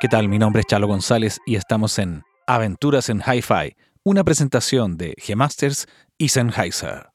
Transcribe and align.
¿Qué 0.00 0.06
tal? 0.06 0.28
Mi 0.28 0.38
nombre 0.38 0.60
es 0.60 0.66
Chalo 0.66 0.86
González 0.86 1.40
y 1.44 1.56
estamos 1.56 1.98
en 1.98 2.22
Aventuras 2.46 3.08
en 3.08 3.20
Hi-Fi, 3.20 3.74
una 4.04 4.22
presentación 4.22 4.96
de 4.96 5.16
G-Masters 5.16 5.88
y 6.16 6.28
Sennheiser. 6.28 7.08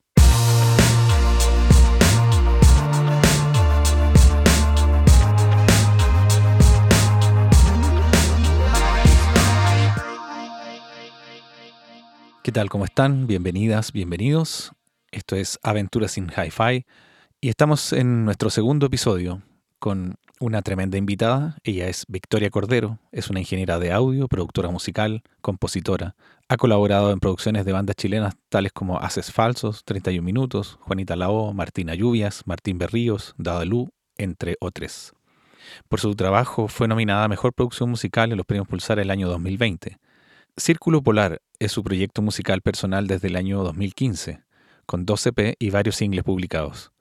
¿Qué 12.44 12.52
tal? 12.52 12.70
¿Cómo 12.70 12.84
están? 12.84 13.28
Bienvenidas, 13.28 13.94
bienvenidos. 13.94 14.74
Esto 15.10 15.38
es 15.38 15.58
Aventuras 15.64 16.18
en 16.18 16.30
Hi-Fi 16.30 16.86
y 17.40 17.48
estamos 17.48 17.94
en 17.94 18.26
nuestro 18.26 18.50
segundo 18.50 18.88
episodio 18.88 19.42
con 19.80 20.18
una 20.44 20.62
tremenda 20.62 20.98
invitada. 20.98 21.58
Ella 21.64 21.88
es 21.88 22.04
Victoria 22.10 22.50
Cordero, 22.50 23.00
es 23.14 23.30
una 23.30 23.40
ingeniera 23.40 23.80
de 23.80 23.94
audio, 23.94 24.28
productora 24.28 24.70
musical, 24.70 25.24
compositora. 25.40 26.16
Ha 26.50 26.58
colaborado 26.58 27.12
en 27.12 27.22
producciones 27.22 27.64
de 27.64 27.72
bandas 27.72 27.96
chilenas 27.96 28.36
tales 28.50 28.74
como 28.74 29.00
Haces 29.00 29.32
Falsos, 29.32 29.86
31 29.86 30.22
Minutos, 30.22 30.78
Juanita 30.82 31.16
Lao, 31.16 31.54
Martina 31.54 31.96
Lluvias, 31.96 32.44
Martín 32.46 32.78
Berríos, 32.78 33.34
Dadalú, 33.38 33.90
entre 34.18 34.58
otros. 34.60 35.14
Por 35.88 36.02
su 36.02 36.14
trabajo 36.14 36.68
fue 36.68 36.90
nominada 36.90 37.24
a 37.24 37.30
Mejor 37.30 37.54
Producción 37.54 37.90
Musical 37.90 38.32
en 38.32 38.38
los 38.38 38.46
Premios 38.46 38.68
Pulsar 38.68 39.00
el 39.00 39.12
año 39.12 39.30
2020. 39.30 39.98
Círculo 40.58 41.02
Polar 41.02 41.42
es 41.58 41.72
su 41.72 41.84
proyecto 41.84 42.22
musical 42.22 42.62
personal 42.62 43.08
desde 43.08 43.30
el 43.30 43.38
año 43.38 43.64
2015, 43.64 44.44
con 44.86 45.06
12 45.06 45.30
EP 45.30 45.56
y 45.58 45.70
varios 45.70 45.96
singles 45.96 46.26
publicados. 46.26 46.93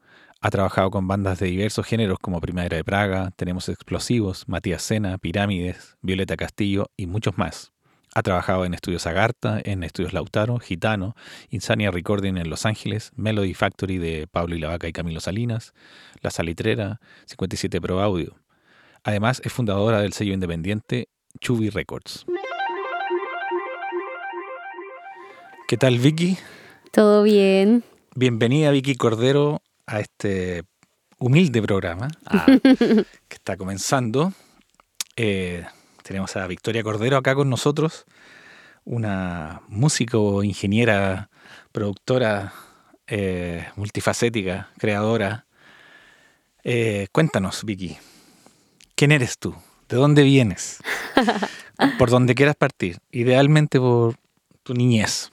Ha 0.44 0.50
trabajado 0.50 0.90
con 0.90 1.06
bandas 1.06 1.38
de 1.38 1.46
diversos 1.46 1.86
géneros 1.86 2.18
como 2.18 2.40
Primavera 2.40 2.76
de 2.76 2.82
Praga, 2.82 3.30
Tenemos 3.36 3.68
Explosivos, 3.68 4.48
Matías 4.48 4.82
Sena, 4.82 5.16
Pirámides, 5.18 5.96
Violeta 6.02 6.36
Castillo 6.36 6.90
y 6.96 7.06
muchos 7.06 7.38
más. 7.38 7.72
Ha 8.12 8.22
trabajado 8.22 8.64
en 8.64 8.74
Estudios 8.74 9.06
Agartha, 9.06 9.60
en 9.62 9.84
Estudios 9.84 10.12
Lautaro, 10.12 10.58
Gitano, 10.58 11.14
Insania 11.50 11.92
Recording 11.92 12.38
en 12.38 12.50
Los 12.50 12.66
Ángeles, 12.66 13.12
Melody 13.14 13.54
Factory 13.54 13.98
de 13.98 14.26
Pablo 14.26 14.56
y 14.56 14.58
la 14.58 14.66
Vaca 14.66 14.88
y 14.88 14.92
Camilo 14.92 15.20
Salinas, 15.20 15.74
La 16.22 16.30
Salitrera, 16.32 16.98
57 17.26 17.80
Pro 17.80 18.02
Audio. 18.02 18.34
Además, 19.04 19.40
es 19.44 19.52
fundadora 19.52 20.00
del 20.00 20.12
sello 20.12 20.34
independiente 20.34 21.06
Chubi 21.38 21.70
Records. 21.70 22.26
¿Qué 25.68 25.76
tal, 25.76 26.00
Vicky? 26.00 26.36
Todo 26.90 27.22
bien. 27.22 27.84
Bienvenida, 28.16 28.72
Vicky 28.72 28.96
Cordero, 28.96 29.62
a 29.86 30.00
este 30.00 30.64
humilde 31.18 31.62
programa 31.62 32.08
ah, 32.26 32.46
que 32.62 33.34
está 33.34 33.56
comenzando. 33.56 34.32
Eh, 35.16 35.64
tenemos 36.02 36.34
a 36.36 36.46
Victoria 36.46 36.82
Cordero 36.82 37.16
acá 37.16 37.34
con 37.34 37.48
nosotros, 37.48 38.06
una 38.84 39.62
músico, 39.68 40.42
ingeniera, 40.42 41.30
productora, 41.70 42.52
eh, 43.06 43.66
multifacética, 43.76 44.70
creadora. 44.78 45.46
Eh, 46.64 47.06
cuéntanos, 47.12 47.64
Vicky, 47.64 47.96
¿quién 48.96 49.12
eres 49.12 49.38
tú? 49.38 49.54
¿De 49.88 49.96
dónde 49.96 50.22
vienes? 50.24 50.78
por 51.98 52.10
donde 52.10 52.34
quieras 52.34 52.56
partir, 52.56 52.98
idealmente 53.12 53.78
por 53.78 54.16
tu 54.64 54.74
niñez. 54.74 55.30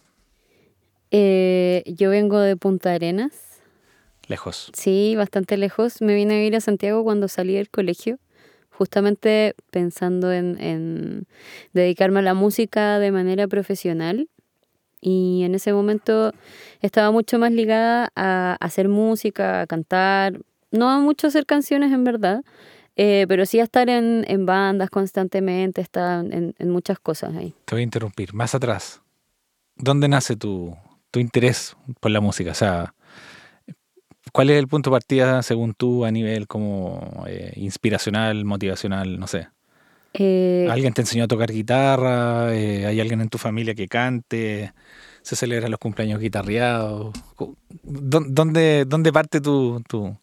yo 1.11 2.09
vengo 2.09 2.39
de 2.39 2.57
Punta 2.57 2.93
Arenas, 2.93 3.48
Lejos. 4.29 4.71
Sí, 4.73 5.15
bastante 5.17 5.57
lejos. 5.57 6.03
Me 6.03 6.13
vine 6.13 6.35
a 6.35 6.37
vivir 6.37 6.55
a 6.55 6.61
Santiago 6.61 7.03
cuando 7.03 7.27
salí 7.27 7.55
del 7.55 7.71
colegio, 7.71 8.19
justamente 8.69 9.55
pensando 9.71 10.31
en, 10.31 11.25
dedicarme 11.73 12.19
a 12.19 12.21
la 12.21 12.35
música 12.35 12.99
de 12.99 13.11
manera 13.11 13.47
profesional. 13.47 14.29
Y 15.01 15.41
en 15.45 15.55
ese 15.55 15.73
momento 15.73 16.31
estaba 16.79 17.09
mucho 17.09 17.39
más 17.39 17.51
ligada 17.51 18.11
a 18.15 18.55
hacer 18.59 18.87
música, 18.87 19.61
a 19.61 19.67
cantar, 19.67 20.39
no 20.69 20.91
a 20.91 20.99
mucho 20.99 21.25
hacer 21.25 21.47
canciones 21.47 21.91
en 21.91 22.03
verdad, 22.03 22.43
eh, 22.97 23.25
pero 23.27 23.47
sí 23.47 23.59
a 23.59 23.63
estar 23.63 23.89
en, 23.89 24.45
bandas 24.45 24.91
constantemente, 24.91 25.81
estar 25.81 26.23
en, 26.31 26.69
muchas 26.69 26.99
cosas 26.99 27.35
ahí. 27.35 27.55
Te 27.65 27.73
voy 27.73 27.81
a 27.81 27.83
interrumpir. 27.83 28.35
Más 28.35 28.53
atrás, 28.53 29.01
¿dónde 29.75 30.07
nace 30.07 30.35
tu, 30.35 30.75
tu 31.09 31.19
interés 31.19 31.75
por 31.99 32.11
la 32.11 32.19
música? 32.19 32.51
O 32.51 32.55
sea, 32.55 32.93
¿Cuál 34.31 34.49
es 34.49 34.59
el 34.59 34.67
punto 34.67 34.89
de 34.89 34.95
partida 34.95 35.41
según 35.43 35.73
tú 35.73 36.05
a 36.05 36.11
nivel 36.11 36.47
como 36.47 37.25
eh, 37.27 37.53
inspiracional, 37.55 38.45
motivacional, 38.45 39.19
no 39.19 39.27
sé? 39.27 39.47
Eh, 40.13 40.67
¿Alguien 40.69 40.93
te 40.93 41.01
enseñó 41.01 41.25
a 41.25 41.27
tocar 41.27 41.51
guitarra? 41.51 42.53
Eh, 42.55 42.85
¿Hay 42.85 42.99
alguien 42.99 43.21
en 43.21 43.29
tu 43.29 43.37
familia 43.37 43.75
que 43.75 43.87
cante? 43.87 44.73
¿Se 45.21 45.35
celebran 45.35 45.71
los 45.71 45.79
cumpleaños 45.79 46.19
guitarreados? 46.19 47.13
¿Dónde, 47.83 48.85
dónde 48.87 49.13
parte 49.13 49.41
tu, 49.41 49.81
tu, 49.87 50.17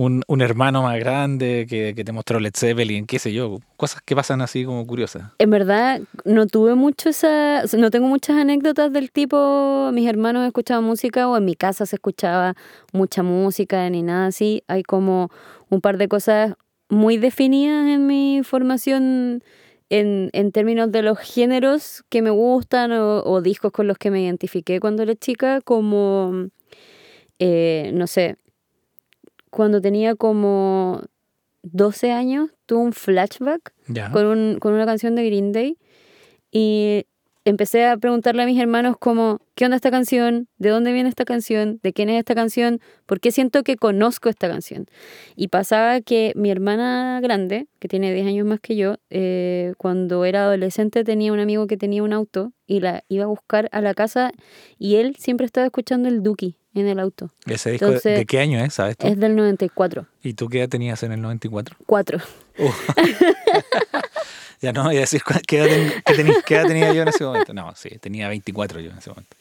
un, 0.00 0.22
un, 0.28 0.40
hermano 0.40 0.82
más 0.82 0.98
grande 0.98 1.66
que, 1.68 1.92
que, 1.94 2.04
te 2.04 2.12
mostró 2.12 2.40
Led 2.40 2.54
Zeppelin, 2.56 3.04
qué 3.04 3.18
sé 3.18 3.34
yo, 3.34 3.58
cosas 3.76 4.00
que 4.00 4.16
pasan 4.16 4.40
así 4.40 4.64
como 4.64 4.86
curiosas. 4.86 5.24
En 5.38 5.50
verdad, 5.50 6.00
no 6.24 6.46
tuve 6.46 6.74
mucho 6.74 7.10
esa, 7.10 7.64
no 7.76 7.90
tengo 7.90 8.08
muchas 8.08 8.38
anécdotas 8.38 8.90
del 8.94 9.10
tipo, 9.10 9.90
mis 9.92 10.08
hermanos 10.08 10.46
escuchaban 10.46 10.84
música 10.84 11.28
o 11.28 11.36
en 11.36 11.44
mi 11.44 11.54
casa 11.54 11.84
se 11.84 11.96
escuchaba 11.96 12.54
mucha 12.94 13.22
música 13.22 13.90
ni 13.90 14.02
nada 14.02 14.28
así. 14.28 14.62
Hay 14.68 14.84
como 14.84 15.30
un 15.68 15.82
par 15.82 15.98
de 15.98 16.08
cosas 16.08 16.54
muy 16.88 17.18
definidas 17.18 17.86
en 17.86 18.06
mi 18.06 18.40
formación 18.42 19.44
en, 19.90 20.30
en 20.32 20.50
términos 20.50 20.90
de 20.90 21.02
los 21.02 21.18
géneros 21.18 22.04
que 22.08 22.22
me 22.22 22.30
gustan 22.30 22.90
o, 22.92 23.40
discos 23.42 23.70
con 23.70 23.86
los 23.86 23.98
que 23.98 24.10
me 24.10 24.22
identifiqué 24.22 24.80
cuando 24.80 25.02
era 25.02 25.14
chica, 25.14 25.60
como, 25.60 26.48
eh, 27.38 27.90
no 27.92 28.06
sé, 28.06 28.36
cuando 29.50 29.80
tenía 29.80 30.14
como 30.14 31.02
12 31.62 32.12
años, 32.12 32.50
tuve 32.66 32.80
un 32.80 32.92
flashback 32.92 33.74
con, 34.12 34.26
un, 34.26 34.58
con 34.58 34.72
una 34.72 34.86
canción 34.86 35.14
de 35.14 35.26
Green 35.26 35.52
Day 35.52 35.76
y 36.50 37.04
empecé 37.44 37.86
a 37.86 37.96
preguntarle 37.96 38.42
a 38.42 38.46
mis 38.46 38.60
hermanos 38.60 38.96
como, 38.98 39.40
¿qué 39.54 39.64
onda 39.64 39.76
esta 39.76 39.90
canción? 39.90 40.48
¿De 40.58 40.70
dónde 40.70 40.92
viene 40.92 41.08
esta 41.08 41.24
canción? 41.24 41.80
¿De 41.82 41.92
quién 41.92 42.08
es 42.08 42.18
esta 42.18 42.34
canción? 42.34 42.80
¿Por 43.06 43.20
qué 43.20 43.30
siento 43.30 43.62
que 43.62 43.76
conozco 43.76 44.28
esta 44.28 44.48
canción? 44.48 44.86
Y 45.36 45.48
pasaba 45.48 46.00
que 46.00 46.32
mi 46.36 46.50
hermana 46.50 47.20
grande, 47.22 47.66
que 47.78 47.88
tiene 47.88 48.12
10 48.12 48.26
años 48.26 48.46
más 48.46 48.60
que 48.60 48.76
yo, 48.76 48.96
eh, 49.10 49.74
cuando 49.78 50.24
era 50.24 50.44
adolescente 50.44 51.04
tenía 51.04 51.32
un 51.32 51.40
amigo 51.40 51.66
que 51.66 51.76
tenía 51.76 52.02
un 52.02 52.12
auto 52.12 52.52
y 52.66 52.80
la 52.80 53.04
iba 53.08 53.24
a 53.24 53.28
buscar 53.28 53.68
a 53.72 53.80
la 53.80 53.94
casa 53.94 54.32
y 54.78 54.96
él 54.96 55.16
siempre 55.16 55.46
estaba 55.46 55.66
escuchando 55.66 56.08
el 56.08 56.22
Duki 56.22 56.56
en 56.74 56.86
el 56.86 57.00
auto. 57.00 57.30
¿Ese 57.46 57.72
disco 57.72 57.90
de 57.90 58.26
qué 58.26 58.38
año 58.38 58.58
es, 58.60 58.74
sabes 58.74 58.96
Es 59.00 59.18
del 59.18 59.36
94. 59.36 60.06
¿Y 60.22 60.34
tú 60.34 60.48
qué 60.48 60.60
edad 60.60 60.68
tenías 60.68 61.02
en 61.02 61.12
el 61.12 61.20
94? 61.20 61.76
Cuatro. 61.86 62.18
Uh. 62.58 62.70
ya 64.60 64.72
no 64.72 64.84
voy 64.84 64.98
a 64.98 65.00
decir 65.00 65.22
qué 65.46 65.58
edad, 65.58 66.66
tenía 66.66 66.92
yo 66.92 67.02
en 67.02 67.08
ese 67.08 67.24
momento. 67.24 67.54
No, 67.54 67.72
sí, 67.74 67.90
tenía 68.00 68.28
24 68.28 68.80
yo 68.80 68.90
en 68.90 68.98
ese 68.98 69.10
momento. 69.10 69.36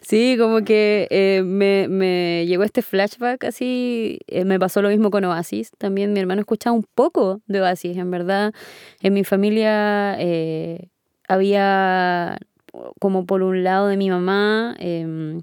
Sí, 0.00 0.36
como 0.38 0.64
que 0.64 1.06
eh, 1.10 1.42
me, 1.44 1.86
me, 1.88 2.46
llegó 2.46 2.64
este 2.64 2.82
flashback 2.82 3.44
así. 3.44 4.18
Eh, 4.26 4.44
me 4.44 4.58
pasó 4.58 4.82
lo 4.82 4.88
mismo 4.88 5.10
con 5.10 5.24
Oasis. 5.24 5.70
También 5.78 6.12
mi 6.12 6.20
hermano 6.20 6.40
escuchaba 6.40 6.74
un 6.74 6.86
poco 6.94 7.42
de 7.46 7.60
Oasis. 7.60 7.96
En 7.96 8.10
verdad, 8.10 8.52
en 9.00 9.12
mi 9.14 9.24
familia 9.24 10.16
eh, 10.18 10.88
había 11.28 12.38
como 13.00 13.26
por 13.26 13.42
un 13.42 13.64
lado 13.64 13.88
de 13.88 13.96
mi 13.96 14.08
mamá 14.08 14.74
em, 14.78 15.42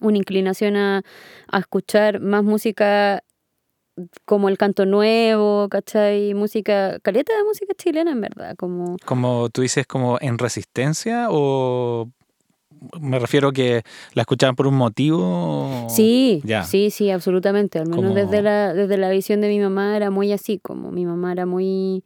una 0.00 0.18
inclinación 0.18 0.76
a, 0.76 1.02
a 1.48 1.58
escuchar 1.58 2.20
más 2.20 2.44
música 2.44 3.22
como 4.24 4.48
el 4.48 4.58
canto 4.58 4.86
nuevo, 4.86 5.68
¿cachai? 5.68 6.34
Música, 6.34 6.98
caleta 7.00 7.36
de 7.36 7.44
música 7.44 7.74
chilena 7.76 8.10
en 8.10 8.20
verdad, 8.20 8.56
como... 8.56 8.96
Como 9.04 9.48
tú 9.50 9.62
dices, 9.62 9.86
como 9.86 10.18
en 10.20 10.38
resistencia 10.38 11.28
o 11.30 12.10
me 13.00 13.18
refiero 13.18 13.52
que 13.52 13.82
la 14.14 14.22
escuchaban 14.22 14.56
por 14.56 14.66
un 14.66 14.74
motivo. 14.74 15.86
Sí, 15.88 16.42
sí, 16.66 16.90
sí, 16.90 17.10
absolutamente. 17.10 17.78
Al 17.78 17.88
menos 17.88 18.14
desde, 18.14 18.42
la, 18.42 18.74
desde 18.74 18.96
la 18.96 19.10
visión 19.10 19.40
de 19.40 19.48
mi 19.48 19.58
mamá 19.58 19.96
era 19.96 20.10
muy 20.10 20.32
así, 20.32 20.58
como 20.58 20.90
mi 20.90 21.06
mamá 21.06 21.32
era 21.32 21.46
muy... 21.46 22.04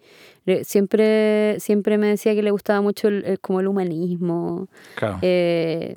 Siempre, 0.62 1.60
siempre 1.60 1.98
me 1.98 2.08
decía 2.08 2.34
que 2.34 2.42
le 2.42 2.50
gustaba 2.50 2.80
mucho 2.80 3.08
el, 3.08 3.38
como 3.40 3.60
el 3.60 3.68
humanismo. 3.68 4.68
Claro. 4.94 5.18
Eh, 5.20 5.96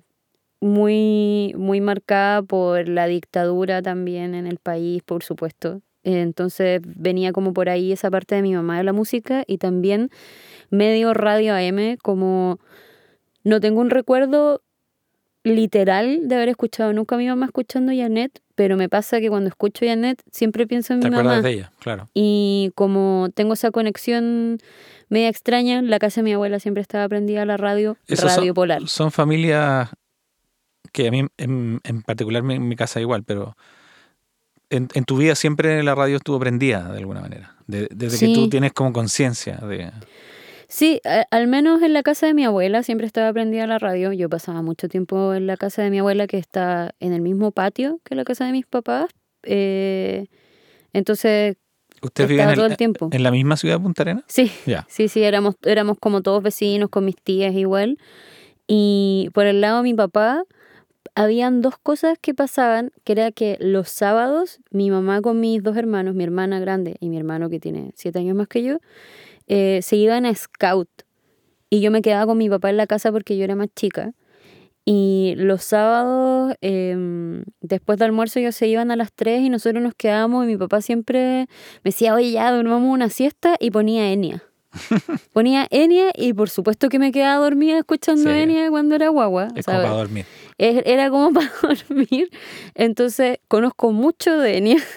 muy, 0.62 1.54
muy 1.58 1.82
marcada 1.82 2.44
por 2.44 2.88
la 2.88 3.08
dictadura 3.08 3.82
también 3.82 4.36
en 4.36 4.48
el 4.48 4.58
país, 4.58 5.02
por 5.04 5.24
supuesto. 5.24 5.82
Entonces 6.04 6.82
venía 6.84 7.32
como 7.32 7.54
por 7.54 7.68
ahí 7.70 7.92
esa 7.92 8.10
parte 8.10 8.36
de 8.36 8.42
mi 8.42 8.54
mamá 8.54 8.78
de 8.78 8.84
la 8.84 8.94
música 8.94 9.44
y 9.46 9.58
también 9.58 10.10
medio 10.70 11.14
radio 11.14 11.56
AM, 11.56 11.98
como 12.02 12.60
no 13.44 13.60
tengo 13.60 13.82
un 13.82 13.90
recuerdo 13.90 14.62
literal 15.44 16.28
de 16.28 16.36
haber 16.36 16.50
escuchado 16.50 16.94
nunca 16.94 17.16
a 17.16 17.18
mi 17.18 17.28
mamá 17.28 17.48
escuchando 17.48 17.92
Janet, 17.92 18.42
pero 18.54 18.78
me 18.78 18.90
pasa 18.90 19.20
que 19.20 19.30
cuando 19.30 19.50
escucho 19.50 19.86
Janet 19.86 20.22
siempre 20.32 20.68
pienso 20.68 20.94
en 20.94 21.00
¿Te 21.00 21.10
mi 21.10 21.16
acuerdas 21.16 21.38
mamá. 21.38 21.48
de 21.48 21.54
ella? 21.54 21.72
Claro. 21.80 22.10
Y 22.14 22.72
como 22.76 23.30
tengo 23.34 23.54
esa 23.54 23.72
conexión 23.72 24.60
media 25.10 25.30
extraña, 25.30 25.82
la 25.82 25.98
casa 25.98 26.22
de 26.22 26.26
mi 26.26 26.34
abuela 26.34 26.60
siempre 26.60 26.82
estaba 26.82 27.08
prendida 27.10 27.42
a 27.42 27.46
la 27.46 27.58
radio, 27.58 27.98
Radio 28.08 28.54
Polar. 28.54 28.88
Son 28.88 29.12
familias 29.12 29.90
que 30.92 31.08
a 31.08 31.12
mí 31.12 31.26
en, 31.38 31.80
en 31.84 32.02
particular 32.04 32.44
mi- 32.44 32.56
en 32.56 32.68
mi 32.68 32.76
casa 32.76 33.00
igual, 33.02 33.24
pero 33.24 33.56
en, 34.70 34.88
en 34.94 35.04
tu 35.06 35.18
vida 35.18 35.36
siempre 35.36 35.84
la 35.84 35.96
radio 35.96 36.18
estuvo 36.18 36.40
prendida 36.40 36.92
de 36.92 37.00
alguna 37.00 37.22
manera. 37.22 37.56
De- 37.68 37.88
desde 37.92 38.20
que 38.28 38.34
tú 38.34 38.50
tienes 38.50 38.74
como 38.74 38.94
conciencia 38.94 39.58
de... 39.58 39.92
Sí, 40.68 41.02
a- 41.04 41.26
al 41.32 41.48
menos 41.48 41.82
en 41.82 41.92
la 41.94 42.02
casa 42.04 42.28
de 42.28 42.34
mi 42.34 42.46
abuela 42.46 42.82
siempre 42.84 43.06
estaba 43.06 43.32
prendida 43.34 43.68
la 43.68 43.80
radio. 43.80 44.14
Yo 44.14 44.30
pasaba 44.30 44.62
mucho 44.62 44.88
tiempo 44.88 45.34
en 45.34 45.46
la 45.48 45.58
casa 45.58 45.82
de 45.82 45.90
mi 45.90 46.00
abuela 46.00 46.28
que 46.28 46.38
está 46.38 46.96
en 47.02 47.12
el 47.14 47.22
mismo 47.22 47.52
patio 47.52 48.00
que 48.06 48.16
la 48.16 48.24
casa 48.24 48.46
de 48.46 48.54
mis 48.54 48.66
papás. 48.66 49.08
Eh, 49.44 50.28
entonces, 50.94 51.58
¿Ustedes 52.02 52.30
viven 52.30 52.42
estaba 52.44 52.52
en, 52.54 52.56
todo 52.56 52.66
el 52.68 52.78
tiempo. 52.78 53.10
en 53.12 53.24
la 53.24 53.32
misma 53.32 53.58
ciudad 53.58 53.76
de 53.76 53.84
Punta 53.84 54.04
Arenas? 54.04 54.24
Sí, 54.28 54.50
sí, 54.88 55.08
sí, 55.10 55.24
éramos, 55.24 55.56
éramos 55.64 55.98
como 56.00 56.22
todos 56.22 56.42
vecinos 56.42 56.90
con 56.90 57.04
mis 57.06 57.16
tías 57.18 57.54
igual. 57.54 57.98
Y 58.68 59.30
por 59.34 59.46
el 59.48 59.60
lado 59.60 59.78
de 59.78 59.84
mi 59.84 59.94
papá, 59.94 60.44
habían 61.16 61.62
dos 61.62 61.78
cosas 61.78 62.18
que 62.20 62.34
pasaban, 62.34 62.92
que 63.04 63.14
era 63.14 63.32
que 63.32 63.58
los 63.60 63.90
sábados 63.90 64.60
mi 64.72 64.90
mamá 64.90 65.22
con 65.22 65.40
mis 65.40 65.62
dos 65.64 65.78
hermanos, 65.78 66.16
mi 66.16 66.24
hermana 66.24 66.60
grande 66.60 66.96
y 67.00 67.10
mi 67.10 67.18
hermano 67.18 67.50
que 67.50 67.60
tiene 67.60 67.92
siete 67.96 68.20
años 68.20 68.36
más 68.36 68.48
que 68.48 68.64
yo, 68.64 68.78
eh, 69.48 69.80
se 69.82 69.96
iban 69.98 70.26
a 70.26 70.34
scout. 70.34 70.90
Y 71.70 71.82
yo 71.82 71.92
me 71.92 72.02
quedaba 72.02 72.26
con 72.26 72.38
mi 72.38 72.50
papá 72.50 72.70
en 72.70 72.78
la 72.78 72.88
casa 72.88 73.12
porque 73.12 73.38
yo 73.38 73.44
era 73.44 73.56
más 73.56 73.70
chica. 73.76 74.14
Y 74.86 75.36
los 75.38 75.64
sábados, 75.64 76.56
em, 76.62 77.44
después 77.62 78.00
del 78.00 78.08
almuerzo, 78.08 78.40
ellos 78.40 78.56
se 78.56 78.68
iban 78.68 78.92
a 78.92 78.96
las 78.96 79.14
3 79.14 79.42
y 79.42 79.50
nosotros 79.50 79.82
nos 79.82 79.94
quedábamos. 79.96 80.46
Y 80.46 80.48
mi 80.48 80.58
papá 80.58 80.82
siempre 80.82 81.48
me 81.84 81.92
decía, 81.92 82.16
oye, 82.16 82.32
ya, 82.32 82.52
dormamos 82.52 82.92
una 82.92 83.10
siesta. 83.10 83.56
Y 83.60 83.72
ponía 83.72 84.12
Enya. 84.12 84.44
ponía 85.34 85.68
Enya 85.70 86.12
y 86.16 86.34
por 86.34 86.50
supuesto 86.50 86.90
que 86.90 87.00
me 87.00 87.12
quedaba 87.12 87.44
dormida 87.44 87.78
escuchando 87.80 88.24
Sí. 88.30 88.30
Enya 88.38 88.70
cuando 88.70 88.96
era 88.96 89.10
guagua. 89.10 89.48
Es 89.56 89.66
¿sabes? 89.66 89.82
como 89.82 89.90
para 89.90 89.96
dormir. 90.04 90.26
Era 90.58 91.10
como 91.10 91.34
para 91.34 91.52
dormir. 91.62 92.30
Entonces, 92.76 93.40
conozco 93.48 93.92
mucho 93.92 94.38
de 94.38 94.58
Enya. 94.58 94.78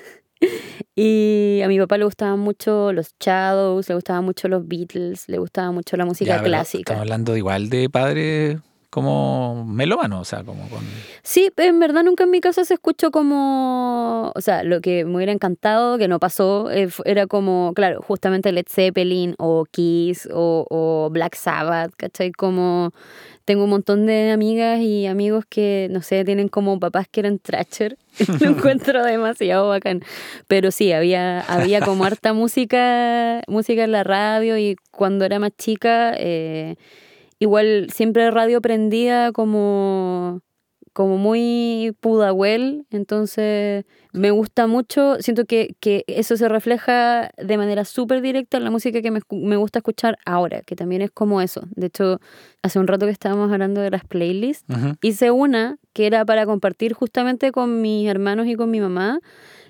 Y 0.97 1.61
a 1.65 1.69
mi 1.69 1.79
papá 1.79 1.97
le 1.99 2.05
gustaban 2.05 2.39
mucho 2.39 2.93
los 2.93 3.15
Shadows, 3.19 3.89
le 3.89 3.95
gustaban 3.95 4.25
mucho 4.25 4.47
los 4.47 4.69
Beatles, 4.69 5.29
le 5.29 5.39
gustaba 5.39 5.73
mucho 5.73 5.97
la 5.97 6.05
música 6.05 6.37
Ya, 6.37 6.43
clásica. 6.43 6.81
Estamos 6.93 7.01
hablando 7.01 7.33
de 7.33 7.39
igual 7.39 7.69
de 7.71 7.89
padres 7.91 8.59
como 8.95 9.65
melómano, 9.67 10.21
o 10.21 10.25
sea, 10.25 10.45
como 10.45 10.69
con... 10.69 10.79
Sí, 11.25 11.51
pero 11.57 11.71
en 11.71 11.81
verdad 11.81 12.05
nunca 12.05 12.23
en 12.23 12.31
mi 12.31 12.41
casa 12.41 12.65
se 12.65 12.75
escuchó 12.75 13.11
como, 13.11 14.31
o 14.33 14.41
sea, 14.41 14.63
lo 14.63 14.81
que 14.81 15.05
me 15.05 15.17
hubiera 15.17 15.33
encantado, 15.33 15.99
que 15.99 16.07
no 16.07 16.21
pasó, 16.21 16.71
eh, 16.71 16.89
era 17.05 17.27
como, 17.27 17.73
claro, 17.75 18.03
justamente 18.03 18.53
Led 18.53 18.67
Zeppelin 18.69 19.35
o 19.39 19.65
Kiss 19.69 20.29
o, 20.33 20.65
o 20.71 21.11
Black 21.11 21.35
Sabbath, 21.35 21.93
¿cachai? 21.97 22.31
Como 22.31 22.93
tengo 23.45 23.65
un 23.65 23.71
montón 23.71 24.07
de 24.07 24.31
amigas 24.31 24.79
y 24.79 25.07
amigos 25.07 25.45
que, 25.49 25.89
no 25.91 26.01
sé, 26.01 26.25
tienen 26.25 26.47
como 26.47 26.79
papás 26.79 27.09
que 27.11 27.19
eran 27.19 27.41
Thrasher, 27.41 27.99
lo 28.41 28.47
encuentro 28.51 29.03
demasiado 29.03 29.71
bacán. 29.71 30.05
Pero 30.47 30.71
sí, 30.71 30.93
había, 30.93 31.41
había 31.41 31.81
como 31.81 32.05
harta 32.05 32.33
música, 32.33 33.43
música 33.49 33.83
en 33.83 33.91
la 33.91 34.05
radio 34.05 34.57
y 34.57 34.77
cuando 34.93 35.25
era 35.25 35.41
más 35.41 35.51
chica... 35.59 36.15
eh, 36.17 36.77
igual 37.45 37.89
siempre 37.93 38.31
radio 38.31 38.61
prendida 38.61 39.33
como 39.33 40.41
como 40.95 41.19
muy 41.19 41.93
pudahuel, 42.01 42.87
entonces 42.91 43.85
me 44.13 44.31
gusta 44.31 44.69
mucho, 44.69 45.17
siento 45.19 45.45
que, 45.45 45.75
que 45.81 46.05
eso 46.07 46.37
se 46.37 46.49
refleja 46.49 47.31
de 47.37 47.57
manera 47.59 47.85
súper 47.85 48.23
directa 48.23 48.59
en 48.59 48.65
la 48.65 48.71
música 48.71 49.03
que 49.03 49.11
me, 49.11 49.19
me 49.33 49.57
gusta 49.57 49.81
escuchar 49.81 50.19
ahora, 50.25 50.61
que 50.63 50.77
también 50.77 51.03
es 51.03 51.11
como 51.11 51.41
eso. 51.41 51.63
De 51.75 51.89
hecho, 51.89 52.21
hace 52.63 52.79
un 52.79 52.87
rato 52.87 53.07
que 53.07 53.13
estábamos 53.13 53.51
hablando 53.51 53.81
de 53.81 53.91
las 53.91 54.05
playlists, 54.05 54.73
Ujú. 54.73 54.95
hice 55.03 55.33
una 55.33 55.79
que 55.95 56.07
era 56.07 56.25
para 56.25 56.47
compartir 56.47 56.93
justamente 56.93 57.51
con 57.51 57.83
mis 57.83 58.09
hermanos 58.09 58.47
y 58.47 58.55
con 58.55 58.71
mi 58.71 58.79
mamá, 58.81 59.19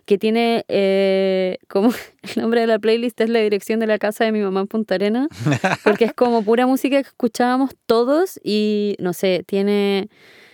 que 0.05 0.19
tiene 0.19 0.65
eh, 0.69 1.59
como 1.69 1.89
el 2.23 2.43
nombre 2.43 2.61
de 2.61 2.67
la 2.67 2.79
playlist 2.79 3.21
es 3.21 3.29
la 3.31 3.41
dirección 3.41 3.81
de 3.81 3.87
la 3.87 3.99
casa 3.99 4.25
de 4.25 4.33
mi 4.33 4.41
mamá 4.41 4.61
en 4.61 4.67
Punta 4.67 4.95
Arena, 4.97 5.29
porque 5.85 6.05
es 6.05 6.13
como 6.13 6.43
pura 6.43 6.67
música 6.67 7.03
que 7.03 7.09
escuchábamos 7.09 7.71
todos 7.87 8.39
y 8.43 8.97
no 8.99 9.13
sé, 9.13 9.45
tiene, 9.47 10.09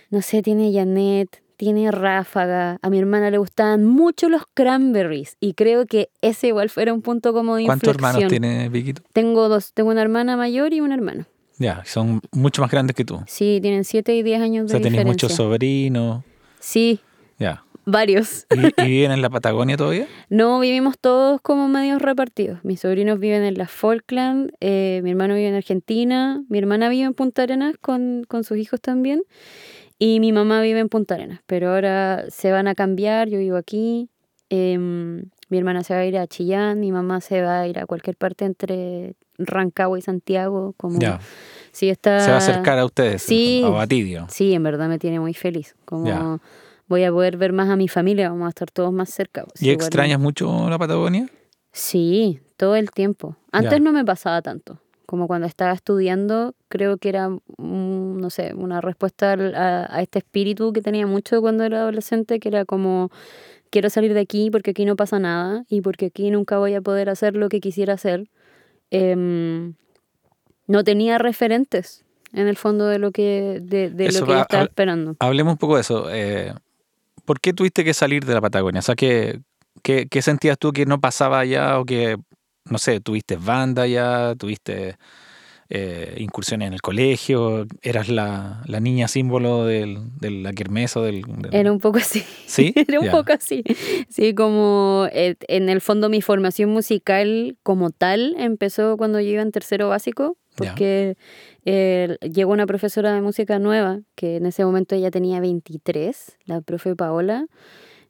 no 0.09 0.21
sé, 0.21 0.41
tiene 0.41 0.71
Janet, 0.73 1.41
tiene 1.57 1.91
Ráfaga, 1.91 2.79
a 2.81 2.89
mi 2.89 2.97
hermana 2.97 3.29
le 3.29 3.37
gustaban 3.37 3.85
mucho 3.85 4.29
los 4.29 4.43
Cranberries 4.53 5.37
y 5.39 5.53
creo 5.53 5.85
que 5.85 6.09
ese 6.21 6.47
igual 6.47 6.69
fuera 6.69 6.91
un 6.93 7.01
punto 7.03 7.33
como 7.33 7.55
de 7.57 7.65
¿Cuántos 7.65 7.89
inflexión. 7.89 8.15
hermanos 8.23 8.29
tiene 8.29 8.69
Viquito? 8.69 9.03
Tengo 9.13 9.47
dos, 9.47 9.71
tengo 9.73 9.91
una 9.91 10.01
hermana 10.01 10.35
mayor 10.37 10.73
y 10.73 10.81
un 10.81 10.91
hermano. 10.91 11.25
Ya, 11.59 11.83
son 11.85 12.21
mucho 12.31 12.63
más 12.63 12.71
grandes 12.71 12.95
que 12.95 13.05
tú. 13.05 13.21
Sí, 13.27 13.59
tienen 13.61 13.83
7 13.83 14.15
y 14.15 14.23
10 14.23 14.41
años 14.41 14.63
O 14.63 14.65
de 14.65 14.69
sea, 14.71 14.77
tenés 14.79 14.93
diferencia. 14.93 15.11
muchos 15.27 15.33
sobrinos. 15.33 16.23
Sí, 16.59 16.99
Ya. 17.37 17.63
Varios. 17.91 18.47
¿Y, 18.49 18.81
y 18.81 18.85
viven 18.87 19.11
en 19.11 19.21
la 19.21 19.29
Patagonia 19.29 19.77
todavía? 19.77 20.07
No, 20.29 20.59
vivimos 20.59 20.97
todos 20.99 21.41
como 21.41 21.67
medios 21.67 22.01
repartidos. 22.01 22.63
Mis 22.63 22.79
sobrinos 22.79 23.19
viven 23.19 23.43
en 23.43 23.55
las 23.55 23.69
Falkland, 23.71 24.51
eh, 24.59 25.01
mi 25.03 25.11
hermano 25.11 25.35
vive 25.35 25.49
en 25.49 25.55
Argentina, 25.55 26.43
mi 26.49 26.57
hermana 26.57 26.89
vive 26.89 27.05
en 27.05 27.13
Punta 27.13 27.43
Arenas 27.43 27.75
con, 27.79 28.23
con 28.27 28.43
sus 28.43 28.57
hijos 28.57 28.81
también, 28.81 29.21
y 29.99 30.19
mi 30.19 30.31
mamá 30.31 30.61
vive 30.61 30.79
en 30.79 30.89
Punta 30.89 31.15
Arenas. 31.15 31.41
Pero 31.45 31.73
ahora 31.73 32.25
se 32.29 32.51
van 32.51 32.67
a 32.67 32.75
cambiar, 32.75 33.29
yo 33.29 33.37
vivo 33.37 33.57
aquí, 33.57 34.09
em, 34.49 35.25
mi 35.49 35.57
hermana 35.57 35.83
se 35.83 35.93
va 35.93 35.99
a 35.99 36.05
ir 36.05 36.17
a 36.17 36.27
Chillán, 36.27 36.79
mi 36.79 36.91
mamá 36.91 37.19
se 37.21 37.41
va 37.41 37.59
a 37.59 37.67
ir 37.67 37.77
a 37.77 37.85
cualquier 37.85 38.15
parte 38.15 38.45
entre 38.45 39.15
Rancagua 39.37 39.99
y 39.99 40.01
Santiago. 40.01 40.73
Como, 40.77 40.99
Ya. 40.99 41.19
Sí, 41.73 41.89
está, 41.89 42.19
Se 42.19 42.29
va 42.29 42.35
a 42.35 42.39
acercar 42.39 42.79
a 42.79 42.85
ustedes, 42.85 43.21
sí. 43.21 43.61
a 43.65 43.69
Batidio. 43.69 44.27
Sí, 44.29 44.53
en 44.53 44.63
verdad 44.63 44.87
me 44.89 44.97
tiene 44.99 45.19
muy 45.19 45.33
feliz. 45.33 45.75
Como 45.85 46.05
Ya. 46.07 46.39
Voy 46.91 47.05
a 47.05 47.11
poder 47.11 47.37
ver 47.37 47.53
más 47.53 47.69
a 47.69 47.75
mi 47.77 47.87
familia, 47.87 48.29
vamos 48.29 48.45
a 48.47 48.49
estar 48.49 48.69
todos 48.69 48.91
más 48.91 49.09
cerca. 49.09 49.45
pues, 49.45 49.63
¿Y 49.63 49.69
extrañas 49.71 50.19
mucho 50.19 50.69
la 50.69 50.77
Patagonia? 50.77 51.27
Sí, 51.71 52.41
todo 52.57 52.75
el 52.75 52.91
tiempo. 52.91 53.37
Antes 53.53 53.71
Ya. 53.71 53.79
no 53.79 53.93
me 53.93 54.03
pasaba 54.03 54.41
tanto. 54.41 54.79
Como 55.05 55.27
cuando 55.27 55.47
estaba 55.47 55.71
estudiando, 55.73 56.53
creo 56.69 56.97
que 56.97 57.09
era, 57.09 57.29
mm, 57.29 58.17
no 58.19 58.29
sé, 58.29 58.53
una 58.53 58.81
respuesta 58.81 59.33
a, 59.33 59.95
a 59.97 60.01
este 60.01 60.19
espíritu 60.19 60.73
que 60.73 60.81
tenía 60.81 61.07
mucho 61.07 61.39
cuando 61.41 61.63
era 61.63 61.79
adolescente, 61.81 62.39
que 62.39 62.49
era 62.49 62.65
como, 62.65 63.09
quiero 63.69 63.89
salir 63.89 64.13
de 64.13 64.19
aquí 64.19 64.51
porque 64.51 64.71
aquí 64.71 64.83
no 64.85 64.95
pasa 64.97 65.17
nada 65.19 65.63
y 65.69 65.79
porque 65.81 66.07
aquí 66.07 66.29
nunca 66.29 66.57
voy 66.59 66.73
a 66.75 66.81
poder 66.81 67.09
hacer 67.09 67.35
lo 67.37 67.47
que 67.49 67.59
quisiera 67.61 67.93
hacer. 67.93 68.29
Em, 68.89 69.73
no 70.67 70.83
tenía 70.83 71.17
referentes 71.17 72.03
en 72.33 72.47
el 72.47 72.55
fondo 72.57 72.85
de 72.87 72.99
lo 72.99 73.11
que, 73.11 73.59
de, 73.61 73.89
de 73.89 74.05
Eso 74.07 74.21
lo 74.21 74.25
que 74.27 74.31
yo 74.33 74.39
estaba 74.41 74.63
esperando. 74.63 75.15
Hablemos 75.19 75.53
un 75.53 75.57
poco 75.57 75.75
de 75.75 75.81
eso. 75.81 76.07
eh, 76.11 76.53
¿Por 77.25 77.39
qué 77.39 77.53
tuviste 77.53 77.83
que 77.83 77.93
salir 77.93 78.25
de 78.25 78.33
la 78.33 78.41
Patagonia? 78.41 78.79
O 78.79 78.81
sea, 78.83 78.95
¿qué, 78.95 79.39
qué, 79.83 80.07
qué 80.09 80.21
sentías 80.21 80.57
tú 80.57 80.71
que 80.73 80.85
no 80.85 80.99
pasaba 80.99 81.39
allá 81.39 81.79
o 81.79 81.85
que, 81.85 82.17
no 82.65 82.77
sé, 82.77 82.99
tuviste 82.99 83.35
banda 83.37 83.83
allá, 83.83 84.35
tuviste 84.35 84.95
eh, 85.69 86.15
incursiones 86.17 86.67
en 86.67 86.73
el 86.73 86.81
colegio, 86.81 87.65
eras 87.81 88.09
la, 88.09 88.61
la 88.65 88.79
niña 88.81 89.07
símbolo 89.07 89.65
del, 89.65 89.99
de 90.19 90.31
la 90.31 90.51
kermés 90.51 90.97
o 90.97 91.01
del... 91.03 91.21
del- 91.21 91.53
Era 91.53 91.71
un 91.71 91.79
poco 91.79 91.99
así. 91.99 92.23
¿Sí? 92.45 92.73
Era 92.87 92.99
un 92.99 93.09
poco 93.09 93.31
así. 93.33 93.63
Sí, 94.09 94.33
como 94.35 95.07
eh, 95.13 95.35
en 95.47 95.69
el 95.69 95.79
fondo 95.79 96.09
mi 96.09 96.21
formación 96.21 96.69
musical 96.71 97.57
como 97.63 97.89
tal 97.91 98.35
empezó 98.37 98.97
cuando 98.97 99.19
yo 99.21 99.29
iba 99.29 99.41
en 99.41 99.51
tercero 99.51 99.87
básico, 99.87 100.37
Porque 100.55 101.15
eh, 101.65 102.17
llegó 102.21 102.51
una 102.51 102.65
profesora 102.67 103.13
de 103.13 103.21
música 103.21 103.57
nueva, 103.59 104.01
que 104.15 104.35
en 104.37 104.45
ese 104.45 104.65
momento 104.65 104.95
ella 104.95 105.09
tenía 105.11 105.39
23, 105.39 106.37
la 106.45 106.61
profe 106.61 106.95
Paola, 106.95 107.45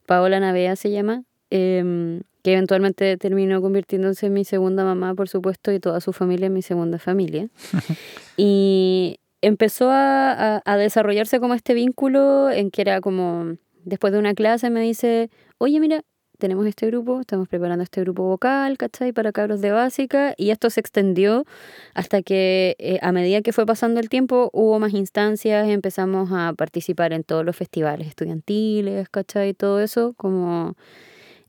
Paola 0.05 0.39
Navea 0.39 0.75
se 0.75 0.91
llama, 0.91 1.23
em, 1.49 2.21
que 2.43 2.53
eventualmente 2.53 3.15
terminó 3.17 3.61
convirtiéndose 3.61 4.25
en 4.27 4.33
mi 4.33 4.43
segunda 4.45 4.83
mamá, 4.83 5.13
por 5.15 5.29
supuesto, 5.29 5.71
y 5.71 5.79
toda 5.79 6.01
su 6.01 6.11
familia 6.13 6.47
en 6.47 6.53
mi 6.53 6.61
segunda 6.63 6.97
familia. 6.97 7.47
y 8.37 9.19
empezó 9.41 9.89
a, 9.89 10.31
a- 10.57 10.61
a 10.65 10.77
desarrollarse 10.77 11.39
como 11.39 11.53
este 11.53 11.73
vínculo 11.73 12.49
en 12.49 12.71
que 12.71 12.81
era 12.81 13.01
como, 13.01 13.55
después 13.83 14.13
de 14.13 14.19
una 14.19 14.33
clase 14.33 14.69
me 14.69 14.81
dice, 14.81 15.29
oye, 15.57 15.79
mira, 15.79 16.01
tenemos 16.41 16.65
este 16.65 16.87
grupo, 16.87 17.21
estamos 17.21 17.47
preparando 17.47 17.83
este 17.83 18.01
grupo 18.01 18.23
vocal, 18.23 18.75
¿cachai? 18.77 19.13
Para 19.13 19.31
cabros 19.31 19.61
de 19.61 19.71
básica, 19.71 20.33
y 20.37 20.49
esto 20.49 20.71
se 20.71 20.79
extendió 20.79 21.45
hasta 21.93 22.23
que 22.23 22.75
eh, 22.79 22.97
a 23.03 23.11
medida 23.11 23.41
que 23.43 23.53
fue 23.53 23.67
pasando 23.67 23.99
el 23.99 24.09
tiempo 24.09 24.49
hubo 24.51 24.79
más 24.79 24.93
instancias, 24.93 25.69
empezamos 25.69 26.31
a 26.33 26.53
participar 26.53 27.13
en 27.13 27.23
todos 27.23 27.45
los 27.45 27.55
festivales 27.55 28.07
estudiantiles, 28.07 29.07
¿cachai? 29.09 29.53
Todo 29.53 29.79
eso, 29.79 30.13
como 30.17 30.75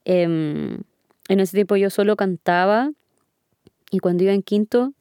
em, 0.04 0.82
en 1.28 1.40
ese 1.40 1.56
tiempo 1.56 1.76
yo 1.76 1.88
solo 1.88 2.14
cantaba 2.14 2.92
y 3.90 3.98
cuando 3.98 4.24
iba 4.24 4.34
en 4.34 4.42
quinto 4.42 4.92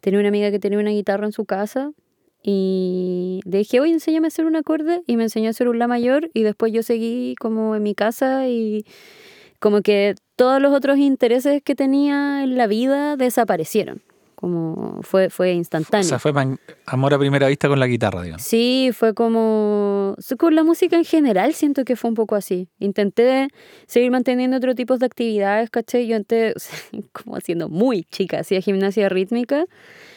tenía 0.00 0.20
una 0.20 0.28
amiga 0.28 0.50
que 0.50 0.58
tenía 0.58 0.78
una 0.78 0.90
guitarra 0.90 1.24
en 1.24 1.32
su 1.32 1.46
casa 1.46 1.92
y 2.42 3.40
dije, 3.44 3.80
oye, 3.80 3.92
enséñame 3.92 4.26
a 4.26 4.28
hacer 4.28 4.46
un 4.46 4.56
acorde 4.56 5.02
y 5.06 5.16
me 5.16 5.24
enseñó 5.24 5.48
a 5.48 5.50
hacer 5.50 5.68
un 5.68 5.78
La 5.78 5.88
mayor 5.88 6.30
y 6.34 6.42
después 6.42 6.72
yo 6.72 6.82
seguí 6.82 7.34
como 7.38 7.74
en 7.76 7.82
mi 7.82 7.94
casa 7.94 8.48
y 8.48 8.84
como 9.60 9.82
que 9.82 10.16
todos 10.36 10.60
los 10.60 10.74
otros 10.74 10.98
intereses 10.98 11.62
que 11.62 11.74
tenía 11.74 12.42
en 12.42 12.56
la 12.56 12.66
vida 12.66 13.16
desaparecieron. 13.16 14.02
Como 14.34 15.02
fue, 15.02 15.28
fue 15.28 15.52
instantáneo. 15.52 16.06
O 16.06 16.08
sea, 16.08 16.18
fue 16.18 16.32
amor 16.86 17.12
a 17.12 17.18
primera 17.18 17.46
vista 17.46 17.68
con 17.68 17.78
la 17.78 17.86
guitarra, 17.86 18.22
digamos. 18.22 18.42
Sí, 18.42 18.88
fue 18.94 19.12
como... 19.12 20.16
Con 20.38 20.54
la 20.54 20.64
música 20.64 20.96
en 20.96 21.04
general 21.04 21.52
siento 21.52 21.84
que 21.84 21.94
fue 21.94 22.08
un 22.08 22.14
poco 22.14 22.36
así. 22.36 22.70
Intenté 22.78 23.48
seguir 23.86 24.10
manteniendo 24.10 24.56
otro 24.56 24.74
tipo 24.74 24.96
de 24.96 25.04
actividades, 25.04 25.68
¿caché? 25.68 26.06
Yo 26.06 26.16
antes, 26.16 26.70
como 27.12 27.38
siendo 27.40 27.68
muy 27.68 28.04
chica, 28.04 28.40
hacía 28.40 28.62
gimnasia 28.62 29.10
rítmica 29.10 29.66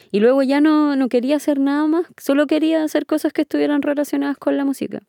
y 0.09 0.21
luego 0.21 0.41
ya 0.41 0.61
no, 0.61 0.95
no 0.95 1.09
quería 1.09 1.35
hacer 1.35 1.59
nada 1.59 1.85
más, 1.87 2.05
solo 2.17 2.47
quería 2.47 2.83
hacer 2.83 3.05
cosas 3.05 3.33
que 3.33 3.41
estuvieran 3.41 3.81
relacionadas 3.81 4.37
con 4.37 4.55
la 4.55 4.63
música. 4.63 5.01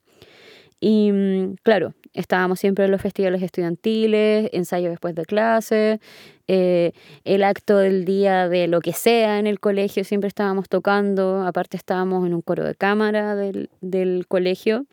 Y 0.80 1.12
mm, 1.12 1.56
claro, 1.62 1.94
estábamos 2.14 2.60
siempre 2.60 2.84
en 2.84 2.92
los 2.92 3.02
festivales 3.02 3.42
estudiantiles, 3.42 4.48
ensayo 4.52 4.88
después 4.88 5.14
de 5.14 5.24
clase, 5.24 6.00
eh, 6.46 6.92
el 7.24 7.42
acto 7.42 7.76
del 7.76 8.04
día 8.04 8.48
de 8.48 8.68
lo 8.68 8.80
que 8.80 8.92
sea 8.92 9.38
en 9.38 9.46
el 9.46 9.60
colegio, 9.60 10.04
siempre 10.04 10.28
estábamos 10.28 10.68
tocando, 10.68 11.42
aparte 11.44 11.76
estábamos 11.76 12.26
en 12.26 12.34
un 12.34 12.40
coro 12.40 12.64
de 12.64 12.74
cámara 12.74 13.34
del, 13.34 13.68
del 13.80 14.26
colegio, 14.28 14.86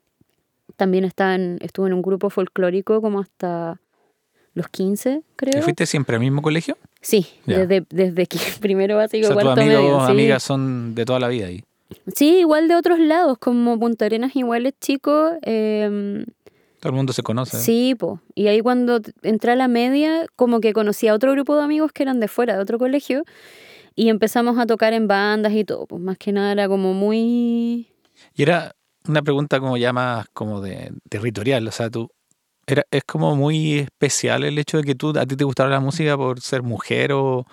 también 0.75 1.05
estaba 1.05 1.35
estuve 1.35 1.87
en 1.87 1.93
un 1.93 2.01
grupo 2.01 2.29
folclórico 2.29 3.01
como 3.01 3.19
hasta 3.19 3.79
los 4.53 4.67
15, 4.67 5.21
creo. 5.35 5.59
¿Y 5.59 5.61
fuiste 5.61 5.85
siempre 5.85 6.15
al 6.15 6.21
mismo 6.21 6.41
colegio? 6.41 6.77
Sí, 7.01 7.27
desde, 7.45 7.85
desde 7.89 8.25
que 8.25 8.39
primero 8.59 8.97
básico, 8.97 9.25
o 9.25 9.27
sea, 9.27 9.35
cuarto 9.35 9.53
tus 9.53 9.63
amigos, 9.63 9.83
medio. 9.83 10.05
Sí. 10.05 10.11
amigas 10.11 10.43
son 10.43 10.95
de 10.95 11.05
toda 11.05 11.19
la 11.19 11.27
vida 11.27 11.47
ahí. 11.47 11.63
Sí, 12.15 12.39
igual 12.39 12.67
de 12.67 12.75
otros 12.75 12.99
lados, 12.99 13.37
como 13.37 13.77
Punta 13.77 14.05
Arenas 14.05 14.35
iguales 14.35 14.73
chicos. 14.79 15.33
Eh, 15.43 16.25
Todo 16.81 16.89
el 16.89 16.95
mundo 16.95 17.13
se 17.13 17.21
conoce. 17.21 17.59
Sí, 17.59 17.93
pues. 17.93 18.19
Y 18.33 18.47
ahí 18.47 18.59
cuando 18.59 18.99
entré 19.21 19.51
a 19.51 19.55
la 19.55 19.67
media, 19.67 20.25
como 20.35 20.59
que 20.59 20.73
conocí 20.73 21.07
a 21.07 21.13
otro 21.13 21.31
grupo 21.31 21.55
de 21.55 21.63
amigos 21.63 21.91
que 21.93 22.01
eran 22.01 22.19
de 22.19 22.27
fuera, 22.27 22.55
de 22.55 22.59
otro 22.59 22.79
colegio, 22.79 23.23
y 23.95 24.09
empezamos 24.09 24.57
a 24.57 24.65
tocar 24.65 24.91
en 24.93 25.07
bandas 25.07 25.53
y 25.53 25.63
todo. 25.63 25.85
Pues 25.85 26.01
más 26.01 26.17
que 26.17 26.31
nada 26.31 26.51
era 26.51 26.67
como 26.67 26.95
muy... 26.95 27.87
Y 28.33 28.41
era 28.41 28.75
una 29.07 29.21
pregunta 29.21 29.59
como 29.59 29.77
ya 29.77 29.93
más 29.93 30.25
como 30.33 30.59
de 30.59 30.91
territorial, 31.07 31.67
o 31.67 31.71
sea, 31.71 31.91
tú... 31.91 32.09
Era, 32.65 32.83
es 32.89 33.03
como 33.03 33.35
muy 33.35 33.79
especial 33.79 34.43
el 34.43 34.57
hecho 34.57 34.77
de 34.77 34.83
que 34.83 34.95
tú 34.95 35.13
a 35.19 35.25
ti 35.27 35.35
te 35.35 35.43
gustara 35.43 35.69
la 35.69 35.79
música 35.79 36.17
por 36.17 36.41
ser 36.41 36.63
mujer 36.63 37.11
o, 37.11 37.45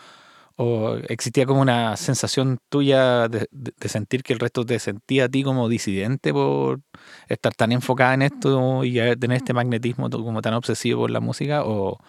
o 0.56 0.96
existía 1.08 1.44
como 1.44 1.60
una 1.60 1.96
sensación 1.96 2.58
tuya 2.70 3.28
de, 3.28 3.46
de, 3.50 3.72
de, 3.76 3.88
sentir 3.88 4.22
que 4.22 4.32
el 4.32 4.38
resto 4.38 4.64
te 4.64 4.78
sentía 4.78 5.24
a 5.24 5.28
ti 5.28 5.42
como 5.42 5.68
disidente 5.68 6.32
por 6.32 6.80
estar 7.28 7.54
tan 7.54 7.72
enfocada 7.72 8.14
en 8.14 8.22
esto 8.22 8.84
y 8.84 8.94
tener 8.94 9.38
este 9.38 9.52
magnetismo 9.52 10.10
como 10.10 10.42
tan 10.42 10.54
obsesivo 10.54 11.02
por 11.02 11.10
la 11.10 11.20
música 11.20 11.64
o, 11.64 12.00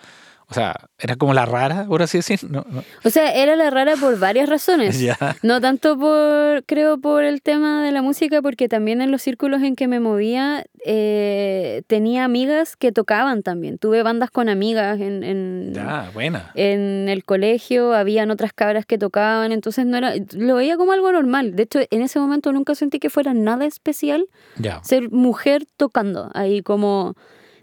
o 0.50 0.53
sea, 0.53 0.89
era 0.98 1.15
como 1.15 1.34
la 1.36 1.46
rara, 1.46 1.86
por 1.86 2.01
así 2.01 2.18
decir. 2.18 2.39
No, 2.50 2.65
no. 2.70 2.84
O 3.03 3.10
sea, 3.12 3.32
era 3.34 3.56
la 3.56 3.70
rara 3.70 3.96
por 3.96 4.18
varias 4.18 4.50
razones. 4.50 5.00
Ya. 5.10 5.18
No 5.44 5.62
tanto 5.62 5.98
por, 5.98 6.63
creo, 6.65 6.98
por 7.00 7.24
el 7.24 7.41
tema 7.41 7.84
de 7.84 7.91
la 7.91 8.01
música, 8.01 8.41
porque 8.41 8.68
también 8.68 9.01
en 9.01 9.12
los 9.12 9.22
círculos 9.22 9.62
en 9.62 9.75
que 9.75 9.88
me 9.88 10.00
movía 10.00 10.65
eh, 10.86 11.84
tenía 11.88 12.25
amigas 12.25 12.75
que 12.75 12.91
tocaban 12.91 13.44
también. 13.44 13.77
Tuve 13.77 14.03
bandas 14.03 14.29
con 14.29 14.50
amigas 14.50 15.00
en, 15.00 15.24
en, 15.24 15.74
ya, 15.74 16.10
buena. 16.13 16.51
en 16.56 17.08
el 17.08 17.24
colegio, 17.24 17.94
habían 17.94 18.29
otras 18.29 18.51
cabras 18.51 18.86
que 18.86 18.98
tocaban, 18.98 19.51
entonces 19.51 19.86
no 19.86 19.98
era, 19.98 20.13
lo 20.34 20.56
veía 20.56 20.75
como 20.75 20.91
algo 20.91 21.12
normal. 21.12 21.56
De 21.56 21.63
hecho, 21.63 21.79
en 21.89 22.01
ese 22.01 22.20
momento 22.20 22.51
nunca 22.51 22.75
sentí 22.75 23.00
que 23.00 23.10
fuera 23.10 23.34
nada 23.34 23.65
especial 23.65 24.25
ya. 24.58 24.84
ser 24.84 25.12
mujer 25.12 25.65
tocando. 25.77 26.29
Ahí 26.34 26.62
como 26.62 27.15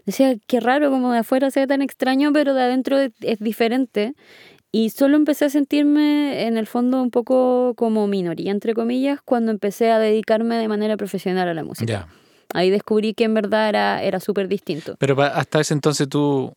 decía, 0.07 0.35
qué 0.47 0.59
raro, 0.59 0.89
como 0.89 1.11
de 1.11 1.19
afuera 1.19 1.51
sea 1.51 1.67
tan 1.67 1.83
extraño, 1.83 2.33
pero 2.33 2.55
de 2.55 2.63
adentro 2.63 2.97
es, 2.97 3.11
es, 3.21 3.39
diferente. 3.39 4.15
Y 4.71 4.89
solo 4.89 5.15
empecé 5.15 5.45
a 5.45 5.49
sentirme 5.49 6.47
en 6.47 6.57
el 6.57 6.65
fondo 6.65 7.01
un 7.01 7.11
poco 7.11 7.73
como 7.75 8.07
minoría, 8.07 8.51
entre 8.51 8.73
comillas, 8.73 9.19
cuando 9.23 9.51
empecé 9.51 9.91
a 9.91 9.99
dedicarme 9.99 10.55
de 10.57 10.67
manera 10.67 10.97
profesional 10.97 11.47
a 11.47 11.53
la 11.53 11.63
música. 11.63 11.85
Ya. 11.85 12.07
Ahí 12.53 12.69
descubrí 12.69 13.13
que 13.13 13.25
en 13.25 13.33
verdad 13.33 13.69
era, 13.69 14.01
era 14.01 14.19
súper 14.19 14.47
distinto. 14.47 14.95
Pero 14.99 15.21
hasta 15.21 15.59
ese 15.59 15.73
entonces 15.73 16.07
tú 16.09 16.53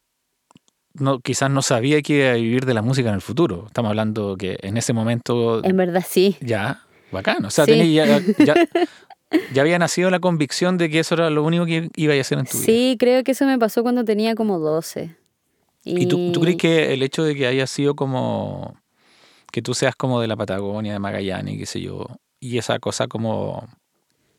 no, 0.95 1.21
quizás 1.21 1.51
no 1.51 1.63
sabía 1.63 2.03
que 2.03 2.15
iba 2.15 2.31
a 2.31 2.35
vivir 2.35 2.67
de 2.67 2.75
la 2.75 2.83
música 2.83 3.09
en 3.09 3.17
el 3.17 3.21
futuro. 3.21 3.65
Estamos 3.67 3.91
hablando 3.91 4.37
que 4.37 4.59
en 4.63 4.77
ese 4.77 4.93
momento... 4.93 5.63
En 5.65 5.77
verdad 5.77 6.05
sí. 6.07 6.37
Ya, 6.41 6.83
bacán. 7.13 7.45
O 7.45 7.51
sea, 7.51 7.65
Sí. 7.65 7.95
ya, 7.95 8.21
ya, 8.39 8.55
ya 9.55 9.63
había 9.63 9.79
nacido 9.79 10.11
la 10.11 10.21
convicción 10.21 10.79
de 10.79 10.91
que 10.91 11.01
eso 11.01 11.15
era 11.15 11.31
lo 11.31 11.43
único 11.45 11.67
que 11.67 11.91
iba 11.97 12.15
a 12.15 12.21
hacer 12.21 12.39
en 12.39 12.47
tu 12.47 12.59
vida. 12.59 12.67
Sí, 12.67 12.97
creo 12.99 13.23
que 13.25 13.33
eso 13.33 13.47
me 13.47 13.59
pasó 13.59 13.83
cuando 13.83 14.05
tenía 14.05 14.35
como 14.35 14.59
12. 14.59 15.17
¿Y, 15.85 16.07
tú, 16.07 16.33
tú 16.33 16.41
crees 16.41 16.57
que 16.57 16.93
el 16.93 17.03
hecho 17.03 17.25
de 17.25 17.35
que 17.35 17.47
haya 17.47 17.67
sido 17.67 17.97
como 17.97 18.77
que 19.51 19.63
tú 19.63 19.75
seas 19.75 19.97
como 19.97 20.21
de 20.21 20.29
la 20.29 20.37
Patagonia, 20.37 20.93
de 20.93 20.99
Magallanes, 20.99 21.59
qué 21.59 21.67
sé 21.67 21.81
yo, 21.81 22.07
y 22.39 22.59
esa 22.59 22.79
cosa 22.79 23.09
como 23.09 23.67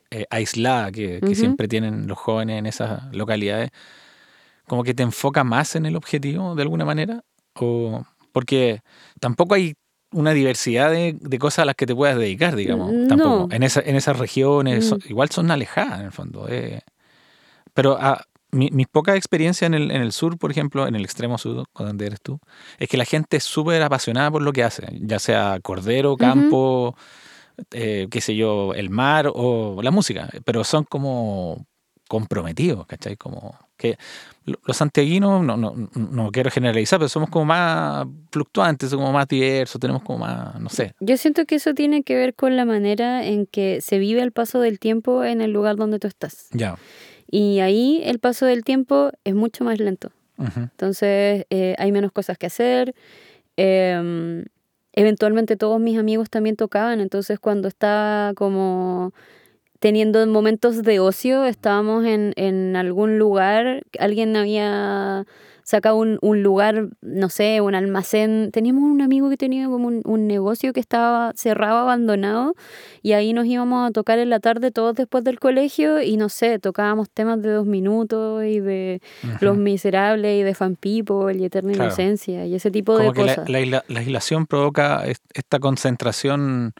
eh, 0.10 0.25
aislada 0.29 0.91
que, 0.91 1.19
siempre 1.33 1.67
tienen 1.67 2.07
los 2.07 2.17
jóvenes 2.17 2.60
en 2.60 2.65
esas 2.65 3.13
localidades, 3.13 3.71
como 4.67 4.83
que 4.83 4.93
te 4.93 5.03
enfoca 5.03 5.43
más 5.43 5.75
en 5.75 5.86
el 5.86 5.95
objetivo 5.95 6.55
de 6.55 6.62
alguna 6.62 6.86
manera? 6.86 7.24
O 7.55 8.05
porque 8.31 8.81
tampoco 9.19 9.55
hay 9.55 9.75
una 10.11 10.31
diversidad 10.31 10.91
de, 10.91 11.15
de 11.19 11.39
cosas 11.39 11.59
a 11.59 11.65
las 11.65 11.75
que 11.75 11.85
te 11.85 11.95
puedas 11.95 12.17
dedicar, 12.17 12.55
digamos. 12.55 12.91
No. 12.91 13.07
Tampoco. 13.07 13.47
En, 13.53 13.63
esa, 13.63 13.81
en 13.81 13.95
esas 13.95 14.17
regiones, 14.19 14.85
Mm. 14.85 14.89
son- 14.89 14.99
igual 15.07 15.29
son 15.29 15.51
alejadas 15.51 15.99
en 15.99 16.05
el 16.07 16.11
fondo. 16.11 16.47
eh. 16.49 16.81
Pero 17.73 17.97
ah, 17.99 18.21
mi- 18.51 18.69
mis 18.71 18.87
pocas 18.87 19.15
experiencias 19.15 19.67
en 19.67 19.73
el, 19.73 19.91
en 19.91 20.01
el 20.01 20.11
sur, 20.11 20.37
por 20.37 20.51
ejemplo, 20.51 20.85
en 20.87 20.95
el 20.95 21.03
extremo 21.05 21.37
sur, 21.37 21.65
donde 21.73 22.05
eres 22.05 22.21
tú, 22.21 22.39
es 22.77 22.89
que 22.89 22.97
la 22.97 23.05
gente 23.05 23.37
es 23.37 23.43
súper 23.43 23.81
apasionada 23.81 24.29
por 24.29 24.41
lo 24.41 24.51
que 24.51 24.63
hace, 24.63 24.85
ya 25.01 25.19
sea 25.19 25.59
cordero, 25.61 26.17
campo, 26.17 26.95
eh, 27.71 28.07
qué 28.11 28.19
sé 28.21 28.35
yo, 28.35 28.73
el 28.73 28.89
mar 28.89 29.31
o 29.33 29.79
la 29.81 29.91
música, 29.91 30.29
pero 30.43 30.63
son 30.65 30.83
como 30.83 31.65
comprometidos, 32.09 32.85
¿cachai? 32.87 33.15
Como 33.15 33.57
que 33.81 33.97
lo- 34.45 34.59
los 34.65 34.77
santiaguinos, 34.77 35.43
no, 35.43 35.57
no, 35.57 35.75
no 35.95 36.31
quiero 36.31 36.50
generalizar, 36.51 37.00
pero 37.00 37.09
somos 37.09 37.29
como 37.29 37.45
más 37.45 38.07
fluctuantes, 38.31 38.89
somos 38.89 39.03
como 39.05 39.13
más 39.17 39.27
diversos, 39.27 39.79
tenemos 39.81 40.01
como 40.03 40.19
más, 40.19 40.59
no 40.59 40.69
sé. 40.69 40.93
Yo 41.00 41.17
siento 41.17 41.45
que 41.45 41.55
eso 41.55 41.73
tiene 41.73 42.03
que 42.03 42.15
ver 42.15 42.33
con 42.33 42.55
la 42.55 42.65
manera 42.65 43.25
en 43.25 43.45
que 43.45 43.81
se 43.81 44.00
vive 44.00 44.21
el 44.21 44.31
paso 44.31 44.59
del 44.59 44.79
tiempo 44.79 45.23
en 45.23 45.41
el 45.41 45.51
lugar 45.51 45.75
donde 45.75 46.00
tú 46.00 46.07
estás. 46.07 46.47
Ya. 46.51 46.77
Y 47.29 47.59
ahí 47.59 48.01
el 48.05 48.19
paso 48.19 48.45
del 48.45 48.63
tiempo 48.63 49.11
es 49.23 49.35
mucho 49.35 49.63
más 49.63 49.79
lento. 49.79 50.11
Ujú. 50.38 50.59
Entonces 50.61 51.45
eh, 51.50 51.75
hay 51.77 51.91
menos 51.91 52.11
cosas 52.11 52.38
que 52.38 52.47
hacer. 52.47 52.93
Eh, 53.57 54.43
eventualmente 54.93 55.55
todos 55.55 55.79
mis 55.79 55.97
amigos 55.97 56.29
también 56.29 56.55
tocaban, 56.55 57.00
entonces 57.00 57.39
cuando 57.39 57.67
estaba 57.67 58.33
como 58.33 59.13
teniendo 59.81 60.25
momentos 60.27 60.83
de 60.83 61.00
ocio, 61.01 61.43
estábamos 61.45 62.05
en, 62.05 62.33
en 62.38 62.75
algún 62.77 63.17
lugar, 63.17 63.81
alguien 64.00 64.38
había 64.38 65.25
sacado 65.63 65.95
un, 65.95 66.17
un 66.21 66.43
lugar, 66.43 66.89
no 67.01 67.29
sé, 67.29 67.61
un 67.61 67.73
almacén. 67.75 68.50
Teníamos 68.51 68.83
un 68.83 69.01
amigo 69.01 69.29
que 69.29 69.38
tenía 69.38 69.65
como 69.67 69.88
un, 69.88 70.01
un 70.05 70.27
negocio 70.27 70.71
que 70.73 70.79
estaba 70.79 71.31
cerrado, 71.35 71.77
abandonado, 71.79 72.53
y 73.01 73.13
ahí 73.13 73.33
nos 73.33 73.45
íbamos 73.47 73.88
a 73.89 73.91
tocar 73.91 74.19
en 74.19 74.29
la 74.29 74.39
tarde 74.39 74.69
todos 74.71 74.95
después 74.95 75.23
del 75.23 75.39
colegio 75.39 76.01
y 76.01 76.15
no 76.17 76.29
sé, 76.29 76.59
tocábamos 76.59 77.09
temas 77.09 77.41
de 77.41 77.51
dos 77.51 77.65
minutos 77.65 78.43
y 78.45 78.59
de 78.59 79.01
Los. 79.39 79.57
Miserables 79.57 80.41
y 80.41 80.43
de 80.43 80.53
Fan 80.55 80.75
People 80.75 81.35
y 81.35 81.43
Eterna 81.45 81.71
Claro. 81.73 81.85
Inocencia 81.88 82.45
y 82.45 82.53
ese 82.55 82.69
tipo 82.69 82.97
Como 82.97 83.09
de 83.09 83.13
que 83.13 83.23
la, 83.25 83.35
cosas. 83.35 83.50
la 83.50 83.57
aisla- 83.59 83.83
la 83.88 84.00
aislación 84.01 84.45
provoca 84.47 85.05
es- 85.07 85.21
esta 85.33 85.59
concentración 85.59 86.73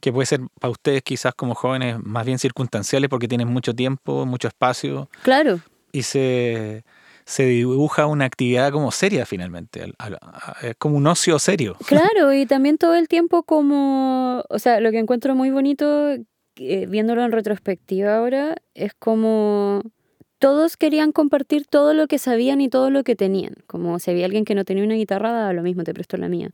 que 0.00 0.12
puede 0.12 0.26
ser 0.26 0.40
para 0.60 0.70
ustedes 0.70 1.02
quizás 1.02 1.34
como 1.34 1.54
jóvenes 1.54 1.96
más 2.02 2.24
bien 2.26 2.38
circunstanciales 2.38 3.08
porque 3.08 3.28
tienen 3.28 3.48
mucho 3.48 3.74
tiempo, 3.74 4.26
mucho 4.26 4.48
espacio 4.48 5.08
Claro, 5.22 5.60
y 5.92 6.02
se, 6.02 6.84
se 7.24 7.44
dibuja 7.44 8.06
una 8.06 8.24
actividad 8.24 8.70
como 8.70 8.90
seria 8.92 9.26
finalmente. 9.26 9.92
Es 10.62 10.76
como 10.78 10.96
un 10.96 11.06
ocio 11.06 11.38
serio. 11.38 11.76
claro, 11.86 12.32
y 12.32 12.46
también 12.46 12.78
todo 12.78 12.94
el 12.94 13.08
tiempo 13.08 13.42
como, 13.42 14.44
o 14.48 14.58
sea, 14.58 14.80
lo 14.80 14.90
que 14.90 14.98
encuentro 14.98 15.34
muy 15.34 15.50
bonito, 15.50 16.12
eh, 16.56 16.86
viéndolo 16.86 17.24
en 17.24 17.32
retrospectiva 17.32 18.16
ahora, 18.16 18.56
es 18.74 18.92
como 18.94 19.82
todos 20.38 20.76
querían 20.76 21.12
compartir 21.12 21.66
todo 21.66 21.94
lo 21.94 22.06
que 22.06 22.18
sabían 22.18 22.60
y 22.60 22.68
todo 22.68 22.90
lo 22.90 23.04
que 23.04 23.16
tenían. 23.16 23.54
Como 23.66 23.98
si 23.98 24.10
había 24.10 24.26
alguien 24.26 24.44
que 24.44 24.54
no 24.54 24.64
tenía 24.64 24.84
una 24.84 24.94
guitarra, 24.94 25.32
da 25.32 25.52
lo 25.52 25.62
mismo, 25.62 25.84
te 25.84 25.94
presto 25.94 26.16
la 26.16 26.28
mía. 26.28 26.50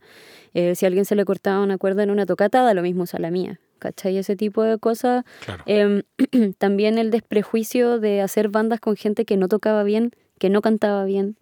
Eh, 0.53 0.75
si 0.75 0.85
a 0.85 0.87
alguien 0.87 1.05
se 1.05 1.15
le 1.15 1.25
cortaba 1.25 1.61
una 1.61 1.77
cuerda 1.77 2.03
en 2.03 2.11
una 2.11 2.25
tocata, 2.25 2.63
da 2.63 2.73
lo 2.73 2.81
mismo, 2.81 3.03
usa 3.03 3.19
la 3.19 3.31
mía. 3.31 3.59
¿Cachai? 3.79 4.17
Ese 4.17 4.35
tipo 4.37 4.63
de 4.63 4.77
cosas 4.77 5.25
Claro. 5.45 5.63
Em, 5.65 6.03
también 6.57 6.97
el 6.97 7.11
desprejuicio 7.11 7.99
de 7.99 8.21
hacer 8.21 8.49
bandas 8.49 8.79
con 8.79 8.95
gente 8.95 9.25
que 9.25 9.35
no 9.35 9.47
tocaba 9.49 9.83
bien, 9.83 10.11
que 10.39 10.49
no 10.49 10.61
cantaba 10.61 11.03
bien, 11.03 11.37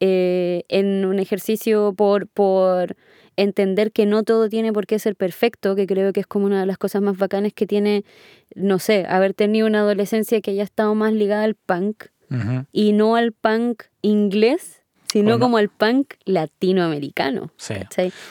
eh, 0.00 0.64
en 0.68 1.04
un 1.04 1.18
ejercicio 1.18 1.92
por, 1.94 2.26
por 2.26 2.96
entender 3.42 3.92
que 3.92 4.06
no 4.06 4.22
todo 4.22 4.48
tiene 4.48 4.72
por 4.72 4.86
qué 4.86 4.98
ser 4.98 5.16
perfecto, 5.16 5.74
que 5.74 5.86
creo 5.86 6.12
que 6.12 6.20
es 6.20 6.26
como 6.26 6.46
una 6.46 6.60
de 6.60 6.66
las 6.66 6.78
cosas 6.78 7.02
más 7.02 7.16
bacanas 7.16 7.52
que 7.52 7.66
tiene, 7.66 8.04
no 8.54 8.78
sé, 8.78 9.06
haber 9.08 9.34
tenido 9.34 9.66
una 9.66 9.80
adolescencia 9.80 10.40
que 10.40 10.50
haya 10.52 10.62
estado 10.62 10.94
más 10.94 11.12
ligada 11.12 11.44
al 11.44 11.54
punk 11.54 12.04
y 12.70 12.92
no 12.92 13.16
al 13.16 13.32
punk 13.32 13.82
inglés, 14.02 14.82
sino 15.10 15.40
como 15.40 15.56
al 15.56 15.68
punk 15.68 16.14
latinoamericano. 16.24 17.50
Sí. 17.56 17.74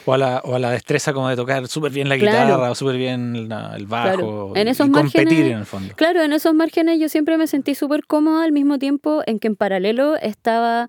O 0.05 0.13
a, 0.13 0.17
la, 0.17 0.41
o 0.45 0.55
a 0.55 0.59
la 0.59 0.71
destreza 0.71 1.11
como 1.11 1.27
de 1.27 1.35
tocar 1.35 1.67
súper 1.67 1.91
bien 1.91 2.07
la 2.07 2.15
guitarra 2.15 2.71
o 2.71 2.75
súper 2.75 2.95
bien 2.95 3.35
el, 3.35 3.85
bajo 3.85 4.53
en 4.55 4.69
esos 4.69 4.87
y 4.87 4.89
márgenes, 4.89 5.25
competir 5.25 5.51
en 5.51 5.57
el 5.57 5.65
fondo. 5.65 5.93
Claro, 5.95 6.21
en 6.21 6.31
esos 6.31 6.53
márgenes 6.53 6.97
yo 6.97 7.09
siempre 7.09 7.37
me 7.37 7.47
sentí 7.47 7.75
súper 7.75 8.05
cómoda 8.05 8.45
al 8.45 8.53
mismo 8.53 8.79
tiempo 8.79 9.21
en 9.25 9.39
que 9.39 9.47
en 9.47 9.57
paralelo 9.57 10.15
estaba 10.15 10.87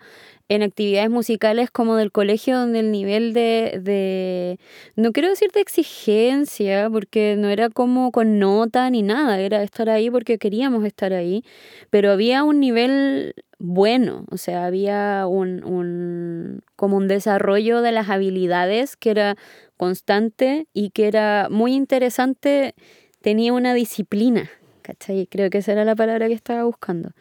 en 0.51 0.65
actividades 0.65 1.11
musicales 1.11 1.71
como 1.71 1.95
del 1.95 2.11
colegio 2.11 2.59
donde 2.59 2.81
el 2.81 2.91
nivel 2.91 3.33
de, 3.33 4.59
no 4.97 5.13
quiero 5.13 5.29
decir 5.29 5.53
de 5.53 5.61
exigencia, 5.61 6.91
porque 6.91 7.37
no 7.39 7.49
era 7.49 7.71
como 7.71 8.11
con 8.11 8.41
nota 8.41 8.91
ni 8.91 9.03
nada, 9.03 9.39
era 9.39 9.63
estar 9.63 9.89
ahí 9.89 10.11
porque 10.11 10.39
queríamos 10.39 10.85
estar 10.85 11.13
ahí, 11.13 11.45
pero 11.89 12.11
había 12.11 12.43
un 12.43 12.59
nivel 12.59 13.37
bueno, 13.61 14.25
o 14.29 14.39
sea, 14.39 14.67
había 14.67 15.25
un, 15.29 15.63
un 15.63 16.63
como 16.75 16.97
un 16.97 17.07
desarrollo 17.07 17.81
de 17.81 17.93
las 17.93 18.09
habilidades 18.09 18.97
que 18.97 19.11
era 19.11 19.37
constante 19.77 20.67
y 20.75 20.91
que 20.91 21.07
era 21.07 21.47
muy 21.49 21.75
interesante, 21.75 22.75
tenía 23.23 23.53
una 23.53 23.73
disciplina, 23.73 24.51
¿cachai? 24.83 25.29
Creo 25.29 25.49
que 25.49 25.59
esa 25.59 25.71
era 25.71 25.85
la 25.85 25.95
palabra 25.95 26.27
que 26.27 26.35
estaba 26.35 26.65
buscando. 26.65 27.13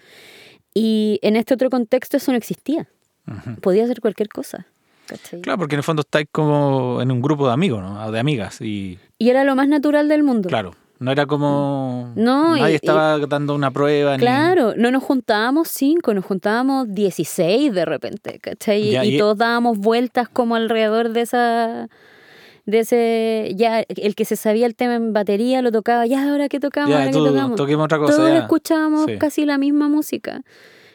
Y 0.73 1.19
en 1.21 1.35
este 1.35 1.53
otro 1.53 1.69
contexto 1.69 2.17
eso 2.17 2.31
no 2.31 2.37
existía. 2.37 2.89
Podía 3.61 3.87
ser 3.87 4.01
cualquier 4.01 4.29
cosa. 4.29 4.67
Claro, 5.41 5.57
porque 5.57 5.75
en 5.75 5.79
el 5.79 5.83
fondo 5.83 6.01
estáis 6.01 6.27
como 6.31 7.01
en 7.01 7.11
un 7.11 7.21
grupo 7.21 7.47
de 7.47 7.53
amigos, 7.53 7.81
¿no? 7.81 8.11
De 8.11 8.19
amigas. 8.19 8.61
Y... 8.61 8.99
y 9.17 9.29
era 9.29 9.43
lo 9.43 9.55
más 9.55 9.67
natural 9.67 10.07
del 10.07 10.23
mundo. 10.23 10.49
Claro. 10.49 10.75
No 10.99 11.13
era 11.13 11.25
como. 11.25 12.11
No, 12.15 12.57
Nadie 12.57 12.75
estaba 12.75 13.17
dando 13.19 13.55
una 13.55 13.71
prueba. 13.71 14.17
Claro, 14.17 14.73
no 14.75 14.91
nos 14.91 15.01
juntábamos 15.01 15.69
cinco, 15.69 16.13
nos 16.13 16.25
juntábamos 16.25 16.87
dieciséis 16.89 17.73
de 17.73 17.85
repente, 17.85 18.37
¿cachai? 18.39 18.97
y, 19.07 19.17
todos 19.17 19.37
dábamos 19.37 19.77
vueltas 19.77 20.27
como 20.27 20.55
alrededor 20.55 21.11
de 21.11 21.21
esa. 21.21 21.87
De 22.65 22.79
ese. 22.79 23.53
Ya, 23.55 23.79
el 23.87 24.13
que 24.13 24.25
se 24.25 24.35
sabía 24.35 24.65
el 24.65 24.75
tema 24.75 24.95
en 24.95 25.13
batería 25.13 25.61
lo 25.61 25.71
tocaba, 25.71 26.05
ya, 26.05 26.29
ahora 26.29 26.49
que 26.49 26.59
tocamos, 26.59 26.93
ahora 26.93 27.07
que 27.07 27.13
tocamos. 27.13 27.55
Toquemos 27.55 27.85
otra 27.85 27.97
cosa. 27.97 28.17
Todos 28.17 28.31
escuchábamos 28.31 29.07
casi 29.19 29.45
la 29.45 29.57
misma 29.57 29.87
música. 29.87 30.41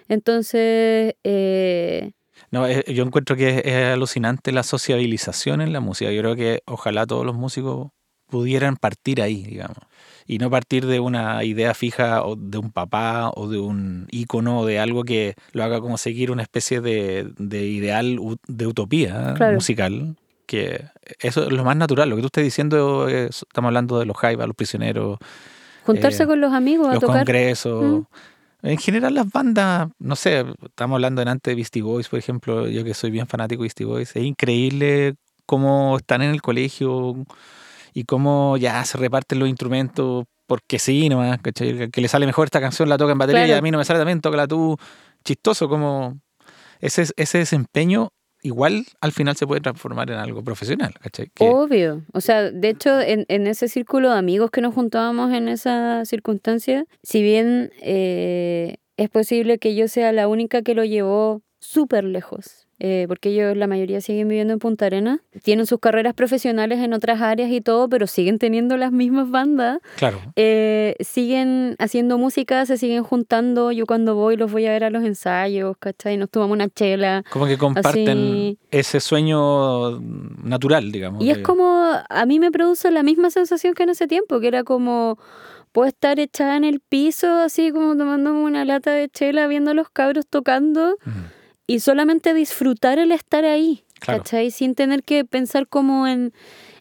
Entonces, 0.08 1.14
eh, 1.24 2.12
no, 2.50 2.66
eh, 2.66 2.84
yo 2.88 3.04
encuentro 3.04 3.36
que 3.36 3.62
es, 3.64 3.92
alucinante 3.92 4.52
la 4.52 4.62
sociabilización 4.62 5.60
en 5.60 5.72
la 5.72 5.80
música. 5.80 6.10
Yo 6.10 6.20
creo 6.20 6.36
que 6.36 6.62
ojalá 6.66 7.06
todos 7.06 7.24
los 7.24 7.34
músicos 7.34 7.90
pudieran 8.28 8.76
partir 8.76 9.22
ahí, 9.22 9.44
digamos. 9.44 9.78
Y 10.26 10.38
no 10.38 10.50
partir 10.50 10.86
de 10.86 11.00
una 11.00 11.44
idea 11.44 11.74
fija 11.74 12.24
o 12.24 12.36
de 12.36 12.58
un 12.58 12.70
papá 12.72 13.30
o 13.34 13.48
de 13.48 13.58
un 13.58 14.08
ícono 14.10 14.64
de 14.64 14.78
algo 14.78 15.04
que 15.04 15.34
lo 15.52 15.62
haga 15.62 15.80
como 15.80 15.98
seguir 15.98 16.30
una 16.30 16.42
especie 16.42 16.80
de, 16.80 17.32
ideal 17.38 18.18
de 18.46 18.66
utopía 18.66 19.34
musical. 19.52 20.16
Que 20.46 20.84
eso 21.20 21.44
es 21.44 21.52
lo 21.52 21.64
más 21.64 21.76
natural. 21.76 22.08
Lo 22.08 22.16
que 22.16 22.22
tú 22.22 22.26
estás 22.26 22.44
diciendo, 22.44 23.08
estamos 23.08 23.68
hablando 23.68 23.98
de 23.98 24.06
los 24.06 24.16
jaivas, 24.16 24.46
los 24.46 24.56
prisioneros. 24.56 25.18
Juntarse 25.84 26.22
eh, 26.22 26.26
con 26.26 26.40
los 26.40 26.52
amigos 26.52 26.88
a 26.88 26.94
los 26.94 27.04
congresos. 27.04 27.84
Mm. 27.84 28.02
En 28.64 28.78
general 28.78 29.14
las 29.14 29.30
bandas, 29.30 29.90
no 29.98 30.16
sé, 30.16 30.42
estamos 30.64 30.96
hablando 30.96 31.20
antes 31.20 31.50
de 31.50 31.54
Beastie 31.54 31.82
Boys, 31.82 32.08
por 32.08 32.18
ejemplo, 32.18 32.66
yo 32.66 32.82
que 32.82 32.94
soy 32.94 33.10
bien 33.10 33.26
fanático 33.26 33.60
de 33.60 33.66
Beastie 33.66 33.84
Boys, 33.84 34.16
es 34.16 34.24
increíble 34.24 35.16
cómo 35.44 35.98
están 35.98 36.22
en 36.22 36.30
el 36.30 36.40
colegio 36.40 37.14
y 37.92 38.04
cómo 38.04 38.56
ya 38.56 38.82
se 38.86 38.96
reparten 38.96 39.38
los 39.38 39.50
instrumentos 39.50 40.24
porque 40.46 40.78
sí, 40.78 41.10
nomás, 41.10 41.42
¿cachai? 41.42 41.90
Que 41.90 42.00
le 42.00 42.08
sale 42.08 42.24
mejor 42.24 42.46
esta 42.46 42.58
canción, 42.58 42.88
la 42.88 42.96
toca 42.96 43.12
en 43.12 43.18
batería 43.18 43.46
y 43.46 43.52
a 43.52 43.60
mí 43.60 43.70
no 43.70 43.76
me 43.76 43.84
sale 43.84 43.98
también, 43.98 44.20
la 44.32 44.46
tú. 44.46 44.78
Chistoso, 45.24 45.68
como 45.68 46.18
ese, 46.80 47.06
ese 47.16 47.38
desempeño 47.38 48.12
igual 48.44 48.84
al 49.00 49.10
final 49.10 49.34
se 49.34 49.46
puede 49.46 49.60
transformar 49.60 50.10
en 50.10 50.18
algo 50.18 50.44
profesional, 50.44 50.94
¿cachai? 51.00 51.32
Obvio. 51.40 52.04
O 52.12 52.20
sea, 52.20 52.50
de 52.50 52.68
hecho, 52.68 53.00
en, 53.00 53.24
en, 53.28 53.46
ese 53.48 53.68
círculo 53.68 54.12
de 54.12 54.18
amigos 54.18 54.50
que 54.50 54.60
nos 54.60 54.74
juntábamos 54.74 55.32
en 55.32 55.48
esa 55.48 56.04
circunstancia, 56.04 56.84
si 57.02 57.22
bien 57.22 57.72
eh, 57.80 58.76
es 58.96 59.08
posible 59.08 59.58
que 59.58 59.74
yo 59.74 59.88
sea 59.88 60.12
la 60.12 60.28
única 60.28 60.62
que 60.62 60.74
lo 60.74 60.84
llevó 60.84 61.42
súper 61.58 62.04
lejos 62.04 62.63
eh, 62.86 63.06
porque 63.08 63.30
ellos 63.30 63.56
la 63.56 63.66
mayoría 63.66 64.02
siguen 64.02 64.28
viviendo 64.28 64.52
en 64.52 64.58
Punta 64.58 64.84
Arenas, 64.84 65.20
tienen 65.42 65.64
sus 65.64 65.80
carreras 65.80 66.12
profesionales 66.12 66.80
en 66.80 66.92
otras 66.92 67.22
áreas 67.22 67.50
y 67.50 67.62
todo, 67.62 67.88
pero 67.88 68.06
siguen 68.06 68.38
teniendo 68.38 68.76
las 68.76 68.92
mismas 68.92 69.30
bandas. 69.30 69.78
Claro. 69.96 70.20
Eh, 70.36 70.94
siguen 71.00 71.76
haciendo 71.78 72.18
música, 72.18 72.66
se 72.66 72.76
siguen 72.76 73.02
juntando. 73.02 73.72
Yo 73.72 73.86
cuando 73.86 74.16
voy 74.16 74.36
los 74.36 74.52
voy 74.52 74.66
a 74.66 74.72
ver 74.72 74.84
a 74.84 74.90
los 74.90 75.02
ensayos, 75.02 75.78
¿cachai? 75.78 76.18
Nos 76.18 76.28
tomamos 76.28 76.56
una 76.56 76.68
chela. 76.68 77.24
Como 77.30 77.46
que 77.46 77.56
comparten 77.56 78.58
ese 78.70 79.00
sueño 79.00 79.98
natural, 80.42 80.92
digamos. 80.92 81.24
Y 81.24 81.30
es 81.30 81.38
como, 81.38 81.90
a 82.06 82.26
mí 82.26 82.38
me 82.38 82.50
produce 82.50 82.90
la 82.90 83.02
misma 83.02 83.30
sensación 83.30 83.72
que 83.72 83.84
en 83.84 83.88
ese 83.88 84.06
tiempo, 84.06 84.40
que 84.40 84.48
era 84.48 84.62
como 84.62 85.18
puedo 85.72 85.88
estar 85.88 86.20
echada 86.20 86.58
en 86.58 86.64
el 86.64 86.80
piso, 86.80 87.28
así 87.38 87.72
como 87.72 87.96
tomándome 87.96 88.40
una 88.40 88.66
lata 88.66 88.92
de 88.92 89.08
chela, 89.08 89.46
viendo 89.46 89.70
a 89.70 89.74
los 89.74 89.88
cabros 89.88 90.26
tocando 90.28 90.98
y 91.66 91.80
solamente 91.80 92.34
disfrutar 92.34 92.98
el 92.98 93.12
estar 93.12 93.44
ahí, 93.44 93.84
¿cachai? 94.00 94.50
Sin 94.50 94.74
tener 94.74 95.02
que 95.02 95.24
pensar 95.24 95.68
como 95.68 96.06
en, 96.06 96.32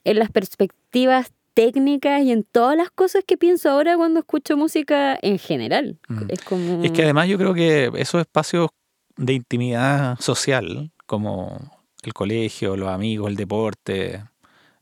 en 0.04 0.19
las 0.19 0.32
perspectivas 0.32 1.32
técnicas 1.54 2.24
y 2.24 2.32
en 2.32 2.43
todas 2.43 2.76
las 2.76 2.89
cosas 2.89 3.24
que 3.26 3.38
pienso 3.38 3.69
ahora 3.69 3.96
cuando 3.96 4.19
escucho 4.19 4.58
música 4.58 5.17
en 5.22 5.38
general. 5.39 6.00
Mm. 6.08 6.24
Es 6.30 6.41
como... 6.41 6.84
Es 6.84 6.91
que 6.91 7.04
además 7.04 7.28
yo 7.28 7.38
creo 7.38 7.54
que 7.54 7.91
esos 7.96 8.22
espacios 8.22 8.69
de 9.15 9.34
intimidad 9.34 10.19
social, 10.19 10.91
como 11.06 11.72
el 12.04 12.13
colegio, 12.13 12.76
los 12.76 12.89
amigos, 12.89 13.30
el 13.30 13.36
deporte, 13.36 14.24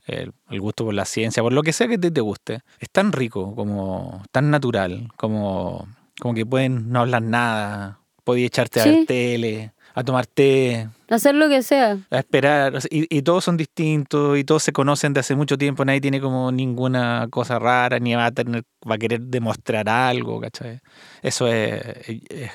el, 0.06 0.34
gusto 0.60 0.86
por 0.86 0.94
la 0.94 1.06
ciencia, 1.06 1.44
por 1.44 1.54
lo 1.54 1.64
que 1.64 1.74
sea 1.74 1.88
que 1.88 1.98
te, 1.98 2.12
te, 2.12 2.22
guste, 2.22 2.62
es 2.80 2.90
tan 2.90 3.12
rico, 3.12 3.56
como 3.56 4.24
tan 4.32 4.50
natural, 4.50 5.10
como, 5.18 5.88
como 6.20 6.34
que 6.34 6.46
pueden 6.46 6.90
no 6.90 7.02
hablar 7.02 7.22
nada, 7.22 8.00
podías 8.24 8.48
echarte 8.48 8.82
a 8.82 8.86
ver 8.86 9.06
tele, 9.06 9.74
a 9.94 10.04
tomar 10.04 10.26
té. 10.26 10.88
Hacer 11.10 11.36
lo 11.36 11.50
que 11.50 11.62
sea. 11.62 11.98
A 12.10 12.20
esperar. 12.20 12.80
Y, 12.90 13.22
todos 13.24 13.44
son 13.44 13.58
distintos 13.58 14.38
y 14.38 14.46
todos 14.46 14.64
se 14.64 14.72
conocen 14.72 15.14
de 15.14 15.20
hace 15.20 15.36
mucho 15.36 15.58
tiempo. 15.58 15.84
Nadie 15.84 16.00
tiene 16.00 16.22
como 16.22 16.54
ninguna 16.54 17.28
cosa 17.30 17.60
rara 17.60 18.00
ni 18.00 18.16
va 18.16 18.28
a, 18.28 18.32
tener, 18.32 18.64
va 18.90 18.96
a 18.96 18.98
querer 18.98 19.20
demostrar 19.20 19.90
algo, 19.90 20.40
¿cachai? 20.40 20.80
Eso 21.22 21.48
es, 21.48 21.82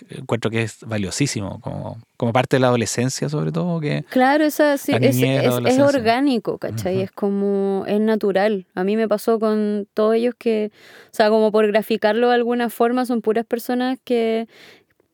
encuentro 0.09 0.51
que 0.51 0.62
es 0.62 0.79
valiosísimo, 0.87 1.61
como, 1.61 1.99
como 2.16 2.33
parte 2.33 2.57
de 2.57 2.61
la 2.61 2.68
adolescencia 2.68 3.29
sobre 3.29 3.53
todo. 3.53 3.79
que 3.79 4.07
Claro, 4.09 4.44
esa, 4.44 4.79
sí, 4.79 4.92
es, 4.99 5.20
es, 5.20 5.79
orgánico, 5.79 6.57
¿cachai? 6.57 7.03
Es 7.03 7.12
como, 7.12 7.85
es 7.87 8.01
natural. 8.01 8.66
A 8.75 8.85
mí 8.85 8.96
me 8.96 9.07
pasó 9.07 9.38
con 9.38 9.87
todos 9.92 10.14
ellos 10.14 10.35
que, 10.38 10.70
o 11.12 11.14
sea, 11.14 11.29
como 11.29 11.53
por 11.53 11.66
graficarlo 11.66 12.31
de 12.31 12.37
alguna 12.37 12.70
forma, 12.70 13.05
son 13.05 13.20
puras 13.20 13.44
personas 13.44 13.99
que 14.03 14.49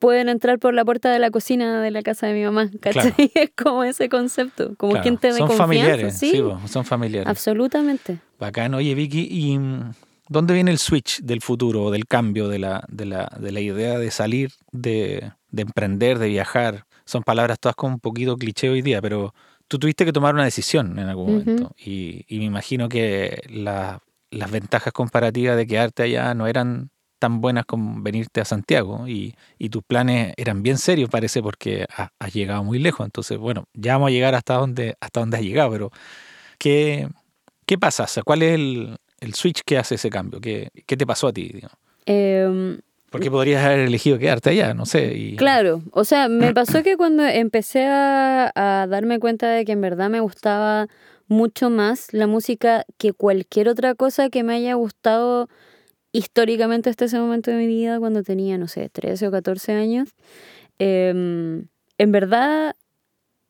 pueden 0.02 0.28
entrar 0.28 0.58
por 0.58 0.74
la 0.74 0.84
puerta 0.84 1.12
de 1.12 1.20
la 1.20 1.30
cocina 1.30 1.80
de 1.80 1.92
la 1.92 2.02
casa 2.02 2.26
de 2.26 2.34
mi 2.34 2.42
mamá, 2.42 2.68
¿cachai? 2.80 3.14
Es 3.36 3.52
como 3.56 3.84
ese 3.84 4.08
concepto, 4.08 4.74
como 4.76 5.00
quien 5.00 5.16
te 5.16 5.28
de 5.28 5.38
son 5.38 5.48
Familiares, 5.52 6.18
sí, 6.18 6.32
son 6.66 6.84
familiares. 6.84 7.28
Absolutamente. 7.28 8.18
Bacán. 8.36 8.74
Oye, 8.74 8.96
Vicky, 8.96 9.28
¿y 9.30 9.56
dónde 10.28 10.54
viene 10.54 10.72
el 10.72 10.78
switch 10.78 11.20
del 11.20 11.40
futuro, 11.40 11.92
del 11.92 12.06
cambio, 12.06 12.48
de 12.48 12.58
la, 12.58 12.84
de 12.88 13.06
la, 13.06 13.30
de 13.38 13.52
la 13.52 13.60
idea 13.60 13.96
de 13.96 14.10
salir, 14.10 14.50
de, 14.72 15.30
de 15.50 15.62
emprender, 15.62 16.18
de 16.18 16.26
viajar? 16.26 16.84
Son 17.04 17.22
palabras 17.22 17.60
todas 17.60 17.76
como 17.76 17.94
un 17.94 18.00
poquito 18.00 18.36
cliché 18.36 18.70
hoy 18.70 18.82
día, 18.82 19.00
pero 19.00 19.32
tú 19.68 19.78
tuviste 19.78 20.04
que 20.04 20.12
tomar 20.12 20.34
una 20.34 20.44
decisión 20.44 20.98
en 20.98 21.08
algún 21.10 21.38
momento. 21.38 21.76
Y, 21.78 22.24
y, 22.26 22.38
me 22.38 22.46
imagino 22.46 22.88
que 22.88 23.40
las 23.48 24.50
ventajas 24.50 24.92
comparativas 24.92 25.56
de 25.56 25.66
quedarte 25.68 26.02
allá 26.02 26.34
no 26.34 26.48
eran 26.48 26.90
tan 27.22 27.40
buenas 27.40 27.66
como 27.66 28.02
venirte 28.02 28.40
a 28.40 28.44
Santiago 28.44 29.06
y, 29.06 29.32
tus 29.70 29.84
planes 29.84 30.34
eran 30.36 30.64
bien 30.64 30.76
serios, 30.76 31.08
parece, 31.08 31.40
porque 31.40 31.86
has, 32.18 32.34
llegado 32.34 32.64
muy 32.64 32.80
lejos. 32.80 33.06
Entonces, 33.06 33.38
bueno, 33.38 33.66
ya 33.74 33.92
vamos 33.92 34.08
a 34.08 34.10
llegar 34.10 34.34
hasta 34.34 34.54
donde, 34.54 34.96
hasta 35.00 35.20
donde 35.20 35.36
has 35.36 35.42
llegado, 35.44 35.70
pero 35.70 35.92
¿qué, 36.58 37.06
qué 37.64 37.78
pasa? 37.78 38.08
¿Cuál 38.24 38.42
es 38.42 38.54
el, 38.54 39.34
switch 39.34 39.60
que 39.64 39.78
hace 39.78 39.94
ese 39.94 40.10
cambio? 40.10 40.40
¿Qué, 40.40 40.70
qué 40.84 40.96
te 40.96 41.06
pasó 41.06 41.28
a 41.28 41.32
ti? 41.32 41.60
Eh, 42.06 42.80
porque 43.08 43.30
podrías 43.30 43.64
haber 43.64 43.78
elegido 43.78 44.18
quedarte 44.18 44.50
allá, 44.50 44.74
no 44.74 44.84
sé. 44.84 45.36
Claro, 45.38 45.80
o 45.92 46.02
sea, 46.02 46.26
me 46.26 46.52
pasó 46.54 46.82
que 46.82 46.96
cuando 46.96 47.24
empecé 47.24 47.86
a, 47.86 48.50
a 48.52 48.88
darme 48.88 49.20
cuenta 49.20 49.48
de 49.48 49.64
que 49.64 49.70
en 49.70 49.80
verdad 49.80 50.10
me 50.10 50.18
gustaba 50.18 50.88
mucho 51.28 51.70
más 51.70 52.12
la 52.12 52.26
música 52.26 52.84
que 52.98 53.12
cualquier 53.12 53.68
otra 53.68 53.94
cosa 53.94 54.28
que 54.28 54.42
me 54.42 54.54
haya 54.54 54.74
gustado 54.74 55.48
históricamente 56.12 56.90
hasta 56.90 57.06
ese 57.06 57.18
momento 57.18 57.50
de 57.50 57.56
mi 57.56 57.66
vida, 57.66 57.98
cuando 57.98 58.22
tenía, 58.22 58.58
no 58.58 58.68
sé, 58.68 58.88
13 58.88 59.28
o 59.28 59.30
14 59.30 59.72
años, 59.72 60.10
em, 60.78 61.66
en 61.98 62.12
verdad 62.12 62.76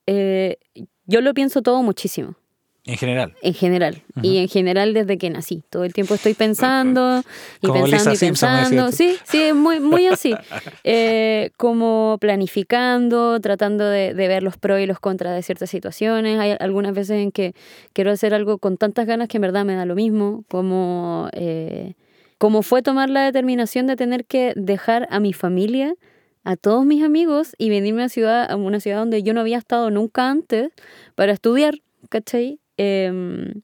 eh, 0.07 0.59
yo 1.07 1.21
lo 1.21 1.35
pienso 1.35 1.63
todo 1.63 1.83
muchísimo. 1.83 2.37
En 2.85 2.97
general. 2.97 3.33
En 3.43 3.55
general. 3.55 4.03
Y 4.23 4.39
en 4.39 4.49
general 4.49 4.93
desde 4.93 5.17
que 5.17 5.31
nací. 5.31 5.63
Todo 5.71 5.85
el 5.85 5.93
tiempo 5.93 6.15
estoy 6.15 6.35
pensando 6.35 7.23
y 7.61 7.67
Como 7.69 7.85
pensando 7.85 8.11
Lisa 8.11 8.13
y 8.13 8.17
Simpson, 8.17 8.49
pensando. 8.49 8.91
Sí, 8.91 9.17
sí, 9.23 9.41
es 9.41 9.55
muy, 9.55 9.79
muy 9.79 10.07
así. 10.09 10.35
Eh, 10.85 11.51
como 11.57 12.17
planificando, 12.21 13.39
tratando 13.41 13.85
de, 13.85 14.15
de 14.15 14.29
ver 14.29 14.43
los 14.43 14.57
pros 14.57 14.81
y 14.81 14.87
los 14.87 14.99
contras 14.99 15.35
de 15.37 15.43
ciertas 15.43 15.71
situaciones. 15.71 16.41
Hay 16.41 16.57
algunas 16.59 16.93
veces 16.93 17.23
en 17.23 17.31
que 17.31 17.55
quiero 17.93 18.11
hacer 18.11 18.35
algo 18.35 18.59
con 18.59 18.77
tantas 18.79 19.07
ganas 19.07 19.29
que 19.29 19.37
en 19.37 19.43
verdad 19.43 19.65
me 19.65 19.77
da 19.77 19.87
lo 19.87 19.95
mismo. 19.95 20.45
Como, 20.49 21.29
eh, 21.33 21.95
como 22.43 22.63
fue 22.63 22.83
tomar 22.83 23.09
la 23.09 23.23
determinación 23.23 23.87
de 23.87 23.95
tener 23.95 24.25
que 24.25 24.53
dejar 24.57 25.07
a 25.13 25.21
mi 25.21 25.33
familia 25.33 25.95
a 26.43 26.57
todos 26.57 26.85
mis 26.85 27.05
amigos 27.05 27.55
y 27.57 27.71
venirme 27.71 28.03
a, 28.03 28.09
ciudad, 28.09 28.51
a 28.51 28.57
una 28.57 28.81
ciudad 28.81 28.99
donde 28.99 29.23
yo 29.23 29.33
no 29.33 29.41
había 29.43 29.59
estado 29.59 29.93
nunca 29.93 30.29
antes 30.29 30.73
para 31.15 31.31
estudiar, 31.31 31.75
¿cachai? 32.09 32.59
Em, 32.77 33.63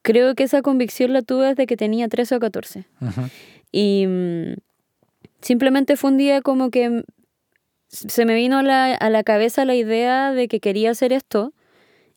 creo 0.00 0.34
que 0.34 0.44
esa 0.44 0.62
convicción 0.62 1.12
la 1.12 1.20
tuve 1.20 1.48
desde 1.48 1.66
que 1.66 1.76
tenía 1.76 2.08
13 2.08 2.36
o 2.36 2.40
14. 2.40 2.86
Ujú. 3.02 3.20
Y 3.70 4.06
mm, 4.06 4.54
simplemente 5.42 5.98
fue 5.98 6.12
un 6.12 6.16
día 6.16 6.40
como 6.40 6.70
que 6.70 7.04
se 7.88 8.24
me 8.24 8.34
vino 8.34 8.56
a 8.56 8.62
la, 8.62 8.94
a 8.94 9.10
la 9.10 9.22
cabeza 9.24 9.66
la 9.66 9.74
idea 9.74 10.32
de 10.32 10.48
que 10.48 10.58
quería 10.58 10.90
hacer 10.90 11.12
esto 11.12 11.52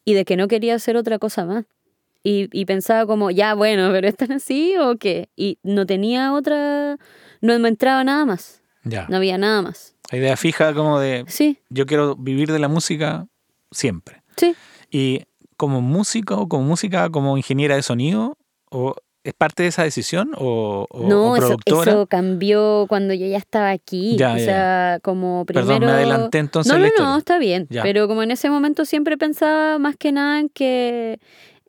y 0.06 0.14
de 0.14 0.24
que 0.24 0.38
no 0.38 0.48
quería 0.48 0.76
hacer 0.76 0.96
otra 0.96 1.20
cosa 1.20 1.46
más. 1.46 1.66
Y, 2.28 2.50
y 2.52 2.66
pensaba 2.66 3.06
como, 3.06 3.32
ya, 3.32 3.54
bueno, 3.54 3.90
pero 3.94 4.06
¿están 4.08 4.34
así 4.34 4.76
o 4.78 4.98
qué? 4.98 5.30
Y 5.38 5.60
no 5.63 5.86
tenía 5.86 6.34
otra, 6.34 6.98
no 7.42 7.60
me 7.60 7.70
entraba 7.70 8.04
nada 8.04 8.26
más, 8.26 8.62
Ya. 8.84 9.06
no 9.08 9.16
había 9.18 9.38
nada 9.38 9.62
más. 9.62 9.96
La 10.12 10.18
idea 10.18 10.36
fija 10.38 10.74
como 10.74 11.00
de 11.00 11.24
Sí, 11.28 11.60
yo 11.70 11.86
quiero 11.86 12.16
vivir 12.16 12.52
de 12.52 12.60
la 12.60 12.68
música 12.68 13.28
siempre. 13.72 14.24
sí. 14.36 14.56
Y 14.92 15.22
como 15.58 15.82
músico, 15.82 16.48
como 16.50 16.63
música, 16.63 17.10
como 17.10 17.38
ingeniera 17.38 17.76
de 17.76 17.82
sonido, 17.82 18.38
o 18.72 18.96
¿es 19.24 19.34
parte 19.34 19.63
de 19.63 19.70
esa 19.70 19.84
decisión? 19.84 20.32
¿O, 20.38 20.86
o- 20.90 21.08
no, 21.08 21.32
o 21.32 21.36
eso, 21.38 21.48
productora? 21.48 21.92
eso 21.92 22.08
cambió 22.08 22.86
cuando 22.88 23.13
yo 23.13 23.26
ya 23.28 23.38
estaba 23.38 23.72
aquí. 23.72 24.16
Ya, 24.18 24.34
o 24.34 24.38
ya, 24.38 24.44
sea, 24.46 25.00
como 25.02 25.46
primero... 25.46 25.68
Perdón, 25.68 25.86
me 25.86 25.92
adelanté 25.92 26.38
entonces 26.40 26.72
No, 26.74 26.80
no, 26.80 26.86
la 26.86 26.92
no, 26.98 27.18
está 27.18 27.38
bien. 27.40 27.68
Ya. 27.70 27.84
Pero 27.84 28.08
como 28.08 28.24
en 28.24 28.32
ese 28.32 28.50
momento 28.50 28.86
siempre 28.86 29.18
pensaba 29.18 29.78
más 29.80 29.96
que 29.98 30.12
nada 30.12 30.40
en 30.40 30.50
que, 30.50 31.20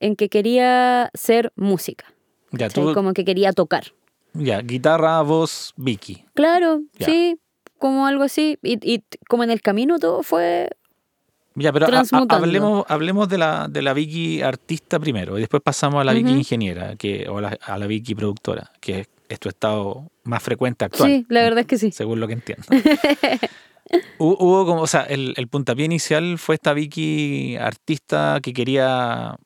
en 0.01 0.17
que 0.17 0.29
quería 0.29 1.11
ser 1.15 1.53
música. 1.57 2.07
Ya, 2.53 2.69
tú, 2.71 2.95
Como 2.95 3.13
que 3.13 3.25
quería 3.25 3.53
tocar. 3.53 3.85
ya, 4.33 4.61
guitarra, 4.63 5.21
voz, 5.23 5.75
Vicky. 5.77 6.25
Claro, 6.35 6.81
Ya. 6.99 7.07
sí, 7.07 7.37
como 7.79 8.07
algo 8.07 8.23
así. 8.25 8.59
Y, 8.63 8.79
y 8.83 9.05
como 9.29 9.45
en 9.45 9.51
el 9.51 9.61
camino 9.61 9.99
todo 9.99 10.23
fue... 10.23 10.71
Ya, 11.55 11.73
pero 11.73 11.87
ha- 11.89 12.05
hablemos, 12.29 12.85
hablemos 12.89 13.29
de 13.29 13.37
la, 13.39 13.67
de 13.69 13.83
la 13.83 13.93
Vicky 13.93 14.43
artista 14.43 15.01
primero 15.01 15.37
y 15.39 15.41
después 15.41 15.61
pasamos 15.63 16.01
a 16.01 16.05
la 16.05 16.13
Vicky 16.13 16.31
ingeniera 16.31 16.95
que, 16.97 17.29
o 17.29 17.41
la- 17.41 17.59
a 17.61 17.77
la 17.79 17.87
Vicky 17.89 18.15
productora, 18.15 18.71
que 18.81 19.01
es, 19.01 19.09
es 19.29 19.41
tu 19.41 19.49
estado 19.49 20.09
más 20.23 20.41
frecuente 20.43 20.85
actual. 20.85 21.11
Sí, 21.11 21.27
la 21.29 21.43
verdad 21.43 21.61
es 21.61 21.67
que 21.67 21.77
sí. 21.79 21.91
según 21.91 22.21
lo 22.21 22.29
que 22.29 22.35
entiendo. 22.35 22.65
Hu- 24.19 24.37
Hubo 24.39 24.67
como, 24.67 24.83
o 24.83 24.87
sea, 24.87 25.03
el, 25.03 25.35
el 25.37 25.49
puntapié 25.49 25.85
inicial 25.87 26.39
fue 26.39 26.55
esta 26.57 26.75
Vicky 26.75 27.57
artista 27.57 28.39
que 28.43 28.53
quería 28.53 29.37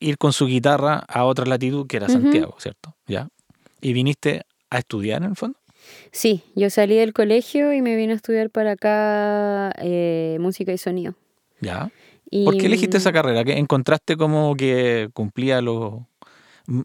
ir 0.00 0.18
con 0.18 0.32
su 0.32 0.46
guitarra 0.46 1.04
a 1.08 1.24
otra 1.24 1.44
latitud 1.46 1.86
que 1.86 1.96
era. 1.98 2.08
Santiago, 2.08 2.54
¿cierto? 2.58 2.94
¿Ya? 3.06 3.28
Y 3.80 3.92
viniste 3.92 4.42
a 4.70 4.78
estudiar 4.78 5.22
en 5.22 5.30
el 5.30 5.36
fondo. 5.36 5.58
Sí, 6.12 6.42
yo 6.54 6.68
salí 6.70 6.96
del 6.96 7.12
colegio 7.12 7.72
y 7.72 7.80
me 7.82 7.96
vine 7.96 8.12
a 8.12 8.16
estudiar 8.16 8.50
para 8.50 8.72
acá 8.72 9.72
eh, 9.78 10.36
música 10.40 10.72
y 10.72 10.78
sonido. 10.78 11.14
¿Ya? 11.60 11.90
Y, 12.30 12.44
¿Por 12.44 12.56
qué 12.58 12.66
elegiste 12.66 12.98
esa 12.98 13.12
carrera? 13.12 13.44
¿Que 13.44 13.52
encontraste 13.58 14.16
como 14.16 14.54
que 14.54 15.08
cumplía 15.14 15.60
los... 15.62 15.94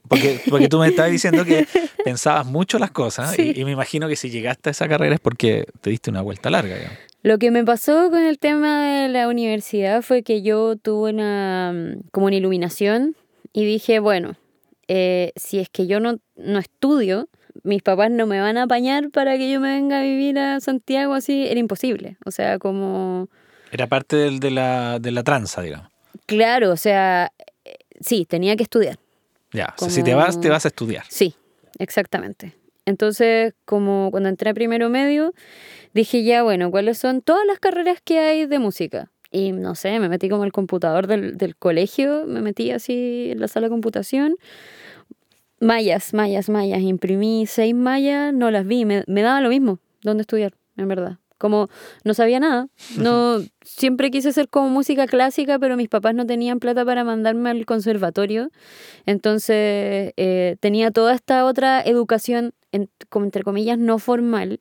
Porque, 0.07 0.39
porque 0.49 0.69
tú 0.69 0.79
me 0.79 0.87
estabas 0.87 1.11
diciendo 1.11 1.43
que 1.43 1.67
pensabas 2.05 2.45
mucho 2.45 2.79
las 2.79 2.91
cosas 2.91 3.37
y- 3.39 3.59
y, 3.59 3.65
me 3.65 3.71
imagino 3.71 4.07
que 4.07 4.15
si 4.15 4.29
llegaste 4.29 4.69
a 4.69 4.71
esa 4.71 4.87
carrera 4.87 5.15
es 5.15 5.19
porque 5.21 5.65
te 5.81 5.89
diste 5.89 6.09
una 6.09 6.21
vuelta 6.21 6.49
larga. 6.49 6.75
digamos. 6.75 6.97
Lo 7.23 7.37
que 7.39 7.51
me 7.51 7.63
pasó 7.63 8.09
con 8.11 8.21
el 8.23 8.37
tema 8.37 8.85
de 8.85 9.09
la 9.09 9.27
universidad 9.29 10.01
fue 10.01 10.23
que 10.23 10.41
yo 10.41 10.75
tuve 10.75 11.11
una 11.11 11.71
mm, 11.73 12.09
como 12.11 12.27
una 12.27 12.35
iluminación 12.35 13.15
y 13.53 13.65
dije, 13.65 13.99
bueno, 13.99 14.35
eh, 14.89 15.31
si 15.37 15.59
es 15.59 15.69
que 15.69 15.87
yo 15.87 15.99
no, 16.01 16.19
no 16.35 16.59
estudio, 16.59 17.29
mis 17.63 17.81
papás 17.81 18.11
no 18.11 18.27
me 18.27 18.41
van 18.41 18.57
a 18.57 18.63
apañar 18.63 19.09
para 19.09 19.37
que 19.37 19.49
yo 19.49 19.59
me 19.61 19.69
venga 19.73 19.99
a 19.99 20.03
vivir 20.03 20.37
a 20.37 20.59
Santiago 20.59 21.13
así, 21.13 21.47
era 21.47 21.59
imposible. 21.59 22.17
O 22.25 22.31
sea, 22.31 22.59
como, 22.59 23.29
Era 23.71 23.87
parte 23.87 24.17
del- 24.17 24.39
de, 24.41 24.51
la, 24.51 24.99
de 24.99 25.11
la 25.11 25.23
tranza, 25.23 25.61
digamos. 25.61 25.89
claro, 26.25 26.71
o 26.71 26.77
sea, 26.77 27.31
eh, 27.63 27.75
sí, 28.01 28.25
tenía 28.25 28.55
que 28.57 28.63
estudiar. 28.63 28.99
Ya, 29.53 29.73
o 29.77 29.79
sea, 29.79 29.89
si 29.89 30.03
te 30.03 30.13
vas, 30.13 30.41
te 30.41 30.49
vas 30.49 30.65
a 30.65 30.67
estudiar. 30.69 31.05
Sí, 31.07 31.35
exactamente. 31.79 32.53
Entonces, 32.85 33.53
como 33.65 34.09
cuando 34.11 34.27
entré 34.27 34.49
a 34.49 34.53
primero 34.53 34.89
medio, 34.89 35.31
dije 35.93 36.23
ya, 36.23 36.43
bueno, 36.43 36.71
¿cuáles 36.71 36.97
son 36.97 37.21
todas 37.21 37.45
las 37.45 37.59
carreras 37.59 37.99
que 38.03 38.19
hay 38.19 38.45
de 38.45 38.59
música? 38.59 39.11
Y 39.31 39.51
no 39.51 39.73
sé, 39.75 39.99
me 39.99 40.09
metí 40.09 40.29
como 40.29 40.43
al 40.43 40.51
computador 40.51 41.07
del, 41.07 41.37
del 41.37 41.55
colegio, 41.55 42.25
me 42.27 42.41
metí 42.41 42.69
así 42.71 43.29
en 43.31 43.39
la 43.39 43.47
sala 43.47 43.65
de 43.67 43.71
computación. 43.71 44.35
Mallas, 45.59 46.13
mallas, 46.13 46.49
mallas. 46.49 46.81
Imprimí 46.81 47.45
seis 47.47 47.73
mallas, 47.73 48.33
no 48.33 48.51
las 48.51 48.65
vi, 48.65 48.85
me, 48.85 49.03
me 49.07 49.21
daba 49.21 49.39
lo 49.41 49.49
mismo 49.49 49.79
dónde 50.01 50.21
estudiar, 50.21 50.53
en 50.77 50.87
verdad. 50.87 51.17
Como 51.37 51.69
no 52.03 52.13
sabía 52.13 52.39
nada, 52.39 52.67
no 52.97 53.37
siempre 53.61 54.11
quise 54.11 54.31
ser 54.33 54.49
como 54.49 54.69
música 54.69 55.07
clásica, 55.07 55.57
pero 55.59 55.77
mis 55.77 55.89
papás 55.89 56.15
no 56.15 56.25
tenían 56.25 56.59
plata 56.59 56.85
para 56.85 57.03
mandarme 57.03 57.49
al 57.49 57.65
conservatorio. 57.65 58.49
Entonces 59.05 60.13
eh, 60.17 60.57
tenía 60.59 60.91
toda 60.91 61.13
esta 61.15 61.45
otra 61.45 61.81
educación, 61.81 62.53
en- 62.71 62.89
como 63.09 63.25
entre 63.25 63.43
comillas, 63.43 63.77
no 63.77 63.99
formal. 63.99 64.59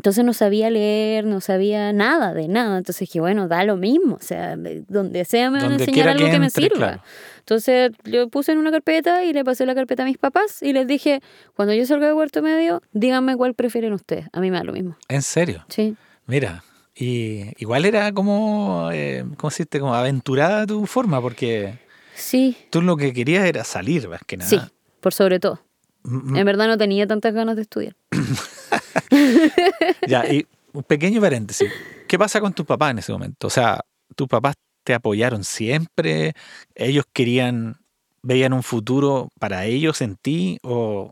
Entonces 0.00 0.24
no 0.24 0.32
sabía 0.32 0.70
leer, 0.70 1.26
no 1.26 1.42
sabía 1.42 1.92
nada 1.92 2.32
de 2.32 2.48
nada. 2.48 2.78
Entonces 2.78 3.00
dije, 3.00 3.20
bueno, 3.20 3.48
da 3.48 3.64
lo 3.64 3.76
mismo. 3.76 4.14
O 4.14 4.22
sea, 4.22 4.56
donde 4.56 5.26
sea 5.26 5.50
me 5.50 5.60
van 5.60 5.72
a 5.72 5.74
enseñar 5.74 6.08
algo 6.08 6.24
que 6.24 6.30
que, 6.30 6.38
me 6.38 6.46
entre, 6.46 6.62
sirva. 6.62 6.76
claro. 6.78 7.02
Entonces 7.40 7.92
yo 8.04 8.26
puse 8.30 8.52
en 8.52 8.56
una 8.56 8.70
carpeta 8.70 9.24
y 9.24 9.34
le 9.34 9.44
pasé 9.44 9.66
la 9.66 9.74
carpeta 9.74 10.04
a 10.04 10.06
mis 10.06 10.16
papás 10.16 10.62
y 10.62 10.72
les 10.72 10.86
dije, 10.86 11.20
cuando 11.54 11.74
yo 11.74 11.84
salga 11.84 12.08
de 12.08 12.14
cuarto 12.14 12.40
medio, 12.40 12.80
díganme 12.92 13.36
cuál 13.36 13.52
prefieren 13.52 13.92
ustedes. 13.92 14.26
A 14.32 14.40
mí 14.40 14.50
me 14.50 14.56
da 14.56 14.64
lo 14.64 14.72
mismo. 14.72 14.96
En 15.10 15.20
serio. 15.20 15.66
Sí. 15.68 15.94
Mira. 16.24 16.64
Y 16.94 17.52
igual 17.62 17.84
era 17.84 18.10
como, 18.12 18.88
eh, 18.94 19.22
¿cómo 19.36 19.50
decirte? 19.50 19.80
Como 19.80 19.94
aventurada 19.94 20.66
tu 20.66 20.86
forma, 20.86 21.20
porque 21.20 21.78
Sí, 22.14 22.56
tú 22.70 22.80
lo 22.80 22.96
que 22.96 23.12
querías 23.12 23.44
era 23.44 23.64
salir, 23.64 24.08
más 24.08 24.22
que 24.26 24.38
nada. 24.38 24.48
sí, 24.48 24.58
por 25.00 25.12
sobre 25.12 25.40
todo. 25.40 25.60
En 26.04 26.44
verdad 26.44 26.66
no 26.66 26.78
tenía 26.78 27.06
tantas 27.06 27.34
ganas 27.34 27.56
de 27.56 27.62
estudiar. 27.62 27.96
Ya, 30.06 30.24
y 30.32 30.46
un 30.72 30.82
pequeño 30.82 31.20
paréntesis. 31.20 31.70
¿Qué 32.06 32.18
pasa 32.18 32.40
con 32.40 32.52
tus 32.52 32.66
papás 32.66 32.92
en 32.92 32.98
ese 32.98 33.12
momento? 33.12 33.46
O 33.46 33.50
sea, 33.50 33.80
¿tus 34.14 34.28
papás 34.28 34.54
te 34.84 34.94
apoyaron 34.94 35.44
siempre? 35.44 36.34
¿Ellos 36.74 37.04
querían, 37.12 37.76
veían 38.22 38.52
un 38.52 38.62
futuro 38.62 39.28
para 39.38 39.64
ellos 39.66 40.00
en 40.00 40.16
ti? 40.16 40.58
¿O, 40.62 41.10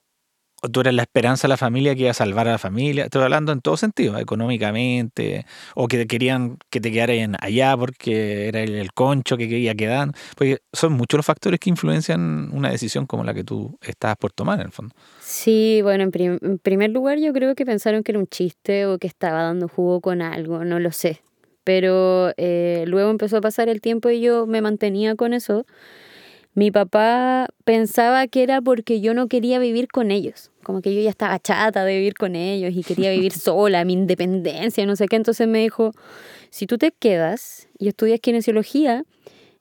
o 0.63 0.69
tú 0.69 0.81
eras 0.81 0.95
la 0.95 1.03
esperanza 1.03 1.47
de 1.47 1.51
la 1.51 1.57
familia 1.57 1.95
que 1.95 2.03
iba 2.03 2.11
a 2.11 2.15
salvar 2.15 2.49
a 2.49 2.53
la 2.53 2.59
familia? 2.59 3.05
Estoy 3.05 3.23
hablando 3.23 3.53
en 3.53 3.61
todo 3.61 3.77
sentido, 3.77 4.19
económicamente, 4.19 5.47
o 5.75 5.89
que 5.89 6.07
querían 6.07 6.59
que 6.71 6.81
te 6.81 6.91
quedaras 6.91 7.17
en 7.17 7.37
allá 7.41 7.77
porque 7.77 8.49
era 8.49 8.63
el, 8.63 8.93
concho 8.93 9.37
que 9.37 9.49
quería 9.49 9.75
quedar. 9.75 10.11
Porque 10.37 10.59
son 10.73 10.93
muchos 10.93 11.19
los 11.19 11.27
factores 11.27 11.61
que 11.61 11.71
influencian 11.71 12.51
una 12.53 12.71
decisión 12.71 13.07
como 13.07 13.25
la 13.25 13.35
que 13.35 13.45
tú 13.45 13.79
estabas 13.83 14.17
por 14.17 14.33
tomar, 14.33 14.61
en 14.61 14.67
el 14.67 14.73
fondo. 14.73 14.95
Sí, 15.21 15.81
bueno, 15.83 16.05
en, 16.05 16.39
en 16.43 16.59
primer 16.59 16.91
lugar 16.91 17.19
yo 17.19 17.33
creo 17.33 17.55
que 17.55 17.65
pensaron 17.65 18.03
que 18.03 18.13
era 18.13 18.19
un 18.19 18.27
chiste 18.27 18.87
o 18.87 18.99
que 18.99 19.07
estaba 19.07 19.43
dando 19.43 19.69
jugo 19.69 20.01
con 20.01 20.23
algo, 20.23 20.65
no 20.65 20.81
lo 20.81 20.93
sé. 20.93 21.23
Pero 21.69 22.33
eh, 22.39 22.85
luego 22.87 23.11
empezó 23.11 23.37
a 23.37 23.41
pasar 23.43 23.69
el 23.69 23.83
tiempo 23.83 24.09
y 24.09 24.23
yo 24.23 24.47
me 24.47 24.63
mantenía 24.63 25.17
con 25.17 25.35
eso. 25.35 25.67
Mi 26.55 26.71
papá 26.71 27.49
pensaba 27.65 28.27
que 28.27 28.43
era 28.43 28.61
porque 28.61 29.01
yo 29.01 29.15
no 29.15 29.29
quería 29.29 29.59
vivir 29.59 29.89
con 29.89 30.11
ellos, 30.11 30.51
como 30.65 30.83
que 30.83 30.95
yo 30.95 31.01
ya 31.01 31.11
estaba 31.11 31.39
chata 31.39 31.85
de 31.85 31.97
vivir 31.97 32.15
con 32.15 32.35
ellos 32.35 32.73
y 32.75 32.83
quería 32.83 33.11
vivir 33.11 33.33
sola, 33.33 33.85
mi 33.85 33.93
independencia, 33.93 34.85
no 34.87 34.97
sé 34.97 35.07
qué. 35.07 35.17
Entonces 35.17 35.47
me 35.47 35.61
dijo, 35.61 35.93
si 36.51 36.67
tú 36.67 36.79
te 36.79 36.91
quedas 36.93 37.69
y 37.79 37.89
estudias 37.89 38.21
kinesiología, 38.21 39.05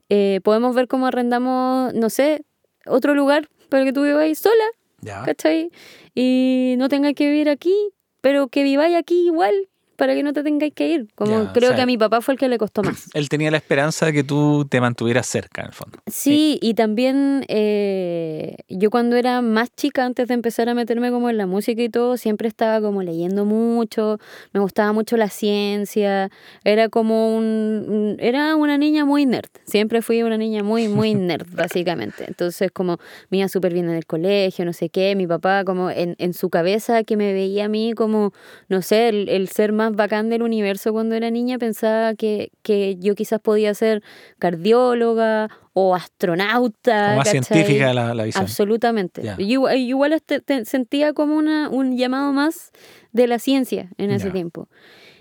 eh, 0.09 0.39
podemos 0.43 0.73
ver 0.73 0.87
cómo 0.87 1.07
arrendamos, 1.07 1.93
no 1.93 2.09
sé, 2.09 2.43
otro 2.85 3.13
lugar 3.13 3.47
para 3.69 3.83
que 3.83 3.93
tú 3.93 4.03
vivas 4.03 4.37
sola 4.37 4.63
Ya. 5.01 5.23
¿cachai? 5.23 5.71
Y 6.15 6.75
no 6.77 6.89
tengáis 6.89 7.15
que 7.15 7.25
vivir 7.29 7.49
aquí, 7.49 7.75
pero 8.21 8.47
que 8.47 8.63
viváis 8.63 8.95
aquí 8.95 9.27
igual, 9.27 9.53
para 9.97 10.15
que 10.15 10.23
no 10.23 10.31
te 10.31 10.43
tengáis 10.43 10.73
que 10.73 10.87
ir. 10.87 11.07
Como 11.15 11.43
Ya, 11.43 11.51
creo 11.51 11.69
o 11.69 11.71
sea, 11.71 11.75
que 11.75 11.81
a 11.81 11.85
mi 11.85 11.97
papá 11.97 12.21
fue 12.21 12.35
el 12.35 12.39
que 12.39 12.47
le 12.47 12.57
costó 12.57 12.83
más. 12.83 13.09
Él 13.13 13.27
tenía 13.27 13.51
la 13.51 13.57
esperanza 13.57 14.05
de 14.05 14.13
que 14.13 14.23
tú 14.23 14.65
te 14.69 14.79
mantuvieras 14.79 15.27
cerca, 15.27 15.61
en 15.63 15.67
el 15.67 15.73
fondo. 15.73 15.97
Sí, 16.07 16.57
y 16.61 16.73
también 16.75 17.43
eh, 17.49 18.57
yo 18.69 18.89
cuando 18.89 19.15
era 19.15 19.41
más 19.41 19.73
chica, 19.75 20.05
antes 20.05 20.27
de 20.27 20.33
empezar 20.35 20.69
a 20.69 20.73
meterme 20.73 21.11
como 21.11 21.29
en 21.29 21.37
la 21.37 21.47
música 21.47 21.81
y 21.81 21.89
todo, 21.89 22.15
siempre 22.17 22.47
estaba 22.47 22.79
como 22.81 23.01
leyendo 23.03 23.43
mucho, 23.45 24.19
me 24.53 24.59
gustaba 24.59 24.93
mucho 24.93 25.17
la 25.17 25.29
ciencia, 25.29 26.29
era 26.63 26.89
como 26.89 27.35
un- 27.35 28.17
era 28.19 28.55
una 28.55 28.77
niña 28.77 29.05
muy 29.05 29.25
nerd, 29.25 29.49
siempre 29.65 30.01
fui 30.01 30.21
una 30.23 30.37
niña 30.37 30.63
muy, 30.63 30.87
muy 30.87 31.13
nerd, 31.15 31.47
básicamente. 31.51 32.25
Entonces 32.27 32.71
como 32.71 32.97
me 33.29 33.39
iba 33.39 33.47
súper 33.47 33.73
bien 33.73 33.89
en 33.89 33.95
el 33.95 34.05
colegio, 34.05 34.63
no 34.65 34.73
sé 34.73 34.89
qué, 34.89 35.15
mi 35.15 35.27
papá 35.27 35.63
como 35.65 35.89
en, 35.89 36.15
en 36.19 36.33
su 36.33 36.49
cabeza 36.49 37.03
que 37.03 37.17
me 37.17 37.33
veía 37.33 37.65
a 37.65 37.69
mí 37.69 37.93
como, 37.93 38.31
no 38.69 38.81
sé, 38.81 39.09
el, 39.09 39.29
el 39.29 39.47
ser 39.49 39.71
más 39.71 39.86
bacán 39.95 40.29
del 40.29 40.41
universo 40.43 40.91
cuando 40.91 41.15
era 41.15 41.29
niña, 41.31 41.57
pensaba 41.57 42.15
que, 42.15 42.51
que 42.63 42.95
yo 42.99 43.15
quizás 43.15 43.39
podía 43.39 43.73
ser 43.73 44.01
cardióloga 44.39 45.49
o 45.73 45.95
astronauta. 45.95 47.15
Más 47.15 47.25
¿cachai? 47.27 47.43
científica 47.43 47.93
la, 47.93 48.13
la 48.13 48.23
visión. 48.23 48.43
Absolutamente. 48.43 49.21
Ya. 49.23 49.37
Yo 49.37 49.69
igual, 49.71 50.13
este- 50.13 50.41
te- 50.41 50.65
sentía 50.65 51.13
como 51.13 51.35
una, 51.35 51.69
un 51.69 51.97
llamado 51.97 52.33
más 52.33 52.71
de 53.11 53.27
la 53.27 53.39
ciencia 53.39 53.89
en 53.97 54.11
ese 54.11 54.31
tiempo. 54.31 54.67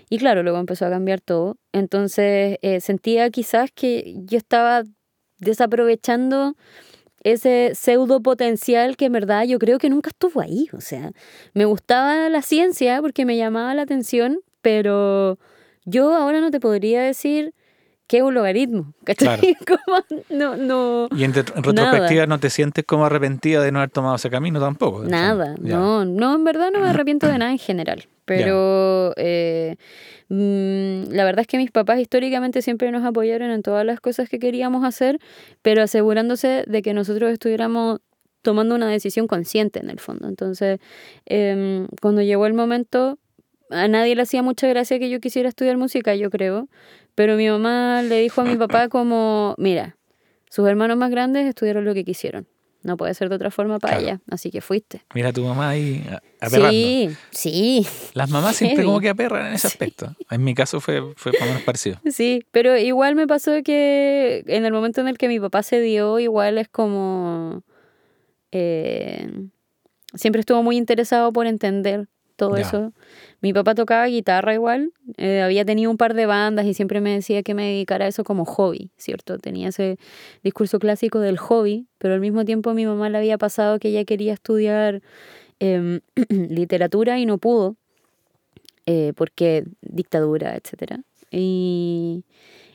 Y 0.09 0.17
claro, 0.19 0.41
luego 0.43 0.57
empezó 0.59 0.85
a 0.85 0.89
cambiar 0.89 1.21
todo. 1.21 1.57
Entonces 1.73 2.57
eh, 2.61 2.79
sentía 2.81 3.29
quizás 3.29 3.69
que 3.73 4.15
yo 4.25 4.37
estaba 4.37 4.83
desaprovechando 5.39 6.55
ese 7.23 7.71
pseudo 7.75 8.21
potencial 8.21 8.95
que 8.95 9.05
en 9.05 9.11
verdad 9.13 9.43
yo 9.43 9.59
creo 9.59 9.79
que 9.79 9.89
nunca 9.89 10.09
estuvo 10.09 10.39
ahí. 10.39 10.67
O 10.73 10.81
sea, 10.81 11.11
me 11.53 11.65
gustaba 11.65 12.29
la 12.29 12.41
ciencia 12.41 13.01
porque 13.01 13.25
me 13.25 13.35
llamaba 13.37 13.73
la 13.73 13.81
atención, 13.81 14.39
pero 14.67 15.39
yo 15.85 16.13
ahora 16.13 16.41
no 16.41 16.51
te 16.51 16.59
podría 16.59 17.01
decir 17.01 17.53
qué 18.05 18.17
es 18.17 18.23
un 18.23 18.33
logaritmo. 18.33 18.93
¿cachai? 19.05 19.55
Como 19.65 20.21
no, 20.29 20.57
no, 20.57 21.07
Y 21.15 21.23
en, 21.23 21.33
ret- 21.33 21.53
en 21.55 21.63
retrospectiva 21.63 22.25
no 22.27 22.37
te 22.37 22.49
sientes 22.49 22.83
como 22.83 23.05
arrepentida 23.05 23.61
de 23.61 23.71
no 23.71 23.79
haber 23.79 23.91
tomado 23.91 24.17
ese 24.17 24.29
camino 24.29 24.59
tampoco. 24.59 25.03
Nada, 25.05 25.55
no, 25.61 26.03
no, 26.03 26.35
en 26.35 26.43
verdad 26.43 26.69
no 26.73 26.81
me 26.81 26.89
arrepiento 26.89 27.27
de 27.27 27.37
nada 27.37 27.51
en 27.51 27.59
general. 27.59 28.03
Pero 28.25 29.13
eh, 29.15 29.77
mm, 30.27 31.13
la 31.13 31.23
verdad 31.23 31.39
es 31.41 31.47
que 31.47 31.55
mis 31.57 31.71
papás 31.71 31.97
históricamente 32.01 32.61
siempre 32.61 32.91
nos 32.91 33.05
apoyaron 33.05 33.51
en 33.51 33.61
todas 33.61 33.85
las 33.85 34.01
cosas 34.01 34.27
que 34.27 34.37
queríamos 34.37 34.83
hacer, 34.83 35.17
pero 35.61 35.81
asegurándose 35.81 36.65
de 36.67 36.81
que 36.81 36.93
nosotros 36.93 37.31
estuviéramos 37.31 37.99
tomando 38.41 38.75
una 38.75 38.89
decisión 38.89 39.27
consciente 39.27 39.79
en 39.79 39.89
el 39.89 39.99
fondo. 40.01 40.27
Entonces, 40.27 40.79
em, 41.25 41.87
cuando 42.01 42.21
llegó 42.21 42.45
el 42.47 42.53
momento, 42.53 43.17
a 43.69 43.87
nadie 43.87 44.15
le 44.15 44.21
hacía 44.21 44.41
mucha 44.43 44.67
gracia 44.67 44.99
que 44.99 45.09
yo 45.09 45.19
quisiera 45.19 45.49
estudiar 45.49 45.77
música, 45.77 46.15
yo 46.15 46.29
creo, 46.29 46.67
pero 47.15 47.35
mi 47.35 47.47
mamá 47.49 48.01
le 48.01 48.19
dijo 48.21 48.41
a 48.41 48.45
mi 48.45 48.55
papá 48.57 48.89
como, 48.89 49.55
mira, 49.57 49.97
sus 50.49 50.67
hermanos 50.67 50.97
más 50.97 51.09
grandes 51.11 51.45
estudiaron 51.47 51.85
lo 51.85 51.93
que 51.93 52.03
quisieron. 52.03 52.47
No 52.83 52.95
puede 52.95 53.13
ser 53.15 53.27
de 53.27 53.35
otra 53.35 53.51
forma 53.51 53.79
para 53.79 53.97
Claro. 53.97 54.07
ella, 54.07 54.21
así 54.29 54.49
que 54.51 54.61
fuiste. 54.61 55.01
Mira 55.13 55.29
a 55.29 55.33
tu 55.33 55.43
mamá 55.43 55.69
ahí 55.69 56.05
aperrando. 56.39 56.71
Sí, 56.71 57.09
sí, 57.31 57.87
Las 58.13 58.29
mamás 58.29 58.55
siempre 58.55 58.85
como 58.85 59.01
que 59.01 59.09
aperran 59.09 59.47
en 59.47 59.53
ese 59.53 59.67
aspecto. 59.67 60.15
En 60.29 60.43
mi 60.43 60.53
caso 60.53 60.79
fue, 60.79 61.01
fue 61.17 61.33
más 61.33 61.41
o 61.41 61.45
menos 61.45 61.63
parecido. 61.63 61.99
sí, 62.09 62.45
pero 62.51 62.77
igual 62.77 63.15
me 63.15 63.27
pasó 63.27 63.51
que 63.63 64.43
en 64.47 64.63
el 64.65 64.71
momento 64.71 65.01
en 65.01 65.07
el 65.09 65.17
que 65.17 65.27
mi 65.27 65.39
papá 65.39 65.63
se 65.63 65.81
dio, 65.81 66.19
igual 66.19 66.59
es 66.59 66.69
como... 66.69 67.63
eh, 68.51 69.27
siempre 70.13 70.39
estuvo 70.39 70.63
muy 70.63 70.77
interesado 70.77 71.33
por 71.33 71.47
entender 71.47 72.07
todo 72.37 72.55
eso. 72.55 72.93
Mi 73.41 73.51
papá 73.51 73.75
tocaba 73.75 74.05
guitarra 74.07 74.53
igual, 74.53 74.93
eh, 75.17 75.41
había 75.41 75.65
tenido 75.65 75.91
un 75.91 75.97
par 75.97 76.13
de 76.13 76.25
bandas 76.25 76.65
y 76.65 76.73
siempre 76.73 77.01
me 77.01 77.13
decía 77.13 77.43
que 77.43 77.53
me 77.53 77.65
dedicara 77.65 78.05
a 78.05 78.07
eso 78.07 78.23
como 78.23 78.45
hobby, 78.45 78.89
¿cierto? 78.95 79.37
Tenía 79.37 79.69
ese 79.69 79.97
discurso 80.43 80.79
clásico 80.79 81.19
del 81.19 81.37
hobby, 81.37 81.87
pero 81.97 82.13
al 82.13 82.21
mismo 82.21 82.45
tiempo 82.45 82.73
mi 82.73 82.85
mamá 82.85 83.09
le 83.09 83.17
había 83.17 83.37
pasado 83.37 83.79
que 83.79 83.89
ella 83.89 84.05
quería 84.05 84.33
estudiar 84.33 85.01
em, 85.59 85.99
literatura 86.29 87.19
y 87.19 87.25
no 87.25 87.37
pudo, 87.37 87.75
eh, 88.85 89.13
porque 89.15 89.65
dictadura, 89.81 90.55
etcétera. 90.55 91.01
Y, 91.29 92.23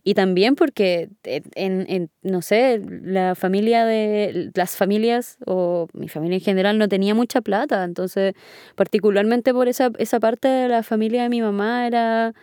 y 0.05 0.15
también 0.15 0.57
porque, 0.57 1.11
eh, 1.25 1.43
en, 1.55 1.87
en, 1.89 2.11
no 2.23 2.43
sé, 2.43 2.83
la 3.03 3.35
familia 3.35 3.87
de, 3.87 4.51
las 4.55 4.77
familias 4.77 5.39
o 5.47 5.87
mi 5.93 6.09
familia 6.09 6.37
en 6.39 6.45
general 6.45 6.79
no 6.79 6.89
tenía 6.89 7.15
mucha 7.15 7.41
plata, 7.41 7.85
entonces 7.85 8.35
particularmente 8.75 9.53
por 9.53 9.69
esa, 9.69 9.91
esa 9.99 10.19
parte 10.19 10.49
de 10.49 10.69
la 10.69 10.83
familia 10.83 11.23
de 11.23 11.29
mi 11.29 11.41
mamá 11.41 11.87
era, 11.87 12.35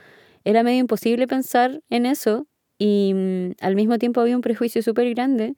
era 0.46 0.64
medio 0.64 0.80
imposible 0.80 1.28
pensar 1.28 1.82
en 1.90 2.06
eso 2.06 2.48
y 2.78 3.14
mm, 3.14 3.52
al 3.60 3.76
mismo 3.76 3.98
tiempo 3.98 4.22
había 4.22 4.38
un 4.38 4.42
prejuicio 4.42 4.82
súper 4.82 5.10
grande 5.14 5.56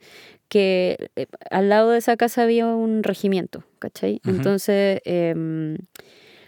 que 0.49 1.11
eh, 1.15 1.27
al 1.51 1.69
lado 1.69 1.91
de 1.91 1.99
esa 1.99 2.17
casa 2.17 2.43
había 2.43 2.65
un 2.65 3.03
regimiento, 3.03 3.63
¿cachai? 3.79 4.21
Ujú. 4.25 4.35
Entonces... 4.37 5.01
em, 5.05 5.77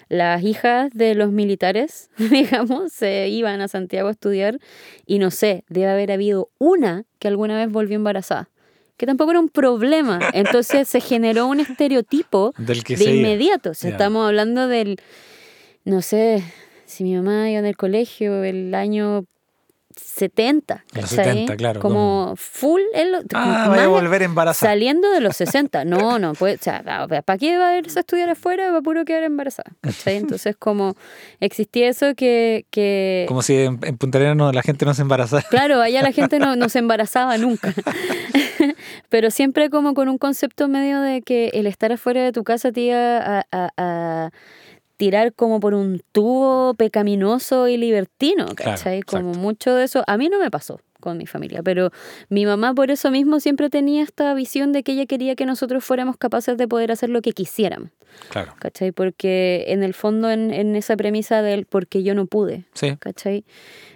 las 0.10 0.44
hijas 0.44 0.90
de 0.94 1.16
los 1.16 1.32
militares, 1.32 2.10
digamos, 2.18 2.92
se 2.94 3.28
iban 3.30 3.62
a 3.62 3.68
Santiago 3.68 4.08
a 4.10 4.12
estudiar 4.12 4.60
y 5.06 5.20
no 5.20 5.32
sé, 5.32 5.64
debe 5.70 5.90
haber 5.90 6.12
habido 6.12 6.50
una 6.60 7.06
que 7.20 7.28
alguna 7.28 7.58
vez 7.58 7.72
volvió 7.72 7.96
embarazada, 7.96 8.50
que 8.98 9.06
tampoco 9.06 9.32
era 9.32 9.40
un 9.40 9.50
problema. 9.50 10.20
Entonces 10.34 10.88
se 10.88 11.02
generó 11.02 11.48
un 11.48 11.60
estereotipo 11.60 12.54
Del 12.58 12.84
que 12.84 12.96
de 12.98 13.04
se 13.06 13.16
inmediato. 13.16 13.72
O 13.72 13.74
sea, 13.74 13.90
Ya. 13.90 13.96
estamos 13.96 14.28
hablando 14.28 14.68
del, 14.68 14.98
no 15.86 16.02
sé, 16.02 16.44
si 16.86 17.04
mi 17.04 17.16
mamá 17.16 17.50
iba 17.50 17.60
en 17.60 17.66
el 17.66 17.76
colegio 17.78 18.44
el 18.44 18.74
año 18.76 19.26
70, 19.96 20.84
Los 20.94 21.10
¿cachai? 21.10 21.26
70, 21.26 21.56
claro, 21.58 21.80
Como 21.82 22.34
full, 22.38 22.82
en 22.94 23.12
lo- 23.12 23.20
Ah, 23.34 23.66
a 23.74 23.88
volver 23.88 24.22
embarazada. 24.24 24.72
Saliendo 24.72 25.10
de 25.12 25.20
los 25.22 25.36
60. 25.38 25.84
No, 25.94 26.20
no, 26.20 26.34
puede, 26.34 26.56
o 26.56 26.60
sea, 26.60 26.84
¿para 27.26 27.38
qué 27.38 27.58
va 27.58 27.70
a 27.70 27.78
irse 27.78 28.00
a 28.00 28.02
estudiar 28.02 28.30
afuera? 28.30 28.72
Va 28.72 28.82
puro 28.82 29.06
quedar 29.06 29.24
embarazada. 29.24 29.72
¿cachai? 29.82 30.18
Entonces, 30.18 30.56
como 30.58 30.96
existía 31.40 31.90
eso 31.90 32.16
que, 32.16 32.66
que 32.72 33.26
Como 33.28 33.42
si 33.42 33.56
en, 33.56 33.80
en 33.84 33.98
Punta 33.98 34.18
Arenas 34.18 34.38
no, 34.38 34.52
la 34.52 34.62
gente 34.62 34.86
no 34.86 34.94
se 34.94 35.02
embarazara. 35.04 35.44
claro, 35.50 35.82
allá 35.82 36.02
la 36.02 36.12
gente 36.12 36.40
no, 36.40 36.56
no 36.56 36.70
se 36.70 36.80
embarazaba 36.80 37.38
nunca. 37.38 37.74
Pero 39.10 39.30
siempre 39.32 39.70
como 39.70 39.94
con 39.94 40.10
un 40.10 40.18
concepto 40.18 40.68
medio 40.68 41.00
de 41.02 41.22
que 41.22 41.50
el 41.54 41.68
estar 41.68 41.92
afuera 41.92 42.24
de 42.24 42.32
tu 42.32 42.44
casa 42.44 42.72
te 42.72 42.82
iba 42.82 43.18
a, 43.18 43.46
a- 43.52 43.70
a 43.78 44.32
tirar 44.98 45.34
como 45.34 45.60
por 45.60 45.74
un 45.74 46.02
tubo 46.12 46.74
pecaminoso 46.76 47.68
y 47.68 47.78
libertino, 47.78 48.46
Claro, 48.48 48.72
¿cachai? 48.78 49.02
como 49.02 49.30
exacto. 49.30 49.40
mucho 49.40 49.74
de 49.76 49.84
eso. 49.86 50.04
A 50.08 50.18
mí 50.18 50.30
no 50.30 50.40
me 50.40 50.52
pasó 50.52 50.80
con 51.00 51.18
mi 51.18 51.26
familia, 51.26 51.62
pero 51.62 51.92
mi 52.30 52.46
mamá 52.46 52.74
por 52.74 52.90
eso 52.90 53.12
mismo 53.12 53.42
siempre 53.42 53.70
tenía 53.70 54.04
esta 54.04 54.34
visión 54.34 54.72
de 54.72 54.84
que 54.84 54.94
ella 54.94 55.06
quería 55.06 55.36
que 55.36 55.46
nosotros 55.46 55.84
fuéramos 55.84 56.16
capaces 56.16 56.56
de 56.58 56.66
poder 56.68 56.92
hacer 56.94 57.10
lo 57.10 57.22
que 57.22 57.34
quisiéramos, 57.34 57.90
Claro. 58.30 58.54
¿cachai? 58.60 58.94
Porque 58.94 59.66
en 59.68 59.84
el 59.84 59.94
fondo 59.94 60.30
en, 60.32 60.54
en 60.54 60.76
esa 60.78 60.96
premisa 60.96 61.42
del 61.42 61.66
porque 61.66 62.04
yo 62.04 62.16
no 62.16 62.26
pude, 62.26 62.64
Sí. 62.74 62.96
¿cachai? 63.00 63.44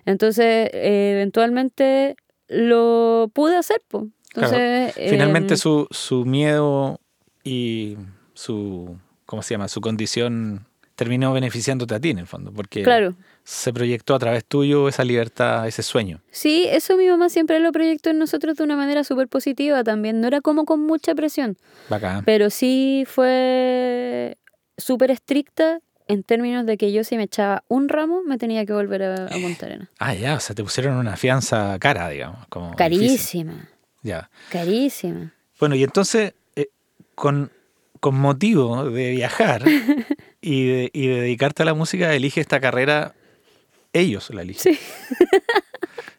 Entonces, 0.06 0.70
eh, 0.74 1.12
eventualmente 1.14 2.18
lo 2.50 3.30
pude 3.34 3.56
hacer, 3.56 3.82
pues. 3.88 4.06
Claro. 4.34 4.56
Entonces, 4.58 5.10
Finalmente 5.10 5.54
em, 5.54 5.58
su, 5.58 5.88
su 5.92 6.26
miedo 6.26 7.00
y 7.44 7.98
su, 8.34 8.98
¿cómo 9.26 9.42
se 9.44 9.54
llama? 9.54 9.68
Su 9.70 9.80
condición 9.82 10.68
terminó 10.98 11.32
beneficiándote 11.32 11.94
a 11.96 12.00
ti 12.00 12.10
en 12.10 12.18
el 12.18 12.26
fondo, 12.28 12.52
porque 12.52 12.82
claro. 12.82 13.16
se 13.44 13.72
proyectó 13.72 14.16
a 14.16 14.20
través 14.20 14.44
tuyo 14.44 14.90
esa 14.90 15.04
libertad, 15.06 15.68
ese 15.68 15.84
sueño. 15.84 16.22
Sí, 16.32 16.66
eso 16.70 16.98
mi 16.98 17.08
mamá 17.08 17.30
siempre 17.30 17.60
lo 17.60 17.72
proyectó 17.72 18.10
en 18.10 18.18
nosotros 18.18 18.58
de 18.58 18.64
una 18.64 18.76
manera 18.76 19.04
súper 19.04 19.28
positiva 19.28 19.84
también. 19.84 20.20
No 20.20 20.28
era 20.28 20.42
como 20.42 20.66
con 20.66 20.82
mucha 20.82 21.14
presión, 21.14 21.56
Bacán. 21.88 22.26
pero 22.26 22.50
sí 22.50 23.06
fue 23.08 24.38
súper 24.78 25.12
estricta 25.12 25.80
en 26.08 26.24
términos 26.24 26.66
de 26.66 26.78
que 26.78 26.92
yo 26.92 27.04
si 27.04 27.16
me 27.18 27.24
echaba 27.24 27.64
un 27.68 27.90
ramo 27.90 28.24
me 28.26 28.38
tenía 28.38 28.66
que 28.66 28.74
volver 28.74 29.04
a, 29.04 29.26
a 29.26 29.30
Punta 29.30 29.66
Arenas. 29.68 29.90
Ah, 30.00 30.16
ya, 30.16 30.36
o 30.36 30.40
sea, 30.40 30.56
te 30.56 30.64
pusieron 30.64 30.96
una 30.98 31.16
fianza 31.16 31.78
cara, 31.80 32.10
digamos. 32.10 32.48
Como 32.48 32.72
difícil. 32.72 32.78
Carísima, 33.48 33.70
Ya. 34.02 34.30
carísima. 34.52 35.34
Bueno, 35.60 35.76
y 35.76 35.84
entonces, 35.84 36.34
eh, 36.56 36.70
con, 37.14 37.52
con 38.00 38.16
motivo 38.16 38.90
de 38.90 39.12
viajar 39.12 39.64
y 40.42 40.68
de, 40.68 40.90
y 40.94 41.08
de 41.08 41.22
dedicarte 41.22 41.64
a 41.64 41.66
la 41.66 41.74
música, 41.74 42.14
elige 42.14 42.42
esta 42.42 42.60
carrera, 42.60 43.14
ellos 43.94 44.30
la 44.32 44.42
eligen. 44.42 44.76
Sí. 44.76 44.80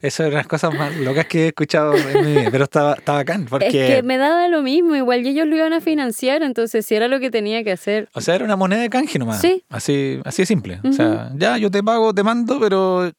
Eso 0.01 0.23
es 0.23 0.29
una 0.29 0.29
de 0.29 0.35
las 0.37 0.47
cosas 0.47 0.73
más 0.75 0.97
locas 0.97 1.27
que 1.27 1.45
he 1.45 1.47
escuchado 1.49 1.97
en 1.97 2.25
mi 2.25 2.33
vida, 2.33 2.51
pero 2.53 2.65
está, 2.65 2.95
está 2.95 3.15
bacán, 3.15 3.47
porque, 3.47 3.67
Es 3.67 3.97
que 3.97 4.03
me 4.05 4.17
daba 4.17 4.47
lo 4.47 4.63
mismo, 4.63 4.95
igual 4.95 5.27
y 5.27 5.31
ellos 5.31 5.49
lo 5.49 5.57
iban 5.57 5.73
a 5.73 5.81
financiar, 5.81 6.45
entonces 6.45 6.87
si 6.87 6.95
era 6.95 7.09
lo 7.09 7.19
que 7.19 7.33
tenía 7.33 7.65
que 7.65 7.73
hacer. 7.73 8.09
o 8.13 8.21
sea, 8.21 8.37
era 8.37 8.45
una 8.45 8.55
moneda 8.55 8.81
de 8.81 8.91
canje 8.91 9.19
nomás. 9.19 9.41
Sí. 9.41 9.65
Así, 9.69 10.21
así 10.25 10.43
de 10.43 10.47
simple. 10.47 10.81
O 10.85 10.93
sea, 10.93 11.33
ya 11.35 11.59
yo 11.59 11.69
te 11.69 11.83
pago, 11.83 12.15
te 12.15 12.23
mando, 12.23 12.61
pero 12.61 13.11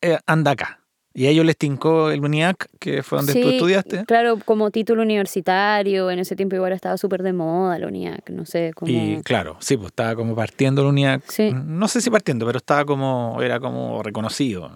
eh, 0.00 0.18
anda 0.26 0.50
acá. 0.52 0.79
¿Y 1.12 1.26
a 1.26 1.30
ellos 1.30 1.44
les 1.44 1.56
tincó 1.56 2.10
el 2.10 2.20
UNIAC, 2.20 2.68
que 2.78 3.02
fue 3.02 3.18
donde 3.18 3.32
tú 3.34 3.48
estudiaste? 3.48 4.04
Claro, 4.04 4.38
como 4.44 4.70
título 4.70 5.02
universitario, 5.02 6.10
en 6.10 6.20
ese 6.20 6.36
tiempo 6.36 6.54
igual 6.56 6.72
estaba 6.72 6.96
súper 6.96 7.22
de 7.22 7.32
moda 7.32 7.78
la 7.78 7.86
UNIAC, 7.88 8.30
no 8.30 8.46
sé, 8.46 8.72
como... 8.74 8.92
Y 8.92 9.20
claro, 9.24 9.56
sí, 9.60 9.76
pues 9.76 9.88
estaba 9.88 10.14
como 10.14 10.34
partiendo 10.36 10.82
el 10.82 10.88
UNIAC. 10.88 11.24
Sí. 11.28 11.50
No 11.52 11.88
sé 11.88 12.00
si 12.00 12.10
partiendo, 12.10 12.46
pero 12.46 12.58
estaba 12.58 12.84
como, 12.84 13.38
era 13.42 13.58
como 13.58 14.02
reconocido. 14.02 14.70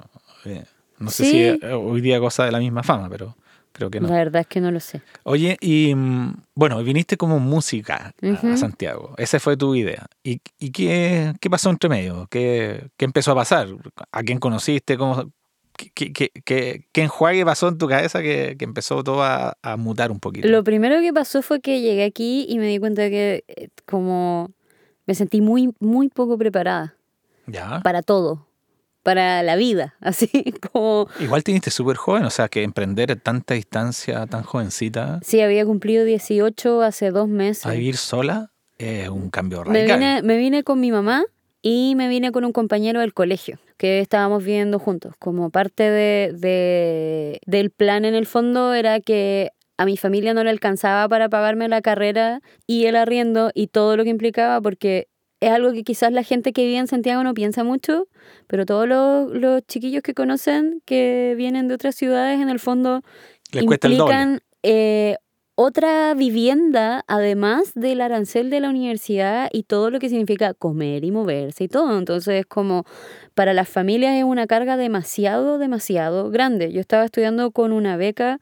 Eh, 0.45 0.65
No 0.99 1.11
sé 1.11 1.25
Sí. 1.25 1.31
si 1.61 1.67
hoy 1.67 2.01
día 2.01 2.19
cosa 2.21 2.45
de 2.45 2.53
la 2.53 2.59
misma 2.59 2.83
fama, 2.83 3.09
pero 3.09 3.37
creo 3.73 3.91
que 3.91 4.01
no. 4.01 4.09
La 4.09 4.15
verdad 4.17 4.41
es 4.43 4.47
que 4.49 4.61
no 4.61 4.71
lo 4.71 4.81
sé. 4.81 5.03
Oye, 5.23 5.57
y 5.61 5.95
mm, 5.95 6.35
bueno, 6.55 6.83
viniste 6.83 7.17
como 7.17 7.39
música 7.41 8.13
a-. 8.23 8.57
Santiago. 8.57 9.15
Esa 9.19 9.39
fue 9.41 9.57
tu 9.57 9.75
idea. 9.75 10.07
¿Y, 10.25 10.41
y 10.59 10.71
qué, 10.71 11.33
qué 11.41 11.49
pasó 11.51 11.71
entre 11.71 11.89
medio? 11.91 12.27
¿Qué, 12.31 12.89
qué 12.97 13.05
empezó 13.05 13.33
a 13.33 13.35
pasar? 13.37 13.69
¿A 14.13 14.23
quién 14.23 14.39
conociste? 14.39 14.97
¿Cómo, 14.97 15.31
qué, 15.77 15.91
qué, 16.13 16.31
qué- 16.45 16.85
qué- 16.93 17.03
enjuague 17.03 17.45
pasó 17.45 17.69
en 17.69 17.79
tu 17.79 17.89
cabeza 17.89 18.23
que, 18.23 18.57
que 18.59 18.65
empezó 18.65 19.03
todo 19.05 19.23
a, 19.23 19.57
a 19.63 19.77
mutar 19.77 20.11
un 20.11 20.21
poquito? 20.21 20.49
Lo 20.49 20.65
primero 20.65 21.01
que 21.01 21.13
pasó 21.13 21.43
fue 21.43 21.61
que 21.61 21.81
llegué 21.81 22.05
aquí 22.05 22.47
y 22.49 22.59
me 22.59 22.67
di 22.69 22.79
cuenta 22.79 23.09
que 23.11 23.45
eh, 23.49 23.69
como 23.87 24.51
me 25.07 25.15
sentí 25.15 25.41
muy, 25.41 25.71
muy 25.81 26.09
poco 26.09 26.39
preparada 26.39 26.95
ya. 27.47 27.81
para 27.83 28.03
todo, 28.03 28.47
para 29.03 29.43
la 29.43 29.57
vida, 29.57 29.95
así 30.01 30.29
como... 30.73 31.09
Igual 31.21 31.45
te 31.45 31.53
súper 31.71 31.97
joven, 31.97 32.25
o 32.25 32.31
sea, 32.31 32.49
que 32.49 32.63
emprender 32.63 33.13
a 33.13 33.17
tanta 33.17 33.55
distancia, 33.55 34.27
tan 34.27 34.43
jovencita, 34.45 35.21
Sí, 35.23 35.41
había 35.41 35.65
cumplido 35.67 36.05
18 36.05 36.81
hace 36.83 37.11
dos 37.11 37.29
meses. 37.29 37.67
a 37.67 37.73
vivir 37.73 37.97
sola, 37.97 38.51
es 38.79 39.09
un 39.09 39.29
cambio 39.31 39.63
Me 39.65 39.81
radical. 39.87 39.99
vine, 39.99 40.23
me 40.23 40.37
vine 40.39 40.65
con 40.65 40.81
mi 40.81 40.91
mamá 40.91 41.25
y 41.61 41.95
me 41.97 42.09
vine 42.09 42.33
con 42.33 42.45
un 42.45 42.53
compañero 42.53 43.01
del 43.01 43.13
colegio 43.15 43.59
que 43.77 44.01
estábamos 44.01 44.45
viviendo 44.45 44.79
juntos. 44.79 45.15
Como 45.19 45.51
parte 45.51 45.83
de, 45.91 46.33
de- 46.37 47.41
del 47.47 47.71
plan 47.71 48.05
en 48.05 48.15
el 48.15 48.27
fondo 48.27 48.75
era 48.75 49.01
que 49.01 49.51
a 49.77 49.85
mi 49.87 49.97
familia 49.97 50.35
no 50.35 50.45
le 50.45 50.51
alcanzaba 50.51 51.09
para 51.09 51.29
pagarme 51.29 51.69
la 51.69 51.83
carrera 51.83 52.41
y 52.67 52.87
el 52.87 52.95
arriendo 52.97 53.51
y 53.55 53.67
todo 53.69 53.97
lo 53.97 54.05
que 54.05 54.11
implicaba 54.11 54.61
porque 54.61 55.09
es 55.41 55.51
algo 55.51 55.73
que 55.73 55.83
quizás 55.83 56.13
la 56.13 56.23
gente 56.23 56.53
que 56.53 56.65
vive 56.65 56.79
en 56.79 56.87
Santiago 56.87 57.23
no 57.25 57.35
piensa 57.35 57.65
mucho, 57.65 58.07
pero 58.47 58.65
todos 58.65 58.87
los, 58.89 59.31
los 59.33 59.63
chiquillos 59.67 60.03
que 60.03 60.15
conocen 60.15 60.81
que 60.87 61.35
vienen 61.37 61.67
de 61.69 61.75
otras 61.75 61.97
ciudades 61.97 62.41
en 62.41 62.49
el 62.49 62.61
fondo 62.61 63.03
Les 63.51 63.65
implican 64.05 64.41
eh, 64.63 65.17
otra 65.57 66.15
vivienda, 66.15 67.05
además 67.07 67.73
del 67.75 68.01
arancel 68.01 68.51
de 68.51 68.61
la 68.61 68.71
universidad 68.71 69.49
y 69.53 69.63
todo 69.63 69.91
lo 69.91 70.01
que 70.01 70.09
significa 70.09 70.55
comer 70.55 71.05
y 71.05 71.11
moverse 71.13 71.65
y 71.65 71.69
todo. 71.69 71.97
Entonces, 71.97 72.41
es 72.41 72.47
como 72.47 72.85
para 73.35 73.55
las 73.55 73.69
familias 73.69 74.17
es 74.17 74.25
una 74.25 74.47
carga 74.47 74.77
demasiado, 74.77 75.59
demasiado 75.59 76.31
grande. 76.31 76.73
Yo 76.73 76.81
estaba 76.81 77.05
estudiando 77.05 77.51
con 77.53 77.73
una 77.73 77.97
beca 77.97 78.41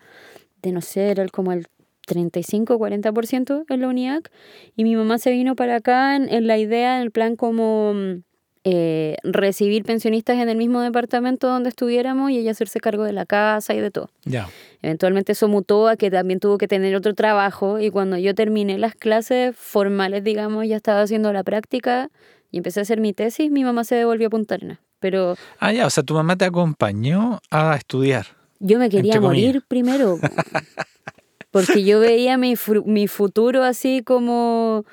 de, 0.62 0.72
no 0.72 0.80
sé, 0.80 1.10
era 1.10 1.26
como 1.28 1.52
el 1.52 1.66
35-40% 2.08 3.64
en 3.68 3.80
la 3.80 3.88
UNIAC 3.88 4.30
y 4.76 4.84
mi 4.84 4.96
mamá 4.96 5.18
se 5.18 5.30
vino 5.30 5.54
para 5.54 5.76
acá 5.76 6.16
en, 6.16 6.28
en 6.28 6.46
la 6.46 6.58
idea, 6.58 6.96
en 6.96 7.02
el 7.02 7.10
plan 7.10 7.36
como 7.36 7.92
mm, 7.94 8.22
eh, 8.64 9.16
recibir 9.24 9.84
pensionistas 9.84 10.38
en 10.38 10.48
el 10.48 10.56
mismo 10.56 10.80
departamento 10.80 11.48
donde 11.48 11.68
estuviéramos 11.68 12.30
y 12.30 12.38
ella 12.38 12.52
hacerse 12.52 12.78
cargo 12.80 13.02
de 13.04 13.12
la 13.12 13.26
casa 13.26 13.74
y 13.74 13.80
de 13.80 13.90
todo. 13.90 14.10
Ya. 14.24 14.48
Eventualmente 14.82 15.32
eso 15.32 15.48
mutó 15.48 15.88
a 15.88 15.96
que 15.96 16.10
también 16.10 16.38
tuvo 16.40 16.58
que 16.58 16.68
tener 16.68 16.94
otro 16.94 17.14
trabajo 17.14 17.80
y 17.80 17.90
cuando 17.90 18.18
yo 18.18 18.34
terminé 18.34 18.78
las 18.78 18.94
clases 18.94 19.56
formales, 19.56 20.22
digamos, 20.24 20.66
ya 20.68 20.76
estaba 20.76 21.02
haciendo 21.02 21.32
la 21.32 21.42
práctica 21.42 22.10
y 22.50 22.58
empecé 22.58 22.80
a 22.80 22.82
hacer 22.82 23.00
mi 23.00 23.12
tesis, 23.12 23.50
mi 23.50 23.64
mamá 23.64 23.82
se 23.84 23.94
devolvió 23.96 24.28
a 24.28 24.30
Punta 24.30 24.54
Arenas. 24.54 24.78
Pero 25.00 25.34
Ah, 25.58 25.72
ya, 25.72 25.86
o 25.86 25.90
sea, 25.90 26.04
tu 26.04 26.14
mamá 26.14 26.36
te 26.36 26.44
acompañó 26.44 27.40
a 27.50 27.74
estudiar. 27.76 28.26
yo 28.60 28.78
me 28.78 28.88
quería 28.90 29.20
morir 29.20 29.62
primero. 29.66 30.18
Porque 31.50 31.84
yo 31.84 32.00
veía 32.00 32.38
mi, 32.38 32.54
mi 32.86 33.08
futuro 33.08 33.62
así 33.62 34.02
como 34.02 34.84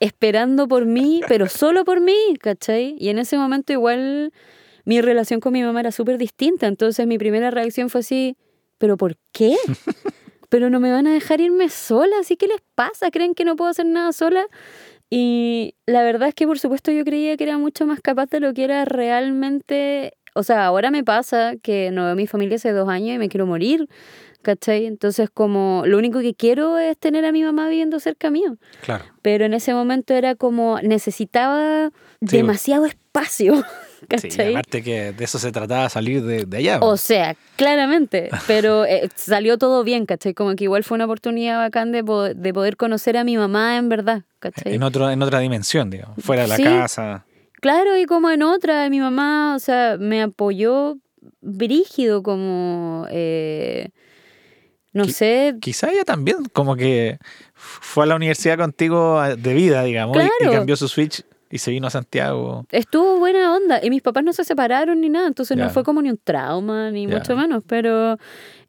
esperando 0.00 0.68
por 0.68 0.86
mí, 0.86 1.20
pero 1.28 1.48
solo 1.48 1.84
por 1.84 2.00
mí, 2.00 2.36
¿cachai? 2.40 2.96
Y 2.98 3.08
en 3.08 3.18
ese 3.18 3.36
momento 3.36 3.72
igual 3.72 4.32
mi 4.84 5.00
relación 5.00 5.40
con 5.40 5.52
mi 5.52 5.62
mamá 5.62 5.80
era 5.80 5.92
súper 5.92 6.18
distinta. 6.18 6.66
Entonces 6.66 7.06
mi 7.06 7.18
primera 7.18 7.50
reacción 7.50 7.90
fue 7.90 8.00
así, 8.00 8.36
¿pero 8.78 8.96
por 8.96 9.16
qué? 9.32 9.56
Pero 10.50 10.70
no 10.70 10.80
me 10.80 10.90
van 10.90 11.06
a 11.06 11.12
dejar 11.12 11.42
irme 11.42 11.68
sola, 11.68 12.16
¿así 12.20 12.36
qué 12.36 12.46
les 12.46 12.62
pasa? 12.74 13.10
¿Creen 13.10 13.34
que 13.34 13.44
no 13.44 13.54
puedo 13.54 13.70
hacer 13.70 13.84
nada 13.84 14.14
sola? 14.14 14.46
Y 15.10 15.74
la 15.84 16.02
verdad 16.02 16.28
es 16.28 16.34
que 16.34 16.46
por 16.46 16.58
supuesto 16.58 16.90
yo 16.90 17.04
creía 17.04 17.36
que 17.36 17.44
era 17.44 17.58
mucho 17.58 17.86
más 17.86 18.00
capaz 18.00 18.30
de 18.30 18.40
lo 18.40 18.54
que 18.54 18.64
era 18.64 18.86
realmente... 18.86 20.14
O 20.34 20.42
sea, 20.42 20.64
ahora 20.64 20.90
me 20.90 21.04
pasa 21.04 21.56
que 21.62 21.90
no 21.90 22.04
veo 22.04 22.12
a 22.12 22.14
mi 22.14 22.26
familia 22.26 22.56
hace 22.56 22.72
dos 22.72 22.88
años 22.88 23.16
y 23.16 23.18
me 23.18 23.28
quiero 23.28 23.44
morir, 23.44 23.88
¿cachai? 24.42 24.86
Entonces 24.86 25.28
como 25.32 25.82
lo 25.86 25.98
único 25.98 26.20
que 26.20 26.34
quiero 26.34 26.78
es 26.78 26.96
tener 26.98 27.24
a 27.24 27.32
mi 27.32 27.42
mamá 27.42 27.68
viviendo 27.68 28.00
cerca 28.00 28.30
mío. 28.30 28.56
Claro. 28.82 29.04
Pero 29.22 29.44
en 29.44 29.54
ese 29.54 29.74
momento 29.74 30.14
era 30.14 30.34
como 30.34 30.78
necesitaba 30.82 31.90
Sí. 32.20 32.36
demasiado 32.38 32.84
espacio, 32.86 33.54
Sí, 34.00 34.06
¿cachai? 34.08 34.50
aparte 34.50 34.82
que 34.82 35.12
de 35.12 35.24
eso 35.24 35.38
se 35.38 35.52
trataba 35.52 35.88
salir 35.88 36.22
de, 36.24 36.44
de 36.46 36.56
allá. 36.56 36.78
O 36.80 36.96
sea, 36.96 37.36
claramente, 37.56 38.28
pero 38.46 38.84
eh, 38.84 39.08
salió 39.14 39.58
todo 39.58 39.84
bien, 39.84 40.06
¿cachai? 40.06 40.34
Como 40.34 40.54
que 40.56 40.64
igual 40.64 40.82
fue 40.84 40.96
una 40.96 41.04
oportunidad 41.04 41.58
bacán 41.58 41.92
de, 41.92 42.02
po- 42.04 42.34
de 42.34 42.52
poder 42.54 42.76
conocer 42.76 43.16
a 43.16 43.24
mi 43.24 43.36
mamá 43.36 43.76
en 43.76 43.88
verdad, 43.88 44.22
¿cachai? 44.40 44.74
en, 44.74 44.82
otro, 44.82 45.10
en 45.10 45.20
otra 45.22 45.40
dimensión, 45.40 45.90
digamos. 45.90 46.16
Fuera 46.24 46.42
de 46.42 46.48
la 46.48 46.56
Sí. 46.56 46.62
casa. 46.64 47.24
Claro, 47.60 47.96
y 47.98 48.04
como 48.06 48.30
en 48.30 48.42
otra, 48.44 48.88
mi 48.88 49.00
mamá, 49.00 49.54
o 49.56 49.58
sea, 49.58 49.96
me 49.98 50.22
apoyó 50.22 50.96
brígido 51.40 52.22
como, 52.22 53.06
eh, 53.10 53.90
no 54.92 55.04
Qui- 55.04 55.12
sé, 55.12 55.54
Quizá 55.60 55.90
ella 55.90 56.04
también, 56.04 56.44
como 56.52 56.76
que 56.76 57.18
fue 57.54 58.04
a 58.04 58.06
la 58.06 58.16
universidad 58.16 58.58
contigo 58.58 59.18
a- 59.18 59.36
de 59.36 59.54
vida, 59.54 59.82
digamos, 59.84 60.16
y- 60.16 60.48
cambió 60.50 60.76
su 60.76 60.88
switch 60.88 61.22
y 61.50 61.58
se 61.58 61.70
vino 61.70 61.86
a 61.86 61.90
Santiago. 61.90 62.66
estuvo 62.70 63.18
buena 63.18 63.54
onda. 63.54 63.80
Y 63.82 63.88
mis 63.90 64.02
papás 64.02 64.22
no 64.22 64.32
se 64.34 64.44
separaron 64.44 65.00
ni 65.00 65.08
nada, 65.08 65.26
entonces 65.28 65.56
no 65.56 65.70
fue 65.70 65.82
como 65.84 66.02
ni 66.02 66.10
un 66.10 66.18
trauma, 66.22 66.90
ni 66.90 67.06
mucho 67.06 67.34
menos, 67.36 67.62
pero 67.66 68.18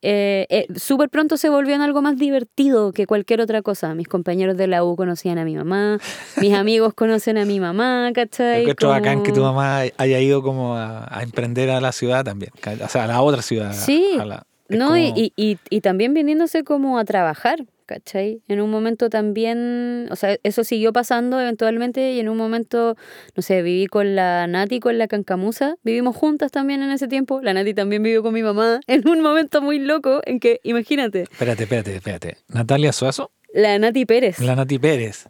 eh, 0.01 0.45
eh, 0.49 0.65
súper 0.77 1.09
pronto 1.09 1.35
se 1.35 1.49
volvió 1.49 1.75
en 1.75 1.81
algo 1.81 2.01
más 2.01 2.15
divertido 2.15 2.93
que 2.93 3.05
cualquier 3.05 3.41
otra 3.41 3.61
cosa. 3.61 3.93
Mis 3.95 4.07
compañeros 4.07 4.55
de 4.55 4.67
la 4.67 4.85
U 4.85 4.95
conocían 4.95 5.37
a 5.39 5.43
mi 5.43 5.55
mamá, 5.57 5.97
mis 6.39 6.53
amigos 6.53 6.93
conocen 6.93 7.37
a 7.37 7.43
mi 7.43 7.59
mamá, 7.59 8.11
¿cachai? 8.15 8.61
Encuentro 8.61 8.89
bacán 8.89 9.23
que 9.23 9.31
tu 9.33 9.41
Como- 9.41 9.53
mamá 9.55 9.81
haya 9.97 10.19
ido 10.21 10.41
como 10.41 10.75
a, 10.77 11.05
a 11.13 11.21
emprender 11.23 11.69
a 11.71 11.81
la 11.81 11.91
ciudad 11.91 12.23
también, 12.23 12.51
o 12.81 12.87
sea, 12.87 13.03
a 13.03 13.07
la 13.07 13.21
otra 13.21 13.41
ciudad. 13.41 13.73
Sí. 13.73 14.17
a 14.19 14.23
la- 14.25 14.43
es 14.69 14.77
No, 14.77 14.95
y, 14.97 15.07
como- 15.09 15.17
y, 15.19 15.33
y, 15.35 15.57
y 15.69 15.81
también 15.81 16.13
viniéndose 16.13 16.63
como 16.63 16.97
a 16.99 17.05
trabajar, 17.05 17.65
¿cachai? 17.85 18.41
En 18.47 18.61
un 18.61 18.69
momento 18.69 19.09
también, 19.09 20.07
o 20.11 20.15
sea, 20.15 20.37
eso 20.43 20.63
siguió 20.63 20.93
pasando 20.93 21.39
eventualmente 21.41 22.13
y 22.13 22.19
en 22.19 22.29
un 22.29 22.37
momento, 22.37 22.95
no 23.35 23.41
sé, 23.41 23.61
viví 23.63 23.87
con 23.87 24.15
la 24.15 24.45
Nati, 24.47 24.79
con 24.79 24.97
la 24.99 25.07
Cancamusa, 25.07 25.75
vivimos 25.83 26.15
juntas 26.15 26.51
también 26.51 26.83
en 26.83 26.91
ese 26.91 27.07
tiempo, 27.07 27.41
la 27.41 27.53
Nati 27.53 27.73
también 27.73 28.03
vivió 28.03 28.21
con 28.21 28.33
mi 28.33 28.43
mamá, 28.43 28.79
en 28.87 29.07
un 29.07 29.21
momento 29.21 29.61
muy 29.63 29.79
loco 29.79 30.21
en 30.25 30.39
que, 30.39 30.59
imagínate, 30.63 31.23
Espérate, 31.23 31.63
espérate, 31.63 31.95
espérate. 31.95 32.37
Natalia 32.49 32.91
Suazo, 32.93 33.31
la 33.53 33.79
Nati 33.79 34.05
Pérez, 34.05 34.39
la 34.39 34.55
Nati 34.55 34.77
Pérez, 34.77 35.27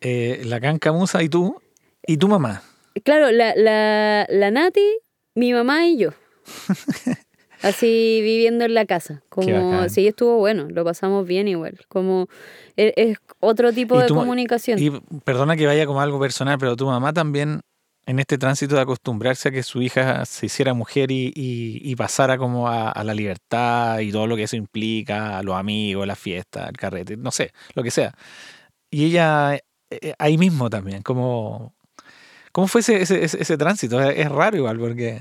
eh, 0.00 0.42
la 0.44 0.60
Canca 0.60 0.92
Musa 0.92 1.22
y 1.24 1.28
tú, 1.28 1.60
y 2.06 2.16
tu 2.18 2.28
mamá. 2.28 2.62
claro, 3.04 3.32
la, 3.32 3.52
la, 3.56 4.26
la 4.30 4.50
Nati, 4.52 4.86
mi 5.34 5.52
mamá 5.52 5.86
y 5.88 5.96
yo. 5.98 6.10
Así 7.62 8.20
viviendo 8.22 8.64
en 8.64 8.74
la 8.74 8.86
casa. 8.86 9.22
Como, 9.28 9.88
sí, 9.88 10.06
estuvo 10.06 10.38
bueno, 10.38 10.68
lo 10.70 10.84
pasamos 10.84 11.26
bien 11.26 11.48
igual. 11.48 11.78
Como 11.88 12.28
es, 12.76 12.92
es 12.96 13.18
otro 13.40 13.72
tipo 13.72 13.98
de 13.98 14.06
tu- 14.08 14.14
comunicación. 14.14 14.78
Y 14.78 14.90
perdona 15.24 15.56
que 15.56 15.66
vaya 15.66 15.86
como 15.86 16.00
algo 16.00 16.18
personal, 16.20 16.56
pero 16.58 16.76
tu 16.76 16.86
mamá 16.86 17.12
también, 17.12 17.60
en 18.06 18.18
este 18.18 18.38
tránsito 18.38 18.74
de 18.76 18.80
acostumbrarse 18.80 19.48
a 19.48 19.52
que 19.52 19.62
su 19.62 19.82
hija 19.82 20.24
se 20.24 20.46
hiciera 20.46 20.72
mujer 20.74 21.10
y, 21.10 21.32
y- 21.34 21.80
y 21.82 21.96
pasara 21.96 22.38
como 22.38 22.68
a, 22.68 22.90
a 22.90 23.04
la 23.04 23.14
libertad 23.14 23.98
y 24.00 24.10
todo 24.10 24.26
lo 24.26 24.36
que 24.36 24.44
eso 24.44 24.56
implica, 24.56 25.38
a 25.38 25.42
los 25.42 25.54
amigos, 25.54 26.06
la 26.06 26.16
fiesta, 26.16 26.66
el 26.68 26.76
carrete, 26.76 27.16
no 27.16 27.30
sé, 27.30 27.52
lo 27.74 27.82
que 27.82 27.90
sea. 27.90 28.14
Y 28.90 29.04
ella 29.04 29.54
eh, 29.56 29.60
eh, 29.90 30.14
ahí 30.18 30.38
mismo 30.38 30.70
también, 30.70 31.02
como... 31.02 31.74
¿Cómo 32.52 32.66
fue 32.66 32.80
ese, 32.80 33.00
ese, 33.02 33.22
ese- 33.22 33.40
ese 33.42 33.56
tránsito? 33.56 34.00
Es, 34.02 34.18
es 34.18 34.28
raro 34.28 34.56
igual, 34.56 34.76
porque 34.78 35.20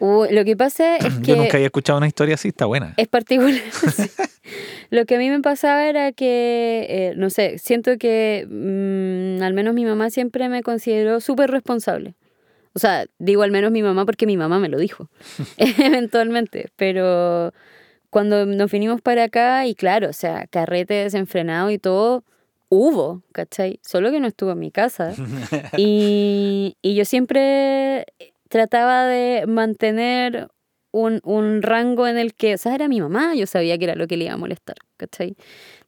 Uh, 0.00 0.24
lo 0.30 0.44
que 0.44 0.56
pasa 0.56 0.96
es 0.96 1.20
yo 1.20 1.36
nunca 1.36 1.56
había 1.56 1.66
escuchado 1.66 1.98
una 1.98 2.08
historia 2.08 2.34
así, 2.34 2.48
está 2.48 2.66
buena. 2.66 2.94
es 2.96 3.08
particular. 3.08 3.54
Sí. 3.94 4.10
Lo 4.90 5.04
que 5.04 5.14
a 5.14 5.18
mí 5.18 5.30
me 5.30 5.38
pasaba 5.40 5.86
era 5.86 6.10
que, 6.10 6.86
eh, 6.88 7.12
no 7.16 7.30
sé, 7.30 7.58
siento 7.58 7.96
que 7.98 8.44
mm, 8.50 9.40
al 9.42 9.54
menos 9.54 9.74
mi 9.74 9.84
mamá 9.84 10.10
siempre 10.10 10.48
me 10.48 10.64
consideró 10.64 11.20
súper 11.20 11.50
responsable. 11.52 12.16
O 12.72 12.80
sea, 12.80 13.06
digo 13.18 13.42
al 13.42 13.52
menos 13.52 13.70
mi 13.70 13.82
mamá 13.82 14.04
porque 14.04 14.26
mi 14.26 14.36
mamá 14.36 14.58
me 14.58 14.68
lo 14.68 14.78
dijo, 14.78 15.08
eventualmente. 15.56 16.70
Pero 16.74 17.52
cuando 18.10 18.46
nos 18.46 18.72
vinimos 18.72 19.00
para 19.00 19.24
acá, 19.24 19.66
y 19.66 19.76
claro, 19.76 20.08
o 20.08 20.12
sea, 20.12 20.46
carrete 20.48 20.94
desenfrenado 20.94 21.70
y 21.70 21.78
todo, 21.78 22.24
hubo, 22.68 23.22
¿cachai? 23.32 23.78
Solo 23.82 24.10
que 24.10 24.18
no 24.18 24.26
estuvo 24.26 24.52
en 24.52 24.58
mi 24.58 24.72
casa. 24.72 25.14
Y, 25.76 26.76
y 26.82 26.94
yo 26.96 27.04
siempre 27.04 28.06
trataba 28.50 29.06
de 29.06 29.46
mantener 29.46 30.48
un, 30.90 31.20
un 31.22 31.62
rango 31.62 32.08
en 32.08 32.18
el 32.18 32.34
que, 32.34 32.54
o 32.54 32.58
sea, 32.58 32.74
era 32.74 32.88
mi 32.88 33.00
mamá, 33.00 33.34
yo 33.34 33.46
sabía 33.46 33.78
que 33.78 33.84
era 33.84 33.94
lo 33.94 34.08
que 34.08 34.16
le 34.16 34.24
iba 34.24 34.34
a 34.34 34.36
molestar, 34.36 34.74
¿cachai? 34.96 35.36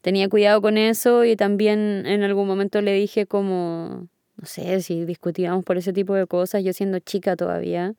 Tenía 0.01 0.29
cuidado 0.29 0.63
con 0.63 0.79
eso 0.79 1.25
y 1.25 1.35
también 1.35 2.05
en 2.07 2.23
algún 2.23 2.47
momento 2.47 2.81
le 2.81 2.95
dije 2.95 3.27
como, 3.27 4.07
no 4.37 4.47
sé, 4.47 4.81
si 4.81 5.05
discutíamos 5.05 5.65
por 5.65 5.77
ese 5.77 5.93
tipo 5.93 6.15
de 6.15 6.27
cosas, 6.27 6.63
yo 6.63 6.73
siendo 6.73 7.01
chica 7.01 7.35
todavía, 7.35 7.95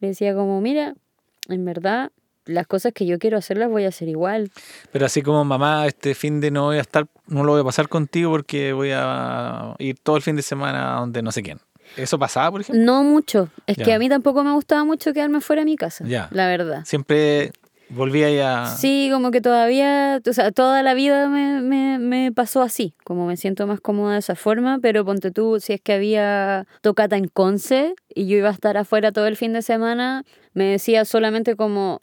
le 0.00 0.08
decía 0.08 0.34
como, 0.34 0.60
mira, 0.60 0.94
en 1.48 1.64
verdad, 1.64 2.10
las 2.46 2.66
cosas 2.66 2.92
que 2.92 3.06
yo 3.06 3.20
quiero 3.20 3.38
hacer 3.38 3.58
las 3.58 3.70
voy 3.70 3.84
a 3.84 3.88
hacer 3.88 4.08
igual. 4.08 4.50
Pero 4.90 5.06
así 5.06 5.22
como 5.22 5.44
mamá, 5.44 5.86
este 5.86 6.16
fin 6.16 6.40
de 6.40 6.50
no 6.50 6.64
voy 6.64 6.78
a 6.78 6.80
estar, 6.80 7.06
no 7.28 7.44
lo 7.44 7.52
voy 7.52 7.60
a 7.60 7.64
pasar 7.64 7.88
contigo 7.88 8.32
porque 8.32 8.72
voy 8.72 8.90
a 8.92 9.76
ir 9.78 10.00
todo 10.02 10.16
el 10.16 10.22
fin 10.22 10.34
de 10.34 10.42
semana 10.42 10.96
a 10.96 11.00
donde 11.00 11.22
no 11.22 11.30
sé 11.30 11.44
quién. 11.44 11.60
¿Eso 11.96 12.18
pasaba, 12.18 12.50
por 12.50 12.60
ejemplo? 12.60 12.82
No 12.84 13.02
mucho. 13.02 13.48
Es 13.66 13.76
que 13.76 13.92
a 13.92 13.98
mí 13.98 14.08
tampoco 14.08 14.42
me 14.44 14.52
gustaba 14.52 14.84
mucho 14.84 15.12
quedarme 15.12 15.40
fuera 15.40 15.60
de 15.60 15.66
mi 15.66 15.76
casa, 15.76 16.04
Ya. 16.06 16.28
la 16.32 16.46
verdad. 16.46 16.82
Siempre 16.84 17.52
volvía 17.90 18.30
ya. 18.30 18.66
Sí, 18.66 19.08
como 19.12 19.30
que 19.30 19.40
todavía, 19.40 20.20
o 20.28 20.32
sea, 20.32 20.50
toda 20.52 20.82
la 20.82 20.94
vida 20.94 21.28
me, 21.28 21.60
me, 21.60 21.98
me 21.98 22.32
pasó 22.32 22.62
así, 22.62 22.94
como 23.04 23.26
me 23.26 23.36
siento 23.36 23.66
más 23.66 23.80
cómoda 23.80 24.14
de 24.14 24.18
esa 24.20 24.34
forma, 24.34 24.78
pero 24.80 25.04
ponte 25.04 25.30
tú, 25.30 25.60
si 25.60 25.74
es 25.74 25.80
que 25.80 25.92
había 25.92 26.66
tocata 26.80 27.16
en 27.16 27.28
Conce 27.28 27.94
y 28.14 28.26
yo 28.26 28.38
iba 28.38 28.48
a 28.48 28.52
estar 28.52 28.76
afuera 28.76 29.12
todo 29.12 29.26
el 29.26 29.36
fin 29.36 29.52
de 29.52 29.62
semana, 29.62 30.24
me 30.54 30.64
decía 30.64 31.04
solamente 31.04 31.54
como, 31.56 32.00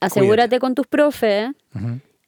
asegúrate 0.00 0.60
con 0.60 0.74
tus 0.74 0.86
profes, 0.86 1.50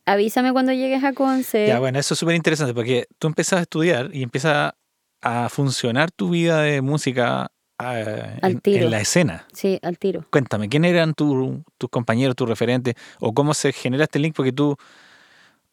avísame 0.04 0.52
cuando 0.52 0.72
llegues 0.72 1.04
a 1.04 1.12
Conce. 1.12 1.66
Ya, 1.66 1.78
bueno, 1.78 1.98
eso 1.98 2.14
es 2.14 2.18
súper 2.20 2.34
interesante 2.34 2.74
porque 2.74 3.06
tú 3.18 3.26
empiezas 3.28 3.58
a 3.58 3.62
estudiar 3.62 4.10
y 4.12 4.22
empieza 4.22 4.74
a 5.22 5.48
funcionar 5.48 6.10
tu 6.10 6.30
vida 6.30 6.62
de 6.62 6.82
música 6.82 7.50
Al 7.78 8.60
en, 8.64 8.90
la 8.90 9.00
escena. 9.00 9.46
Sí, 9.52 9.78
al 9.82 9.98
tiro. 9.98 10.26
Cuéntame, 10.30 10.68
¿quién 10.68 10.84
eran 10.84 11.14
tu- 11.14 11.62
tus 11.78 11.90
compañeros, 11.90 12.34
tus 12.36 12.48
referentes? 12.48 12.94
¿O 13.20 13.34
cómo 13.34 13.52
se 13.54 13.72
genera 13.72 14.04
este 14.04 14.18
link? 14.18 14.34
Porque 14.34 14.52
tú 14.52 14.76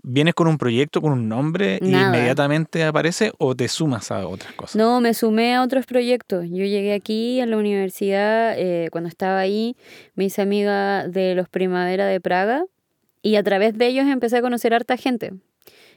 vienes 0.06 0.34
con 0.34 0.48
un 0.48 0.58
proyecto, 0.58 1.02
con 1.02 1.14
un 1.14 1.30
nombre 1.30 1.80
y 1.82 1.86
inmediatamente 1.86 2.84
aparece 2.84 3.32
o 3.38 3.56
te 3.56 3.70
sumas 3.70 4.12
a 4.12 4.28
otras 4.28 4.54
cosas. 4.54 4.76
No, 4.76 5.00
me 5.00 5.14
sumé 5.14 5.56
a 5.56 5.64
otros 5.64 5.86
proyectos. 5.86 6.46
Yo 6.50 6.66
llegué 6.66 6.94
aquí 6.94 7.40
a 7.40 7.46
la 7.46 7.56
universidad, 7.58 8.54
eh, 8.58 8.90
cuando 8.92 9.08
estaba 9.08 9.40
ahí, 9.40 9.78
me 10.16 10.26
hice 10.26 10.42
amiga 10.42 11.08
de 11.08 11.36
los 11.36 11.48
Primavera 11.48 12.06
de 12.06 12.20
Praga 12.20 12.66
y 13.22 13.38
a 13.38 13.44
través 13.44 13.78
de 13.78 13.88
ellos 13.88 14.06
empecé 14.08 14.38
a 14.38 14.42
conocer 14.42 14.74
harta 14.74 14.98
gente. 14.98 15.32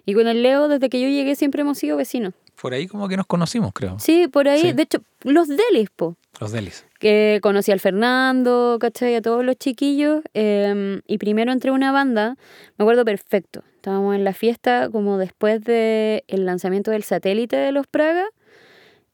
Y 0.05 0.15
con 0.15 0.29
el 0.29 0.45
Leo, 0.45 0.69
desde 0.69 0.89
que 0.89 1.01
yo 1.01 1.09
llegué, 1.09 1.35
siempre 1.35 1.63
hemos 1.63 1.79
sido 1.79 1.97
vecinos. 1.97 2.33
Por 2.61 2.73
ahí 2.75 2.87
como 2.87 3.07
que 3.09 3.17
nos 3.17 3.27
conocimos, 3.27 3.73
creo. 3.75 3.99
Sí, 3.99 4.29
por 4.29 4.49
ahí, 4.49 4.61
Sí. 4.61 4.73
de 4.73 4.83
hecho, 4.83 4.99
los 5.23 5.49
Delis, 5.49 5.91
po. 5.95 6.17
Los 6.41 6.53
delis. 6.53 6.85
Que 6.99 7.39
conocí 7.43 7.73
al 7.73 7.81
Fernando, 7.81 8.77
¿cachai? 8.81 9.15
A 9.15 9.23
todos 9.23 9.43
los 9.45 9.57
chiquillos. 9.57 10.23
eh, 10.35 11.01
y 11.07 11.19
primero 11.19 11.51
entré 11.53 11.71
a 11.71 11.73
una 11.73 11.93
banda, 11.93 12.37
me 12.77 12.83
acuerdo 12.83 13.05
perfecto. 13.07 13.63
Estábamos 13.77 14.15
en 14.15 14.25
la 14.25 14.35
fiesta 14.35 14.89
como 14.91 15.17
después 15.17 15.63
del 15.65 16.23
lanzamiento 16.31 16.91
del 16.91 17.05
satélite 17.05 17.57
de 17.57 17.73
los 17.73 17.87
Praga. 17.87 18.25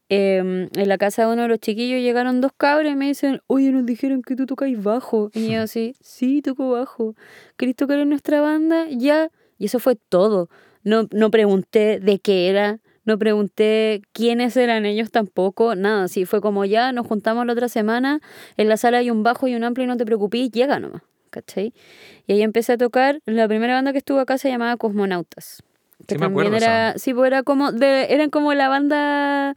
eh, 0.09 0.69
en 0.75 0.89
la 0.89 0.97
casa 0.97 1.25
de 1.25 1.33
uno 1.33 1.43
de 1.43 1.47
los 1.47 1.59
chiquillos 1.59 2.01
llegaron 2.01 2.39
dos 2.41 2.51
cabros 2.55 2.91
y 2.91 2.95
me 2.95 3.07
dicen, 3.07 3.41
oye, 3.47 3.71
nos 3.71 3.85
dijeron 3.85 4.21
que 4.21 4.35
tú 4.35 4.45
tocáis 4.45 4.81
bajo. 4.83 5.31
Y 5.33 5.49
yo 5.51 5.61
así, 5.63 5.95
sí, 6.01 6.41
toco 6.41 6.69
bajo. 6.71 7.15
¿Querés 7.57 7.75
tocar 7.75 7.97
en 7.99 8.09
nuestra 8.09 8.41
banda? 8.41 8.85
Ya. 8.89 9.29
Y 9.57 9.65
eso 9.65 9.79
fue 9.79 9.95
todo. 9.95 10.49
No, 10.83 11.07
no 11.11 11.31
pregunté 11.31 11.99
de 11.99 12.19
qué 12.19 12.49
era, 12.49 12.79
no 13.05 13.17
pregunté 13.17 14.01
quiénes 14.13 14.55
eran 14.57 14.85
ellos 14.85 15.11
tampoco, 15.11 15.75
nada. 15.75 16.07
Sí, 16.07 16.25
fue 16.25 16.41
como 16.41 16.65
ya, 16.65 16.91
nos 16.91 17.07
juntamos 17.07 17.45
la 17.45 17.53
otra 17.53 17.67
semana, 17.67 18.21
en 18.57 18.69
la 18.69 18.77
sala 18.77 18.99
hay 18.99 19.09
un 19.11 19.23
bajo 19.23 19.47
y 19.47 19.55
un 19.55 19.63
amplio 19.63 19.85
y 19.85 19.87
no 19.87 19.97
te 19.97 20.05
preocupes, 20.05 20.51
llega 20.51 20.79
nomás, 20.79 21.01
¿cachai? 21.29 21.73
Y 22.27 22.33
ahí 22.33 22.41
empecé 22.41 22.73
a 22.73 22.77
tocar, 22.77 23.19
la 23.25 23.47
primera 23.47 23.73
banda 23.73 23.91
que 23.91 23.97
estuvo 23.97 24.19
acá 24.19 24.37
se 24.37 24.49
llamaba 24.49 24.77
Cosmonautas. 24.77 25.63
Que 26.07 26.15
Sí, 26.15 26.19
me 26.19 26.25
acuerdo 26.25 26.51
también 26.51 26.63
esa 26.63 26.89
era, 26.89 26.97
sí, 26.97 27.13
pues 27.13 27.27
era 27.27 27.43
como, 27.43 27.71
de, 27.71 28.07
eran 28.13 28.29
como 28.29 28.53
la 28.53 28.67
banda, 28.69 29.55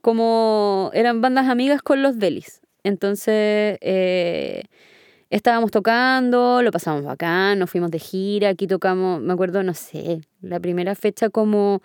como, 0.00 0.90
eran 0.94 1.20
bandas 1.20 1.48
amigas 1.48 1.82
con 1.82 2.02
los 2.02 2.18
Delis. 2.18 2.60
Entonces, 2.84 3.78
eh, 3.80 4.64
estábamos 5.30 5.70
tocando, 5.70 6.62
lo 6.62 6.70
pasamos 6.70 7.04
bacán, 7.04 7.58
nos 7.58 7.70
fuimos 7.70 7.90
de 7.90 7.98
gira, 7.98 8.50
aquí 8.50 8.66
tocamos, 8.66 9.20
me 9.20 9.32
acuerdo, 9.32 9.62
no 9.62 9.74
sé, 9.74 10.22
la 10.40 10.60
primera 10.60 10.94
fecha 10.94 11.28
como 11.28 11.82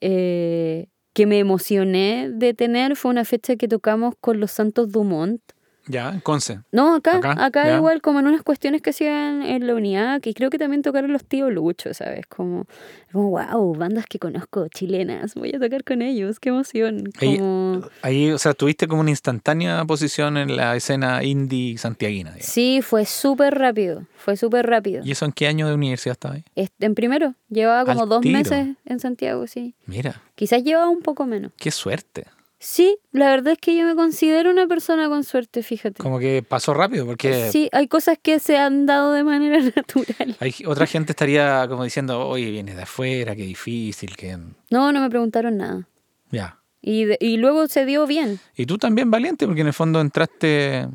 eh, 0.00 0.88
que 1.14 1.26
me 1.26 1.38
emocioné 1.38 2.30
de 2.32 2.54
tener 2.54 2.96
fue 2.96 3.10
una 3.10 3.24
fecha 3.24 3.56
que 3.56 3.68
tocamos 3.68 4.14
con 4.20 4.40
los 4.40 4.50
Santos 4.50 4.90
Dumont. 4.90 5.40
Ya, 5.86 6.08
en 6.10 6.20
Conce. 6.20 6.60
No, 6.72 6.94
acá, 6.96 7.20
Acá, 7.44 7.76
igual 7.76 8.00
como 8.00 8.18
en 8.20 8.26
unas 8.26 8.42
cuestiones 8.42 8.80
que 8.80 8.90
hacían 8.90 9.42
en 9.42 9.66
la 9.66 9.74
unidad, 9.74 10.20
que 10.20 10.32
creo 10.32 10.48
que 10.50 10.56
también 10.58 10.80
tocaron 10.82 11.12
los 11.12 11.24
tíos 11.24 11.52
Lucho, 11.52 11.92
¿sabes? 11.92 12.24
Como, 12.26 12.66
como 13.12 13.30
wow, 13.30 13.74
bandas 13.74 14.06
que 14.06 14.18
conozco, 14.18 14.66
chilenas, 14.68 15.34
voy 15.34 15.54
a 15.54 15.60
tocar 15.60 15.84
con 15.84 16.00
ellos, 16.00 16.40
qué 16.40 16.48
emoción. 16.48 17.04
Ahí- 17.20 17.36
Como... 17.38 17.82
Ahí, 18.02 18.30
o 18.30 18.38
sea, 18.38 18.54
tuviste 18.54 18.88
como 18.88 19.02
una 19.02 19.10
instantánea 19.10 19.84
posición 19.84 20.36
en 20.38 20.56
la 20.56 20.74
escena 20.74 21.22
indie 21.22 21.76
santiaguina. 21.76 22.30
digamos. 22.30 22.46
Sí, 22.46 22.80
fue 22.82 23.04
súper 23.04 23.54
rápido, 23.58 24.06
fue 24.16 24.36
súper 24.36 24.66
rápido. 24.66 25.02
¿Y 25.04 25.10
eso 25.10 25.24
en 25.26 25.32
qué 25.32 25.46
año 25.48 25.68
de 25.68 25.74
universidad 25.74 26.12
estaba 26.12 26.34
ahí? 26.36 26.44
En 26.80 26.94
primero, 26.94 27.34
llevaba 27.50 27.84
como 27.84 28.02
Al 28.04 28.08
dos 28.08 28.20
tiro. 28.22 28.38
meses 28.38 28.68
en 28.86 29.00
Santiago, 29.00 29.46
sí. 29.46 29.74
Mira, 29.86 30.22
Quizás 30.34 30.62
llevaba 30.64 30.88
un 30.88 31.02
poco 31.02 31.26
menos. 31.26 31.52
qué 31.58 31.70
suerte. 31.70 32.24
Sí, 32.66 32.96
la 33.12 33.28
verdad 33.28 33.52
es 33.52 33.58
que 33.58 33.76
yo 33.76 33.84
me 33.84 33.94
considero 33.94 34.50
una 34.50 34.66
persona 34.66 35.06
con 35.10 35.22
suerte, 35.22 35.62
fíjate. 35.62 36.02
Como 36.02 36.18
que 36.18 36.42
pasó 36.42 36.72
rápido 36.72 37.04
porque 37.04 37.50
Sí, 37.50 37.68
hay 37.72 37.88
cosas 37.88 38.16
que 38.20 38.38
se 38.38 38.56
han 38.56 38.86
dado 38.86 39.12
de 39.12 39.22
manera 39.22 39.58
natural. 39.76 40.34
hay, 40.40 40.54
otra 40.66 40.86
gente 40.86 41.12
estaría 41.12 41.66
como 41.68 41.84
diciendo, 41.84 42.26
oye, 42.26 42.50
vienes 42.50 42.76
de 42.76 42.82
afuera, 42.84 43.36
qué 43.36 43.42
difícil, 43.42 44.16
que... 44.16 44.38
No, 44.70 44.92
no 44.92 45.00
me 45.02 45.10
preguntaron 45.10 45.58
nada. 45.58 45.86
Ya. 46.30 46.58
Y, 46.80 47.04
de- 47.04 47.18
y 47.20 47.36
luego 47.36 47.66
se 47.68 47.84
dio 47.84 48.06
bien. 48.06 48.40
Y 48.56 48.64
tú 48.64 48.78
también 48.78 49.10
valiente 49.10 49.44
porque 49.44 49.60
en 49.60 49.66
el 49.66 49.74
fondo 49.74 50.00
entraste 50.00 50.88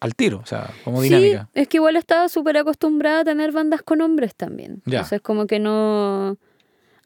al 0.00 0.14
tiro, 0.14 0.40
o 0.42 0.46
sea, 0.46 0.70
como 0.84 1.00
Sí, 1.00 1.08
dinámica. 1.08 1.48
es 1.54 1.68
que 1.68 1.78
igual 1.78 1.96
estaba 1.96 2.28
súper 2.28 2.58
acostumbrada 2.58 3.20
a 3.20 3.24
tener 3.24 3.50
bandas 3.52 3.80
con 3.80 4.02
hombres 4.02 4.34
también. 4.34 4.82
Ya. 4.84 4.98
Entonces 4.98 5.22
como 5.22 5.46
que 5.46 5.58
no... 5.58 6.36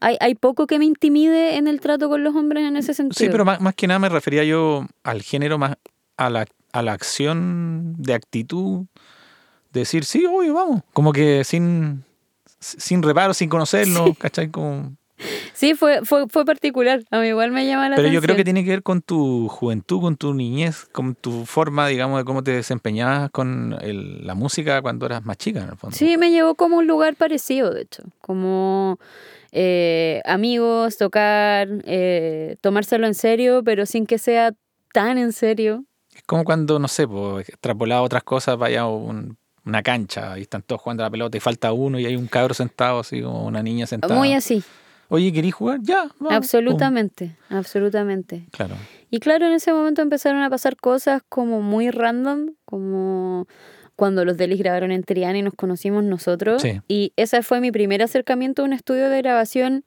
Hay, 0.03 0.17
hay 0.19 0.35
poco 0.35 0.67
que 0.67 0.81
me 0.81 0.85
intimide 0.85 1.57
en 1.57 1.69
el 1.69 1.81
trato 1.81 2.09
con 2.09 2.25
los 2.25 2.35
hombres 2.35 2.65
en 2.65 2.77
ese 2.77 2.93
sentido. 2.93 3.19
Sí, 3.19 3.31
pero 3.31 3.45
más, 3.45 3.61
más 3.61 3.75
que 3.75 3.87
nada 3.87 4.01
me 4.01 4.09
refería 4.09 4.43
yo 4.43 4.85
al 5.05 5.23
género, 5.23 5.59
más 5.59 5.77
a 6.17 6.29
la, 6.29 6.45
a 6.73 6.83
la 6.83 6.93
acción 6.93 7.95
de 7.99 8.15
actitud, 8.15 8.87
de 9.73 9.81
decir, 9.81 10.05
sí, 10.05 10.27
oye, 10.27 10.51
vamos. 10.51 10.83
Como 10.93 11.13
que 11.13 11.45
sin, 11.45 12.03
sin 12.59 13.01
reparo, 13.01 13.33
sin 13.33 13.49
conocerlo, 13.49 14.13
¿cachai? 14.19 14.51
Como... 14.51 14.97
Sí, 15.53 15.75
fue, 15.75 16.05
fue, 16.05 16.27
fue 16.29 16.45
particular. 16.45 17.03
A 17.11 17.21
mí 17.21 17.29
igual 17.29 17.51
me 17.53 17.67
llama 17.67 17.89
la 17.89 17.97
Pero 17.97 18.09
atención. 18.09 18.15
yo 18.15 18.23
creo 18.23 18.37
que 18.37 18.45
tiene 18.45 18.65
que 18.65 18.71
ver 18.71 18.83
con 18.83 19.03
tu 19.03 19.49
juventud, 19.49 20.01
con 20.01 20.17
tu 20.17 20.35
niñez, 20.35 20.87
con 20.93 21.15
tu 21.15 21.45
forma, 21.47 21.87
digamos, 21.89 22.19
de 22.19 22.25
cómo 22.25 22.43
te 22.43 22.53
desempeñabas 22.53 23.31
con 23.31 23.77
el- 23.81 24.27
la 24.27 24.35
música 24.35 24.81
cuando 24.83 25.07
eras 25.07 25.25
más 25.25 25.37
chica, 25.39 25.61
en 25.63 25.71
el 25.71 25.77
fondo. 25.77 25.97
Sí, 25.97 26.17
me 26.17 26.31
llevó 26.31 26.55
como 26.55 26.79
un 26.79 26.87
lugar 26.87 27.15
parecido, 27.17 27.73
de 27.73 27.83
hecho. 27.83 28.03
Como 28.21 28.99
eh, 29.53 30.23
amigos, 30.25 30.97
tocar, 30.97 31.69
eh, 31.85 32.57
tomárselo 32.63 33.07
en 33.07 33.15
serio, 33.15 33.63
pero 33.65 33.85
sin 33.85 34.07
que 34.07 34.17
sea 34.19 34.53
tan 34.95 35.19
en 35.19 35.33
serio. 35.33 35.85
Es 36.15 36.23
como 36.23 36.45
cuando, 36.45 36.79
no 36.79 36.89
sé, 36.89 37.07
pues, 37.07 37.49
extrapolado 37.51 38.01
a 38.01 38.05
otras 38.05 38.23
cosas, 38.23 38.57
vaya 38.57 38.83
a 38.83 38.89
un- 38.89 39.37
una 39.65 39.83
cancha 39.83 40.39
y 40.39 40.43
están 40.43 40.63
todos 40.63 40.81
jugando 40.81 41.03
a 41.03 41.07
la 41.07 41.11
pelota 41.11 41.37
y 41.37 41.41
falta 41.41 41.73
uno 41.73 41.99
y 41.99 42.07
hay 42.07 42.17
un 42.17 42.27
cabro 42.29 42.53
sentado, 42.55 43.01
así 43.01 43.21
como 43.23 43.45
una 43.47 43.63
niña 43.63 43.87
sentada. 43.87 44.15
Muy 44.19 44.33
así, 44.33 44.63
Oye, 45.13 45.31
¿querís 45.31 45.53
jugar? 45.55 45.79
Ya, 45.83 46.05
vamos. 46.19 46.33
absolutamente, 46.33 47.37
absolutamente. 47.51 48.47
Claro. 48.51 48.77
Y 49.11 49.19
claro, 49.21 49.45
en 49.47 49.53
ese 49.53 49.71
momento 49.75 50.01
empezaron 50.01 50.43
a 50.43 50.49
pasar 50.49 50.75
cosas 50.77 51.21
como 51.29 51.61
muy 51.61 51.91
random, 51.91 52.55
como 52.65 53.47
cuando 53.95 54.25
los 54.25 54.39
Delis 54.39 54.59
grabaron 54.59 54.91
en 54.91 55.05
Triana 55.05 55.37
y 55.37 55.43
nos 55.43 55.53
conocimos 55.53 56.03
nosotros. 56.03 56.63
Sí. 56.63 56.81
Y 56.89 57.13
ese 57.17 57.43
fue 57.43 57.61
mi 57.61 57.71
primer 57.71 58.03
acercamiento 58.03 58.63
a 58.63 58.65
un 58.65 58.73
estudio 58.73 59.11
de 59.11 59.19
grabación 59.19 59.85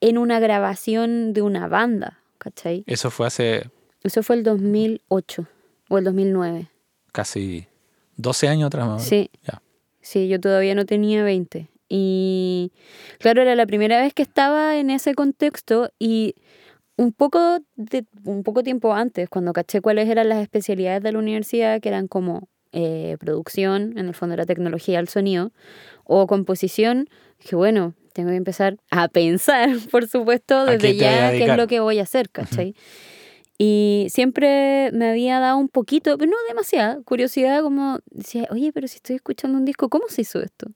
en 0.00 0.18
una 0.18 0.40
grabación 0.40 1.32
de 1.34 1.42
una 1.42 1.68
banda, 1.68 2.18
¿cachai? 2.38 2.82
Eso 2.88 3.12
fue 3.12 3.28
hace 3.28 3.70
Eso 4.02 4.24
fue 4.24 4.34
el 4.34 4.42
2008 4.42 5.46
o 5.88 5.98
el 5.98 6.04
2009. 6.04 6.68
casi 7.12 7.68
12 8.16 8.48
años 8.48 8.66
atrás. 8.66 9.04
Sí. 9.04 9.30
Ya. 9.46 9.62
Sí, 10.00 10.26
yo 10.26 10.40
todavía 10.40 10.74
no 10.74 10.84
tenía 10.84 11.22
20. 11.22 11.68
Y 11.96 12.72
claro, 13.20 13.42
era 13.42 13.54
la 13.54 13.66
primera 13.66 14.00
vez 14.00 14.12
que 14.14 14.22
estaba 14.22 14.78
en 14.78 14.90
ese 14.90 15.14
contexto 15.14 15.90
y 15.96 16.34
un 16.96 17.12
poco, 17.12 17.60
de, 17.76 18.04
un 18.24 18.42
poco 18.42 18.64
tiempo 18.64 18.94
antes, 18.94 19.28
cuando 19.28 19.52
caché 19.52 19.80
cuáles 19.80 20.08
eran 20.08 20.28
las 20.28 20.42
especialidades 20.42 21.04
de 21.04 21.12
la 21.12 21.20
universidad, 21.20 21.80
que 21.80 21.88
eran 21.88 22.08
como 22.08 22.48
eh, 22.72 23.16
producción, 23.20 23.96
en 23.96 24.08
el 24.08 24.14
fondo 24.14 24.34
era 24.34 24.44
tecnología 24.44 24.98
al 24.98 25.06
sonido, 25.06 25.52
o 26.02 26.26
composición, 26.26 27.08
dije, 27.38 27.54
bueno, 27.54 27.94
tengo 28.12 28.30
que 28.30 28.36
empezar 28.36 28.76
a 28.90 29.06
pensar, 29.06 29.68
por 29.92 30.08
supuesto, 30.08 30.62
¿A 30.62 30.66
qué 30.66 30.72
desde 30.72 30.96
ya 30.96 31.30
qué 31.30 31.44
es 31.44 31.56
lo 31.56 31.68
que 31.68 31.78
voy 31.78 32.00
a 32.00 32.02
hacer, 32.02 32.28
¿cachai? 32.28 32.74
Y 33.56 34.08
siempre 34.10 34.90
me 34.92 35.10
había 35.10 35.38
dado 35.38 35.58
un 35.58 35.68
poquito, 35.68 36.18
pero 36.18 36.28
no 36.28 36.36
demasiada, 36.48 37.00
curiosidad, 37.04 37.62
como 37.62 38.00
decía, 38.10 38.48
oye, 38.50 38.72
pero 38.72 38.88
si 38.88 38.96
estoy 38.96 39.14
escuchando 39.14 39.56
un 39.56 39.64
disco, 39.64 39.88
¿cómo 39.88 40.06
se 40.08 40.22
hizo 40.22 40.40
esto? 40.42 40.72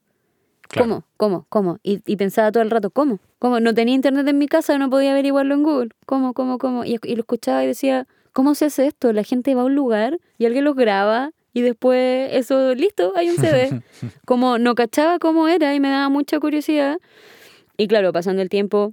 ¿Cómo? 0.76 1.04
¿Cómo? 1.16 1.46
¿Cómo? 1.48 1.78
Y, 1.82 2.00
y, 2.06 2.16
pensaba 2.16 2.52
todo 2.52 2.62
el 2.62 2.70
rato, 2.70 2.90
¿cómo? 2.90 3.20
¿Cómo? 3.38 3.60
No 3.60 3.74
tenía 3.74 3.94
internet 3.94 4.28
en 4.28 4.38
mi 4.38 4.48
casa, 4.48 4.76
no 4.78 4.90
podía 4.90 5.12
averiguarlo 5.12 5.54
en 5.54 5.62
Google. 5.62 5.88
¿Cómo? 6.06 6.34
¿Cómo? 6.34 6.58
¿Cómo? 6.58 6.84
Y, 6.84 6.98
y 7.02 7.14
lo 7.14 7.20
escuchaba 7.20 7.64
y 7.64 7.66
decía, 7.66 8.06
¿cómo 8.32 8.54
se 8.54 8.66
hace 8.66 8.86
esto? 8.86 9.12
La 9.12 9.24
gente 9.24 9.54
va 9.54 9.62
a 9.62 9.64
un 9.64 9.74
lugar 9.74 10.18
y 10.36 10.46
alguien 10.46 10.64
lo 10.64 10.74
graba 10.74 11.32
y 11.52 11.62
después 11.62 12.30
eso, 12.32 12.74
listo, 12.74 13.12
hay 13.16 13.30
un 13.30 13.36
CD. 13.36 13.82
como 14.26 14.58
no 14.58 14.74
cachaba 14.74 15.18
cómo 15.18 15.48
era 15.48 15.74
y 15.74 15.80
me 15.80 15.88
daba 15.88 16.08
mucha 16.08 16.38
curiosidad. 16.38 16.98
Y 17.76 17.88
claro, 17.88 18.12
pasando 18.12 18.42
el 18.42 18.48
tiempo, 18.48 18.92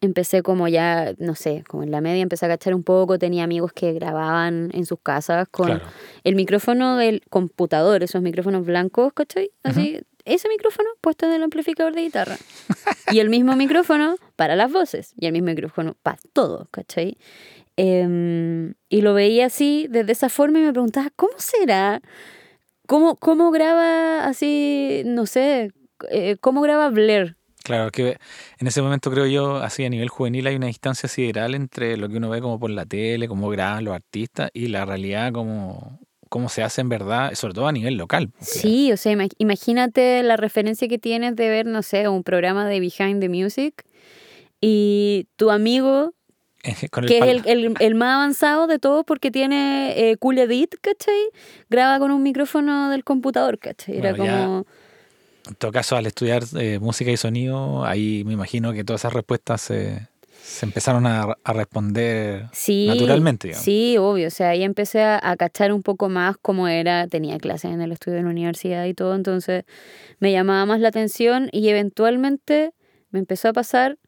empecé 0.00 0.42
como 0.42 0.68
ya, 0.68 1.14
no 1.18 1.34
sé, 1.34 1.64
como 1.68 1.82
en 1.82 1.90
la 1.90 2.00
media 2.00 2.22
empecé 2.22 2.46
a 2.46 2.48
cachar 2.48 2.74
un 2.74 2.82
poco, 2.82 3.18
tenía 3.18 3.44
amigos 3.44 3.72
que 3.72 3.92
grababan 3.92 4.70
en 4.72 4.86
sus 4.86 4.98
casas 5.00 5.48
con 5.48 5.80
el 6.24 6.34
micrófono 6.34 6.96
del 6.96 7.22
computador, 7.30 8.02
esos 8.02 8.22
micrófonos 8.22 8.64
blancos, 8.64 9.12
¿cachai? 9.12 9.50
Así, 9.62 10.00
ese 10.24 10.48
micrófono 10.48 10.88
puesto 11.00 11.26
en 11.26 11.32
el 11.32 11.42
amplificador 11.42 11.94
de 11.94 12.02
guitarra. 12.02 12.36
y 13.10 13.18
el 13.20 13.28
mismo 13.28 13.56
micrófono 13.56 14.16
para 14.36 14.56
las 14.56 14.72
voces, 14.72 15.14
y 15.16 15.26
el 15.26 15.32
mismo 15.32 15.46
micrófono 15.46 15.96
para 16.02 16.18
todo, 16.32 16.68
¿cachai? 16.70 17.18
Em, 17.76 18.74
y 18.88 19.00
lo 19.00 19.14
veía 19.14 19.46
así, 19.46 19.86
desde 19.88 20.12
esa 20.12 20.28
forma, 20.28 20.58
y 20.58 20.62
me 20.62 20.72
preguntaba, 20.72 21.10
¿cómo 21.16 21.32
será? 21.38 22.00
¿Cómo, 22.86 23.16
cómo 23.16 23.50
graba 23.50 24.26
así, 24.26 25.02
no 25.06 25.26
sé, 25.26 25.72
eh, 26.10 26.36
cómo 26.40 26.60
graba 26.60 26.88
Blair? 26.90 27.36
Claro, 27.62 27.90
que 27.90 28.16
en 28.58 28.66
ese 28.66 28.82
momento 28.82 29.10
creo 29.10 29.26
yo, 29.26 29.56
así 29.56 29.84
a 29.84 29.90
nivel 29.90 30.08
juvenil 30.08 30.46
hay 30.46 30.56
una 30.56 30.66
distancia 30.66 31.08
sideral 31.08 31.54
entre 31.54 31.96
lo 31.96 32.08
que 32.08 32.16
uno 32.16 32.30
ve 32.30 32.40
como 32.40 32.58
por 32.58 32.70
la 32.70 32.86
tele, 32.86 33.28
cómo 33.28 33.48
graban 33.50 33.84
los 33.84 33.94
artistas 33.94 34.50
y 34.54 34.68
la 34.68 34.84
realidad 34.86 35.32
como 35.32 36.00
cómo 36.30 36.48
se 36.48 36.62
hace 36.62 36.80
en 36.80 36.88
verdad, 36.88 37.34
sobre 37.34 37.52
todo 37.52 37.66
a 37.66 37.72
nivel 37.72 37.96
local. 37.96 38.30
Sí, 38.40 38.90
o 38.92 38.96
sea, 38.96 39.14
imagínate 39.36 40.22
la 40.22 40.36
referencia 40.36 40.88
que 40.88 40.98
tienes 40.98 41.36
de 41.36 41.50
ver, 41.50 41.66
no 41.66 41.82
sé, 41.82 42.08
un 42.08 42.22
programa 42.22 42.66
de 42.66 42.80
Behind 42.80 43.20
the 43.20 43.28
Music 43.28 43.84
y 44.60 45.26
tu 45.36 45.50
amigo, 45.50 46.14
que 46.62 47.18
es 47.18 47.46
el, 47.46 47.74
el, 47.78 47.94
más 47.96 48.14
avanzado 48.14 48.68
de 48.68 48.78
todos 48.78 49.04
porque 49.04 49.32
tiene 49.32 49.92
eh, 49.96 50.16
Cool 50.18 50.38
Edit, 50.38 50.76
¿cachai? 50.80 51.20
Graba 51.68 51.98
con 51.98 52.12
un 52.12 52.22
micrófono 52.22 52.90
del 52.90 53.02
computador, 53.02 53.58
¿cachai? 53.58 53.98
Era 53.98 54.16
como... 54.16 54.64
En 55.48 55.54
todo 55.56 55.72
caso, 55.72 55.96
al 55.96 56.06
estudiar 56.06 56.44
eh, 56.58 56.78
música 56.78 57.10
y 57.10 57.16
sonido, 57.16 57.84
ahí 57.84 58.22
me 58.24 58.34
imagino 58.34 58.72
que 58.72 58.84
todas 58.84 59.00
esas 59.00 59.14
respuestas 59.14 59.62
se, 59.62 60.06
empezaron 60.62 61.06
a, 61.06 61.36
responder 61.44 62.48
naturalmente. 62.86 63.54
Sí, 63.54 63.96
obvio. 63.98 64.28
O 64.28 64.30
sea, 64.30 64.50
ahí 64.50 64.62
empecé 64.62 65.02
a, 65.02 65.36
cachar 65.38 65.72
un 65.72 65.82
poco 65.82 66.08
más 66.08 66.36
cómo 66.40 66.68
era. 66.68 67.06
Tenía 67.06 67.38
clases 67.38 67.72
en 67.72 67.80
el 67.80 67.92
estudio 67.92 68.18
de 68.18 68.24
la 68.24 68.30
universidad 68.30 68.84
y 68.86 68.94
todo, 68.94 69.14
entonces 69.14 69.64
me 70.18 70.32
llamaba 70.32 70.66
más 70.66 70.80
la 70.80 70.88
atención 70.88 71.48
y 71.52 71.68
eventualmente 71.68 72.72
me 73.10 73.18
empezó 73.18 73.48
a 73.48 73.52
pasar 73.52 73.98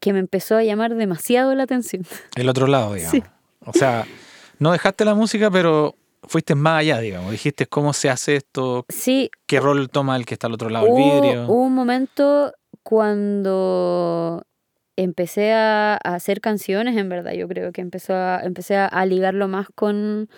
que 0.00 0.12
me 0.12 0.18
empezó 0.18 0.56
a 0.56 0.62
llamar 0.62 0.94
demasiado 0.94 1.54
la 1.54 1.64
atención. 1.64 2.04
El 2.36 2.48
otro 2.48 2.66
lado, 2.66 2.94
digamos. 2.94 3.22
O 3.64 3.72
sea, 3.72 4.06
no 4.58 4.72
dejaste 4.72 5.04
la 5.04 5.14
música, 5.14 5.50
pero 5.50 5.94
fuiste 6.22 6.54
más 6.54 6.80
allá, 6.80 7.00
digamos. 7.00 7.30
Dijiste 7.30 7.66
cómo 7.66 7.92
se 7.92 8.10
hace 8.10 8.36
esto, 8.36 8.86
sí. 8.88 9.30
qué 9.46 9.60
rol 9.60 9.90
toma 9.90 10.16
el 10.16 10.26
que 10.26 10.34
está 10.34 10.46
al 10.46 10.54
otro 10.54 10.70
lado 10.70 10.86
del 10.86 10.94
vidrio. 10.94 11.44
Hubo 11.46 11.64
un 11.64 11.74
momento 11.74 12.52
cuando 12.82 14.42
empecé 14.98 15.52
a, 15.52 15.96
hacer 15.96 16.40
canciones, 16.40 16.96
en 16.96 17.08
verdad, 17.08 17.32
yo 17.32 17.46
creo 17.46 17.72
que 17.72 17.80
empezó 17.80 18.14
a, 18.14 18.40
empecé 18.42 18.76
a, 18.76 19.06
ligarlo 19.06 19.46
más 19.46 19.68
con, 19.74 20.28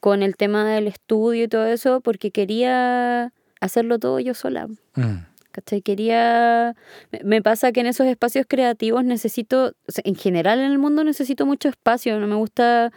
con 0.00 0.22
el 0.22 0.36
tema 0.36 0.64
del 0.64 0.86
estudio 0.86 1.44
y 1.44 1.48
todo 1.48 1.66
eso, 1.66 2.00
porque 2.00 2.30
quería 2.30 3.32
hacerlo 3.60 3.98
todo 3.98 4.18
yo 4.18 4.32
sola. 4.32 4.68
Mm. 4.94 5.26
¿Cachai? 5.52 5.82
Quería... 5.82 6.74
Me 7.22 7.42
pasa 7.42 7.72
que 7.72 7.80
en 7.80 7.86
esos 7.86 8.06
espacios 8.06 8.46
creativos 8.48 9.04
necesito, 9.04 9.72
en 10.02 10.14
general 10.14 10.60
en 10.60 10.70
el 10.70 10.78
mundo 10.78 11.04
necesito 11.04 11.44
mucho 11.44 11.68
espacio, 11.68 12.18
no 12.18 12.26
me 12.26 12.36
gusta 12.36 12.92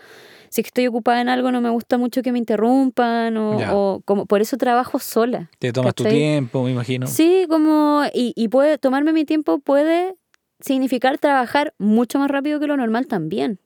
si 0.50 0.62
estoy 0.62 0.88
ocupada 0.88 1.22
en 1.22 1.30
algo 1.30 1.52
no 1.52 1.62
me 1.62 1.70
gusta 1.70 2.00
mucho 2.00 2.24
que 2.24 2.32
me 2.32 2.40
interrumpan 2.40 3.38
o, 3.38 4.02
como 4.04 4.26
por 4.26 4.42
eso 4.42 4.58
trabajo 4.58 4.98
sola. 4.98 5.52
Te 5.60 5.72
tomas 5.72 5.94
tu 5.94 6.06
tiempo, 6.06 6.64
me 6.64 6.72
imagino. 6.72 7.06
Sí, 7.06 7.46
como 7.48 8.04
y, 8.14 8.34
y 8.36 8.48
puede 8.48 8.80
tomarme 8.80 9.14
mi 9.14 9.26
tiempo 9.26 9.60
puede 9.60 10.16
significar 10.60 11.18
trabajar 11.18 11.74
mucho 11.78 12.20
más 12.20 12.30
rápido 12.30 12.60
que 12.60 12.68
lo 12.68 12.78
normal 12.78 13.08
también. 13.08 13.60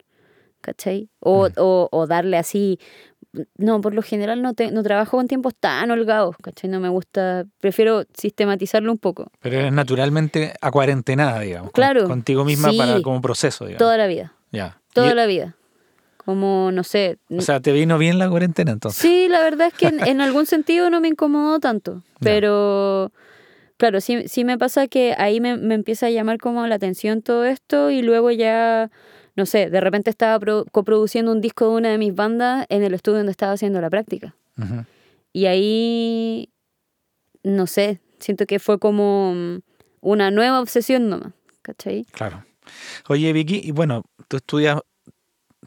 ¿Cachai? 0.60 1.10
O, 1.20 1.48
mm. 1.48 1.52
o, 1.58 1.88
o 1.92 2.06
darle 2.06 2.38
así 2.38 2.78
no, 3.56 3.80
por 3.80 3.94
lo 3.94 4.02
general 4.02 4.42
no, 4.42 4.54
te, 4.54 4.70
no 4.70 4.82
trabajo 4.82 5.16
con 5.16 5.28
tiempos 5.28 5.54
tan 5.58 5.90
holgados, 5.90 6.36
¿cachai? 6.42 6.70
No 6.70 6.80
me 6.80 6.88
gusta, 6.88 7.44
prefiero 7.60 8.04
sistematizarlo 8.16 8.90
un 8.92 8.98
poco. 8.98 9.30
Pero 9.40 9.58
eres 9.58 9.72
naturalmente 9.72 10.54
a 10.60 10.70
cuarentenada, 10.70 11.40
digamos. 11.40 11.72
Claro. 11.72 12.06
contigo 12.06 12.44
misma 12.44 12.70
para 12.76 13.02
como 13.02 13.20
proceso, 13.20 13.64
digamos. 13.64 13.78
Toda 13.78 13.96
la 13.96 14.06
vida. 14.06 14.32
Ya. 14.52 14.78
Toda 14.92 15.14
la 15.14 15.26
vida. 15.26 15.56
Como, 16.16 16.70
no 16.72 16.84
sé. 16.84 17.18
O 17.30 17.42
sea, 17.42 17.60
¿te 17.60 17.72
vino 17.72 17.98
bien 17.98 18.18
la 18.18 18.30
cuarentena 18.30 18.72
entonces? 18.72 19.00
Sí, 19.00 19.28
la 19.28 19.40
verdad 19.40 19.68
es 19.68 19.74
que 19.74 19.88
en, 19.88 20.20
algún 20.20 20.46
sentido 20.46 20.88
no 20.88 21.00
me 21.00 21.08
incomodó 21.08 21.60
tanto. 21.60 22.02
Pero, 22.20 23.12
claro, 23.84 24.00
sí, 24.00 24.28
sí 24.28 24.46
me 24.46 24.56
pasa 24.56 24.88
que 24.88 25.14
ahí 25.18 25.42
me, 25.42 25.50
empieza 25.74 26.06
a 26.06 26.10
llamar 26.10 26.38
como 26.38 26.66
la 26.66 26.76
atención 26.76 27.20
todo 27.20 27.44
esto 27.44 27.90
y 27.90 28.00
luego 28.00 28.30
ya, 28.30 28.90
no 29.36 29.44
sé, 29.44 29.68
de 29.68 29.78
repente 29.78 30.08
estaba 30.08 30.42
coproduciendo 30.72 31.30
un 31.32 31.42
disco 31.42 31.68
de 31.68 31.74
una 31.74 31.90
de 31.90 31.98
mis 31.98 32.14
bandas 32.14 32.64
en 32.70 32.82
el 32.82 32.94
estudio 32.94 33.18
donde 33.18 33.32
estaba 33.32 33.52
haciendo 33.52 33.82
la 33.82 33.90
práctica. 33.90 34.34
Y 35.34 35.44
ahí, 35.44 36.48
no 37.42 37.66
sé, 37.66 38.00
siento 38.20 38.46
que 38.46 38.58
fue 38.58 38.78
como 38.78 39.60
una 40.00 40.30
nueva 40.30 40.60
obsesión 40.60 41.10
nomás, 41.10 41.34
¿cachai? 41.60 42.06
Claro. 42.12 42.42
Oye, 43.10 43.34
Vicky, 43.34 43.60
y 43.62 43.72
bueno, 43.72 44.04
tú 44.28 44.38
estudias 44.38 44.80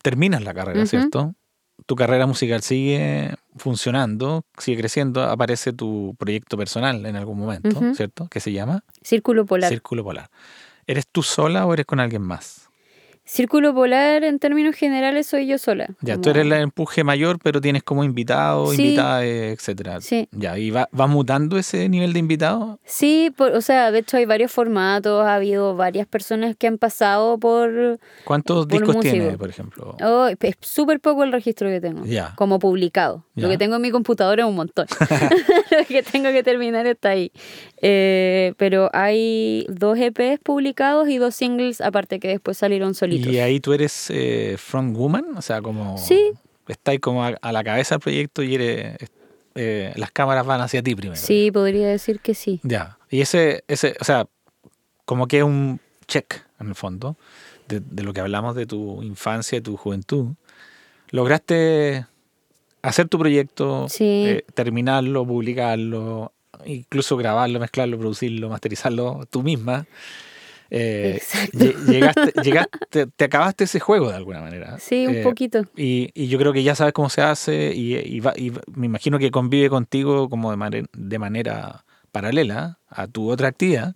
terminas 0.02 0.44
la 0.44 0.56
carrera, 0.56 0.88
¿cierto? 0.88 1.36
Tu 1.86 1.96
carrera 1.96 2.26
musical 2.26 2.64
sigue 2.64 3.36
funcionando, 3.58 4.44
sigue 4.58 4.80
creciendo, 4.80 5.24
aparece 5.24 5.74
tu 5.74 6.16
proyecto 6.18 6.58
personal 6.58 7.06
en 7.06 7.16
algún 7.16 7.38
momento, 7.38 7.82
¿cierto? 7.94 8.28
¿Qué 8.30 8.40
se 8.40 8.52
llama? 8.52 8.84
Círculo 9.02 9.46
Polar. 9.46 9.70
Círculo 9.70 10.04
Polar. 10.04 10.30
¿Eres 10.86 11.06
tú 11.12 11.22
sola 11.24 11.66
o 11.66 11.74
eres 11.74 11.86
con 11.86 12.00
alguien 12.00 12.22
más? 12.22 12.68
Círculo 13.28 13.74
polar, 13.74 14.24
en 14.24 14.40
términos 14.40 14.74
generales, 14.74 15.28
soy 15.28 15.48
yo 15.48 15.58
sola. 15.58 15.90
Ya, 16.00 16.18
tú 16.18 16.30
eres 16.30 16.46
el 16.46 16.54
empuje 16.54 17.04
mayor, 17.04 17.40
pero 17.44 17.60
tienes 17.60 17.84
como 17.84 18.06
invitado, 18.06 18.74
invitada, 18.74 19.26
etcétera. 19.26 20.00
Sí. 20.00 20.30
Ya, 20.32 20.58
¿y 20.58 20.72
va, 20.72 20.88
va 20.98 21.08
mutando 21.08 21.58
ese 21.58 21.90
nivel 21.90 22.14
de 22.14 22.20
invitado? 22.20 22.80
Sí, 22.86 23.34
o 23.38 23.60
sea, 23.60 23.92
de 23.92 24.00
hecho 24.00 24.16
hay 24.16 24.26
varios 24.26 24.50
formatos, 24.54 25.26
ha 25.26 25.36
habido 25.36 25.76
varias 25.76 26.08
personas 26.08 26.56
que 26.56 26.68
han 26.68 26.78
pasado 26.78 27.38
por. 27.38 28.00
¿Cuántos 28.24 28.66
discos 28.66 28.98
tienes, 29.02 29.36
por 29.36 29.50
ejemplo? 29.50 29.98
Oh, 30.02 30.28
es 30.28 30.56
súper 30.62 31.02
poco 31.02 31.26
el 31.26 31.34
registro 31.34 31.68
que 31.68 31.82
tengo. 31.82 32.06
Ya. 32.06 32.34
Como 32.38 32.60
publicado. 32.60 33.26
Lo 33.38 33.50
que 33.50 33.58
tengo 33.58 33.76
en 33.76 33.82
mi 33.82 33.92
computadora 33.92 34.44
es 34.44 34.50
un 34.50 34.56
montón. 34.56 34.88
Lo 35.72 35.86
que 35.86 36.02
tengo 36.02 36.32
que 36.32 36.42
terminar 36.44 36.88
está 36.88 37.10
ahí. 37.10 37.32
Eh, 37.82 38.54
pero 38.58 38.90
hay 38.94 39.66
dos 39.70 39.98
EPs 39.98 40.40
publicados 40.44 41.08
y 41.08 41.18
dos 41.18 41.36
singles, 41.36 41.82
aparte 41.82 42.20
que 42.20 42.30
después 42.30 42.58
salieron 42.58 42.96
solitos. 42.96 43.32
Y 43.32 43.40
ahí 43.40 43.60
tú 43.60 43.74
eres 43.74 44.08
eh, 44.10 44.56
front 44.58 44.96
woman, 44.96 45.26
o 45.36 45.42
sea, 45.42 45.62
como... 45.62 45.98
Sí. 45.98 46.32
Estás 46.68 47.00
como 47.00 47.24
a, 47.24 47.52
la 47.52 47.64
cabeza 47.64 47.96
del 47.96 48.02
proyecto 48.02 48.44
y 48.44 48.56
eres... 48.56 48.98
Eh, 49.56 49.94
las 49.96 50.12
cámaras 50.12 50.46
van 50.46 50.62
hacia 50.62 50.84
ti 50.84 50.94
primero. 50.94 51.20
Sí, 51.20 51.50
podría 51.52 51.88
decir 51.88 52.20
que 52.20 52.36
sí. 52.36 52.60
Ya. 52.64 52.98
Y 53.10 53.22
ese, 53.22 53.64
ese 53.68 53.96
o 54.00 54.04
sea, 54.04 54.28
como 55.06 55.28
que 55.28 55.40
es 55.40 55.44
un 55.44 55.80
check, 56.08 56.42
en 56.60 56.68
el 56.68 56.76
fondo, 56.76 57.18
de, 57.68 57.80
de 57.80 58.04
lo 58.04 58.14
que 58.14 58.20
hablamos 58.20 58.56
de 58.56 58.66
tu 58.68 59.02
infancia, 59.02 59.58
de 59.58 59.64
tu 59.64 59.76
juventud. 59.76 60.34
Lograste 61.10 62.06
hacer 62.88 63.08
tu 63.08 63.20
proyecto, 63.20 63.88
eh, 64.00 64.44
terminarlo, 64.54 65.26
publicarlo, 65.26 66.34
incluso 66.66 67.18
grabarlo, 67.18 67.60
mezclarlo, 67.60 67.98
producirlo, 67.98 68.50
masterizarlo 68.50 69.28
tú 69.30 69.44
misma. 69.44 69.86
Eh, 70.70 71.22
llegaste, 71.88 72.34
llegaste, 72.44 73.08
te 73.08 73.26
acabaste 73.26 73.66
ese 73.66 73.80
juego 73.80 74.10
de 74.10 74.16
alguna 74.16 74.42
manera. 74.42 74.80
Sí, 74.80 75.08
un 75.08 75.16
eh, 75.16 75.24
poquito. 75.24 75.66
Y, 75.76 76.12
y, 76.14 76.28
yo 76.28 76.38
creo 76.38 76.52
que 76.54 76.64
ya 76.64 76.76
sabes 76.76 76.94
cómo 76.94 77.10
se 77.10 77.22
hace 77.22 77.74
y, 77.74 77.96
y, 77.96 78.22
me 78.74 78.86
imagino 78.86 79.20
que 79.20 79.32
convive 79.32 79.70
contigo 79.70 80.30
como 80.30 80.56
de, 80.56 80.86
de 80.92 81.20
manera 81.20 81.86
paralela 82.12 82.80
a 82.90 83.08
tu 83.08 83.30
otra 83.30 83.50
actividad, 83.50 83.94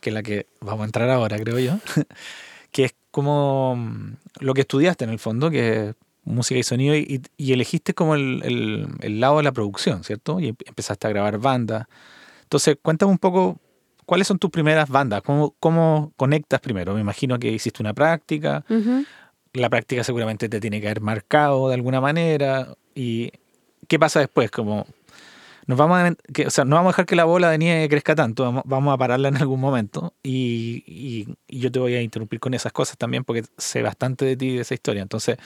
que 0.00 0.10
es 0.10 0.14
la 0.14 0.22
que 0.22 0.46
vamos 0.60 0.82
a 0.82 0.84
entrar 0.84 1.10
ahora, 1.10 1.38
creo 1.38 1.58
yo, 1.58 1.78
que 2.70 2.84
es 2.84 2.94
como 3.10 3.74
mm, 3.76 4.16
lo 4.40 4.54
que 4.54 4.62
estudiaste 4.62 5.04
en 5.04 5.10
el 5.10 5.18
fondo, 5.18 5.50
que 5.50 5.88
es 5.88 5.94
música 6.28 6.58
y 6.58 6.62
sonido, 6.62 6.94
y, 6.94 7.22
elegiste 7.38 7.94
como 7.94 8.14
el, 8.14 8.42
el, 8.44 8.88
el, 9.00 9.20
lado 9.20 9.38
de 9.38 9.42
la 9.42 9.52
producción, 9.52 10.04
¿cierto? 10.04 10.40
Y 10.40 10.48
empezaste 10.48 11.06
a 11.06 11.10
grabar 11.10 11.38
bandas. 11.38 11.86
Entonces, 12.42 12.76
cuéntame 12.80 13.12
un 13.12 13.18
poco 13.18 13.58
¿Cuáles 14.06 14.26
son 14.26 14.38
tus 14.38 14.48
primeras 14.48 14.88
bandas? 14.88 15.20
¿Cómo, 15.20 15.54
¿Cómo, 15.60 16.14
conectas 16.16 16.60
primero? 16.60 16.94
Me 16.94 17.00
imagino 17.02 17.38
que 17.38 17.52
hiciste 17.52 17.82
una 17.82 17.92
práctica 17.92 18.64
la 19.52 19.70
práctica 19.70 20.04
seguramente 20.04 20.48
te 20.48 20.60
tiene 20.60 20.80
que 20.80 20.86
haber 20.86 21.00
marcado 21.00 21.68
de 21.68 21.74
alguna 21.74 22.00
manera. 22.00 22.74
¿Y 22.94 23.32
qué 23.86 23.98
pasa 23.98 24.20
después? 24.20 24.50
Como 24.50 24.86
nos 25.66 25.78
vamos 25.78 25.98
a, 25.98 26.14
que, 26.32 26.46
o 26.46 26.50
sea, 26.50 26.64
no 26.64 26.76
vamos 26.76 26.90
a 26.90 26.92
dejar 26.92 27.06
que 27.06 27.16
la 27.16 27.24
bola 27.24 27.50
de 27.50 27.58
nieve 27.58 27.88
crezca 27.88 28.14
tanto, 28.14 28.62
vamos, 28.64 28.94
a 28.94 28.96
pararla 28.96 29.28
en 29.28 29.36
algún 29.36 29.60
momento 29.60 30.14
y, 30.22 30.82
y, 30.86 31.58
yo 31.58 31.70
te 31.70 31.78
voy 31.78 31.94
a 31.94 32.00
interrumpir 32.00 32.40
con 32.40 32.54
esas 32.54 32.72
cosas 32.72 32.96
también 32.96 33.24
porque 33.24 33.44
sé 33.58 33.82
bastante 33.82 34.24
de 34.24 34.36
ti 34.36 34.46
y 34.46 34.54
de 34.56 34.62
esa 34.62 34.74
historia. 34.74 35.02
Entonces, 35.02 35.36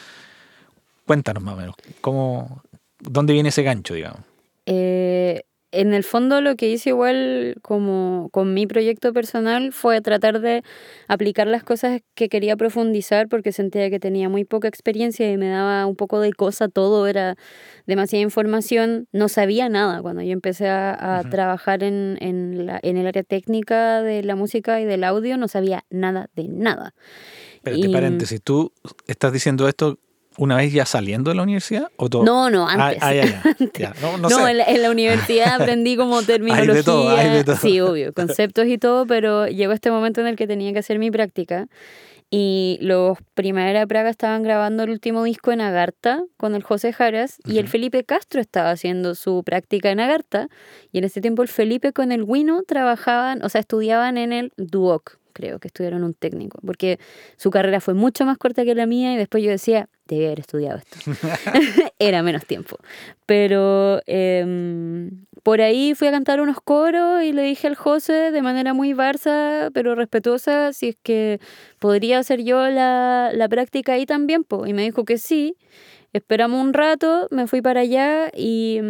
cuéntanos 1.07 1.43
más 1.43 1.55
o 1.55 1.57
menos, 1.57 1.75
¿cómo, 2.01 2.63
¿dónde 2.99 3.33
viene 3.33 3.51
ese 3.51 3.63
gancho, 3.63 3.95
digamos? 3.95 4.21
Eh, 4.67 5.43
en 5.73 5.95
el 5.95 6.05
fondo 6.05 6.43
lo 6.43 6.55
que 6.55 6.69
hice 6.69 6.91
igual 6.91 7.57
como 7.63 8.29
con 8.31 8.53
mi 8.53 8.67
proyecto 8.67 9.15
personal 9.15 9.73
fue 9.73 10.03
tratar 10.03 10.41
de 10.41 10.63
aplicar 11.09 11.47
las 11.47 11.65
cosas 11.65 12.03
que 12.15 12.29
quería 12.29 12.57
profundizar 12.57 13.27
porque 13.29 13.53
sentía 13.53 13.89
que 13.89 13.99
tenía 13.99 14.29
muy 14.29 14.45
poca 14.45 14.69
experiencia 14.69 15.33
y 15.33 15.39
me 15.39 15.49
daba 15.49 15.87
un 15.87 15.97
poco 15.97 16.21
de 16.21 16.33
cosa 16.35 16.69
todo, 16.69 17.07
era 17.07 17.37
demasiada 17.87 18.23
información, 18.23 19.09
no 19.13 19.31
sabía 19.31 19.71
nada 19.71 20.03
cuando 20.03 20.23
yo 20.23 20.33
empecé 20.33 20.69
a, 20.69 21.23
trabajar 21.31 21.83
en, 21.83 22.19
en, 22.21 22.67
la, 22.67 22.79
en 22.83 22.99
el 22.99 23.07
área 23.07 23.23
técnica 23.23 24.03
de 24.03 24.23
la 24.23 24.37
música 24.37 24.81
y 24.81 24.85
del 24.85 25.05
audio, 25.05 25.39
no 25.39 25.49
sabía 25.49 25.85
nada 25.89 26.29
de 26.35 26.49
nada. 26.49 26.95
Pero 27.63 27.77
y, 27.77 27.89
paréntesis, 27.91 28.43
tú 28.43 28.73
estás 29.07 29.33
diciendo 29.33 29.69
esto 29.69 29.99
una 30.39 30.57
vez 30.57 30.73
ya 30.73 30.87
saliendo 30.87 31.31
de 31.31 31.37
la 31.37 31.43
universidad? 31.43 31.89
¿o 31.97 32.09
todo? 32.09 32.25
No, 32.25 32.51
no, 32.51 32.69
ah, 32.69 32.89
antes. 32.89 33.03
Ah, 33.03 33.93
No, 34.01 34.17
no, 34.19 34.49
en, 34.49 34.83
la, 34.83 34.91
universidad 34.91 35.55
aprendí 35.61 35.97
como 35.97 36.23
terminología. 36.23 36.75
de 36.75 36.83
todo, 36.83 37.17
de 37.17 37.45
todo. 37.45 37.57
Sí, 37.57 37.81
obvio, 37.81 38.13
conceptos 38.13 38.67
y 38.67 38.79
todo, 38.79 39.07
pero 39.07 39.47
llegó 39.47 39.73
este 39.73 39.91
momento 39.91 40.21
en 40.21 40.27
el 40.27 40.37
que 40.37 40.47
tenía 40.47 40.73
que 40.73 40.79
hacer 40.79 40.99
mi 40.99 41.11
práctica. 41.11 41.69
Y 42.35 42.79
los 42.81 43.19
Primavera 43.35 43.87
Praga 43.87 44.09
estaban 44.09 44.43
grabando 44.43 44.85
el 44.85 44.91
último 44.91 45.23
disco 45.23 45.53
en 45.53 45.61
Agartha 45.61 46.23
con 46.39 46.55
el 46.55 46.63
José 46.63 46.95
Jaras 46.95 47.37
y 47.45 47.59
el 47.59 47.69
Felipe 47.69 48.05
Castro 48.05 48.41
estaba 48.41 48.71
haciendo 48.71 49.15
su 49.15 49.43
práctica 49.45 49.91
en 49.91 50.01
Agartha. 50.01 50.49
Y 50.93 50.99
en 50.99 51.05
ese 51.05 51.21
tiempo 51.21 51.43
el 51.43 51.49
Felipe 51.49 51.93
con 51.93 52.11
el 52.11 52.23
Wino 52.23 52.63
trabajaban, 52.63 53.45
o 53.45 53.51
sea, 53.51 53.61
estudiaban 53.61 54.17
en 54.17 54.33
el 54.33 54.53
Duoc, 54.57 55.19
creo 55.33 55.59
que 55.59 55.69
estudiaron 55.69 56.05
un 56.05 56.15
técnico, 56.15 56.59
porque 56.65 56.99
su 57.37 57.51
carrera 57.51 57.81
fue 57.81 57.95
mucho 57.95 58.25
más 58.25 58.39
corta 58.39 58.65
que 58.65 58.75
la 58.75 58.87
mía 58.87 59.15
y 59.15 59.17
después 59.17 59.43
yo 59.43 59.51
decía, 59.51 59.89
debía 60.07 60.29
haber 60.29 60.41
estudiado 60.41 60.79
esto. 60.79 60.99
Era 61.99 62.23
menos 62.23 62.45
tiempo. 62.47 62.77
Pero 63.27 64.01
em, 64.07 65.25
por 65.43 65.61
ahí 65.61 65.95
fui 65.95 66.09
a 66.09 66.11
cantar 66.11 66.41
unos 66.41 66.61
coros 66.61 67.23
y 67.23 67.33
le 67.33 67.43
dije 67.43 67.67
al 67.67 67.75
José 67.75 68.31
de 68.31 68.43
manera 68.43 68.75
muy 68.75 68.93
barça, 68.93 69.71
pero 69.73 69.95
respetuosa, 69.95 70.73
si 70.73 70.91
es 70.91 70.97
que 71.03 71.41
podría 71.79 72.19
hacer 72.19 72.43
yo 72.43 72.69
la, 72.69 73.31
la 73.33 73.49
práctica 73.49 73.95
ahí 73.95 74.07
también. 74.07 74.47
Y 74.67 74.73
me 74.73 74.83
dijo 74.83 75.05
que 75.05 75.19
sí. 75.19 75.57
Esperamos 76.13 76.61
un 76.63 76.75
rato, 76.75 77.29
me 77.31 77.47
fui 77.47 77.63
para 77.63 77.81
allá 77.81 78.31
y... 78.35 78.81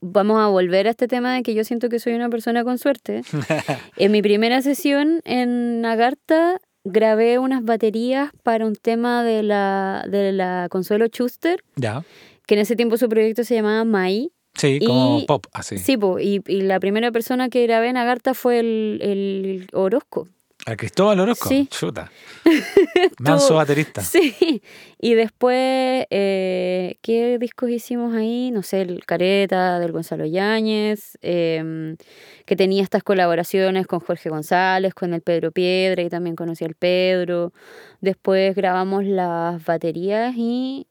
Vamos 0.00 0.40
a 0.40 0.46
volver 0.46 0.86
a 0.86 0.90
este 0.90 1.08
tema 1.08 1.34
de 1.34 1.42
que 1.42 1.54
yo 1.54 1.64
siento 1.64 1.88
que 1.88 1.98
soy 1.98 2.14
una 2.14 2.28
persona 2.28 2.64
con 2.64 2.78
suerte. 2.78 3.22
en 3.96 4.12
mi 4.12 4.22
primera 4.22 4.62
sesión 4.62 5.20
en 5.24 5.84
Agartha 5.84 6.60
grabé 6.84 7.38
unas 7.38 7.64
baterías 7.64 8.30
para 8.42 8.66
un 8.66 8.76
tema 8.76 9.24
de 9.24 9.42
la, 9.42 10.04
de 10.08 10.32
la 10.32 10.68
Consuelo 10.70 11.06
Schuster. 11.06 11.62
Ya. 11.76 12.04
Que 12.46 12.54
en 12.54 12.60
ese 12.60 12.76
tiempo 12.76 12.96
su 12.96 13.08
proyecto 13.08 13.44
se 13.44 13.54
llamaba 13.54 13.84
Mai. 13.84 14.30
Sí, 14.54 14.80
como 14.84 15.24
pop, 15.26 15.46
así. 15.52 15.78
Sí, 15.78 15.96
y, 16.20 16.40
y, 16.46 16.62
la 16.62 16.80
primera 16.80 17.12
persona 17.12 17.48
que 17.48 17.62
grabé 17.64 17.88
en 17.90 17.96
Agartha 17.96 18.34
fue 18.34 18.58
el, 18.58 18.98
el 19.02 19.68
Orozco. 19.72 20.26
¿A 20.68 20.76
Cristóbal 20.76 21.18
Orozco? 21.18 21.48
Sí. 21.48 21.66
Chuta. 21.70 22.12
Manso 23.20 23.54
baterista. 23.54 24.02
Sí. 24.02 24.62
Y 25.00 25.14
después, 25.14 26.04
eh, 26.10 26.98
¿qué 27.00 27.38
discos 27.38 27.70
hicimos 27.70 28.14
ahí? 28.14 28.50
No 28.50 28.62
sé, 28.62 28.82
el 28.82 29.06
Careta, 29.06 29.80
del 29.80 29.92
Gonzalo 29.92 30.26
Yáñez, 30.26 31.16
em, 31.22 31.96
que 32.44 32.54
tenía 32.54 32.82
estas 32.82 33.02
colaboraciones 33.02 33.86
con 33.86 34.00
Jorge 34.00 34.28
González, 34.28 34.92
con 34.92 35.14
el 35.14 35.22
Pedro 35.22 35.52
Piedra, 35.52 36.02
y 36.02 36.10
también 36.10 36.36
conocí 36.36 36.66
al 36.66 36.74
Pedro. 36.74 37.54
Después 38.02 38.54
grabamos 38.54 39.06
las 39.06 39.64
baterías 39.64 40.34
y 40.36 40.86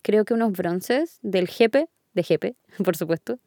creo 0.00 0.24
que 0.24 0.32
unos 0.32 0.52
bronces 0.52 1.18
del 1.20 1.48
Jepe, 1.48 1.90
de 2.14 2.22
Jepe, 2.22 2.56
por 2.82 2.96
supuesto. 2.96 3.38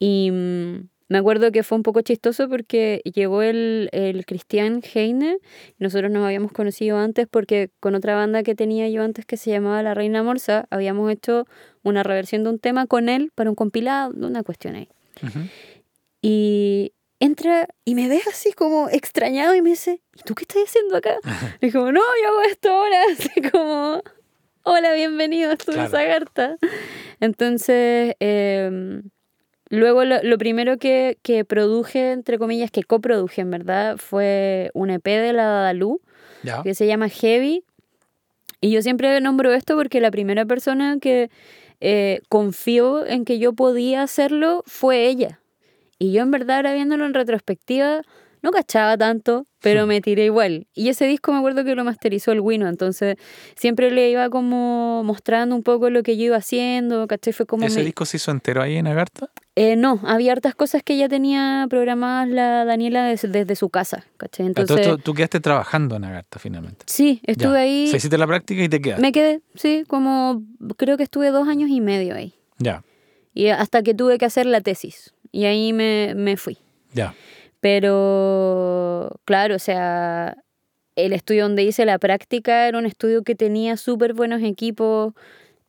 Y 0.00 0.32
mm, 0.32 0.88
me 1.08 1.18
acuerdo 1.18 1.50
que 1.50 1.62
fue 1.62 1.76
un 1.76 1.82
poco 1.82 2.02
chistoso 2.02 2.48
porque 2.48 3.00
llegó 3.04 3.42
el, 3.42 3.88
el 3.92 4.26
Cristian 4.26 4.82
Heine, 4.94 5.38
nosotros 5.78 6.10
nos 6.10 6.24
habíamos 6.24 6.52
conocido 6.52 6.98
antes 6.98 7.26
porque 7.26 7.70
con 7.80 7.94
otra 7.94 8.14
banda 8.14 8.42
que 8.42 8.54
tenía 8.54 8.88
yo 8.88 9.02
antes 9.02 9.24
que 9.24 9.38
se 9.38 9.50
llamaba 9.50 9.82
La 9.82 9.94
Reina 9.94 10.22
Morsa, 10.22 10.66
habíamos 10.70 11.10
hecho 11.10 11.46
una 11.82 12.02
reversión 12.02 12.44
de 12.44 12.50
un 12.50 12.58
tema 12.58 12.86
con 12.86 13.08
él 13.08 13.32
para 13.34 13.48
un 13.48 13.56
compilado, 13.56 14.12
una 14.14 14.42
cuestión 14.42 14.76
ahí. 14.76 14.88
Y 16.20 16.92
entra 17.20 17.68
y 17.84 17.94
me 17.94 18.08
ve 18.08 18.20
así 18.28 18.52
como 18.52 18.88
extrañado 18.90 19.54
y 19.54 19.62
me 19.62 19.70
dice, 19.70 20.02
¿y 20.14 20.22
tú 20.22 20.34
qué 20.34 20.42
estás 20.42 20.64
haciendo 20.64 20.96
acá? 20.96 21.16
Y 21.62 21.70
como, 21.70 21.90
no, 21.90 22.00
yo 22.22 22.28
hago 22.28 22.42
esto 22.42 22.70
ahora, 22.70 23.02
así 23.12 23.40
como, 23.50 24.02
hola, 24.62 24.92
bienvenido 24.92 25.50
a 25.50 25.54
Estudio 25.54 25.88
claro. 25.88 26.58
Entonces, 27.20 28.14
eh, 28.20 29.00
Luego 29.70 30.04
lo, 30.04 30.38
primero 30.38 30.78
que, 30.78 31.18
que, 31.22 31.44
produje, 31.44 32.12
entre 32.12 32.38
comillas, 32.38 32.70
que 32.70 32.82
coproduje 32.82 33.42
en 33.42 33.50
verdad, 33.50 33.98
fue 33.98 34.70
un 34.72 34.90
EP 34.90 35.04
de 35.04 35.32
la 35.32 35.44
Dadalú, 35.44 36.00
que 36.62 36.74
se 36.74 36.86
llama 36.86 37.08
Heavy. 37.08 37.64
Y 38.60 38.70
yo 38.70 38.82
siempre 38.82 39.20
nombro 39.20 39.52
esto 39.52 39.76
porque 39.76 40.00
la 40.00 40.10
primera 40.10 40.46
persona 40.46 40.98
que 41.00 41.30
eh, 41.80 42.22
confió 42.28 43.06
en 43.06 43.24
que 43.24 43.38
yo 43.38 43.52
podía 43.52 44.02
hacerlo 44.02 44.62
fue 44.66 45.06
ella. 45.06 45.40
Y 45.98 46.12
yo 46.12 46.22
en 46.22 46.30
verdad, 46.30 46.56
ahora 46.56 46.74
viéndolo 46.74 47.06
en 47.06 47.14
retrospectiva, 47.14 48.02
no 48.42 48.50
cachaba 48.50 48.96
tanto, 48.96 49.46
pero 49.60 49.86
me 49.86 50.00
tiré 50.00 50.26
igual. 50.26 50.66
Y 50.74 50.88
ese 50.88 51.06
disco 51.06 51.32
me 51.32 51.38
acuerdo 51.38 51.64
que 51.64 51.74
lo 51.74 51.84
masterizó 51.84 52.32
el 52.32 52.40
Wino, 52.40 52.68
entonces 52.68 53.16
siempre 53.56 53.90
le 53.90 54.10
iba 54.10 54.30
como 54.30 55.02
mostrando 55.04 55.56
un 55.56 55.62
poco 55.62 55.90
lo 55.90 56.02
que 56.02 56.16
yo 56.16 56.24
iba 56.24 56.36
haciendo, 56.36 57.06
¿cachai? 57.06 57.32
Fue 57.32 57.46
como... 57.46 57.66
¿Ese 57.66 57.82
disco 57.82 58.04
se 58.04 58.18
hizo 58.18 58.30
entero 58.30 58.62
ahí 58.62 58.76
en 58.76 58.86
Agartha? 58.86 59.30
Eh, 59.56 59.74
no, 59.74 60.00
había 60.04 60.32
hartas 60.32 60.54
cosas 60.54 60.82
que 60.84 60.96
ya 60.96 61.08
tenía 61.08 61.66
programadas 61.68 62.28
la 62.28 62.64
Daniela 62.64 63.04
desde, 63.06 63.56
su 63.56 63.70
casa, 63.70 64.06
¿cachai? 64.16 64.46
Entonces, 64.46 64.86
tú, 65.02 65.14
quedaste 65.14 65.40
trabajando 65.40 65.96
en 65.96 66.04
Agartha 66.04 66.38
finalmente. 66.38 66.84
Sí, 66.86 67.20
estuve 67.24 67.58
ahí. 67.58 67.88
Se 67.88 67.96
hiciste 67.96 68.16
la 68.16 68.26
práctica 68.26 68.62
y 68.62 68.68
te 68.68 68.80
quedaste. 68.80 69.02
Me 69.02 69.10
quedé, 69.10 69.40
sí, 69.56 69.82
como 69.88 70.44
creo 70.76 70.96
que 70.96 71.02
estuve 71.02 71.30
dos 71.30 71.48
años 71.48 71.70
y 71.70 71.80
medio 71.80 72.14
ahí. 72.14 72.34
Ya. 72.58 72.84
Y 73.34 73.48
hasta 73.48 73.82
que 73.82 73.94
tuve 73.94 74.18
que 74.18 74.26
hacer 74.26 74.46
la 74.46 74.60
tesis. 74.60 75.12
Y 75.32 75.44
ahí 75.44 75.72
me, 75.72 76.14
me 76.16 76.36
fui. 76.36 76.58
Ya. 76.92 77.14
Pero, 77.60 79.10
claro, 79.24 79.56
o 79.56 79.58
sea, 79.58 80.36
el 80.96 81.12
estudio 81.12 81.44
donde 81.44 81.64
hice 81.64 81.84
la 81.84 81.98
práctica 81.98 82.68
era 82.68 82.78
un 82.78 82.86
estudio 82.86 83.22
que 83.22 83.34
tenía 83.34 83.76
súper 83.76 84.14
buenos 84.14 84.42
equipos, 84.42 85.14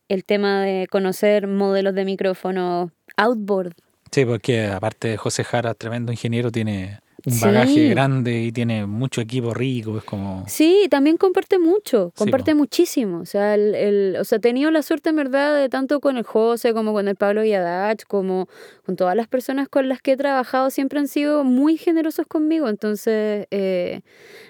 el 0.08 0.24
tema 0.24 0.62
de 0.62 0.86
conocer 0.88 1.46
modelos 1.46 1.94
de 1.94 2.04
micrófono, 2.04 2.90
outboard. 3.16 3.74
Sí, 4.10 4.24
porque 4.24 4.66
aparte 4.66 5.16
José 5.16 5.44
Jara, 5.44 5.74
tremendo 5.74 6.10
ingeniero, 6.10 6.50
tiene 6.50 6.98
un 7.24 7.40
bagaje 7.40 7.88
grande 7.88 8.42
y 8.42 8.52
tiene 8.52 8.86
mucho 8.86 9.20
equipo 9.20 9.52
rico, 9.54 9.98
es 9.98 10.04
como... 10.04 10.44
Sí, 10.46 10.86
también 10.90 11.16
comparte 11.16 11.58
mucho, 11.58 12.12
comparte 12.16 12.54
muchísimo. 12.54 13.20
O 13.20 13.26
sea, 13.26 13.54
el, 13.54 13.74
el, 13.74 14.16
o 14.18 14.24
sea, 14.24 14.36
he 14.36 14.40
tenido 14.40 14.70
la 14.70 14.82
suerte 14.82 15.10
en 15.10 15.16
verdad 15.16 15.56
de 15.56 15.68
tanto 15.68 16.00
con 16.00 16.16
el 16.16 16.24
José 16.24 16.72
como 16.72 16.92
con 16.92 17.08
el 17.08 17.16
Pablo 17.16 17.44
Yadach, 17.44 18.04
como 18.06 18.48
con 18.84 18.96
todas 18.96 19.14
las 19.14 19.28
personas 19.28 19.68
con 19.68 19.88
las 19.88 20.00
que 20.00 20.12
he 20.12 20.16
trabajado, 20.16 20.70
siempre 20.70 20.98
han 20.98 21.08
sido 21.08 21.44
muy 21.44 21.76
generosos 21.76 22.26
conmigo. 22.26 22.68
Entonces, 22.68 23.46
eh, 23.50 24.00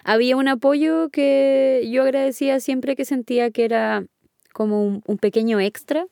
había 0.04 0.36
un 0.36 0.48
apoyo 0.48 1.10
que 1.10 1.88
yo 1.90 2.02
agradecía 2.02 2.60
siempre 2.60 2.96
que 2.96 3.04
sentía 3.04 3.50
que 3.50 3.64
era 3.64 4.04
como 4.52 5.02
un, 5.04 5.18
pequeño 5.18 5.60
extra, 5.60 6.06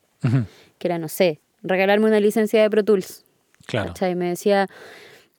que 0.79 0.89
era, 0.89 0.99
no 0.99 1.09
sé, 1.09 1.41
regalarme 1.63 2.07
una 2.07 2.21
licencia 2.21 2.63
de 2.63 2.71
Pro 2.71 2.85
Tools. 2.85 3.25
Claro. 3.67 3.93
Y 4.01 4.15
me 4.15 4.31
decía 4.31 4.69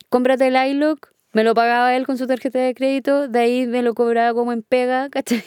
cómprate 0.09 0.47
el 0.47 0.71
iLook, 0.71 1.09
me 1.31 1.43
lo 1.43 1.53
pagaba 1.53 1.95
él 1.95 2.05
con 2.05 2.17
su 2.17 2.25
tarjeta 2.25 2.59
de 2.59 2.73
crédito, 2.73 3.27
de 3.27 3.39
ahí 3.39 3.67
me 3.67 3.83
lo 3.83 3.93
cobraba 3.93 4.33
como 4.33 4.51
en 4.51 4.63
pega, 4.63 5.09
¿cachai? 5.11 5.43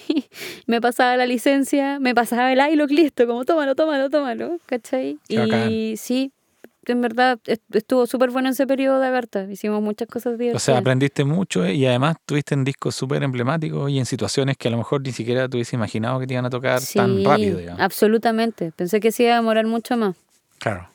Me 0.66 0.80
pasaba 0.80 1.16
la 1.16 1.26
licencia, 1.26 1.98
me 1.98 2.14
pasaba 2.14 2.52
el 2.52 2.60
iLook 2.72 2.90
listo, 2.90 3.26
como 3.26 3.44
tómalo, 3.44 3.74
tómalo, 3.74 4.10
tómalo, 4.10 4.58
¿cachai? 4.66 5.18
y 5.28 5.94
sí, 5.96 6.32
en 6.86 7.00
verdad 7.00 7.38
estuvo 7.72 8.06
súper 8.06 8.30
bueno 8.30 8.48
ese 8.48 8.66
periodo 8.66 8.98
de 8.98 9.06
Agartha, 9.06 9.44
hicimos 9.50 9.82
muchas 9.82 10.08
cosas 10.08 10.36
bien. 10.36 10.56
O 10.56 10.58
sea, 10.58 10.78
aprendiste 10.78 11.24
mucho 11.24 11.64
eh, 11.64 11.74
y 11.74 11.86
además 11.86 12.16
tuviste 12.26 12.54
en 12.54 12.64
discos 12.64 12.94
súper 12.94 13.22
emblemáticos 13.22 13.90
y 13.90 13.98
en 13.98 14.06
situaciones 14.06 14.56
que 14.56 14.68
a 14.68 14.70
lo 14.70 14.78
mejor 14.78 15.02
ni 15.02 15.12
siquiera 15.12 15.48
te 15.48 15.56
hubiese 15.56 15.76
imaginado 15.76 16.18
que 16.18 16.26
te 16.26 16.34
iban 16.34 16.46
a 16.46 16.50
tocar 16.50 16.80
tan 16.94 17.24
rápido, 17.24 17.58
Absolutamente, 17.78 18.72
pensé 18.72 19.00
que 19.00 19.12
se 19.12 19.24
iba 19.24 19.34
a 19.34 19.36
demorar 19.36 19.66
mucho 19.66 19.96
más. 19.96 20.16
Claro. 20.58 20.88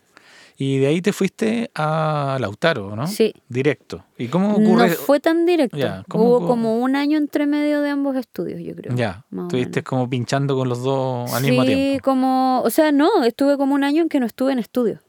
Y 0.59 0.79
de 0.79 0.87
ahí 0.87 1.01
te 1.03 1.13
fuiste 1.13 1.69
a 1.75 2.37
Lautaro, 2.41 2.95
¿no? 2.95 3.05
Sí. 3.05 3.31
Directo. 3.47 4.03
¿Y 4.17 4.27
cómo 4.27 4.53
ocurre? 4.53 4.89
No 4.89 4.95
fue 4.95 5.19
tan 5.19 5.45
directo. 5.45 5.77
Ya, 5.77 6.03
¿cómo 6.09 6.23
Hubo 6.25 6.35
ocurre? 6.37 6.47
como 6.49 6.79
un 6.79 6.95
año 6.95 7.17
entre 7.19 7.45
medio 7.45 7.81
de 7.81 7.91
ambos 7.91 8.15
estudios, 8.15 8.59
yo 8.61 8.75
creo. 8.75 8.95
Ya, 8.95 9.23
estuviste 9.43 9.83
como 9.83 10.09
pinchando 10.09 10.55
con 10.55 10.67
los 10.67 10.81
dos 10.81 11.31
al 11.31 11.43
sí, 11.43 11.51
mismo 11.51 11.63
tiempo. 11.65 12.03
como, 12.03 12.61
o 12.63 12.69
sea, 12.71 12.91
no, 12.91 13.23
estuve 13.23 13.55
como 13.57 13.75
un 13.75 13.83
año 13.83 14.01
en 14.01 14.09
que 14.09 14.19
no 14.19 14.25
estuve 14.25 14.51
en 14.51 14.57
estudio. 14.59 14.99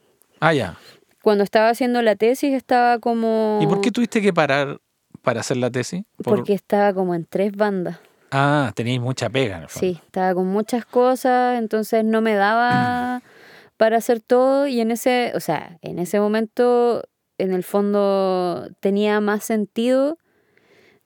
Ah, 0.40 0.52
ya. 0.52 0.76
Cuando 1.22 1.44
estaba 1.44 1.70
haciendo 1.70 2.02
la 2.02 2.14
tesis 2.14 2.52
estaba 2.52 2.98
como... 2.98 3.58
¿Y 3.62 3.66
por 3.66 3.80
qué 3.80 3.90
tuviste 3.90 4.20
que 4.20 4.32
parar 4.34 4.80
para 5.22 5.40
hacer 5.40 5.56
la 5.56 5.70
tesis? 5.70 6.04
Por- 6.22 6.36
Porque 6.36 6.52
estaba 6.52 6.92
como 6.92 7.14
en 7.14 7.24
tres 7.24 7.56
bandas. 7.56 7.98
Ah, 8.30 8.72
teníais 8.74 9.00
mucha 9.00 9.30
pega 9.30 9.56
en 9.56 9.62
el 9.62 9.68
fondo. 9.70 9.80
Sí, 9.94 9.98
estaba 10.04 10.34
con 10.34 10.46
muchas 10.46 10.84
cosas, 10.84 11.58
entonces 11.58 12.04
no 12.04 12.20
me 12.20 12.34
daba 12.34 13.22
para 13.78 13.96
hacer 13.96 14.20
todo 14.20 14.66
y 14.66 14.80
en 14.80 14.90
ese, 14.90 15.32
o 15.34 15.40
sea, 15.40 15.78
en 15.82 15.98
ese 15.98 16.20
momento, 16.20 17.04
en 17.38 17.52
el 17.52 17.62
fondo, 17.64 18.68
tenía 18.80 19.20
más 19.20 19.44
sentido 19.44 20.18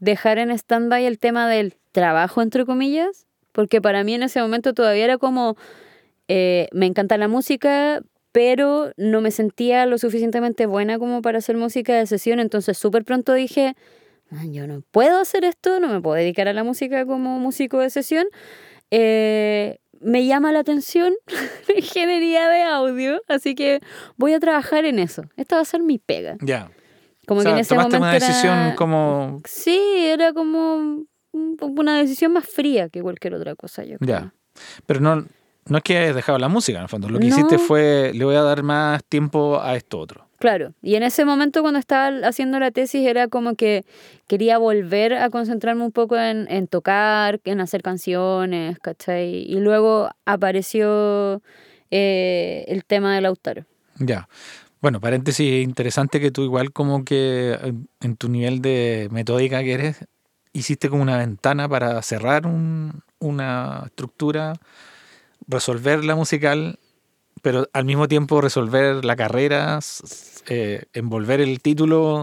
dejar 0.01 0.39
en 0.39 0.51
stand-by 0.51 1.07
el 1.07 1.19
tema 1.21 1.49
del 1.49 1.77
trabajo, 1.93 2.43
entre 2.43 2.65
comillas, 2.65 3.27
porque 3.53 3.81
para 3.81 4.03
mí 4.05 4.15
en 4.15 4.25
ese 4.25 4.41
momento 4.41 4.75
todavía 4.75 5.05
era 5.05 5.19
como, 5.19 5.57
eh, 6.29 6.69
me 6.73 6.87
encanta 6.87 7.19
la 7.19 7.29
música, 7.29 8.03
pero 8.33 8.93
no 8.97 9.21
me 9.21 9.31
sentía 9.31 9.85
lo 9.87 9.99
suficientemente 9.99 10.65
buena 10.67 10.99
como 10.99 11.23
para 11.23 11.39
hacer 11.39 11.59
música 11.59 11.95
de 11.95 12.07
sesión, 12.07 12.41
entonces 12.41 12.79
súper 12.79 13.05
pronto 13.05 13.35
dije, 13.35 13.77
"Man, 14.31 14.55
yo 14.55 14.67
no 14.67 14.83
puedo 14.91 15.21
hacer 15.21 15.45
esto, 15.45 15.79
no 15.81 15.89
me 15.89 16.01
puedo 16.01 16.17
dedicar 16.17 16.49
a 16.49 16.55
la 16.55 16.65
música 16.65 17.05
como 17.07 17.39
músico 17.39 17.81
de 17.81 17.91
sesión. 17.91 18.27
Eh, 18.91 19.79
me 20.03 20.27
llama 20.27 20.53
la 20.53 20.61
atención 20.61 21.15
la 21.69 21.75
ingeniería 21.77 22.49
de 22.49 22.63
audio, 22.63 23.21
así 23.29 23.55
que 23.55 23.81
voy 24.17 24.33
a 24.35 24.41
trabajar 24.41 24.85
en 24.85 24.99
eso. 24.99 25.23
Esta 25.37 25.57
va 25.57 25.63
a 25.63 25.65
ser 25.67 25.83
mi 25.83 25.99
pega. 25.99 26.37
Ya. 26.41 26.71
Como 27.27 27.41
o 27.41 27.43
sea, 27.43 27.53
que 27.53 27.55
en 27.57 27.61
ese 27.61 27.69
tomaste 27.75 27.99
momento 27.99 28.17
una 28.17 28.27
decisión 28.27 28.59
era- 28.59 28.75
como... 28.77 29.41
Sí, 29.47 29.79
era 29.99 30.33
como 30.33 30.75
un- 30.77 31.09
una 31.61 31.99
decisión 31.99 32.33
más 32.33 32.47
fría 32.47 32.89
que 32.89 33.01
cualquier 33.03 33.35
otra 33.35 33.55
cosa, 33.55 33.85
yo 33.85 33.97
creo. 33.99 34.09
Ya. 34.09 34.35
Pero 34.87 35.01
no, 35.01 35.25
no 35.67 35.79
es 35.79 35.83
que 35.85 35.97
hayas 35.99 36.15
dejado 36.17 36.39
la 36.39 36.49
música, 36.49 36.79
en 36.79 36.83
el 36.85 36.89
fondo. 36.89 37.09
Lo 37.09 37.19
que 37.19 37.27
No. 37.29 37.35
hiciste 37.35 37.59
fue, 37.59 38.13
le 38.15 38.25
voy 38.25 38.35
a 38.35 38.43
dar 38.43 38.63
más 38.63 39.03
tiempo 39.05 39.61
a 39.61 39.77
esto 39.77 39.99
otro. 40.01 40.27
Claro, 40.39 40.73
y 40.83 40.97
en 40.97 41.05
ese 41.05 41.25
momento 41.25 41.63
cuando 41.63 41.79
estaba 41.79 42.27
haciendo 42.27 42.59
la 42.59 42.73
tesis 42.73 43.07
era 43.07 43.29
como 43.29 43.55
que 43.55 43.85
quería 44.27 44.59
volver 44.59 45.15
a 45.15 45.31
concentrarme 45.31 45.85
un 45.85 45.93
poco 45.93 46.17
en, 46.19 46.51
en 46.51 46.67
tocar, 46.67 47.41
en 47.45 47.61
hacer 47.61 47.81
canciones, 47.83 48.79
¿cachai? 48.81 49.45
Y 49.49 49.61
luego 49.61 50.11
apareció 50.25 51.41
eh, 51.91 52.65
el 52.69 52.85
tema 52.85 53.15
de 53.15 53.21
Lautaro. 53.21 53.65
Ya. 53.99 54.29
Bueno, 54.81 55.01
paréntesis, 55.01 55.63
interesante 55.63 56.19
que 56.21 56.33
tú 56.33 56.43
igual 56.43 56.73
como 56.73 57.05
que 57.05 57.57
en- 57.63 57.89
en 58.01 58.17
tu 58.17 58.29
nivel 58.29 58.61
de 58.61 59.09
metódica 59.13 59.63
que 59.63 59.73
eres, 59.75 60.05
hiciste 60.53 60.89
como 60.89 61.03
una 61.03 61.19
ventana 61.19 61.69
para 61.69 62.03
cerrar 62.03 62.47
un- 62.47 63.03
una 63.21 63.83
estructura, 63.87 64.55
resolver 65.47 66.05
la 66.05 66.15
musical, 66.15 66.79
pero 67.43 67.69
al 67.73 67.85
mismo 67.85 68.09
tiempo 68.09 68.41
resolver 68.41 69.05
la 69.05 69.17
carrera, 69.17 69.81
eh, 70.49 70.85
envolver 70.93 71.41
el 71.41 71.61
título, 71.61 72.23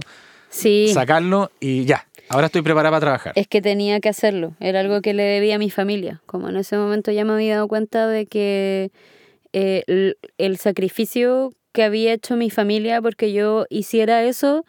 Sí, 0.50 0.92
sacarlo 0.94 1.52
y 1.60 1.86
ya. 1.86 2.08
Ahora 2.28 2.48
estoy 2.48 2.62
preparada 2.62 2.92
para 2.92 3.00
trabajar. 3.02 3.34
es 3.36 3.48
que 3.48 3.62
tenía 3.62 4.00
que 4.00 4.10
hacerlo, 4.10 4.56
era 4.60 4.80
algo 4.80 5.02
que 5.02 5.14
le 5.14 5.24
debía 5.24 5.56
a 5.56 5.60
mi 5.60 5.70
familia. 5.70 6.22
Como 6.26 6.50
en 6.50 6.58
ese 6.58 6.78
momento 6.78 7.12
ya 7.12 7.26
me 7.26 7.34
había 7.34 7.56
dado 7.56 7.68
cuenta 7.68 8.08
de 8.08 8.26
que 8.28 8.92
eh, 9.54 9.84
el, 9.88 10.18
el 10.38 10.58
sacrificio 10.58 11.54
que 11.72 11.84
había 11.84 12.14
hecho 12.14 12.36
mi 12.36 12.50
familia 12.50 13.02
porque 13.02 13.32
yo 13.34 13.66
hiciera 13.70 14.24
eso 14.24 14.66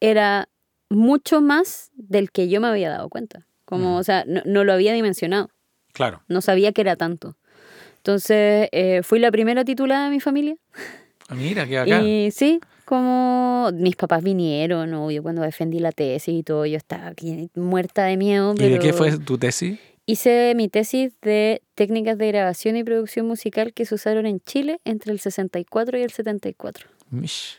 era 0.00 0.48
mucho 0.90 1.40
más 1.40 1.90
del 1.94 2.30
que 2.30 2.48
yo 2.48 2.60
me 2.60 2.68
había 2.68 2.90
dado 2.90 3.08
cuenta. 3.08 3.46
Como, 3.64 3.96
o 3.96 4.02
sea, 4.04 4.24
no, 4.26 4.42
no 4.44 4.64
lo 4.64 4.72
había 4.74 4.92
dimensionado, 4.92 5.48
Claro. 5.92 6.22
no 6.28 6.40
sabía 6.42 6.72
que 6.72 6.82
era 6.82 6.96
tanto. 6.96 7.36
Entonces, 8.04 8.68
eh, 8.72 9.00
fui 9.02 9.18
la 9.18 9.30
primera 9.30 9.64
titulada 9.64 10.04
de 10.04 10.10
mi 10.10 10.20
familia. 10.20 10.56
Ah, 11.26 11.34
Mira, 11.34 11.66
qué 11.66 11.78
bacán. 11.78 12.06
Y 12.06 12.30
sí, 12.32 12.60
como 12.84 13.70
mis 13.72 13.96
papás 13.96 14.22
vinieron, 14.22 14.92
obvio, 14.92 15.22
cuando 15.22 15.40
defendí 15.40 15.78
la 15.78 15.90
tesis 15.90 16.34
y 16.34 16.42
todo, 16.42 16.66
yo 16.66 16.76
estaba 16.76 17.06
aquí 17.06 17.48
muerta 17.54 18.04
de 18.04 18.18
miedo. 18.18 18.54
¿Y 18.58 18.68
de 18.68 18.78
qué 18.78 18.92
fue 18.92 19.16
tu 19.16 19.38
tesis? 19.38 19.78
Hice 20.04 20.52
mi 20.54 20.68
tesis 20.68 21.14
de 21.22 21.62
técnicas 21.74 22.18
de 22.18 22.28
grabación 22.28 22.76
y 22.76 22.84
producción 22.84 23.26
musical 23.26 23.72
que 23.72 23.86
se 23.86 23.94
usaron 23.94 24.26
en 24.26 24.38
Chile 24.40 24.80
entre 24.84 25.10
el 25.10 25.18
64 25.18 25.96
y 25.96 26.02
el 26.02 26.10
74. 26.10 26.86
Mish. 27.08 27.58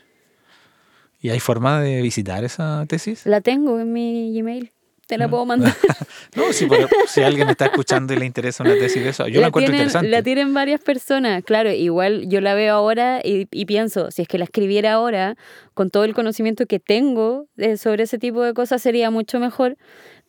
¿Y 1.20 1.30
hay 1.30 1.40
forma 1.40 1.80
de 1.80 2.02
visitar 2.02 2.44
esa 2.44 2.86
tesis? 2.86 3.26
La 3.26 3.40
tengo 3.40 3.80
en 3.80 3.92
mi 3.92 4.32
Gmail. 4.38 4.70
Te 5.06 5.16
la 5.18 5.26
Mm. 5.26 5.30
puedo 5.30 5.46
mandar. 5.46 5.72
No, 6.34 6.52
si, 6.52 6.66
por- 6.66 6.88
si 7.08 7.22
alguien 7.22 7.48
está 7.48 7.66
escuchando 7.66 8.12
y 8.12 8.16
le 8.16 8.26
interesa 8.26 8.62
una 8.62 8.74
tesis 8.74 9.02
de 9.02 9.08
eso, 9.10 9.26
yo 9.28 9.40
la, 9.40 9.46
encuentro 9.46 9.70
tienen, 9.72 9.86
interesante. 9.88 10.08
la 10.10 10.22
tienen 10.22 10.52
varias 10.52 10.80
personas. 10.80 11.42
Claro, 11.44 11.70
igual 11.70 12.28
yo 12.28 12.40
la 12.42 12.54
veo 12.54 12.74
ahora 12.74 13.20
y, 13.24 13.48
y 13.50 13.64
pienso, 13.64 14.10
si 14.10 14.22
es 14.22 14.28
que 14.28 14.36
la 14.36 14.44
escribiera 14.44 14.92
ahora, 14.92 15.36
con 15.72 15.88
todo 15.90 16.04
el 16.04 16.12
conocimiento 16.12 16.66
que 16.66 16.78
tengo 16.78 17.46
eh, 17.56 17.76
sobre 17.78 18.02
ese 18.02 18.18
tipo 18.18 18.42
de 18.42 18.52
cosas, 18.52 18.82
sería 18.82 19.10
mucho 19.10 19.40
mejor. 19.40 19.76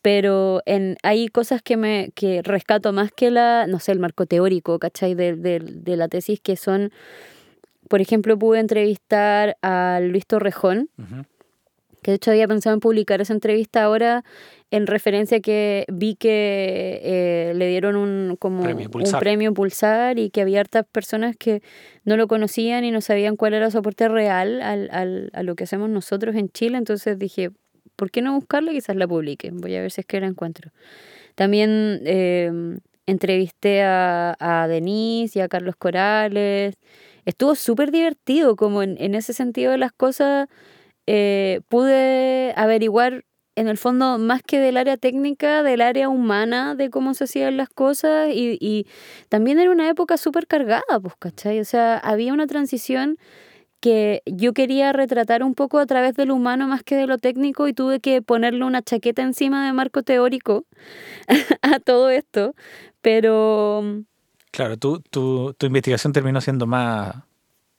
Pero 0.00 0.62
en, 0.64 0.96
hay 1.02 1.28
cosas 1.28 1.60
que 1.60 1.76
me 1.76 2.10
que 2.14 2.40
rescato 2.42 2.92
más 2.92 3.10
que 3.12 3.30
la, 3.32 3.66
no 3.66 3.80
sé, 3.80 3.92
el 3.92 3.98
marco 3.98 4.24
teórico, 4.26 4.78
¿cachai? 4.78 5.14
De, 5.14 5.34
de, 5.34 5.58
de 5.60 5.96
la 5.96 6.08
tesis, 6.08 6.40
que 6.40 6.56
son, 6.56 6.92
por 7.88 8.00
ejemplo, 8.00 8.38
pude 8.38 8.60
entrevistar 8.60 9.56
a 9.60 9.98
Luis 10.00 10.24
Torrejón. 10.26 10.88
Que 12.02 12.10
de 12.12 12.16
hecho 12.16 12.30
había 12.30 12.46
pensado 12.48 12.74
en 12.74 12.80
publicar 12.80 13.20
esa 13.20 13.32
entrevista 13.32 13.82
ahora 13.82 14.24
en 14.70 14.86
referencia 14.86 15.38
a 15.38 15.40
que 15.40 15.84
vi 15.88 16.14
que 16.14 17.00
eh, 17.02 17.52
le 17.54 17.68
dieron 17.68 17.96
un 17.96 18.36
como 18.38 18.62
Premio 18.62 18.86
un 18.86 18.90
Pulsar. 18.90 19.20
premio 19.20 19.54
Pulsar 19.54 20.18
y 20.18 20.30
que 20.30 20.40
había 20.42 20.60
hartas 20.60 20.84
personas 20.90 21.36
que 21.36 21.62
no 22.04 22.16
lo 22.16 22.28
conocían 22.28 22.84
y 22.84 22.90
no 22.90 23.00
sabían 23.00 23.36
cuál 23.36 23.54
era 23.54 23.70
su 23.70 23.78
aporte 23.78 24.08
real 24.08 24.60
al, 24.62 24.88
al- 24.92 25.30
a 25.32 25.42
lo 25.42 25.54
que 25.54 25.64
hacemos 25.64 25.88
nosotros 25.90 26.36
en 26.36 26.50
Chile. 26.50 26.76
Entonces 26.78 27.18
dije, 27.18 27.50
¿por 27.96 28.10
qué 28.10 28.20
no 28.22 28.34
buscarla? 28.34 28.72
Quizás 28.72 28.96
la 28.96 29.08
publique. 29.08 29.50
Voy 29.52 29.74
a 29.74 29.80
ver 29.80 29.90
si 29.90 30.02
es 30.02 30.06
que 30.06 30.20
la 30.20 30.26
encuentro. 30.26 30.70
También 31.34 32.00
eh, 32.04 32.50
entrevisté 33.06 33.82
a, 33.82 34.36
a 34.38 34.68
Denise 34.68 35.38
y 35.38 35.42
a 35.42 35.48
Carlos 35.48 35.76
Corales. 35.76 36.74
Estuvo 37.24 37.54
súper 37.54 37.90
divertido, 37.90 38.56
como 38.56 38.82
en, 38.82 38.96
en 39.00 39.14
ese 39.14 39.32
sentido 39.32 39.72
de 39.72 39.78
las 39.78 39.92
cosas. 39.92 40.48
Eh, 41.10 41.62
pude 41.70 42.52
averiguar 42.54 43.24
en 43.56 43.66
el 43.66 43.78
fondo 43.78 44.18
más 44.18 44.42
que 44.42 44.58
del 44.58 44.76
área 44.76 44.98
técnica, 44.98 45.62
del 45.62 45.80
área 45.80 46.10
humana, 46.10 46.74
de 46.74 46.90
cómo 46.90 47.14
se 47.14 47.24
hacían 47.24 47.56
las 47.56 47.70
cosas 47.70 48.28
y, 48.30 48.58
y 48.60 48.86
también 49.30 49.58
era 49.58 49.70
una 49.70 49.88
época 49.88 50.18
súper 50.18 50.46
cargada, 50.46 51.00
pues, 51.00 51.14
¿cachai? 51.18 51.60
O 51.60 51.64
sea, 51.64 51.96
había 51.96 52.34
una 52.34 52.46
transición 52.46 53.16
que 53.80 54.22
yo 54.26 54.52
quería 54.52 54.92
retratar 54.92 55.42
un 55.42 55.54
poco 55.54 55.78
a 55.78 55.86
través 55.86 56.14
de 56.14 56.26
lo 56.26 56.34
humano 56.34 56.68
más 56.68 56.82
que 56.82 56.94
de 56.94 57.06
lo 57.06 57.16
técnico 57.16 57.68
y 57.68 57.72
tuve 57.72 58.00
que 58.00 58.20
ponerle 58.20 58.66
una 58.66 58.82
chaqueta 58.82 59.22
encima 59.22 59.64
de 59.64 59.72
marco 59.72 60.02
teórico 60.02 60.66
a 61.62 61.80
todo 61.80 62.10
esto, 62.10 62.54
pero 63.00 64.04
Claro, 64.50 64.76
tu, 64.76 65.00
tu, 65.00 65.54
tu 65.54 65.66
investigación 65.66 66.12
terminó 66.12 66.42
siendo 66.42 66.66
más 66.66 67.16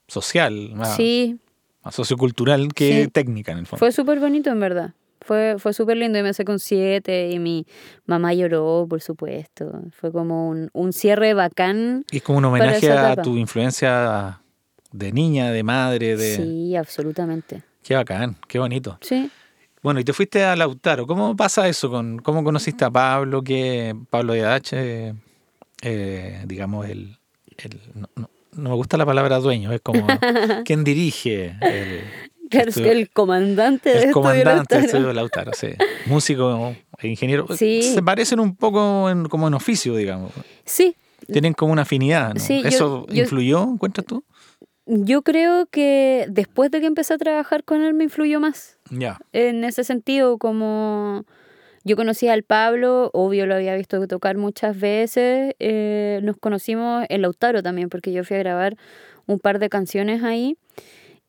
social, 0.08 0.72
más, 0.74 0.96
sí, 0.96 1.38
más 1.82 1.94
sociocultural 1.94 2.72
que 2.74 3.04
Sí. 3.04 3.10
técnica 3.10 3.52
en 3.52 3.58
el 3.58 3.66
fondo. 3.66 3.78
Fue 3.78 3.92
súper 3.92 4.20
bonito, 4.20 4.50
en 4.50 4.60
verdad. 4.60 4.94
Fue, 5.22 5.56
fue 5.58 5.74
súper 5.74 5.98
lindo 5.98 6.18
y 6.18 6.22
me 6.22 6.32
saqué 6.32 6.50
un 6.50 6.58
7 6.58 7.30
y 7.30 7.38
mi 7.38 7.66
mamá 8.06 8.32
lloró, 8.32 8.86
por 8.88 9.00
supuesto. 9.02 9.82
Fue 9.92 10.10
como 10.12 10.48
un, 10.48 10.70
un 10.72 10.92
cierre 10.94 11.34
bacán. 11.34 12.04
Y 12.10 12.18
es 12.18 12.22
como 12.22 12.38
un 12.38 12.46
homenaje 12.46 12.90
a 12.90 13.16
tu 13.16 13.36
influencia 13.36 14.40
de 14.92 15.12
niña, 15.12 15.50
de 15.50 15.62
madre, 15.62 16.16
de... 16.16 16.36
Sí, 16.36 16.74
absolutamente. 16.76 17.62
Qué 17.82 17.94
bacán, 17.94 18.36
qué 18.48 18.58
bonito. 18.58 18.98
Sí. 19.02 19.30
Bueno, 19.82 20.00
y 20.00 20.04
te 20.04 20.12
fuiste 20.14 20.42
a 20.44 20.56
Lautaro. 20.56 21.06
¿Cómo 21.06 21.36
pasa 21.36 21.68
eso? 21.68 21.90
con 21.90 22.18
¿Cómo 22.18 22.42
conociste 22.42 22.84
a 22.84 22.90
Pablo? 22.90 23.42
que 23.42 23.94
Pablo 24.10 24.32
de 24.32 24.44
H, 24.46 25.14
eh, 25.82 26.42
digamos, 26.46 26.86
el... 26.88 27.18
el- 27.58 27.80
no, 27.94 28.08
no- 28.16 28.30
no 28.56 28.70
me 28.70 28.74
gusta 28.76 28.96
la 28.96 29.06
palabra 29.06 29.38
dueño, 29.38 29.72
es 29.72 29.80
como 29.80 30.06
quien 30.64 30.84
dirige 30.84 31.54
el, 31.60 32.00
Claro, 32.50 32.70
es 32.70 32.76
Estudio- 32.76 32.90
el 32.92 33.10
comandante 33.10 33.90
de 33.90 33.94
el 33.94 33.98
Estudio 34.08 34.12
comandante 34.14 34.74
del 34.74 34.84
estudio 34.86 35.06
de 35.06 35.14
Lautaro, 35.14 35.52
sí. 35.54 35.68
Músico 36.06 36.74
e 36.98 37.06
ingeniero. 37.08 37.46
Sí. 37.56 37.82
Se 37.82 38.02
parecen 38.02 38.40
un 38.40 38.56
poco 38.56 39.08
en- 39.08 39.26
como 39.26 39.46
en 39.46 39.54
oficio, 39.54 39.94
digamos. 39.94 40.32
Sí, 40.64 40.96
Tienen 41.32 41.52
como 41.54 41.72
una 41.72 41.82
afinidad, 41.82 42.34
¿no? 42.34 42.40
Sí, 42.40 42.60
¿Eso 42.64 43.06
yo- 43.08 43.22
influyó, 43.22 43.62
encuentras 43.62 44.04
tú? 44.06 44.24
yo 44.86 45.22
creo 45.22 45.66
que 45.66 46.26
después 46.28 46.72
de 46.72 46.80
que 46.80 46.86
empecé 46.86 47.14
a 47.14 47.18
trabajar 47.18 47.62
con 47.62 47.82
él 47.82 47.94
me 47.94 48.02
influyó 48.04 48.40
más. 48.40 48.78
Ya. 48.90 49.20
en 49.32 49.62
ese 49.62 49.84
sentido, 49.84 50.36
como 50.38 51.24
yo 51.84 51.96
conocía 51.96 52.32
al 52.34 52.42
Pablo, 52.42 53.10
obvio 53.12 53.46
lo 53.46 53.54
había 53.54 53.74
visto 53.74 54.06
tocar 54.06 54.36
muchas 54.36 54.78
veces, 54.78 55.54
eh, 55.58 56.20
nos 56.22 56.36
conocimos 56.36 57.06
en 57.08 57.22
Lautaro 57.22 57.62
también, 57.62 57.88
porque 57.88 58.12
yo 58.12 58.24
fui 58.24 58.36
a 58.36 58.40
grabar 58.40 58.76
un 59.26 59.38
par 59.38 59.58
de 59.58 59.68
canciones 59.68 60.22
ahí 60.22 60.56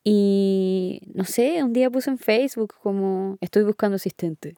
Y 0.04 1.02
no 1.14 1.26
sé, 1.26 1.64
un 1.64 1.74
día 1.74 1.90
puse 1.92 2.10
en 2.10 2.18
Facebook 2.18 2.76
como 2.82 3.38
estoy 3.42 3.64
buscando 3.64 3.96
asistente. 3.98 4.56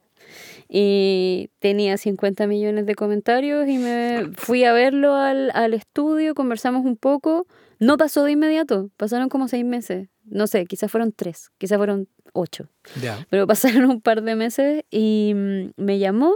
Y 0.69 1.49
tenía 1.59 1.97
50 1.97 2.47
millones 2.47 2.85
de 2.85 2.95
comentarios 2.95 3.67
y 3.67 3.77
me 3.77 4.31
fui 4.37 4.63
a 4.63 4.73
verlo 4.73 5.15
al, 5.15 5.51
al 5.53 5.73
estudio, 5.73 6.33
conversamos 6.35 6.85
un 6.85 6.97
poco. 6.97 7.45
No 7.79 7.97
pasó 7.97 8.23
de 8.23 8.31
inmediato, 8.31 8.89
pasaron 8.97 9.29
como 9.29 9.47
seis 9.47 9.65
meses. 9.65 10.09
No 10.25 10.47
sé, 10.47 10.65
quizás 10.65 10.89
fueron 10.91 11.11
tres, 11.11 11.51
quizás 11.57 11.77
fueron 11.77 12.07
ocho. 12.33 12.69
Pero 13.29 13.47
pasaron 13.47 13.85
un 13.85 14.01
par 14.01 14.21
de 14.23 14.35
meses 14.35 14.83
y 14.89 15.33
mm, 15.35 15.71
me 15.77 15.99
llamó 15.99 16.35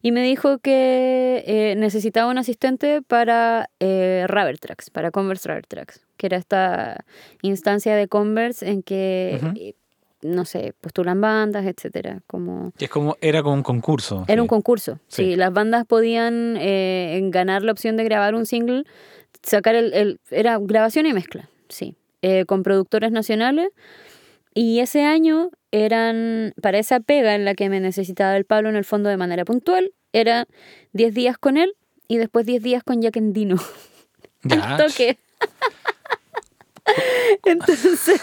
y 0.00 0.12
me 0.12 0.22
dijo 0.22 0.58
que 0.58 1.42
eh, 1.46 1.74
necesitaba 1.76 2.30
un 2.30 2.38
asistente 2.38 3.02
para 3.02 3.70
eh, 3.80 4.26
Rubber 4.28 4.58
Tracks, 4.58 4.90
para 4.90 5.10
Converse 5.10 5.48
Rubber 5.48 5.66
Tracks, 5.66 6.06
que 6.16 6.26
era 6.26 6.36
esta 6.36 7.04
instancia 7.42 7.96
de 7.96 8.06
Converse 8.06 8.70
en 8.70 8.84
que, 8.84 9.40
eh, 9.56 9.74
no 10.22 10.44
sé, 10.44 10.72
postulan 10.80 11.20
bandas, 11.20 11.66
etcétera, 11.66 12.22
como... 12.28 12.72
Es 12.78 12.88
como, 12.88 13.16
era 13.20 13.42
como 13.42 13.54
un 13.56 13.62
concurso. 13.64 14.24
Era 14.28 14.36
sí. 14.36 14.40
un 14.40 14.46
concurso, 14.46 15.00
Sí. 15.08 15.24
sí. 15.24 15.36
Las 15.36 15.52
bandas 15.52 15.84
podían 15.84 16.56
eh, 16.60 17.20
ganar 17.24 17.62
la 17.62 17.72
opción 17.72 17.96
de 17.96 18.04
grabar 18.04 18.36
un 18.36 18.46
single, 18.46 18.84
sacar 19.42 19.74
el... 19.74 19.92
el- 19.94 20.20
era 20.30 20.58
grabación 20.60 21.06
y 21.06 21.12
mezcla, 21.12 21.48
sí, 21.68 21.96
eh, 22.22 22.44
con 22.46 22.62
productores 22.62 23.12
nacionales. 23.12 23.68
Y 24.54 24.80
ese 24.80 25.04
año 25.04 25.50
eran, 25.70 26.52
para 26.60 26.78
esa 26.78 27.00
pega 27.00 27.34
en 27.34 27.44
la 27.44 27.54
que 27.54 27.68
me 27.68 27.80
necesitaba 27.80 28.36
el 28.36 28.44
Pablo 28.44 28.68
en 28.68 28.76
el 28.76 28.84
fondo 28.84 29.08
de 29.08 29.16
manera 29.16 29.44
puntual, 29.44 29.92
era 30.12 30.46
10 30.94 31.14
días 31.14 31.38
con 31.38 31.56
él 31.58 31.74
y 32.08 32.16
después 32.16 32.46
10 32.46 32.62
días 32.62 32.82
con 32.82 33.00
Jack 33.02 33.16
Endino. 33.16 33.56
Ya. 34.44 34.76
Al 34.76 34.86
toque. 34.86 35.18
Entonces, 37.44 38.20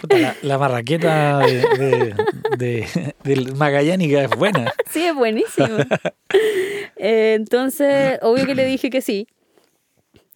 Puta, 0.00 0.18
la, 0.18 0.36
la 0.42 0.58
marraqueta 0.58 1.38
de, 1.40 1.60
de- 1.78 2.14
de- 2.56 3.14
del 3.24 3.54
Magallánica 3.54 4.22
es 4.24 4.30
buena. 4.30 4.72
Sí, 4.90 5.04
es 5.04 5.14
buenísimo. 5.14 5.68
Eh, 7.04 7.34
entonces, 7.36 8.18
obvio 8.22 8.46
que 8.46 8.54
le 8.54 8.64
dije 8.64 8.88
que 8.88 9.00
sí. 9.02 9.26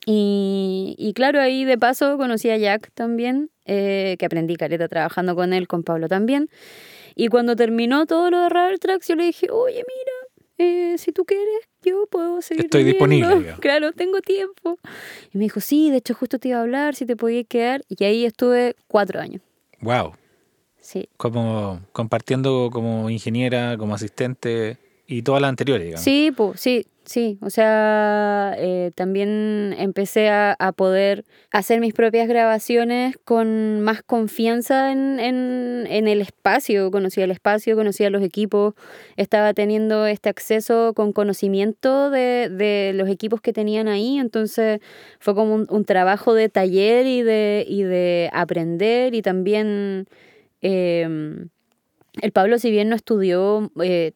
Y, 0.08 0.94
y 0.98 1.12
claro, 1.14 1.40
ahí 1.40 1.64
de 1.64 1.76
paso 1.76 2.16
conocí 2.16 2.48
a 2.48 2.56
Jack 2.56 2.90
también, 2.94 3.50
eh, 3.64 4.14
que 4.18 4.24
aprendí 4.26 4.54
careta 4.54 4.86
trabajando 4.88 5.34
con 5.34 5.52
él, 5.52 5.66
con 5.66 5.82
Pablo 5.82 6.06
también. 6.08 6.48
Y 7.16 7.26
cuando 7.28 7.56
terminó 7.56 8.06
todo 8.06 8.30
lo 8.30 8.40
de 8.42 8.48
Rubber 8.48 8.78
Tracks, 8.78 9.08
yo 9.08 9.16
le 9.16 9.24
dije, 9.24 9.48
oye, 9.50 9.82
mira, 9.82 10.44
eh, 10.58 10.96
si 10.96 11.10
tú 11.10 11.24
quieres, 11.24 11.68
yo 11.82 12.06
puedo 12.08 12.40
seguir 12.40 12.66
Estoy 12.66 12.84
viviendo". 12.84 13.08
disponible. 13.08 13.54
Claro, 13.60 13.92
tengo 13.92 14.20
tiempo. 14.20 14.78
Y 15.32 15.38
me 15.38 15.44
dijo, 15.44 15.60
sí, 15.60 15.90
de 15.90 15.96
hecho 15.96 16.14
justo 16.14 16.38
te 16.38 16.48
iba 16.48 16.58
a 16.58 16.62
hablar, 16.62 16.94
si 16.94 17.04
te 17.04 17.16
podías 17.16 17.46
quedar. 17.48 17.82
Y 17.88 18.04
ahí 18.04 18.24
estuve 18.24 18.76
cuatro 18.86 19.20
años. 19.20 19.42
Wow. 19.80 20.12
Sí. 20.80 21.08
Como 21.16 21.80
compartiendo 21.92 22.70
como 22.72 23.10
ingeniera, 23.10 23.76
como 23.76 23.94
asistente 23.96 24.78
y 25.06 25.22
todas 25.22 25.40
las 25.40 25.48
anteriores, 25.50 25.84
digamos. 25.84 26.04
Sí, 26.04 26.32
pues, 26.36 26.60
sí, 26.60 26.86
sí. 27.04 27.38
O 27.40 27.50
sea, 27.50 28.54
eh, 28.58 28.90
también 28.94 29.74
empecé 29.78 30.28
a, 30.28 30.56
a 30.58 30.72
poder 30.72 31.24
hacer 31.52 31.80
mis 31.80 31.94
propias 31.94 32.28
grabaciones 32.28 33.16
con 33.24 33.80
más 33.82 34.02
confianza 34.02 34.90
en, 34.90 35.20
en, 35.20 35.86
en 35.88 36.08
el 36.08 36.20
espacio. 36.20 36.90
Conocía 36.90 37.24
el 37.24 37.30
espacio, 37.30 37.76
conocía 37.76 38.10
los 38.10 38.22
equipos, 38.22 38.74
estaba 39.16 39.54
teniendo 39.54 40.06
este 40.06 40.28
acceso 40.28 40.92
con 40.94 41.12
conocimiento 41.12 42.10
de, 42.10 42.48
de 42.50 42.92
los 42.94 43.08
equipos 43.08 43.40
que 43.40 43.52
tenían 43.52 43.86
ahí. 43.88 44.18
Entonces 44.18 44.80
fue 45.20 45.34
como 45.34 45.54
un, 45.68 45.84
trabajo 45.84 46.34
de 46.34 46.48
taller 46.48 47.06
y 47.06 47.22
de, 47.22 47.64
y 47.68 47.82
de 47.84 48.30
aprender 48.32 49.14
y 49.14 49.22
también... 49.22 50.06
em, 50.60 51.48
el 52.22 52.32
Pablo, 52.32 52.58
si 52.58 52.70
bien 52.70 52.88
no 52.88 52.96
estudió 52.96 53.70
eh, 53.82 54.12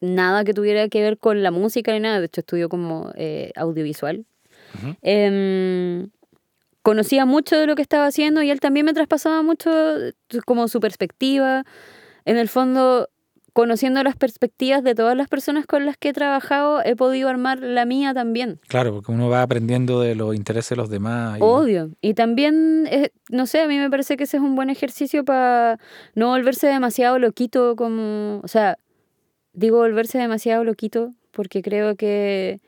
nada 0.00 0.44
que 0.44 0.54
tuviera 0.54 0.88
que 0.88 1.02
ver 1.02 1.18
con 1.18 1.42
la 1.42 1.50
música 1.50 1.92
ni 1.92 2.00
nada, 2.00 2.20
de 2.20 2.26
hecho 2.26 2.40
estudió 2.40 2.68
como 2.68 3.10
eh, 3.16 3.52
audiovisual, 3.56 4.24
em, 5.02 6.08
conocía 6.82 7.26
mucho 7.26 7.56
de 7.58 7.66
lo 7.66 7.74
que 7.76 7.82
estaba 7.82 8.06
haciendo 8.06 8.42
y 8.42 8.50
él 8.50 8.60
también 8.60 8.86
me 8.86 8.94
traspasaba 8.94 9.42
mucho 9.42 9.70
eh, 9.70 10.12
como 10.46 10.68
su 10.68 10.80
perspectiva. 10.80 11.64
En 12.24 12.36
el 12.36 12.48
fondo, 12.48 13.08
conociendo 13.52 14.02
las 14.02 14.16
perspectivas 14.16 14.82
de 14.84 14.94
todas 14.94 15.16
las 15.16 15.28
personas 15.28 15.66
con 15.66 15.84
las 15.86 15.96
que 15.96 16.10
he 16.10 16.12
trabajado, 16.12 16.80
he 16.84 16.96
podido 16.96 17.28
armar 17.28 17.58
la 17.60 17.84
mía 17.84 18.14
también. 18.14 18.60
Claro, 18.68 18.92
porque 18.94 19.12
uno 19.12 19.28
va 19.28 19.42
aprendiendo 19.42 20.00
de 20.00 20.14
los 20.14 20.34
intereses 20.34 20.70
de 20.70 20.76
los 20.76 20.90
demás. 20.90 21.38
y- 21.38 21.42
Obvio. 21.42 21.90
Y 22.00 22.14
también, 22.14 22.86
eh, 22.90 23.10
no 23.30 23.46
sé, 23.46 23.60
a 23.62 23.66
mí 23.68 23.78
me 23.78 23.90
parece 23.90 24.16
que 24.16 24.24
ese 24.24 24.36
es 24.36 24.42
un 24.42 24.54
buen 24.54 24.70
ejercicio 24.70 25.24
para 25.24 25.78
no 26.14 26.28
volverse 26.28 26.66
demasiado 26.68 27.18
loquito 27.18 27.74
como... 27.76 28.40
O 28.44 28.48
sea, 28.48 28.78
digo 29.52 29.78
volverse 29.78 30.18
demasiado 30.18 30.64
loquito 30.64 31.12
porque 31.32 31.62
creo 31.62 31.96
que 31.96 32.60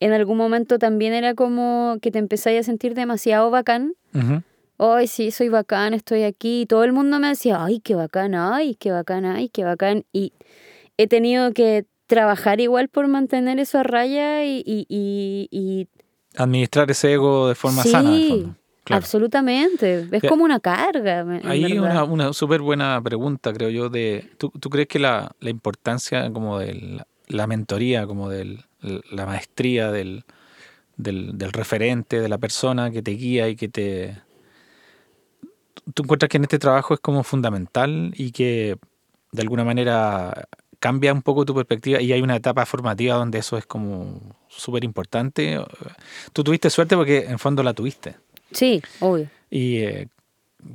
en 0.00 0.12
algún 0.12 0.38
momento 0.38 0.78
también 0.78 1.12
era 1.12 1.34
como 1.34 1.98
que 2.00 2.10
te 2.10 2.18
empezáis 2.18 2.60
a 2.60 2.62
sentir 2.62 2.94
demasiado 2.94 3.50
bacán. 3.50 3.94
Ujú. 4.14 4.42
Ay, 4.78 5.06
sí, 5.08 5.30
soy 5.30 5.50
bacán, 5.50 5.92
estoy 5.92 6.22
aquí. 6.22 6.62
Y 6.62 6.66
todo 6.66 6.84
el 6.84 6.92
mundo 6.92 7.18
me 7.18 7.28
decía, 7.28 7.62
ay, 7.62 7.80
qué 7.80 7.94
bacán, 7.94 8.34
ay, 8.34 8.76
qué 8.76 8.90
bacán, 8.90 9.26
ay, 9.26 9.50
qué 9.50 9.64
bacán. 9.64 10.04
Y 10.10 10.32
he 10.96 11.06
tenido 11.06 11.52
que 11.52 11.84
trabajar 12.06 12.60
igual 12.60 12.88
por 12.88 13.06
mantener 13.06 13.58
eso 13.60 13.78
a 13.78 13.82
raya 13.82 14.44
y, 14.44 14.62
y, 14.66 14.86
y, 14.88 15.48
y 15.50 15.88
Administrar 16.36 16.90
ese 16.90 17.12
ego 17.12 17.48
de 17.48 17.54
forma 17.54 17.84
sana, 17.84 18.10
Sí, 18.16 18.26
fondo. 18.28 18.56
Claro. 18.90 19.04
Absolutamente. 19.04 20.08
Es 20.10 20.22
como 20.24 20.44
una 20.44 20.58
carga. 20.58 21.20
en 21.20 21.46
Ahí 21.46 21.78
verdad. 21.78 22.04
una, 22.04 22.04
una 22.04 22.32
súper 22.32 22.60
buena 22.60 23.00
pregunta, 23.02 23.52
creo 23.52 23.70
yo, 23.70 23.88
de 23.88 24.30
¿tú, 24.36 24.50
tú 24.50 24.68
crees 24.68 24.88
que 24.88 24.98
la, 24.98 25.30
la 25.40 25.50
importancia 25.50 26.28
como 26.32 26.58
de 26.58 26.74
la, 26.74 27.06
la 27.28 27.46
mentoría, 27.46 28.06
como 28.06 28.28
de 28.28 28.58
la 28.80 29.26
maestría 29.26 29.92
del, 29.92 30.24
del, 30.96 31.38
del 31.38 31.52
referente, 31.52 32.20
de 32.20 32.28
la 32.28 32.38
persona 32.38 32.90
que 32.90 33.02
te 33.02 33.12
guía 33.12 33.48
y 33.48 33.56
que 33.56 33.68
te... 33.68 34.16
¿Tú 35.94 36.02
encuentras 36.02 36.28
que 36.28 36.36
en 36.38 36.44
este 36.44 36.58
trabajo 36.58 36.94
es 36.94 37.00
como 37.00 37.22
fundamental 37.22 38.12
y 38.16 38.32
que 38.32 38.76
de 39.32 39.42
alguna 39.42 39.64
manera 39.64 40.48
cambia 40.80 41.12
un 41.12 41.22
poco 41.22 41.44
tu 41.44 41.54
perspectiva 41.54 42.00
y 42.00 42.12
hay 42.12 42.22
una 42.22 42.36
etapa 42.36 42.66
formativa 42.66 43.14
donde 43.14 43.38
eso 43.38 43.56
es 43.56 43.66
como 43.66 44.20
súper 44.48 44.82
importante? 44.84 45.60
Tú 46.32 46.42
tuviste 46.42 46.70
suerte 46.70 46.96
porque 46.96 47.26
en 47.28 47.38
fondo 47.38 47.62
la 47.62 47.72
tuviste. 47.74 48.16
Sí, 48.52 48.82
obvio. 49.00 49.28
Y 49.50 49.78
eh, 49.78 50.08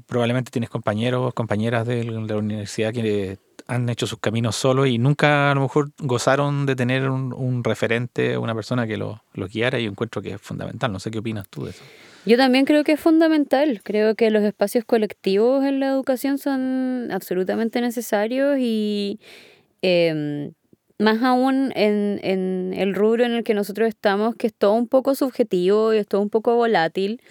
probablemente 0.08 0.52
tienes 0.52 0.70
compañeros, 0.70 1.34
compañeras 1.34 1.86
de 1.88 2.04
la 2.04 2.38
universidad 2.38 2.94
que 2.94 3.38
han 3.68 3.90
hecho 3.90 4.06
sus 4.06 4.20
caminos 4.20 4.56
solos 4.56 4.88
y 4.88 4.98
nunca 4.98 5.52
a 5.52 5.56
lo 5.56 5.62
mejor 5.62 5.92
gozaron 5.98 6.66
de 6.66 6.76
tener 6.76 7.10
un, 7.10 7.34
un 7.34 7.64
referente, 7.64 8.38
una 8.38 8.54
persona 8.54 8.86
que 8.86 8.98
lo, 8.98 9.24
lo 9.34 9.48
guiara 9.48 9.80
y 9.80 9.86
encuentro 9.86 10.22
que 10.22 10.34
es 10.34 10.42
fundamental. 10.42 10.92
No 10.92 11.00
sé 11.00 11.10
qué 11.10 11.20
opinas 11.20 11.48
tú 11.50 11.66
de 11.66 11.72
eso. 11.72 11.84
Yo 12.26 12.38
también 12.38 12.66
creo 12.66 12.84
que 12.84 12.94
es 12.94 13.00
fundamental. 13.00 13.82
Creo 13.84 14.16
que 14.16 14.32
los 14.32 14.44
espacios 14.44 14.84
colectivos 14.86 15.64
en 15.64 15.80
la 15.80 15.90
educación 15.90 16.38
son 16.38 17.10
absolutamente 17.12 17.82
necesarios 17.82 18.58
y 18.60 19.20
eh, 19.82 20.52
más 20.98 21.22
aún 21.24 21.72
en, 21.76 22.20
en 22.24 22.74
el 22.76 22.96
rubro 22.96 23.26
en 23.26 23.34
el 23.34 23.44
que 23.44 23.54
nosotros 23.54 23.88
estamos, 23.88 24.36
que 24.36 24.48
es 24.48 24.54
todo 24.54 24.74
un 24.74 24.88
poco 24.88 25.16
subjetivo 25.16 25.94
y 25.94 25.98
es 25.98 26.08
todo 26.08 26.22
un 26.22 26.30
poco 26.30 26.56
volátil. 26.56 27.22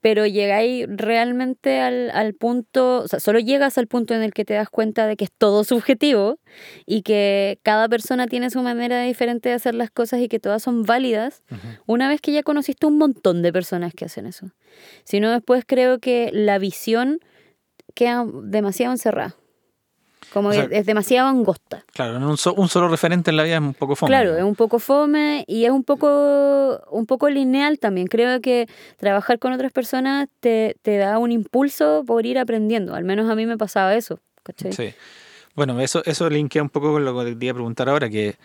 pero 0.00 0.26
llegáis 0.26 0.86
realmente 0.88 1.78
al, 1.78 2.10
al 2.10 2.34
punto, 2.34 3.02
o 3.02 3.08
sea, 3.08 3.20
solo 3.20 3.38
llegas 3.38 3.78
al 3.78 3.86
punto 3.86 4.14
en 4.14 4.22
el 4.22 4.32
que 4.32 4.44
te 4.44 4.54
das 4.54 4.68
cuenta 4.68 5.06
de 5.06 5.16
que 5.16 5.24
es 5.24 5.30
todo 5.30 5.62
subjetivo 5.62 6.40
y 6.86 7.02
que 7.02 7.60
cada 7.62 7.88
persona 7.88 8.26
tiene 8.26 8.50
su 8.50 8.62
manera 8.62 9.00
diferente 9.04 9.50
de 9.50 9.54
hacer 9.54 9.76
las 9.76 9.90
cosas 9.92 10.20
y 10.20 10.26
que 10.26 10.40
todas 10.40 10.60
son 10.60 10.82
válidas, 10.82 11.44
una 11.86 12.08
vez 12.08 12.20
que 12.20 12.32
ya 12.32 12.42
conociste 12.42 12.84
un 12.86 12.98
montón 12.98 13.42
de 13.42 13.52
personas 13.52 13.94
que 13.94 14.06
hacen 14.06 14.26
eso. 14.26 14.50
Si 15.04 15.20
no, 15.20 15.30
después 15.30 15.62
creo 15.64 16.00
que 16.00 16.30
la 16.32 16.58
visión 16.58 17.20
queda 17.94 18.26
demasiado 18.42 18.92
encerrada. 18.92 19.36
Como 20.32 20.48
O 20.48 20.52
sea, 20.52 20.68
que 20.68 20.78
es 20.78 20.86
demasiado 20.86 21.28
angosta. 21.28 21.84
Claro, 21.92 22.16
un, 22.16 22.36
so- 22.38 22.54
un 22.54 22.68
solo 22.68 22.88
referente 22.88 23.30
en 23.30 23.36
la 23.36 23.42
vida 23.42 23.56
es 23.56 23.60
un 23.60 23.74
poco 23.74 23.96
fome. 23.96 24.08
Claro, 24.08 24.36
es 24.36 24.42
un 24.44 24.54
poco 24.54 24.78
fome 24.78 25.44
y 25.46 25.64
es 25.64 25.70
un 25.70 25.84
poco, 25.84 26.80
un 26.90 27.04
poco 27.06 27.28
lineal 27.28 27.78
también. 27.78 28.06
Creo 28.06 28.40
que 28.40 28.68
trabajar 28.96 29.38
con 29.38 29.52
otras 29.52 29.72
personas 29.72 30.28
te, 30.40 30.76
te 30.82 30.96
da 30.96 31.18
un 31.18 31.32
impulso 31.32 32.02
por 32.06 32.24
ir 32.24 32.38
aprendiendo. 32.38 32.94
Al 32.94 33.04
menos 33.04 33.28
a 33.30 33.34
mí 33.34 33.44
me 33.46 33.58
pasaba 33.58 33.94
eso. 33.94 34.20
¿cachai? 34.42 34.72
Sí. 34.72 34.94
Bueno, 35.54 35.78
eso, 35.80 36.02
eso 36.06 36.30
linkea 36.30 36.62
un 36.62 36.70
poco 36.70 36.92
con 36.92 37.04
lo 37.04 37.18
que 37.24 37.34
te 37.36 37.44
iba 37.44 37.52
a 37.52 37.54
preguntar 37.54 37.88
ahora, 37.90 38.08
que 38.08 38.36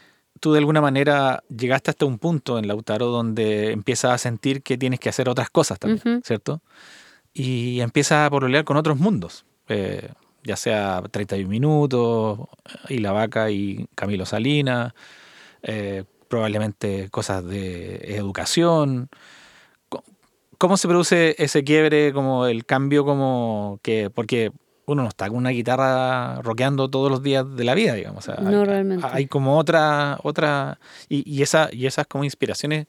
tú 0.42 0.52
de 0.52 0.60
alguna 0.60 0.82
manera 0.82 1.42
llegaste 1.50 1.90
hasta 1.92 2.06
un 2.06 2.20
punto 2.20 2.60
en 2.60 2.68
Lautaro 2.68 3.06
donde 3.08 3.72
empiezas 3.72 4.12
a 4.12 4.18
sentir 4.18 4.62
que 4.62 4.78
tienes 4.78 5.00
que 5.00 5.08
hacer 5.10 5.30
otras 5.30 5.50
cosas 5.50 5.80
también, 5.80 6.02
Ujú. 6.06 6.22
¿cierto? 6.26 6.62
Y 7.34 7.80
empiezas 7.80 8.28
a 8.28 8.30
pololear 8.30 8.66
con 8.66 8.78
otros 8.78 8.98
mundos, 9.00 9.46
eh, 9.70 10.10
ya 10.48 10.56
sea 10.56 11.04
31 11.12 11.50
Minutos, 11.50 12.39
y 12.88 13.00
La 13.00 13.12
Vaca 13.12 13.52
y 13.52 13.88
Camilo 13.95 14.26
Salinas, 14.26 14.93
eh, 15.62 16.06
probablemente 16.30 17.10
cosas 17.10 17.45
de 17.45 18.16
educación. 18.16 19.10
¿Cómo 20.58 20.78
se 20.78 20.88
produce 20.88 21.36
ese 21.38 21.64
quiebre, 21.64 22.14
como 22.14 22.48
el 22.48 22.66
cambio, 22.66 23.04
como 23.06 23.80
que, 23.84 24.10
porque 24.10 24.52
uno 24.86 25.04
no 25.04 25.10
está 25.10 25.28
con 25.28 25.38
una 25.38 25.50
guitarra 25.50 26.41
rockeando 26.41 26.89
todos 26.89 27.12
los 27.12 27.22
días 27.22 27.45
de 27.56 27.66
la 27.66 27.76
vida, 27.76 27.93
digamos. 27.93 28.28
O 28.28 28.34
sea, 28.34 28.41
No, 28.41 28.62
hay, 28.62 28.66
realmente. 28.66 29.06
hay 29.12 29.28
como 29.28 29.58
otra, 29.58 30.18
otra, 30.24 30.80
y, 31.10 31.30
y, 31.30 31.41
esa, 31.41 31.70
y 31.74 31.86
esas 31.88 32.08
como 32.08 32.24
inspiraciones 32.24 32.88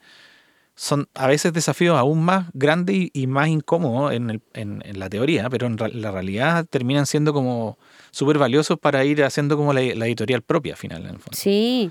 son 0.81 1.09
a 1.15 1.27
veces 1.27 1.53
desafíos 1.53 1.99
aún 1.99 2.23
más 2.23 2.47
grandes 2.55 2.95
y, 2.95 3.11
y 3.13 3.27
más 3.27 3.49
incómodos 3.49 4.13
en, 4.13 4.31
el- 4.31 4.43
en- 4.55 4.81
en 4.87 5.01
la 5.01 5.09
teoría, 5.11 5.51
pero 5.51 5.67
en 5.67 5.77
la 6.01 6.13
realidad 6.13 6.65
terminan 6.71 7.05
siendo 7.05 7.33
como 7.33 7.79
súper 8.13 8.39
valiosos 8.39 8.79
para 8.79 9.05
ir 9.05 9.25
haciendo 9.25 9.57
como 9.57 9.73
la, 9.73 9.81
la 9.81 10.07
editorial 10.07 10.43
propia 10.43 10.75
al 10.75 10.79
final, 10.79 11.03
en 11.03 11.09
el 11.09 11.19
fondo. 11.19 11.37
Sí. 11.37 11.91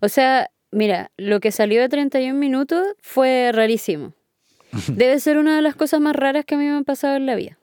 O 0.00 0.08
sea, 0.08 0.50
mira, 0.72 1.12
lo 1.16 1.38
que 1.38 1.52
salió 1.52 1.80
de 1.80 1.88
31 1.88 2.36
minutos 2.38 2.82
fue 3.00 3.52
rarísimo. 3.54 4.14
Debe 4.88 5.20
ser 5.20 5.38
una 5.38 5.54
de 5.54 5.62
las 5.62 5.76
cosas 5.76 6.00
más 6.00 6.16
raras 6.16 6.44
que 6.44 6.56
a 6.56 6.58
mí 6.58 6.64
me 6.64 6.72
han 6.76 6.84
pasado 6.84 7.14
en 7.16 7.24
la 7.26 7.36
vida. 7.36 7.56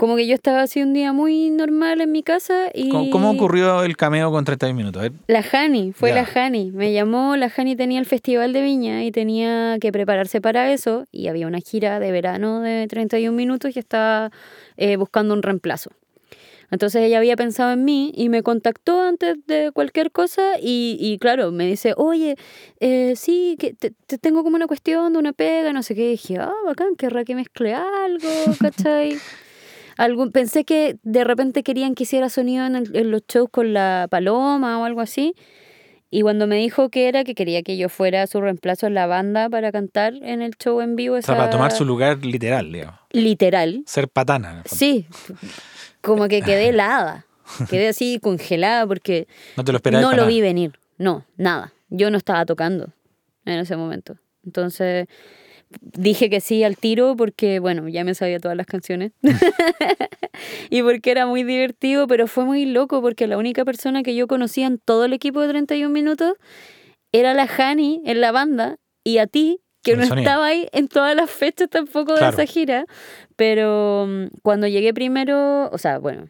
Como 0.00 0.16
que 0.16 0.26
yo 0.26 0.32
estaba 0.34 0.62
así 0.62 0.80
un 0.80 0.94
día 0.94 1.12
muy 1.12 1.50
normal 1.50 2.00
en 2.00 2.10
mi 2.10 2.22
casa 2.22 2.70
y... 2.72 2.88
¿Cómo, 2.88 3.10
cómo 3.10 3.30
ocurrió 3.32 3.82
el 3.84 3.98
cameo 3.98 4.30
con 4.30 4.46
31 4.46 4.74
minutos? 4.74 5.02
Ver, 5.02 5.12
La 5.26 5.42
Jani, 5.42 5.92
fue 5.92 6.08
Ya. 6.08 6.14
la 6.14 6.24
Jani. 6.24 6.70
Me 6.72 6.94
llamó, 6.94 7.36
la 7.36 7.50
Jani 7.50 7.76
tenía 7.76 7.98
el 8.00 8.06
Festival 8.06 8.54
de 8.54 8.62
Viña 8.62 9.04
y 9.04 9.12
tenía 9.12 9.76
que 9.78 9.92
prepararse 9.92 10.40
para 10.40 10.72
eso. 10.72 11.04
Y 11.12 11.28
había 11.28 11.46
una 11.46 11.58
gira 11.60 12.00
de 12.00 12.12
verano 12.12 12.60
de 12.60 12.86
31 12.88 13.36
minutos 13.36 13.76
y 13.76 13.78
estaba 13.78 14.30
eh, 14.78 14.96
buscando 14.96 15.34
un 15.34 15.42
reemplazo. 15.42 15.90
Entonces 16.70 17.02
ella 17.02 17.18
había 17.18 17.36
pensado 17.36 17.72
en 17.72 17.84
mí 17.84 18.10
y 18.16 18.30
me 18.30 18.42
contactó 18.42 19.02
antes 19.02 19.36
de 19.46 19.70
cualquier 19.70 20.12
cosa 20.12 20.52
y, 20.58 20.96
y 20.98 21.18
claro, 21.18 21.52
me 21.52 21.66
dice, 21.66 21.92
oye, 21.98 22.36
eh, 22.78 23.12
sí, 23.16 23.56
que 23.58 23.74
te, 23.74 23.92
te 24.06 24.16
tengo 24.16 24.44
como 24.44 24.56
una 24.56 24.66
cuestión 24.66 25.12
de 25.12 25.18
una 25.18 25.34
pega, 25.34 25.74
no 25.74 25.82
sé 25.82 25.94
qué. 25.94 26.06
Y 26.06 26.10
dije, 26.12 26.38
ah, 26.38 26.54
bacán, 26.64 26.96
querrá 26.96 27.22
que 27.26 27.34
mezcle 27.34 27.74
algo, 27.74 28.30
¿cachai? 28.62 29.18
Algún, 30.00 30.32
pensé 30.32 30.64
que 30.64 30.96
de 31.02 31.24
repente 31.24 31.62
querían 31.62 31.94
que 31.94 32.04
hiciera 32.04 32.28
sonido 32.30 32.64
en, 32.66 32.74
el- 32.76 32.96
en 32.96 33.10
los 33.10 33.22
shows 33.28 33.48
con 33.50 33.72
la 33.74 34.06
paloma 34.10 34.78
o 34.80 34.84
algo 34.84 35.00
así. 35.02 35.34
Y 36.10 36.22
cuando 36.22 36.46
me 36.46 36.56
dijo 36.56 36.88
que 36.88 37.06
era 37.08 37.22
que 37.22 37.34
quería 37.34 37.62
que 37.62 37.76
yo 37.76 37.88
fuera 37.88 38.26
su 38.26 38.40
reemplazo 38.40 38.86
en 38.86 38.94
la 38.94 39.06
banda 39.06 39.48
para 39.48 39.70
cantar 39.70 40.14
en 40.22 40.42
el 40.42 40.56
show 40.56 40.80
en 40.80 40.96
vivo, 40.96 41.16
o 41.16 41.22
sea, 41.22 41.34
esa- 41.34 41.42
para 41.42 41.50
tomar 41.50 41.70
su 41.72 41.84
lugar 41.84 42.24
literal, 42.24 42.72
digamos. 42.72 42.98
literal, 43.12 43.82
Ser 43.86 44.08
patana. 44.08 44.62
sí, 44.66 45.06
como 46.00 46.28
que 46.28 46.42
quedé 46.42 46.68
helada, 46.70 47.26
quedé 47.68 47.88
así 47.88 48.18
congelada 48.20 48.86
porque 48.86 49.28
No 49.56 49.64
te 49.64 49.72
lo 49.72 49.76
esperabas. 49.76 50.02
no 50.02 50.10
lo 50.12 50.16
nada. 50.22 50.28
vi 50.28 50.40
venir, 50.40 50.72
no, 50.98 51.24
nada. 51.36 51.72
Yo 51.90 52.10
no 52.10 52.16
estaba 52.16 52.46
tocando 52.46 52.88
en 53.44 53.58
ese 53.60 53.76
momento. 53.76 54.16
Entonces 54.44 55.06
dije 55.80 56.30
que 56.30 56.40
sí 56.40 56.64
al 56.64 56.76
tiro 56.76 57.14
porque, 57.16 57.58
bueno, 57.60 57.88
ya 57.88 58.04
me 58.04 58.14
sabía 58.14 58.40
todas 58.40 58.56
las 58.56 58.66
canciones. 58.66 59.12
y 60.70 60.82
porque 60.82 61.10
era 61.10 61.26
muy 61.26 61.42
divertido, 61.44 62.06
pero 62.06 62.26
fue 62.26 62.44
muy 62.44 62.66
loco 62.66 63.00
porque 63.02 63.26
la 63.26 63.38
única 63.38 63.64
persona 63.64 64.02
que 64.02 64.14
yo 64.14 64.26
conocía 64.26 64.66
en 64.66 64.78
todo 64.78 65.04
el 65.04 65.12
equipo 65.12 65.40
de 65.40 65.48
31 65.48 65.92
minutos 65.92 66.34
era 67.12 67.34
la 67.34 67.48
Hani 67.58 68.02
en 68.04 68.20
la 68.20 68.32
banda 68.32 68.76
y 69.04 69.18
a 69.18 69.26
ti, 69.26 69.60
que 69.82 69.96
no 69.96 70.02
estaba 70.02 70.46
ahí 70.46 70.68
en 70.72 70.88
todas 70.88 71.16
las 71.16 71.30
fechas 71.30 71.68
tampoco 71.70 72.14
Claro. 72.14 72.36
de 72.36 72.42
esa 72.42 72.52
gira. 72.52 72.84
Pero 73.36 74.06
mm, 74.08 74.26
cuando 74.42 74.66
llegué 74.66 74.92
primero, 74.92 75.70
o 75.70 75.78
sea, 75.78 75.98
bueno, 75.98 76.28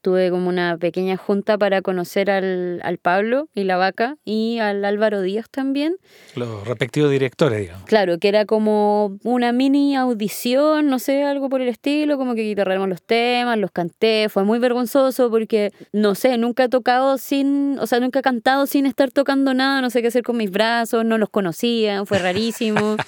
tuve 0.00 0.30
como 0.30 0.48
una 0.48 0.76
pequeña 0.78 1.16
junta 1.16 1.58
para 1.58 1.82
conocer 1.82 2.30
al, 2.30 2.80
al 2.82 2.98
Pablo 2.98 3.48
y 3.54 3.64
la 3.64 3.76
vaca 3.76 4.16
y 4.24 4.58
al 4.58 4.84
Álvaro 4.84 5.22
Díaz 5.22 5.50
también. 5.50 5.96
Los 6.34 6.66
respectivos 6.66 7.10
directores, 7.10 7.60
digamos. 7.60 7.84
Claro, 7.84 8.18
que 8.18 8.28
era 8.28 8.44
como 8.46 9.18
una 9.24 9.52
mini 9.52 9.96
audición, 9.96 10.86
no 10.86 10.98
sé, 10.98 11.24
algo 11.24 11.48
por 11.48 11.60
el 11.60 11.68
estilo, 11.68 12.16
como 12.16 12.34
que 12.34 12.42
guitarramos 12.42 12.88
los 12.88 13.02
temas, 13.02 13.58
los 13.58 13.70
canté, 13.70 14.28
fue 14.28 14.44
muy 14.44 14.58
vergonzoso 14.58 15.30
porque, 15.30 15.72
no 15.92 16.14
sé, 16.14 16.38
nunca 16.38 16.64
he 16.64 16.68
tocado 16.68 17.18
sin, 17.18 17.78
o 17.78 17.86
sea, 17.86 18.00
nunca 18.00 18.20
he 18.20 18.22
cantado 18.22 18.66
sin 18.66 18.86
estar 18.86 19.10
tocando 19.10 19.54
nada, 19.54 19.80
no 19.80 19.90
sé 19.90 20.02
qué 20.02 20.08
hacer 20.08 20.22
con 20.22 20.36
mis 20.36 20.50
brazos, 20.50 21.04
no 21.04 21.18
los 21.18 21.28
conocía, 21.30 22.04
fue 22.04 22.18
rarísimo. 22.18 22.96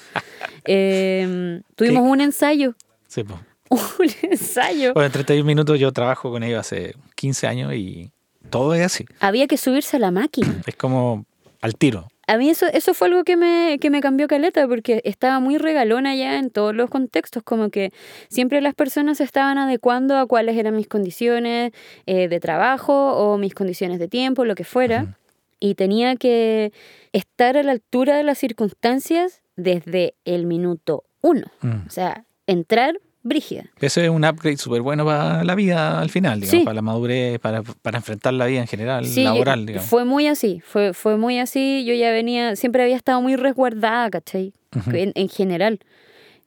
Eh, 0.65 1.61
tuvimos 1.75 2.03
¿Qué? 2.03 2.09
un 2.09 2.21
ensayo, 2.21 2.75
Sí, 3.07 3.23
pues. 3.23 3.39
un 3.99 4.29
ensayo. 4.29 4.93
Bueno, 4.93 5.07
en 5.07 5.11
31 5.13 5.45
minutos 5.45 5.79
yo 5.79 5.91
trabajo 5.91 6.29
con 6.29 6.43
ellos 6.43 6.59
hace 6.59 6.95
15 7.15 7.47
años 7.47 7.73
y 7.73 8.11
todo 8.49 8.73
es 8.73 8.85
así. 8.85 9.05
Había 9.19 9.47
que 9.47 9.57
subirse 9.57 9.97
a 9.97 9.99
la 9.99 10.11
máquina. 10.11 10.61
Es 10.65 10.75
como 10.75 11.25
al 11.61 11.75
tiro. 11.75 12.07
A 12.27 12.37
mí 12.37 12.49
eso, 12.49 12.65
eso 12.67 12.93
fue 12.93 13.07
algo 13.07 13.23
que 13.23 13.35
me, 13.35 13.77
que 13.79 13.89
me 13.89 13.99
cambió 13.99 14.27
caleta, 14.27 14.67
porque 14.67 15.01
estaba 15.03 15.39
muy 15.39 15.57
regalona 15.57 16.15
ya 16.15 16.37
en 16.37 16.49
todos 16.49 16.73
los 16.73 16.89
contextos, 16.89 17.43
como 17.43 17.69
que 17.69 17.91
siempre 18.29 18.61
las 18.61 18.73
personas 18.73 19.17
se 19.17 19.23
estaban 19.23 19.57
adecuando 19.57 20.17
a 20.17 20.25
cuáles 20.25 20.57
eran 20.57 20.75
mis 20.75 20.87
condiciones 20.87 21.71
eh, 22.05 22.27
de 22.29 22.39
trabajo 22.39 23.13
o 23.15 23.37
mis 23.37 23.53
condiciones 23.53 23.99
de 23.99 24.07
tiempo, 24.07 24.45
lo 24.45 24.55
que 24.55 24.63
fuera, 24.63 25.17
y 25.59 25.75
tenía 25.75 26.15
que 26.15 26.71
estar 27.11 27.57
a 27.57 27.63
la 27.63 27.73
altura 27.73 28.15
de 28.15 28.23
las 28.23 28.37
circunstancias 28.37 29.41
desde 29.55 30.13
el 30.23 30.45
minuto 30.45 31.03
uno. 31.21 31.47
Mm. 31.61 31.87
O 31.87 31.89
sea, 31.89 32.23
entrar 32.47 32.95
brígida. 33.23 33.65
Ese 33.79 34.03
es 34.05 34.09
un 34.09 34.25
upgrade 34.25 34.57
súper 34.57 34.81
bueno 34.81 35.05
para 35.05 35.43
la 35.43 35.55
vida 35.55 35.99
al 35.99 36.09
final, 36.09 36.39
digamos, 36.39 36.59
Sí. 36.61 36.65
para 36.65 36.75
la 36.75 36.81
madurez, 36.81 37.39
para, 37.39 37.61
para 37.63 37.97
enfrentar 37.99 38.33
la 38.33 38.45
vida 38.45 38.61
en 38.61 38.67
general, 38.67 39.05
Sí, 39.05 39.23
laboral, 39.23 39.65
digamos. 39.65 39.89
fue 39.89 40.05
muy 40.05 40.27
así, 40.27 40.61
fue, 40.65 40.93
fue 40.93 41.17
muy 41.17 41.39
así. 41.39 41.83
Yo 41.85 41.93
ya 41.93 42.11
venía, 42.11 42.55
siempre 42.55 42.83
había 42.83 42.95
estado 42.95 43.21
muy 43.21 43.35
resguardada, 43.35 44.09
¿cachai? 44.09 44.53
En, 44.93 45.11
en 45.15 45.29
general. 45.29 45.79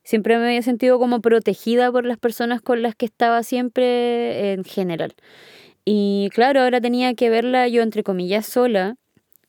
Siempre 0.03 0.37
me 0.39 0.47
había 0.47 0.62
sentido 0.62 0.99
como 0.99 1.20
protegida 1.20 1.91
por 1.93 2.05
las 2.07 2.18
personas 2.18 2.61
con 2.61 2.83
las 2.83 2.95
que 2.95 3.07
estaba 3.07 3.43
siempre 3.43 4.53
en 4.53 4.64
general. 4.64 5.14
Y 5.85 6.31
claro, 6.33 6.61
ahora 6.62 6.81
tenía 6.81 7.14
que 7.14 7.29
verla 7.31 7.68
yo, 7.68 7.83
entre 7.83 8.03
comillas, 8.03 8.47
sola, 8.47 8.97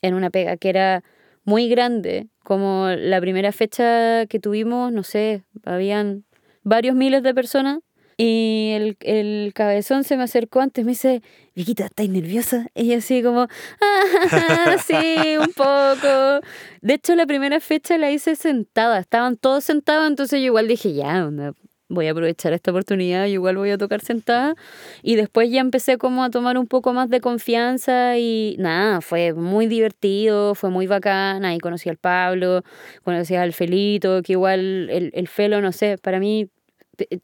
en 0.02 0.14
una 0.14 0.28
pega 0.30 0.56
que 0.58 0.68
era 0.68 1.02
muy 1.44 1.68
grande, 1.68 2.28
como 2.44 2.88
la 2.88 3.20
primera 3.20 3.50
fecha 3.52 4.26
que 4.26 4.38
tuvimos, 4.38 4.92
no 4.92 5.02
sé, 5.02 5.42
habían 5.64 6.24
varios 6.66 6.94
miles 6.96 7.22
de 7.22 7.32
personas. 7.32 7.78
Y 8.18 8.70
el, 8.74 8.96
el 9.00 9.52
cabezón 9.54 10.02
se 10.02 10.16
me 10.16 10.22
acercó 10.22 10.60
antes, 10.60 10.86
me 10.86 10.92
dice, 10.92 11.22
Viquita, 11.54 11.84
¿estás 11.84 12.08
nerviosa? 12.08 12.66
Y 12.74 12.88
yo 12.88 12.98
así 12.98 13.22
como, 13.22 13.42
ah, 13.42 14.76
sí, 14.86 15.36
un 15.38 15.52
poco. 15.52 16.40
De 16.80 16.94
hecho, 16.94 17.14
la 17.14 17.26
primera 17.26 17.60
fecha 17.60 17.98
la 17.98 18.10
hice 18.10 18.34
sentada, 18.34 18.98
estaban 18.98 19.36
todos 19.36 19.64
sentados, 19.64 20.08
entonces 20.08 20.40
yo 20.40 20.46
igual 20.46 20.66
dije, 20.66 20.94
ya, 20.94 21.26
onda, 21.26 21.52
voy 21.88 22.06
a 22.08 22.12
aprovechar 22.12 22.52
esta 22.52 22.70
oportunidad, 22.70 23.26
yo 23.26 23.34
igual 23.34 23.56
voy 23.56 23.70
a 23.70 23.78
tocar 23.78 24.00
sentada. 24.00 24.54
Y 25.02 25.16
después 25.16 25.50
ya 25.50 25.60
empecé 25.60 25.98
como 25.98 26.24
a 26.24 26.30
tomar 26.30 26.58
un 26.58 26.66
poco 26.66 26.92
más 26.92 27.08
de 27.10 27.20
confianza 27.20 28.18
y 28.18 28.56
nada, 28.58 29.00
fue 29.00 29.34
muy 29.34 29.66
divertido, 29.66 30.54
fue 30.54 30.70
muy 30.70 30.86
bacana. 30.86 31.48
Ahí 31.48 31.58
conocí 31.58 31.88
al 31.88 31.96
Pablo, 31.96 32.62
conocí 33.04 33.34
al 33.36 33.52
Felito, 33.52 34.22
que 34.22 34.32
igual 34.32 34.88
el, 34.90 35.10
el 35.14 35.28
Felo, 35.28 35.60
no 35.60 35.72
sé, 35.72 35.98
para 35.98 36.18
mí, 36.18 36.48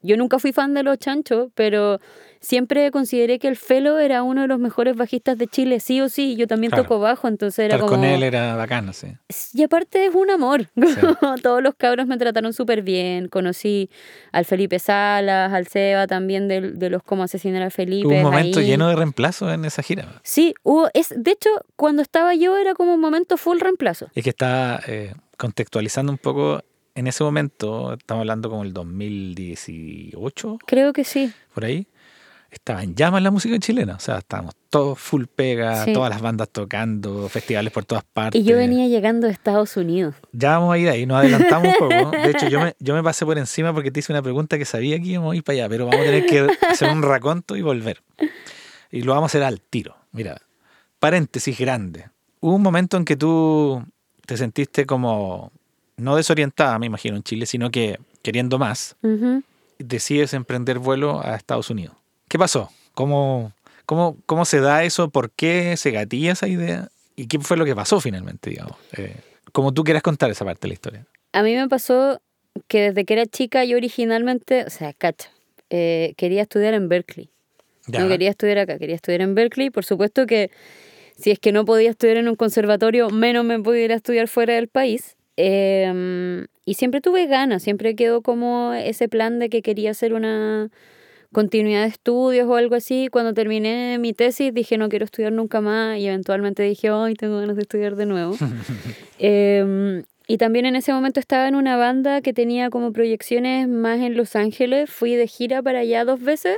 yo 0.01 0.17
nunca 0.17 0.39
fui 0.39 0.51
fan 0.53 0.73
de 0.73 0.83
los 0.83 0.97
chanchos, 0.97 1.49
pero 1.55 1.99
siempre 2.39 2.91
consideré 2.91 3.39
que 3.39 3.47
el 3.47 3.55
Felo 3.55 3.99
era 3.99 4.21
uno 4.23 4.41
de 4.41 4.47
los 4.47 4.59
mejores 4.59 4.95
bajistas 4.95 5.37
de 5.37 5.47
Chile, 5.47 5.79
sí 5.79 6.01
o 6.01 6.09
sí. 6.09 6.35
Yo 6.35 6.45
también 6.47 6.71
Claro. 6.71 6.83
toco 6.83 6.99
bajo, 6.99 7.27
entonces 7.27 7.59
era 7.59 7.75
Estar 7.75 7.89
como... 7.89 8.01
con 8.01 8.03
él 8.03 8.21
era 8.23 8.55
bacano, 8.55 8.91
sí. 8.93 9.07
Y 9.53 9.63
aparte 9.63 10.05
es 10.05 10.13
un 10.15 10.29
amor. 10.29 10.67
Todos 11.43 11.63
los 11.63 11.75
cabros 11.75 12.05
me 12.07 12.17
trataron 12.17 12.51
súper 12.53 12.81
bien. 12.81 13.27
Conocí 13.29 13.89
al 14.31 14.45
Felipe 14.45 14.79
Salas, 14.79 15.53
al 15.53 15.67
Seba 15.67 16.05
también 16.07 16.47
de, 16.47 16.61
de 16.71 16.89
los 16.89 17.01
Cómo 17.03 17.23
asesinar 17.23 17.61
a 17.63 17.69
Felipe. 17.69 18.07
Hubo 18.07 18.15
un 18.15 18.23
momento 18.23 18.59
ahí. 18.59 18.65
lleno 18.67 18.89
de 18.89 18.95
reemplazos 18.95 19.53
en 19.53 19.65
esa 19.65 19.81
gira. 19.83 20.19
Sí, 20.23 20.53
hubo, 20.63 20.89
es, 20.93 21.13
de 21.15 21.31
hecho, 21.31 21.49
cuando 21.75 22.01
estaba 22.01 22.35
yo 22.35 22.57
era 22.57 22.73
como 22.73 22.93
un 22.93 22.99
momento 22.99 23.37
full 23.37 23.59
reemplazo. 23.59 24.07
Es 24.15 24.23
que 24.23 24.29
está 24.31 24.81
eh, 24.87 25.13
contextualizando 25.37 26.11
un 26.11 26.17
poco 26.17 26.61
en 26.95 27.07
ese 27.07 27.23
momento, 27.23 27.93
estamos 27.93 28.21
hablando 28.21 28.49
como 28.49 28.63
el 28.63 28.73
2018, 28.73 30.57
Creo 30.65 30.93
que 30.93 31.03
sí. 31.03 31.31
por 31.53 31.65
ahí, 31.65 31.87
estaba 32.51 32.83
en 32.83 32.93
llamas 32.95 33.23
la 33.23 33.31
música 33.31 33.57
chilena. 33.59 33.95
O 33.95 33.99
sea, 33.99 34.19
estábamos 34.19 34.53
todos 34.69 34.99
full 34.99 35.25
pega, 35.25 35.85
Sí. 35.85 35.93
todas 35.93 36.09
las 36.11 36.21
bandas 36.21 36.49
tocando, 36.49 37.27
festivales 37.29 37.73
por 37.73 37.83
todas 37.85 38.03
partes. 38.03 38.39
Y 38.39 38.43
yo 38.43 38.57
venía 38.57 38.87
llegando 38.87 39.25
de 39.27 39.33
Estados 39.33 39.75
Unidos. 39.75 40.13
Ya 40.33 40.57
vamos 40.59 40.73
a 40.73 40.77
ir 40.77 40.87
ahí, 40.89 41.05
nos 41.07 41.17
adelantamos 41.17 41.69
un 41.69 41.89
poco. 41.89 42.11
De 42.11 42.29
hecho, 42.29 42.47
yo 42.49 42.59
me, 42.59 42.75
yo 42.79 42.93
me 42.93 43.01
pasé 43.03 43.25
por 43.25 43.37
encima 43.39 43.73
porque 43.73 43.89
te 43.91 43.99
hice 44.01 44.11
una 44.13 44.21
pregunta 44.21 44.57
que 44.59 44.65
sabía 44.65 44.99
que 44.99 45.05
íbamos 45.07 45.33
a 45.33 45.35
ir 45.35 45.43
para 45.43 45.53
allá, 45.55 45.69
pero 45.69 45.85
vamos 45.87 46.01
a 46.01 46.03
tener 46.05 46.25
que 46.27 46.47
hacer 46.69 46.89
un 46.91 47.01
raconto 47.01 47.55
y 47.55 47.61
volver. 47.63 48.03
Y 48.91 49.01
lo 49.01 49.13
vamos 49.13 49.29
a 49.29 49.31
hacer 49.31 49.43
al 49.43 49.59
tiro. 49.61 49.95
Mira, 50.11 50.39
paréntesis 50.99 51.57
grande. 51.57 52.09
Hubo 52.39 52.53
un 52.55 52.61
momento 52.61 52.97
en 52.97 53.05
que 53.05 53.15
tú 53.15 53.83
te 54.27 54.37
sentiste 54.37 54.85
como, 54.85 55.51
no 55.97 56.15
desorientada, 56.15 56.77
me 56.79 56.85
imagino, 56.85 57.15
en 57.15 57.23
Chile, 57.23 57.45
sino 57.45 57.71
que 57.71 57.99
queriendo 58.21 58.57
más, 58.57 58.95
decides 59.77 60.33
emprender 60.33 60.79
vuelo 60.79 61.21
a 61.23 61.35
Estados 61.35 61.69
Unidos. 61.69 61.95
¿Qué 62.27 62.39
pasó? 62.39 62.69
¿Cómo, 62.93 63.51
cómo, 63.85 64.17
cómo 64.25 64.45
se 64.45 64.59
da 64.59 64.83
eso? 64.83 65.09
¿Por 65.09 65.31
qué 65.31 65.77
se 65.77 65.91
gatilla 65.91 66.31
esa 66.31 66.47
idea? 66.47 66.89
¿Y 67.15 67.27
qué 67.27 67.39
fue 67.39 67.57
lo 67.57 67.65
que 67.65 67.75
pasó 67.75 67.99
finalmente, 67.99 68.49
digamos? 68.49 68.77
Eh, 68.97 69.15
como 69.51 69.73
tú 69.73 69.83
quieras 69.83 70.01
contar 70.01 70.31
esa 70.31 70.45
parte 70.45 70.61
de 70.61 70.67
la 70.69 70.73
historia. 70.73 71.05
A 71.31 71.43
mí 71.43 71.55
me 71.55 71.67
pasó 71.67 72.21
que 72.67 72.81
desde 72.81 73.05
que 73.05 73.13
era 73.13 73.25
chica 73.25 73.65
yo 73.65 73.77
originalmente, 73.77 74.63
o 74.65 74.69
sea, 74.69 74.93
cacha, 74.93 75.29
eh, 75.69 76.13
quería 76.17 76.43
estudiar 76.43 76.73
en 76.73 76.89
Berkeley. 76.89 77.29
Ya. 77.87 77.99
No 77.99 78.07
quería 78.07 78.29
estudiar 78.29 78.59
acá, 78.59 78.77
quería 78.79 78.95
estudiar 78.95 79.21
en 79.21 79.35
Berkeley. 79.35 79.69
Por 79.69 79.83
supuesto 79.83 80.25
que 80.25 80.49
si 81.17 81.31
es 81.31 81.39
que 81.39 81.51
no 81.51 81.65
podía 81.65 81.89
estudiar 81.89 82.17
en 82.17 82.29
un 82.29 82.35
conservatorio, 82.35 83.09
menos 83.09 83.43
me 83.45 83.59
pudiera 83.59 83.95
estudiar 83.95 84.27
fuera 84.27 84.55
del 84.55 84.69
país. 84.69 85.17
Em, 85.35 86.45
y 86.65 86.75
siempre 86.75 87.01
tuve 87.01 87.25
ganas, 87.27 87.63
siempre 87.63 87.95
quedó 87.95 88.21
como 88.21 88.73
ese 88.73 89.07
plan 89.07 89.39
de 89.39 89.49
que 89.49 89.61
quería 89.61 89.91
hacer 89.91 90.13
una 90.13 90.69
continuidad 91.31 91.81
de 91.81 91.89
estudios 91.89 92.47
o 92.47 92.55
algo 92.55 92.75
así. 92.75 93.09
Cuando 93.11 93.33
terminé 93.33 93.97
mi 93.99 94.13
tesis 94.13 94.53
dije 94.53 94.77
no 94.77 94.89
quiero 94.89 95.05
estudiar 95.05 95.33
nunca 95.33 95.59
más 95.61 95.97
y 95.97 96.07
eventualmente 96.07 96.63
dije, 96.63 96.89
ay, 96.89 97.15
tengo 97.15 97.39
ganas 97.39 97.55
de 97.55 97.63
estudiar 97.63 97.95
de 97.95 98.05
nuevo. 98.05 98.35
Em, 99.19 100.03
y 100.27 100.37
también 100.37 100.65
en 100.65 100.75
ese 100.75 100.91
momento 100.91 101.19
estaba 101.19 101.47
en 101.47 101.55
una 101.55 101.77
banda 101.77 102.21
que 102.21 102.33
tenía 102.33 102.69
como 102.69 102.91
proyecciones 102.91 103.67
más 103.67 103.99
en 104.01 104.17
Los 104.17 104.35
Ángeles. 104.35 104.89
Fui 104.89 105.15
de 105.15 105.27
gira 105.27 105.61
para 105.61 105.79
allá 105.79 106.03
dos 106.05 106.21
veces 106.21 106.57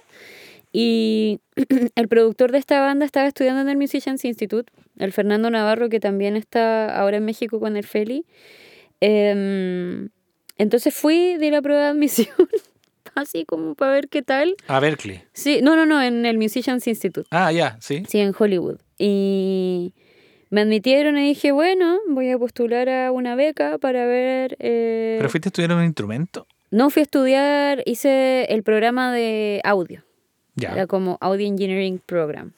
y 0.72 1.40
el 1.96 2.08
productor 2.08 2.52
de 2.52 2.58
esta 2.58 2.82
banda 2.82 3.06
estaba 3.06 3.28
estudiando 3.28 3.62
en 3.62 3.70
el 3.70 3.78
Musicians 3.78 4.26
Institute, 4.26 4.72
el 5.00 5.14
Fernando 5.14 5.50
Navarro, 5.50 5.90
que 5.90 6.00
también 6.00 6.36
está 6.36 6.96
ahora 7.00 7.18
en 7.18 7.26
México 7.26 7.60
con 7.60 7.78
el 7.78 7.86
Feli. 7.86 8.26
Em, 9.02 10.10
entonces 10.58 10.94
fui, 10.94 11.38
di 11.38 11.50
la 11.52 11.62
prueba 11.62 11.84
de 11.84 11.88
admisión, 11.90 12.36
así 13.16 13.46
como 13.46 13.76
para 13.76 13.92
ver 13.94 14.08
qué 14.10 14.22
tal. 14.22 14.56
A 14.68 14.80
Berkeley. 14.80 15.22
Sí, 15.34 15.60
no, 15.62 15.76
no, 15.76 15.86
no, 15.86 16.02
en 16.02 16.26
el 16.26 16.38
Musicians 16.38 16.88
Institute, 16.88 17.28
Ah, 17.32 17.52
ya, 17.52 17.78
sí. 17.82 18.04
sí, 18.08 18.20
en 18.20 18.34
Hollywood. 18.38 18.78
Y 18.98 19.94
me 20.50 20.62
admitieron 20.62 21.18
y 21.18 21.28
dije, 21.28 21.52
bueno, 21.52 22.00
voy 22.08 22.32
a 22.32 22.38
postular 22.38 22.88
a 22.90 23.12
una 23.12 23.36
beca 23.36 23.78
para 23.78 24.06
ver... 24.06 24.56
eh, 24.60 25.16
¿Pero 25.18 25.30
fuiste 25.30 25.48
a 25.48 25.50
estudiar 25.50 25.74
un 25.74 25.84
instrumento? 25.84 26.48
No 26.72 26.90
fui 26.90 27.02
a 27.02 27.04
estudiar, 27.04 27.84
hice 27.86 28.46
el 28.50 28.64
programa 28.64 29.14
de 29.14 29.62
audio. 29.64 30.04
Ya. 30.56 30.72
Era 30.72 30.88
como 30.88 31.18
Audio 31.20 31.46
Engineering 31.48 32.00
Program. 32.06 32.54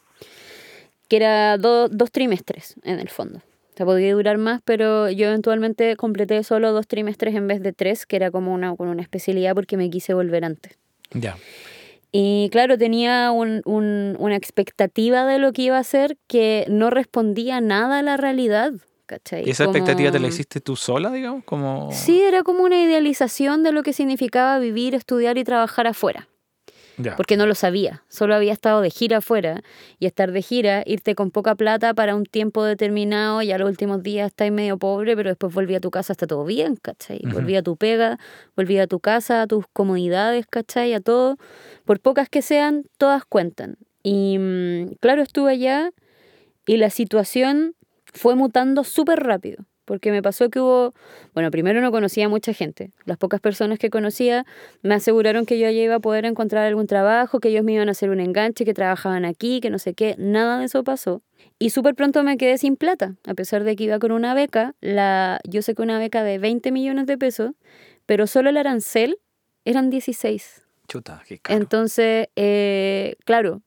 Que 1.07 1.17
era 1.17 1.57
do- 1.57 1.87
dos 1.89 2.11
trimestres 2.11 2.75
en 2.83 2.99
el 2.99 3.09
fondo. 3.09 3.41
Sea, 3.77 3.85
podía 3.85 4.11
durar 4.13 4.37
más, 4.39 4.61
pero 4.65 5.09
yo 5.11 5.27
eventualmente 5.27 5.95
completé 5.97 6.43
solo 6.43 6.71
dos 6.73 6.87
trimestres 6.87 7.35
en 7.35 7.47
vez 7.47 7.61
de 7.61 7.73
tres, 7.73 8.05
que 8.07 8.15
era 8.15 8.31
como 8.31 8.51
una, 8.53 8.73
una 8.73 9.01
especialidad 9.03 9.53
porque 9.53 9.77
me 9.77 9.89
quise 9.91 10.15
volver 10.15 10.43
antes. 10.45 10.77
Ya. 11.13 11.37
Y 12.11 12.49
claro, 12.51 12.77
tenía 12.77 13.29
un- 13.31 13.61
un- 13.65 14.15
una 14.19 14.35
expectativa 14.35 15.25
de 15.25 15.37
lo 15.39 15.53
que 15.53 15.61
iba 15.63 15.77
a 15.77 15.81
hacer 15.81 16.17
que 16.27 16.65
no 16.69 16.89
respondía 16.89 17.61
nada 17.61 17.99
a 17.99 18.01
la 18.01 18.17
realidad. 18.17 18.71
¿cachai? 19.05 19.47
¿Y 19.47 19.51
esa 19.51 19.63
expectativa 19.63 20.09
te 20.11 20.17
la 20.17 20.23
Como- 20.23 20.33
hiciste 20.33 20.59
tú 20.59 20.75
sola, 20.75 21.09
digamos? 21.11 21.45
Como... 21.45 21.89
Sí, 21.93 22.19
era 22.21 22.43
como 22.43 22.63
una 22.63 22.81
idealización 22.83 23.63
de 23.63 23.71
lo 23.71 23.81
que 23.83 23.93
significaba 23.93 24.59
vivir, 24.59 24.95
estudiar 24.95 25.37
y 25.37 25.45
trabajar 25.45 25.87
afuera 25.87 26.27
Ya. 26.97 27.15
porque 27.15 27.37
no 27.37 27.45
lo 27.45 27.55
sabía. 27.55 28.03
Solo 28.09 28.35
había 28.35 28.53
estado 28.53 28.81
de 28.81 28.89
gira 28.89 29.17
afuera 29.17 29.61
y 29.99 30.07
estar 30.07 30.31
de 30.31 30.41
gira, 30.41 30.83
irte 30.85 31.15
con 31.15 31.31
poca 31.31 31.55
plata 31.55 31.93
para 31.93 32.15
un 32.15 32.25
tiempo 32.25 32.63
determinado 32.63 33.41
y 33.41 33.51
a 33.51 33.57
los 33.57 33.69
últimos 33.69 34.01
días 34.03 34.27
estás 34.27 34.51
medio 34.51 34.77
pobre, 34.77 35.15
pero 35.15 35.29
después 35.29 35.53
volví 35.53 35.75
a 35.75 35.79
tu 35.79 35.91
casa, 35.91 36.13
está 36.13 36.25
todo 36.27 36.43
bien, 36.43 36.75
¿cachai? 36.75 37.21
Ujú. 37.23 37.35
Volví 37.35 37.55
a 37.55 37.61
tu 37.61 37.77
pega, 37.77 38.17
volví 38.55 38.79
a 38.79 38.87
tu 38.87 38.99
casa, 38.99 39.43
a 39.43 39.47
tus 39.47 39.65
comodidades, 39.73 40.45
¿cachai? 40.47 40.93
A 40.93 40.99
todo. 40.99 41.37
Por 41.85 41.99
pocas 41.99 42.29
que 42.29 42.41
sean, 42.41 42.85
todas 42.97 43.25
cuentan. 43.25 43.77
Y 44.03 44.37
mm, 44.39 44.95
claro, 44.99 45.21
estuve 45.21 45.51
allá 45.51 45.91
y 46.65 46.77
la 46.77 46.89
situación 46.89 47.75
fue 48.13 48.35
mutando 48.35 48.83
súper 48.83 49.23
rápido. 49.23 49.65
Porque 49.87 50.11
me 50.11 50.21
pasó 50.21 50.49
que 50.49 50.59
hubo, 50.59 50.93
bueno, 51.33 51.49
primero 51.49 51.79
no 51.79 51.91
conocía 51.91 52.25
a 52.25 52.29
mucha 52.29 52.51
gente. 52.51 52.91
Las 53.05 53.17
pocas 53.17 53.39
personas 53.39 53.79
que 53.79 53.89
conocía 53.89 54.45
me 54.81 54.93
aseguraron 54.95 55.45
que 55.45 55.57
yo 55.57 55.65
allá 55.65 55.81
iba 55.81 55.95
a 55.95 55.99
poder 56.01 56.25
encontrar 56.25 56.67
algún 56.67 56.87
trabajo, 56.87 57.39
que 57.39 57.47
ellos 57.47 57.63
me 57.63 57.71
iban 57.71 57.87
a 57.87 57.91
hacer 57.91 58.09
un 58.09 58.19
enganche, 58.19 58.65
que 58.65 58.73
trabajaban 58.73 59.23
aquí, 59.23 59.61
que 59.61 59.69
no 59.69 59.79
sé 59.79 59.93
qué. 59.93 60.15
Nada 60.17 60.59
de 60.59 60.65
eso 60.65 60.83
pasó. 60.83 61.21
Y 61.57 61.69
súper 61.69 61.95
pronto 61.95 62.21
me 62.23 62.35
quedé 62.35 62.57
sin 62.57 62.75
plata, 62.75 63.15
a 63.25 63.33
pesar 63.33 63.63
de 63.63 63.77
que 63.77 63.85
iba 63.85 63.97
con 63.97 64.11
una 64.11 64.33
beca. 64.33 64.75
La, 64.81 65.39
yo 65.47 65.61
sé 65.61 65.73
que 65.73 65.81
una 65.83 65.99
beca 65.99 66.21
de 66.21 66.37
20 66.37 66.69
millones 66.73 67.05
de 67.05 67.17
pesos, 67.17 67.51
pero 68.05 68.27
solo 68.27 68.49
el 68.49 68.57
arancel 68.57 69.17
eran 69.63 69.89
16. 69.89 70.63
Chuta, 70.89 71.23
qué 71.25 71.39
caro. 71.39 71.57
Entonces, 71.61 72.27
eh, 72.35 73.15
claro, 73.23 73.61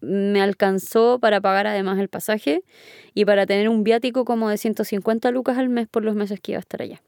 me 0.00 0.40
alcanzó 0.40 1.18
para 1.18 1.40
pagar 1.40 1.66
además 1.66 1.98
el 1.98 2.08
pasaje 2.08 2.62
y 3.14 3.24
para 3.24 3.46
tener 3.46 3.68
un 3.68 3.84
viático 3.84 4.24
como 4.24 4.48
de 4.48 4.58
150 4.58 5.30
lucas 5.30 5.58
al 5.58 5.68
mes 5.68 5.88
por 5.88 6.04
los 6.04 6.14
meses 6.14 6.40
que 6.40 6.52
iba 6.52 6.58
a 6.58 6.60
estar 6.60 6.82
allá. 6.82 7.02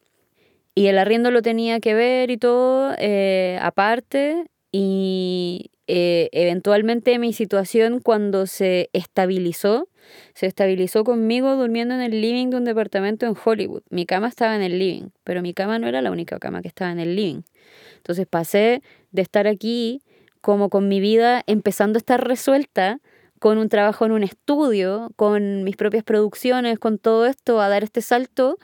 Y 0.74 0.86
el 0.86 0.98
arriendo 0.98 1.30
lo 1.30 1.42
tenía 1.42 1.80
que 1.80 1.94
ver 1.94 2.30
y 2.30 2.38
todo 2.38 2.94
eh, 2.98 3.58
aparte 3.60 4.46
y 4.70 5.70
eh, 5.86 6.30
eventualmente 6.32 7.18
mi 7.18 7.34
situación 7.34 8.00
cuando 8.00 8.46
se 8.46 8.88
estabilizó, 8.94 9.88
se 10.34 10.46
estabilizó 10.46 11.04
conmigo 11.04 11.56
durmiendo 11.56 11.94
en 11.94 12.00
el 12.00 12.22
living 12.22 12.48
de 12.48 12.56
un 12.56 12.64
departamento 12.64 13.26
en 13.26 13.34
Hollywood. 13.44 13.82
Mi 13.90 14.06
cama 14.06 14.28
estaba 14.28 14.56
en 14.56 14.62
el 14.62 14.78
living, 14.78 15.10
pero 15.24 15.42
mi 15.42 15.52
cama 15.52 15.78
no 15.78 15.88
era 15.88 16.00
la 16.00 16.10
única 16.10 16.38
cama 16.38 16.62
que 16.62 16.68
estaba 16.68 16.90
en 16.92 17.00
el 17.00 17.16
living. 17.16 17.42
Entonces 17.96 18.26
pasé 18.26 18.82
de 19.10 19.22
estar 19.22 19.46
aquí 19.46 20.00
como 20.42 20.68
con 20.68 20.88
mi 20.88 21.00
vida 21.00 21.42
empezando 21.46 21.96
a 21.96 22.00
estar 22.00 22.22
resuelta, 22.22 23.00
con 23.38 23.58
un 23.58 23.68
trabajo 23.68 24.04
en 24.04 24.12
un 24.12 24.22
estudio, 24.22 25.10
con 25.16 25.64
mis 25.64 25.76
propias 25.76 26.04
producciones, 26.04 26.78
con 26.78 26.98
todo 26.98 27.24
esto, 27.26 27.60
a 27.60 27.68
dar 27.68 27.82
este 27.82 28.02
salto, 28.02 28.58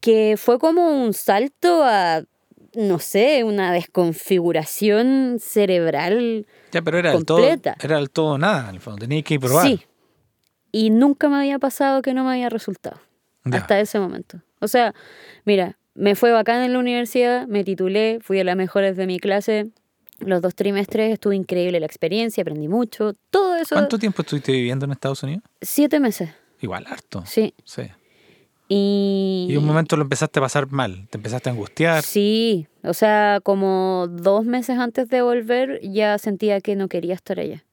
que 0.00 0.36
fue 0.36 0.58
como 0.58 1.02
un 1.02 1.14
salto 1.14 1.82
a, 1.82 2.22
no 2.74 2.98
sé, 2.98 3.42
una 3.44 3.72
desconfiguración 3.72 5.38
cerebral. 5.40 6.46
Ya, 6.72 6.82
pero 6.82 6.98
era 6.98 7.12
el 7.12 7.24
todo, 7.24 7.44
era 7.44 7.98
el 7.98 8.10
todo 8.10 8.38
nada, 8.38 8.68
en 8.68 8.76
el 8.76 8.80
fondo. 8.80 9.00
Tenías 9.00 9.24
que 9.24 9.40
probar. 9.40 9.66
Sí. 9.66 9.82
Y 10.70 10.90
nunca 10.90 11.28
me 11.28 11.36
había 11.36 11.58
pasado 11.58 12.02
que 12.02 12.12
no 12.14 12.24
me 12.24 12.32
había 12.32 12.50
resultado. 12.50 13.00
Ya. 13.44 13.58
hasta 13.58 13.80
ese 13.80 13.98
momento. 13.98 14.42
O 14.60 14.68
sea, 14.68 14.94
mira, 15.44 15.78
me 15.94 16.14
fue 16.14 16.32
bacán 16.32 16.62
en 16.62 16.72
la 16.72 16.78
universidad, 16.78 17.46
me 17.46 17.64
titulé, 17.64 18.18
fui 18.20 18.38
a 18.38 18.44
las 18.44 18.56
mejores 18.56 18.96
de 18.96 19.06
mi 19.06 19.18
clase. 19.18 19.70
Los 20.20 20.42
dos 20.42 20.54
trimestres 20.54 21.12
estuvo 21.12 21.32
increíble 21.32 21.78
la 21.80 21.86
experiencia, 21.86 22.42
aprendí 22.42 22.68
mucho, 22.68 23.14
todo 23.30 23.54
eso. 23.56 23.74
¿Cuánto 23.74 23.98
tiempo 23.98 24.22
estuviste 24.22 24.52
viviendo 24.52 24.84
en 24.84 24.92
Estados 24.92 25.22
Unidos? 25.22 25.42
Siete 25.60 26.00
meses, 26.00 26.30
Igual, 26.60 26.86
harto. 26.88 27.22
sí. 27.26 27.54
Sí. 27.64 27.82
Y, 28.70 29.46
Y 29.48 29.56
un 29.56 29.64
momento 29.64 29.96
lo 29.96 30.02
empezaste 30.02 30.40
a 30.40 30.42
pasar 30.42 30.70
mal, 30.70 31.08
te 31.08 31.16
empezaste 31.16 31.48
a 31.48 31.52
angustiar. 31.52 32.02
Sí, 32.02 32.66
o 32.82 32.92
sea, 32.92 33.40
como 33.42 34.08
dos 34.10 34.44
meses 34.44 34.78
antes 34.78 35.08
de 35.08 35.22
volver 35.22 35.80
ya 35.82 36.18
sentía 36.18 36.60
que 36.60 36.76
no 36.76 36.88
quería 36.88 37.14
estar 37.14 37.38
allá. 37.40 37.64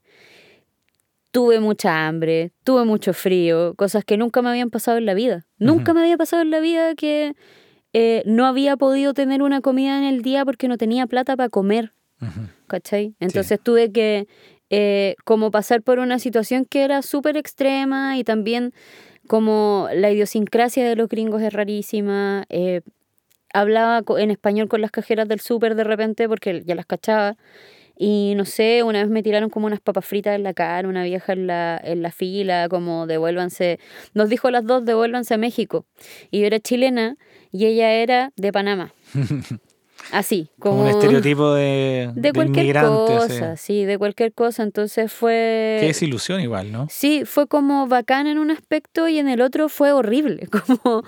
Tuve 1.32 1.60
mucha 1.60 2.08
hambre, 2.08 2.54
tuve 2.64 2.86
mucho 2.86 3.14
frío, 3.14 3.74
cosas 3.76 4.06
que 4.06 4.16
nunca 4.16 4.42
me 4.42 4.50
habían 4.50 4.70
pasado 4.70 4.98
en 4.98 5.06
la 5.06 5.14
vida. 5.14 5.46
Nunca 5.58 5.94
me 5.94 6.00
había 6.02 6.16
pasado 6.16 6.42
en 6.44 6.50
la 6.50 6.62
vida 6.62 6.96
que 6.96 7.34
eh, 7.92 8.24
no 8.26 8.46
había 8.46 8.78
podido 8.78 9.14
tener 9.14 9.42
una 9.44 9.60
comida 9.60 9.98
en 9.98 10.06
el 10.06 10.22
día 10.22 10.46
porque 10.46 10.70
no 10.70 10.78
tenía 10.78 11.08
plata 11.08 11.36
para 11.36 11.50
comer, 11.50 11.92
¿cachai? 12.68 13.16
Entonces 13.20 13.60
tuve 13.62 13.92
que 13.92 14.28
eh, 14.70 15.16
como 15.24 15.52
pasar 15.52 15.82
por 15.82 16.00
una 16.00 16.20
situación 16.20 16.66
que 16.66 16.84
era 16.84 17.02
súper 17.02 17.38
extrema 17.38 18.18
y 18.18 18.24
también 18.24 18.74
como 19.28 19.88
la 19.94 20.12
idiosincrasia 20.12 20.88
de 20.88 20.96
los 20.96 21.08
gringos 21.10 21.42
es 21.42 21.54
rarísima. 21.54 22.46
eh, 22.50 22.82
hablaba 23.54 24.04
en 24.18 24.32
español 24.32 24.68
con 24.68 24.82
las 24.82 24.92
cajeras 24.92 25.30
del 25.30 25.40
súper 25.40 25.76
de 25.76 25.86
repente 25.86 26.28
porque 26.28 26.64
ya 26.66 26.76
las 26.76 26.86
cachaba. 26.86 27.38
Y 27.98 28.34
no 28.36 28.44
sé, 28.44 28.84
una 28.84 29.00
vez 29.00 29.10
me 29.10 29.24
tiraron 29.24 29.50
como 29.50 29.68
unas 29.68 29.80
papas 29.80 30.06
fritas 30.06 30.36
en 30.36 30.44
la 30.44 30.54
cara, 30.54 30.90
una 30.90 31.06
vieja 31.06 31.32
en 31.32 31.48
la, 31.48 31.80
en 31.82 32.02
la 32.02 32.12
fila, 32.12 32.68
como 32.68 33.08
devuélvanse. 33.08 33.80
Nos 34.14 34.28
dijo 34.28 34.50
a 34.50 34.52
las 34.52 34.66
dos, 34.66 34.84
devuélvanse 34.84 35.34
a 35.34 35.38
México. 35.38 35.86
Y 36.30 36.42
yo 36.42 36.48
era 36.48 36.60
chilena 36.60 37.16
y 37.54 37.66
ella 37.68 37.94
era 37.94 38.34
de 38.36 38.52
Panamá. 38.52 38.94
Así, 40.12 40.50
Como 40.60 40.78
como, 40.78 40.84
un 40.86 40.90
estereotipo 40.92 41.54
de, 41.54 42.12
de 42.16 42.34
cualquier 42.34 42.66
inmigrante. 42.66 43.16
así. 43.16 43.28
cosa, 43.34 43.58
sí, 43.58 43.86
de 43.86 43.98
cualquier 43.98 44.34
cosa. 44.34 44.64
Entonces 44.64 45.12
fue... 45.12 45.78
Qué 45.80 45.88
desilusión 45.88 46.42
igual, 46.42 46.72
¿no? 46.72 46.88
Sí, 46.90 47.24
fue 47.26 47.48
como 47.48 47.88
bacán 47.88 48.28
en 48.28 48.38
un 48.38 48.52
aspecto 48.52 49.08
y 49.08 49.18
en 49.20 49.28
el 49.28 49.42
otro 49.42 49.70
fue 49.70 49.92
horrible. 49.92 50.48
Como 50.52 51.04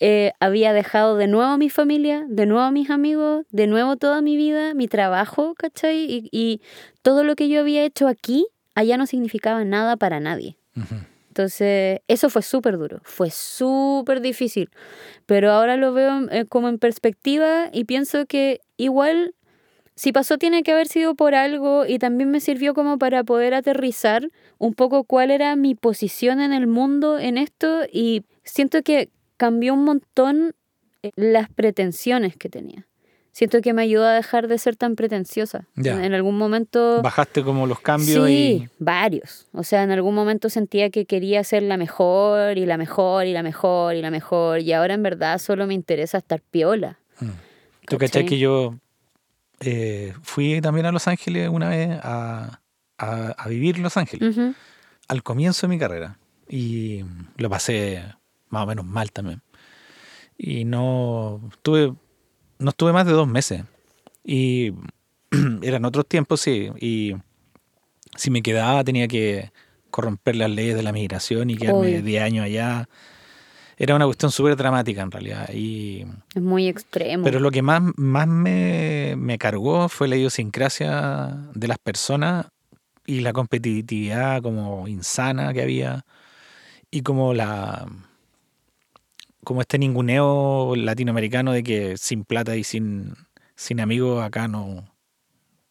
eh, 0.00 0.32
había 0.40 0.72
dejado 0.72 1.16
de 1.16 1.26
nuevo 1.26 1.50
a 1.50 1.58
mi 1.58 1.70
familia, 1.70 2.24
de 2.28 2.46
nuevo 2.46 2.62
a 2.62 2.70
mis 2.70 2.90
amigos, 2.90 3.44
de 3.50 3.66
nuevo 3.66 3.96
toda 3.96 4.22
mi 4.22 4.36
vida, 4.36 4.74
mi 4.74 4.88
trabajo, 4.88 5.54
¿cachai? 5.56 5.98
Y, 5.98 6.28
y 6.32 6.60
todo 7.02 7.24
lo 7.24 7.36
que 7.36 7.48
yo 7.48 7.60
había 7.60 7.84
hecho 7.84 8.08
aquí, 8.08 8.46
allá 8.74 8.96
no 8.96 9.06
significaba 9.06 9.64
nada 9.64 9.96
para 9.96 10.20
nadie. 10.20 10.56
Entonces, 11.40 12.00
eso 12.06 12.28
fue 12.28 12.42
súper 12.42 12.76
duro, 12.76 13.00
fue 13.02 13.30
súper 13.30 14.20
difícil. 14.20 14.68
Pero 15.24 15.50
ahora 15.52 15.78
lo 15.78 15.94
veo 15.94 16.28
eh, 16.30 16.44
como 16.44 16.68
en 16.68 16.78
perspectiva 16.78 17.70
y 17.72 17.84
pienso 17.84 18.26
que 18.26 18.60
igual, 18.76 19.34
si 19.94 20.12
pasó, 20.12 20.36
tiene 20.36 20.62
que 20.62 20.72
haber 20.72 20.86
sido 20.86 21.14
por 21.14 21.34
algo 21.34 21.86
y 21.86 21.98
también 21.98 22.30
me 22.30 22.40
sirvió 22.40 22.74
como 22.74 22.98
para 22.98 23.24
poder 23.24 23.54
aterrizar 23.54 24.28
un 24.58 24.74
poco 24.74 25.04
cuál 25.04 25.30
era 25.30 25.56
mi 25.56 25.74
posición 25.74 26.42
en 26.42 26.52
el 26.52 26.66
mundo 26.66 27.18
en 27.18 27.38
esto 27.38 27.84
y 27.90 28.24
siento 28.44 28.82
que 28.82 29.08
cambió 29.38 29.72
un 29.72 29.84
montón 29.84 30.54
eh, 31.02 31.10
las 31.16 31.48
pretensiones 31.48 32.36
que 32.36 32.50
tenía. 32.50 32.86
Siento 33.32 33.60
que 33.60 33.72
me 33.72 33.82
ayudó 33.82 34.06
a 34.06 34.12
dejar 34.12 34.48
de 34.48 34.58
ser 34.58 34.76
tan 34.76 34.96
pretenciosa. 34.96 35.66
Ya. 35.76 36.04
En 36.04 36.14
algún 36.14 36.36
momento... 36.36 37.02
Bajaste 37.02 37.42
como 37.42 37.66
los 37.66 37.80
cambios 37.80 38.26
sí, 38.26 38.62
y... 38.64 38.68
varios. 38.78 39.48
O 39.52 39.62
sea, 39.62 39.82
en 39.82 39.90
algún 39.90 40.14
momento 40.14 40.48
sentía 40.48 40.90
que 40.90 41.06
quería 41.06 41.42
ser 41.44 41.62
la 41.62 41.76
mejor 41.76 42.58
y 42.58 42.66
la 42.66 42.76
mejor 42.76 43.26
y 43.26 43.32
la 43.32 43.42
mejor 43.42 43.94
y 43.94 44.02
la 44.02 44.10
mejor. 44.10 44.60
Y 44.60 44.72
ahora 44.72 44.94
en 44.94 45.02
verdad 45.02 45.38
solo 45.38 45.66
me 45.66 45.74
interesa 45.74 46.18
estar 46.18 46.40
piola. 46.40 46.98
Mm. 47.20 47.28
¿Tú 47.86 47.98
cachai 47.98 48.24
que 48.24 48.38
yo 48.38 48.74
eh, 49.60 50.14
fui 50.22 50.60
también 50.60 50.86
a 50.86 50.92
Los 50.92 51.08
Ángeles 51.08 51.48
una 51.48 51.68
vez 51.70 51.98
a, 52.02 52.60
a, 52.98 53.30
a 53.30 53.48
vivir 53.48 53.76
en 53.76 53.82
Los 53.82 53.96
Ángeles? 53.96 54.36
Al 55.08 55.22
comienzo 55.22 55.66
de 55.66 55.74
mi 55.74 55.78
carrera 55.78 56.18
y 56.48 57.04
lo 57.36 57.50
pasé 57.50 58.02
más 58.48 58.64
o 58.64 58.66
menos 58.66 58.84
mal 58.84 59.10
también. 59.12 59.42
Y 60.36 60.64
no 60.64 61.50
tuve, 61.62 61.94
no 62.60 62.70
estuve 62.70 62.92
más 62.92 63.06
de 63.06 63.12
dos 63.12 63.26
meses. 63.26 63.64
Y 64.24 64.72
eran 65.62 65.84
otros 65.84 66.06
tiempos, 66.06 66.40
sí. 66.40 66.70
Y 66.80 67.14
si 68.16 68.30
me 68.30 68.42
quedaba 68.42 68.84
tenía 68.84 69.08
que 69.08 69.50
corromper 69.90 70.36
las 70.36 70.50
leyes 70.50 70.76
de 70.76 70.82
la 70.82 70.92
migración 70.92 71.50
y 71.50 71.56
quedarme 71.56 71.80
Obvio. 71.80 72.02
10 72.02 72.22
años 72.22 72.44
allá. 72.44 72.88
Era 73.76 73.96
una 73.96 74.04
cuestión 74.04 74.30
súper 74.30 74.56
dramática 74.56 75.00
en 75.00 75.10
realidad. 75.10 75.48
Y, 75.52 76.04
Es 76.34 76.42
muy 76.42 76.68
extremo. 76.68 77.24
pero 77.24 77.40
lo 77.40 77.50
que 77.50 77.62
más, 77.62 77.82
más 77.96 78.28
me, 78.28 79.14
me 79.16 79.38
cargó 79.38 79.88
fue 79.88 80.06
la 80.06 80.16
idiosincrasia 80.16 81.48
de 81.54 81.68
las 81.68 81.78
personas 81.78 82.46
y 83.06 83.20
la 83.20 83.32
competitividad 83.32 84.42
como 84.42 84.86
insana 84.86 85.52
que 85.54 85.62
había 85.62 86.04
y 86.90 87.02
como 87.02 87.32
la 87.32 87.86
como 89.44 89.60
este 89.60 89.78
ninguneo 89.78 90.74
latinoamericano 90.76 91.52
de 91.52 91.62
que 91.62 91.96
sin 91.96 92.24
plata 92.24 92.56
y 92.56 92.64
sin, 92.64 93.14
sin 93.56 93.80
amigos 93.80 94.22
acá 94.22 94.48
no 94.48 94.84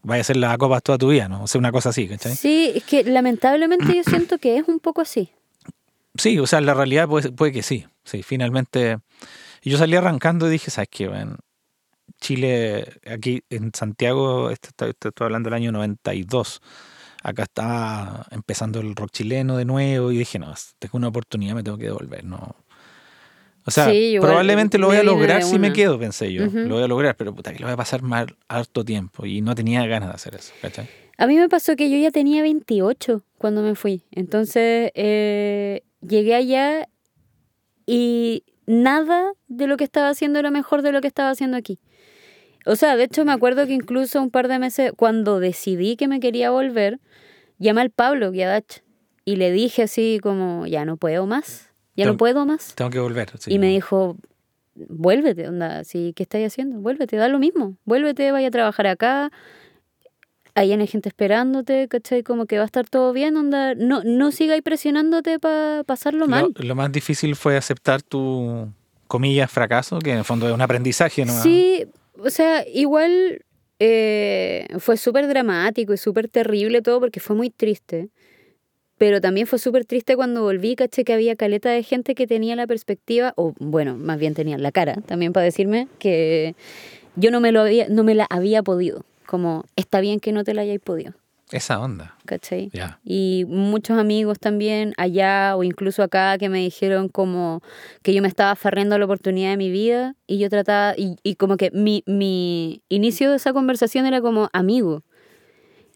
vaya 0.01 0.21
a 0.21 0.23
ser 0.23 0.37
la 0.37 0.57
copas 0.57 0.81
toda 0.81 0.97
tu 0.97 1.09
vida, 1.09 1.27
¿no? 1.27 1.43
O 1.43 1.47
sea, 1.47 1.59
una 1.59 1.71
cosa 1.71 1.89
así, 1.89 2.07
¿cachai? 2.07 2.35
Sí, 2.35 2.71
es 2.75 2.83
que 2.83 3.03
lamentablemente 3.03 3.95
yo 3.95 4.03
siento 4.03 4.37
que 4.37 4.57
es 4.57 4.67
un 4.67 4.79
poco 4.79 5.01
así. 5.01 5.29
Sí, 6.15 6.39
o 6.39 6.47
sea, 6.47 6.61
la 6.61 6.73
realidad 6.73 7.07
puede, 7.07 7.31
puede 7.31 7.51
que 7.51 7.63
sí. 7.63 7.85
Sí, 8.03 8.23
finalmente. 8.23 8.97
Y 9.61 9.69
yo 9.69 9.77
salí 9.77 9.95
arrancando 9.95 10.47
y 10.47 10.51
dije, 10.51 10.71
¿sabes 10.71 10.89
qué? 10.89 11.07
Bueno, 11.07 11.37
Chile, 12.19 12.85
aquí 13.05 13.41
en 13.49 13.71
Santiago, 13.73 14.49
esto 14.49 14.69
está- 14.69 14.87
esto 14.87 15.09
estoy 15.09 15.25
hablando 15.25 15.49
del 15.49 15.55
año 15.55 15.71
92. 15.71 16.61
Acá 17.21 17.43
estaba 17.43 18.25
empezando 18.31 18.79
el 18.79 18.95
rock 18.95 19.11
chileno 19.11 19.57
de 19.57 19.65
nuevo 19.65 20.11
y 20.11 20.17
dije, 20.17 20.39
no, 20.39 20.53
tengo 20.79 20.97
una 20.97 21.09
oportunidad, 21.09 21.55
me 21.55 21.63
tengo 21.63 21.77
que 21.77 21.85
devolver. 21.85 22.23
No. 22.23 22.55
O 23.69 23.71
sea, 23.71 23.89
Sí, 23.91 24.17
probablemente 24.19 24.79
lo 24.79 24.87
voy 24.87 24.97
a 24.97 25.03
lograr 25.03 25.43
si 25.43 25.59
me 25.59 25.71
quedo, 25.71 25.99
pensé 25.99 26.33
yo. 26.33 26.47
Lo 26.47 26.75
voy 26.75 26.83
a 26.83 26.87
lograr, 26.87 27.15
pero 27.15 27.33
puta, 27.35 27.53
que 27.53 27.59
lo 27.59 27.67
voy 27.67 27.73
a 27.73 27.77
pasar 27.77 28.01
mal 28.01 28.35
harto 28.47 28.83
tiempo 28.83 29.27
y 29.27 29.41
no 29.41 29.53
tenía 29.53 29.85
ganas 29.85 30.09
de 30.09 30.15
hacer 30.15 30.35
eso, 30.35 30.53
¿cachai? 30.59 30.89
A 31.17 31.27
mí 31.27 31.35
me 31.35 31.47
pasó 31.49 31.75
que 31.75 31.89
yo 31.89 31.97
ya 31.97 32.11
tenía 32.11 32.41
28 32.41 33.23
cuando 33.37 33.61
me 33.61 33.75
fui. 33.75 34.03
Entonces 34.11 34.91
eh, 34.95 35.83
llegué 36.01 36.33
allá 36.33 36.87
y 37.85 38.43
nada 38.65 39.33
de 39.47 39.67
lo 39.67 39.77
que 39.77 39.83
estaba 39.83 40.09
haciendo 40.09 40.39
era 40.39 40.49
mejor 40.49 40.81
de 40.81 40.91
lo 40.91 41.01
que 41.01 41.07
estaba 41.07 41.29
haciendo 41.29 41.57
aquí. 41.57 41.79
O 42.65 42.75
sea, 42.75 42.95
de 42.95 43.03
hecho 43.03 43.23
me 43.25 43.31
acuerdo 43.33 43.67
que 43.67 43.73
incluso 43.73 44.21
un 44.21 44.31
par 44.31 44.47
de 44.47 44.59
meses, 44.59 44.93
cuando 44.95 45.39
decidí 45.39 45.95
que 45.95 46.07
me 46.07 46.19
quería 46.19 46.51
volver, 46.51 46.99
llamé 47.57 47.81
al 47.81 47.89
Pablo 47.91 48.31
Guiadach 48.31 48.81
y 49.25 49.35
le 49.35 49.51
dije 49.51 49.83
así 49.83 50.19
como, 50.23 50.65
ya 50.67 50.85
no 50.85 50.97
puedo 50.97 51.25
más, 51.25 51.68
ya 51.99 52.05
no 52.05 52.17
puedo 52.17 52.45
más. 52.45 52.73
Tengo 52.75 52.91
que 52.91 52.99
volver. 52.99 53.31
sí. 53.39 53.53
Y 53.53 53.59
me 53.59 53.67
dijo, 53.67 54.17
vuélvete, 54.75 55.47
onda, 55.47 55.83
sí, 55.83 56.13
¿qué 56.15 56.23
estáis 56.23 56.47
haciendo? 56.47 56.79
Vuélvete, 56.79 57.17
da 57.17 57.27
lo 57.27 57.39
mismo. 57.39 57.77
Vuélvete, 57.85 58.31
vaya 58.31 58.47
a 58.47 58.51
trabajar 58.51 58.87
acá. 58.87 59.31
Ahí 60.55 60.73
hay 60.73 60.87
gente 60.87 61.09
esperándote, 61.09 61.87
¿cachai? 61.87 62.23
Como 62.23 62.45
que 62.45 62.57
va 62.57 62.63
a 62.63 62.65
estar 62.65 62.87
todo 62.89 63.13
bien, 63.13 63.37
onda. 63.37 63.75
No, 63.75 64.01
no 64.03 64.31
sigáis 64.31 64.61
presionándote 64.61 65.39
para 65.39 65.83
pasarlo 65.85 66.27
mal. 66.27 66.51
Lo, 66.55 66.65
lo 66.65 66.75
más 66.75 66.91
difícil 66.91 67.35
fue 67.35 67.55
aceptar 67.55 68.01
tu, 68.01 68.67
comillas, 69.09 69.51
fracaso, 69.51 69.99
que 69.99 70.11
en 70.11 70.19
el 70.19 70.23
fondo 70.23 70.47
es 70.47 70.53
un 70.53 70.61
aprendizaje, 70.61 71.25
¿no? 71.25 71.33
Sí, 71.41 71.85
o 72.17 72.29
sea, 72.29 72.63
igual 72.67 73.43
eh, 73.79 74.67
fue 74.77 74.97
súper 74.97 75.27
dramático 75.27 75.93
y 75.93 75.97
súper 75.97 76.29
terrible 76.29 76.81
todo 76.81 76.99
porque 76.99 77.19
fue 77.19 77.35
muy 77.35 77.49
triste. 77.49 78.09
Pero 78.99 79.21
también 79.21 79.47
fue 79.47 79.59
súper 79.59 79.85
triste 79.85 80.17
cuando 80.17 80.43
volví, 80.43 80.75
caché 80.75 81.05
que 81.05 81.13
había 81.13 81.37
caleta 81.37 81.69
de 81.69 81.81
gente 81.83 82.15
que 82.15 82.27
tenía 82.27 82.57
la 82.57 82.67
perspectiva, 82.67 83.33
o 83.37 83.53
bueno, 83.57 83.95
más 83.95 84.19
bien 84.19 84.33
tenían 84.33 84.61
la 84.61 84.73
cara 84.73 84.95
también 85.07 85.31
para 85.31 85.45
decirme 85.45 85.87
que 85.99 86.53
yo 87.15 87.31
no 87.31 87.39
me, 87.39 87.53
lo 87.53 87.61
había, 87.61 87.87
no 87.87 88.03
me 88.03 88.13
la 88.13 88.27
había 88.29 88.61
podido. 88.61 89.05
Como, 89.25 89.63
está 89.77 90.01
bien 90.01 90.19
que 90.19 90.33
no 90.33 90.43
te 90.43 90.53
la 90.53 90.63
hayáis 90.63 90.81
podido, 90.81 91.13
Esa 91.51 91.79
onda, 91.79 92.17
¿cachai? 92.25 92.71
ya. 92.73 92.99
Y 93.05 93.45
muchos 93.47 93.97
amigos 93.97 94.37
también 94.37 94.93
allá 94.97 95.55
o 95.55 95.63
incluso 95.63 96.03
acá 96.03 96.37
que 96.37 96.49
me 96.49 96.57
dijeron 96.59 97.07
como 97.07 97.61
que 98.01 98.13
yo 98.13 98.21
me 98.21 98.27
estaba 98.27 98.55
farreando 98.55 98.97
la 98.97 99.05
oportunidad 99.05 99.51
de 99.51 99.57
mi 99.57 99.69
vida 99.69 100.15
y 100.27 100.39
yo 100.39 100.49
trataba, 100.49 100.93
y, 100.97 101.15
y 101.23 101.35
como 101.35 101.55
que 101.55 101.71
mi, 101.71 102.03
mi 102.05 102.81
inicio 102.89 103.29
de 103.29 103.37
esa 103.37 103.53
conversación 103.53 104.05
era 104.05 104.19
como, 104.19 104.49
amigo, 104.51 105.03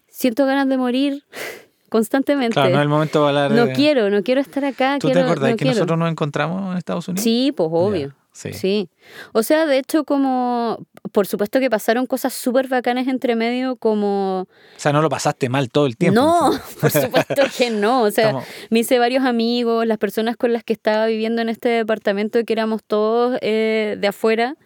siento 0.08 0.46
ganas 0.46 0.68
de 0.68 0.78
morir 0.78 1.24
constantemente. 1.94 2.54
Claro, 2.54 2.70
no 2.70 2.76
es 2.78 2.82
el 2.82 2.88
momento 2.88 3.22
de 3.22 3.28
hablar 3.28 3.50
No 3.52 3.66
de- 3.66 3.72
quiero, 3.72 4.10
no 4.10 4.24
quiero 4.24 4.40
estar 4.40 4.64
acá. 4.64 4.98
¿Tú 4.98 5.06
te 5.06 5.12
quiero- 5.14 5.28
acordás 5.28 5.50
no 5.50 5.56
que 5.56 5.62
quiero. 5.62 5.74
nosotros 5.76 5.96
nos 5.96 6.10
encontramos 6.10 6.72
en 6.72 6.78
Estados 6.78 7.06
Unidos? 7.06 7.22
Sí, 7.22 7.52
pues 7.56 7.68
obvio. 7.72 8.12
Sí. 8.32 8.52
Sí. 8.52 8.88
O 9.30 9.44
sea, 9.44 9.64
de 9.64 9.78
hecho, 9.78 10.02
como, 10.02 10.84
por 11.12 11.28
supuesto 11.28 11.60
que 11.60 11.70
pasaron 11.70 12.06
cosas 12.06 12.32
súper 12.32 12.66
bacanas 12.66 13.06
entre 13.06 13.36
medio, 13.36 13.76
como... 13.76 14.40
O 14.40 14.46
sea, 14.76 14.92
no 14.92 15.00
lo 15.02 15.08
pasaste 15.08 15.48
mal 15.48 15.68
todo 15.70 15.86
el 15.86 15.96
tiempo. 15.96 16.20
No, 16.20 16.50
por 16.80 16.90
supuesto 16.90 17.42
que 17.56 17.70
no. 17.70 18.02
O 18.02 18.10
sea, 18.10 18.24
Estamos- 18.30 18.44
me 18.70 18.80
hice 18.80 18.98
varios 18.98 19.24
amigos, 19.24 19.86
las 19.86 19.98
personas 19.98 20.36
con 20.36 20.52
las 20.52 20.64
que 20.64 20.72
estaba 20.72 21.06
viviendo 21.06 21.42
en 21.42 21.48
este 21.48 21.68
departamento, 21.68 22.42
que 22.44 22.52
éramos 22.52 22.82
todos 22.84 23.38
eh, 23.40 23.96
de 24.00 24.08
afuera, 24.08 24.56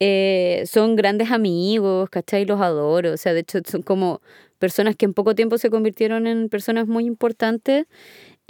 eh, 0.00 0.64
son 0.70 0.94
grandes 0.94 1.30
amigos, 1.30 2.10
¿cachai? 2.10 2.44
Los 2.44 2.60
adoro. 2.60 3.12
O 3.14 3.16
sea, 3.16 3.32
de 3.32 3.40
hecho, 3.40 3.58
son 3.66 3.80
como 3.80 4.20
personas 4.58 4.96
que 4.96 5.06
en 5.06 5.14
poco 5.14 5.34
tiempo 5.34 5.58
se 5.58 5.70
convirtieron 5.70 6.26
en 6.26 6.48
personas 6.48 6.86
muy 6.86 7.04
importantes. 7.06 7.86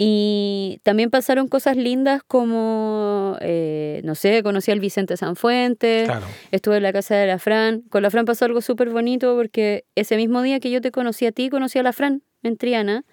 Y 0.01 0.79
también 0.83 1.09
pasaron 1.09 1.49
cosas 1.49 1.75
lindas 1.75 2.21
como, 2.25 3.35
eh, 3.41 3.99
no 4.05 4.15
sé, 4.15 4.41
conocí 4.43 4.71
al 4.71 4.79
Vicente 4.79 5.17
Sanfuentes, 5.17 6.05
Claro. 6.05 6.25
estuve 6.51 6.77
en 6.77 6.83
la 6.83 6.93
casa 6.93 7.15
de 7.15 7.27
la 7.27 7.37
Fran. 7.37 7.81
Con 7.89 8.01
la 8.03 8.09
Fran 8.09 8.23
pasó 8.23 8.45
algo 8.45 8.61
súper 8.61 8.91
bonito 8.91 9.35
porque 9.35 9.83
ese 9.95 10.15
mismo 10.15 10.41
día 10.41 10.61
que 10.61 10.71
yo 10.71 10.79
te 10.79 10.91
conocí 10.91 11.25
a 11.25 11.33
ti, 11.33 11.49
conocí 11.49 11.79
a 11.79 11.83
la 11.83 11.91
Fran 11.91 12.23
en 12.43 12.55
Triana. 12.55 13.03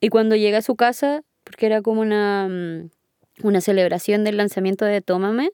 Y 0.00 0.08
cuando 0.10 0.36
llegué 0.36 0.56
a 0.56 0.62
su 0.62 0.76
casa, 0.76 1.22
porque 1.42 1.66
era 1.66 1.82
como 1.82 2.02
una, 2.02 2.46
mm, 2.48 2.90
una 3.44 3.60
celebración 3.60 4.22
del 4.22 4.36
lanzamiento 4.36 4.84
de 4.84 5.00
Tómame, 5.00 5.50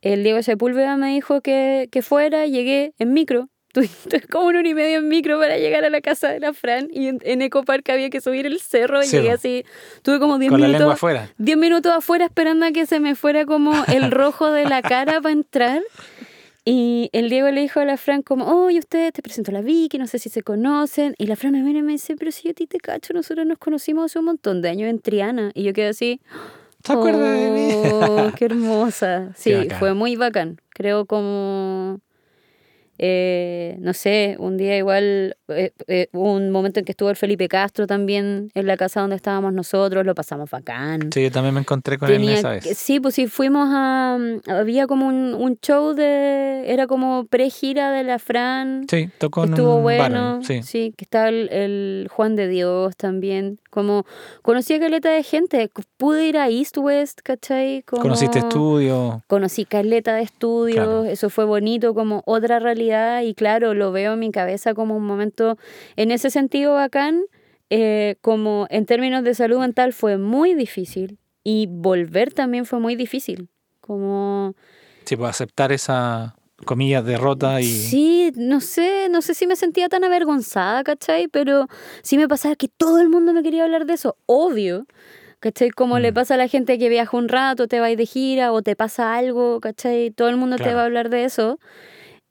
el 0.00 0.22
Diego 0.24 0.42
Sepúlveda 0.42 0.96
me 0.96 1.10
dijo 1.12 1.42
que, 1.42 1.88
que 1.92 2.00
fuera, 2.00 2.46
llegué 2.46 2.94
en 2.98 3.12
micro. 3.12 3.50
Tuve 3.74 3.90
como 4.30 4.46
una 4.46 4.60
hora 4.60 4.68
y 4.68 4.74
media 4.74 4.96
en 4.98 5.08
micro 5.08 5.38
para 5.38 5.58
llegar 5.58 5.84
a 5.84 5.90
la 5.90 6.00
casa 6.00 6.28
de 6.28 6.40
la 6.40 6.54
Fran 6.54 6.88
y 6.92 7.08
en, 7.08 7.18
en 7.24 7.42
Ecopark 7.42 7.90
había 7.90 8.08
que 8.08 8.20
subir 8.22 8.46
el 8.46 8.60
cerro 8.60 9.02
y 9.02 9.06
Sí, 9.06 9.16
llegué 9.16 9.32
así, 9.32 9.64
tuve 10.02 10.18
como 10.20 10.38
10 10.38 10.50
Con 10.50 10.60
la 10.60 10.68
lengua 10.68 10.78
minutos, 10.78 10.94
afuera. 10.94 11.30
10 11.38 11.58
minutos 11.58 11.92
afuera 11.92 12.24
esperando 12.24 12.64
a 12.66 12.70
que 12.72 12.86
se 12.86 13.00
me 13.00 13.14
fuera 13.16 13.44
como 13.44 13.72
el 13.92 14.10
rojo 14.12 14.50
de 14.50 14.64
la 14.64 14.80
cara 14.80 15.20
para 15.20 15.32
entrar. 15.32 15.82
Y 16.66 17.10
el 17.12 17.28
Diego 17.28 17.50
le 17.50 17.60
dijo 17.60 17.80
a 17.80 17.84
la 17.84 17.98
Fran 17.98 18.22
como, 18.22 18.46
oye, 18.46 18.78
usted 18.78 19.12
te 19.12 19.20
presento 19.20 19.50
a 19.50 19.54
la 19.54 19.60
Vicky, 19.60 19.98
no 19.98 20.06
sé 20.06 20.18
si 20.18 20.30
se 20.30 20.40
conocen. 20.42 21.14
Y 21.18 21.26
la 21.26 21.36
Fran 21.36 21.52
me 21.52 21.62
viene 21.62 21.80
y 21.80 21.82
me 21.82 21.92
dice, 21.92 22.16
pero 22.16 22.32
si 22.32 22.44
yo 22.44 22.52
a 22.52 22.54
ti 22.54 22.66
te 22.66 22.78
cacho, 22.78 23.12
nosotros 23.12 23.44
nos 23.46 23.58
conocimos 23.58 24.06
hace 24.06 24.18
un 24.18 24.24
montón 24.24 24.62
de 24.62 24.70
años 24.70 24.88
en 24.88 24.98
Triana. 24.98 25.50
Y 25.52 25.62
yo 25.64 25.74
quedé 25.74 25.88
así, 25.88 26.22
¿Te 26.82 26.92
acuerdas 26.92 27.38
de 27.38 27.50
mí? 27.50 27.68
"Oh, 27.92 28.30
qué 28.36 28.46
hermosa. 28.46 29.32
Sí, 29.36 29.50
Qué 29.68 29.74
fue 29.78 29.92
muy 29.94 30.16
bacán. 30.16 30.58
Creo 30.70 31.04
como, 31.04 32.00
eh, 32.98 33.76
no 33.80 33.92
sé, 33.94 34.36
un 34.38 34.56
día 34.56 34.76
igual, 34.76 35.36
eh, 35.48 35.72
eh, 35.88 36.08
hubo 36.12 36.32
un 36.34 36.50
momento 36.50 36.78
en 36.80 36.84
que 36.86 36.92
estuvo 36.92 37.10
el 37.10 37.16
Felipe 37.16 37.48
Castro 37.48 37.86
también 37.86 38.50
en 38.54 38.66
la 38.66 38.76
casa 38.76 39.00
donde 39.00 39.16
estábamos 39.16 39.52
nosotros, 39.52 40.04
lo 40.06 40.14
pasamos 40.14 40.50
bacán. 40.50 41.10
Sí, 41.12 41.22
yo 41.24 41.30
también 41.30 41.54
me 41.54 41.60
encontré 41.60 41.98
con 41.98 42.08
él 42.08 42.16
Tenía 42.16 42.34
esa 42.34 42.58
que- 42.60 42.68
vez. 42.68 42.78
sí, 42.78 43.00
pues 43.00 43.14
sí, 43.14 43.26
fuimos 43.26 43.68
a... 43.72 44.18
Había 44.46 44.86
como 44.86 45.06
un, 45.08 45.34
un 45.34 45.58
show 45.60 45.94
de... 45.94 46.64
Era 46.66 46.86
como 46.86 47.26
pre-gira 47.26 47.90
de 47.90 48.04
la 48.04 48.18
Fran. 48.18 48.86
Sí, 48.88 49.08
tocó 49.18 49.44
en 49.44 49.50
estuvo 49.50 49.76
un 49.76 49.82
bueno. 49.82 50.34
bar, 50.36 50.44
sí. 50.44 50.62
sí. 50.62 50.94
que 50.96 51.04
estaba 51.04 51.28
el, 51.28 51.48
el 51.50 52.08
Juan 52.10 52.36
de 52.36 52.48
Dios 52.48 52.96
también. 52.96 53.58
Como 53.70 54.06
conocí 54.42 54.72
a 54.74 54.78
caleta 54.80 55.10
de 55.10 55.22
gente. 55.24 55.68
Pude 55.96 56.26
ir 56.28 56.38
a 56.38 56.48
East 56.48 56.78
West, 56.78 57.20
¿cachai? 57.24 57.82
Como, 57.82 58.02
Conociste 58.02 58.38
estudio. 58.38 59.22
Conocí 59.26 59.64
caleta 59.64 60.14
de 60.14 60.22
estudios. 60.22 60.76
Claro. 60.76 61.04
Eso 61.04 61.28
fue 61.28 61.44
bonito, 61.44 61.92
como 61.92 62.22
otra 62.24 62.60
realidad. 62.60 62.83
Y 63.22 63.34
claro, 63.34 63.74
lo 63.74 63.92
veo 63.92 64.14
en 64.14 64.18
mi 64.20 64.30
cabeza 64.30 64.74
como 64.74 64.96
un 64.96 65.04
momento, 65.04 65.56
en 65.96 66.10
ese 66.10 66.30
sentido, 66.30 66.74
bacán. 66.74 67.22
eh, 67.70 68.16
como 68.20 68.66
en 68.70 68.84
términos 68.86 69.24
de 69.24 69.34
salud 69.34 69.58
mental 69.58 69.92
fue 69.92 70.16
muy 70.18 70.54
difícil. 70.54 71.18
Y 71.42 71.66
volver 71.68 72.32
también 72.32 72.66
fue 72.66 72.78
muy 72.78 72.94
difícil. 72.94 73.48
Como... 73.80 74.54
Sí, 75.04 75.16
pues 75.16 75.30
aceptar 75.30 75.72
esa. 75.72 76.36
comillas, 76.66 77.04
derrota 77.04 77.60
y... 77.60 77.64
Sí, 77.64 78.32
no 78.36 78.60
sé, 78.60 79.08
no 79.10 79.20
sé 79.22 79.34
si 79.34 79.46
me 79.46 79.56
sentía 79.56 79.88
tan 79.88 80.04
avergonzada, 80.04 80.84
¿cachai? 80.84 81.26
Pero 81.28 81.66
sí 82.02 82.16
me 82.16 82.28
pasaba 82.28 82.54
que 82.54 82.68
todo 82.68 83.00
el 83.00 83.08
mundo 83.08 83.32
me 83.32 83.42
quería 83.42 83.64
hablar 83.64 83.86
de 83.86 83.94
eso, 83.94 84.16
obvio. 84.26 84.86
¿Cachai? 85.40 85.68
Como 85.70 85.98
le 85.98 86.10
Mm. 86.12 86.14
pasa 86.14 86.34
a 86.34 86.36
la 86.38 86.48
gente 86.48 86.78
que 86.78 86.88
viaja 86.88 87.14
un 87.16 87.28
rato, 87.28 87.66
te 87.68 87.80
vais 87.80 87.98
de 87.98 88.06
gira 88.06 88.52
o 88.52 88.62
te 88.62 88.76
pasa 88.76 89.14
algo, 89.16 89.60
¿cachai? 89.60 90.10
Todo 90.10 90.28
el 90.30 90.36
mundo 90.36 90.56
te 90.56 90.62
Claro. 90.62 90.76
va 90.76 90.82
a 90.82 90.86
hablar 90.86 91.10
de 91.10 91.24
eso. 91.24 91.58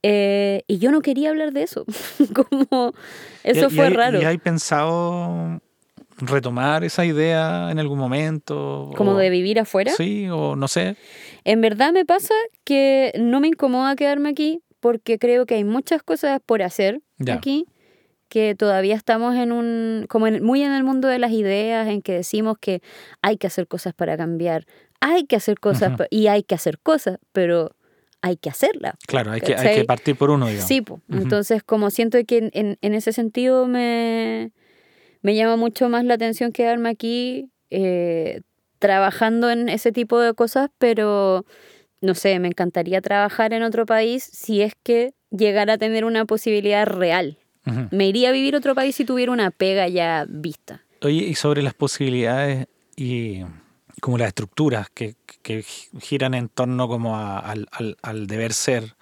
Eh, 0.04 0.64
y 0.68 0.78
yo 0.80 0.92
no 0.92 1.02
quería 1.02 1.30
hablar 1.30 1.54
de 1.54 1.64
eso. 1.64 1.86
Como 2.36 2.94
eso 3.44 3.68
¿Y- 3.70 3.74
y 3.74 3.76
fue 3.76 3.88
hay- 3.88 3.94
raro. 3.94 4.22
¿Y 4.22 4.26
hay 4.26 4.38
pensado 4.38 5.62
retomar 6.18 6.84
esa 6.84 7.06
idea 7.06 7.70
en 7.72 7.80
algún 7.80 7.98
momento? 8.00 8.92
Como 8.96 9.12
O- 9.14 9.18
de 9.18 9.30
vivir 9.30 9.60
afuera. 9.60 9.92
Sí, 9.94 10.28
o 10.30 10.56
no 10.56 10.68
sé. 10.68 10.96
En 11.46 11.62
verdad 11.62 11.92
me 11.94 12.06
pasa 12.06 12.34
que 12.64 13.12
no 13.18 13.40
me 13.40 13.48
incomoda 13.48 13.96
quedarme 13.96 14.30
aquí 14.30 14.62
porque 14.80 15.18
creo 15.18 15.46
que 15.46 15.56
hay 15.56 15.64
muchas 15.64 16.04
cosas 16.04 16.40
por 16.46 16.62
hacer 16.62 17.02
Ya. 17.18 17.36
aquí 17.36 17.66
que 18.30 18.56
todavía 18.56 18.96
estamos 18.96 19.36
en 19.36 19.52
un 19.52 20.06
como 20.10 20.28
en- 20.28 20.44
muy 20.44 20.64
en 20.64 20.74
el 20.74 20.84
mundo 20.84 21.08
de 21.08 21.20
las 21.20 21.32
ideas 21.32 21.88
en 21.88 22.02
que 22.02 22.14
decimos 22.14 22.58
que 22.60 22.82
hay 23.22 23.38
que 23.38 23.48
hacer 23.48 23.68
cosas 23.68 23.94
para 23.94 24.18
cambiar, 24.18 24.66
hay 25.00 25.26
que 25.26 25.36
hacer 25.36 25.60
cosas 25.60 25.94
y 26.10 26.28
hay 26.28 26.44
que 26.44 26.56
hacer 26.56 26.80
cosas, 26.80 27.20
pero 27.32 27.76
hay 28.24 28.38
que 28.38 28.50
hacerlas. 28.50 28.95
Claro, 29.06 29.32
hay 29.32 29.41
que, 29.41 29.54
hay 29.56 29.76
que 29.76 29.84
partir 29.84 30.16
por 30.16 30.32
uno, 30.32 30.48
digamos. 30.48 30.68
Sí. 30.68 30.80
Ujú. 30.88 31.00
entonces 31.12 31.62
como 31.62 31.91
siento 31.91 32.18
que 32.26 32.38
en, 32.40 32.50
en- 32.54 32.78
en 32.82 32.94
ese 32.95 33.12
sentido 33.14 33.68
me, 33.68 34.52
me 35.22 35.36
llama 35.36 35.58
mucho 35.58 35.90
más 35.90 36.06
la 36.06 36.16
atención 36.16 36.52
quedarme 36.52 36.90
aquí 36.90 37.50
eh, 37.70 38.41
trabajando 38.80 39.50
en 39.52 39.68
ese 39.70 39.91
tipo 39.91 40.20
de 40.20 40.34
cosas, 40.34 40.70
pero 40.78 41.45
no 42.02 42.16
sé, 42.16 42.40
me 42.40 42.48
encantaría 42.48 43.02
trabajar 43.02 43.54
en 43.54 43.64
otro 43.64 43.86
país 43.86 44.24
si 44.24 44.62
es 44.62 44.74
que 44.84 45.14
llegara 45.30 45.74
a 45.74 45.78
tener 45.78 46.04
una 46.06 46.26
posibilidad 46.26 46.86
real. 46.86 47.38
Me 47.91 48.08
iría 48.08 48.30
a 48.30 48.32
vivir 48.34 48.56
a 48.56 48.58
otro 48.58 48.76
país 48.76 48.94
si 48.95 49.06
tuviera 49.06 49.32
una 49.32 49.50
pega 49.52 49.88
ya 49.88 50.26
vista. 50.28 50.82
Oye, 51.02 51.24
y 51.24 51.36
sobre 51.36 51.62
las 51.62 51.74
posibilidades 51.74 52.68
y 52.98 53.41
como 54.04 54.18
las 54.18 54.28
estructuras 54.28 54.90
que, 54.94 55.16
que 55.42 55.64
giran 55.64 56.34
en 56.34 56.50
torno 56.50 56.90
como 56.90 57.16
a- 57.16 57.40
al, 57.40 57.70
al- 57.72 57.96
al 58.02 58.28
deber 58.28 58.52
ser, 58.52 58.96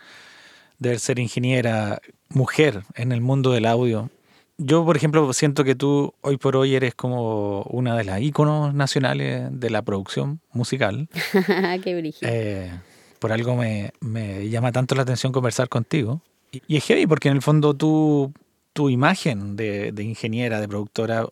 deber 0.78 1.00
ser 1.00 1.18
ingeniera, 1.18 2.00
mujer 2.30 2.84
en 2.94 3.12
el 3.12 3.20
mundo 3.20 3.52
del 3.52 3.66
audio. 3.66 4.12
Yo, 4.60 4.86
por 4.86 4.96
ejemplo, 4.96 5.34
siento 5.34 5.64
que 5.64 5.74
tú 5.74 6.14
hoy 6.22 6.38
por 6.38 6.56
hoy 6.56 6.76
eres 6.76 6.94
como 6.94 7.64
una 7.64 7.98
de 7.98 8.04
las 8.04 8.22
íconos 8.22 8.76
nacionales 8.76 9.48
de 9.52 9.70
la 9.72 9.82
producción 9.82 10.40
musical. 10.54 11.10
Qué 11.84 11.96
brígido. 11.96 12.32
Eh, 12.32 12.70
por 13.18 13.32
algo 13.32 13.56
me, 13.56 13.94
me 14.02 14.50
llama 14.50 14.72
tanto 14.72 14.94
la 14.94 15.02
atención 15.02 15.32
conversar 15.32 15.68
contigo. 15.68 16.22
Y, 16.52 16.62
y 16.68 16.78
es 16.78 16.84
heavy 16.86 17.08
porque 17.08 17.30
en 17.30 17.38
el 17.38 17.42
fondo 17.42 17.74
tú, 17.74 18.34
tu 18.74 18.90
imagen 18.92 19.56
de, 19.56 19.92
de 19.94 20.04
ingeniera, 20.04 20.62
de 20.62 20.68
productora, 20.68 21.26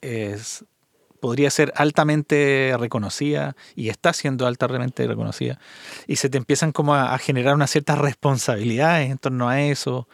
es, 0.00 0.64
podría 1.26 1.50
ser 1.50 1.72
altamente 1.74 2.76
reconocida 2.78 3.56
y 3.74 3.88
está 3.88 4.12
siendo 4.12 4.46
altamente 4.46 5.08
reconocida. 5.08 5.58
Y 6.06 6.16
se 6.16 6.28
te 6.30 6.38
empiezan 6.38 6.70
como 6.70 6.94
a, 6.94 7.14
a 7.14 7.18
generar 7.18 7.56
unas 7.56 7.68
ciertas 7.68 7.98
responsabilidades 7.98 9.10
en 9.10 9.18
torno 9.18 9.48
a 9.48 9.60
eso. 9.60 10.06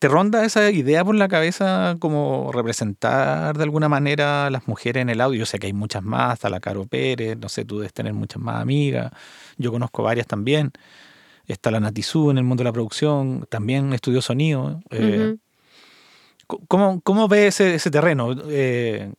¿Te 0.00 0.08
ronda 0.08 0.44
esa 0.44 0.68
idea 0.72 1.04
por 1.04 1.14
la 1.14 1.28
cabeza 1.28 1.94
como 2.00 2.50
representar 2.52 3.56
de 3.56 3.62
alguna 3.62 3.88
manera 3.88 4.46
a 4.46 4.50
las 4.50 4.66
mujeres 4.66 5.00
en 5.02 5.10
el 5.10 5.20
audio? 5.20 5.38
Yo 5.38 5.46
sé 5.46 5.60
que 5.60 5.68
hay 5.68 5.72
muchas 5.72 6.02
más, 6.02 6.34
está 6.34 6.50
la 6.50 6.58
Caro 6.58 6.86
Pérez, 6.86 7.38
no 7.38 7.48
sé, 7.48 7.64
tú 7.64 7.78
debes 7.78 7.92
tener 7.92 8.12
muchas 8.12 8.42
más 8.42 8.60
amigas, 8.60 9.12
yo 9.58 9.70
conozco 9.70 10.02
varias 10.02 10.26
también. 10.26 10.72
Está 11.46 11.70
la 11.70 11.78
Natizú 11.78 12.32
en 12.32 12.38
el 12.38 12.44
mundo 12.44 12.62
de 12.62 12.70
la 12.70 12.72
producción, 12.72 13.46
también 13.48 13.92
estudió 13.92 14.20
sonido. 14.22 14.80
eh. 14.90 15.36
¿cómo, 16.66 17.00
¿Cómo 17.02 17.28
ves 17.28 17.60
ese, 17.60 17.76
ese 17.76 17.92
terreno? 17.92 18.34
Eh, 18.48 19.12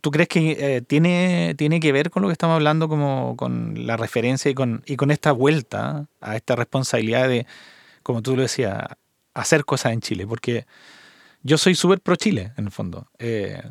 ¿Tú 0.00 0.10
crees 0.10 0.28
que 0.28 0.76
eh, 0.76 0.82
tiene, 0.82 1.54
tiene 1.56 1.78
que 1.80 1.92
ver 1.92 2.10
con 2.10 2.22
lo 2.22 2.28
que 2.28 2.32
estamos 2.32 2.54
hablando, 2.54 2.88
como 2.88 3.36
con 3.36 3.86
la 3.86 3.96
referencia 3.96 4.50
y 4.50 4.54
con, 4.54 4.82
y 4.86 4.96
con 4.96 5.10
esta 5.10 5.32
vuelta 5.32 6.08
a 6.20 6.36
esta 6.36 6.56
responsabilidad 6.56 7.28
de, 7.28 7.46
como 8.02 8.22
tú 8.22 8.34
lo 8.36 8.42
decías, 8.42 8.84
hacer 9.34 9.64
cosas 9.64 9.92
en 9.92 10.00
Chile? 10.00 10.26
Porque 10.26 10.66
yo 11.42 11.56
soy 11.56 11.74
súper 11.74 12.00
pro 12.00 12.16
Chile, 12.16 12.52
en 12.56 12.66
el 12.66 12.70
fondo. 12.70 13.08
Eh, 13.18 13.62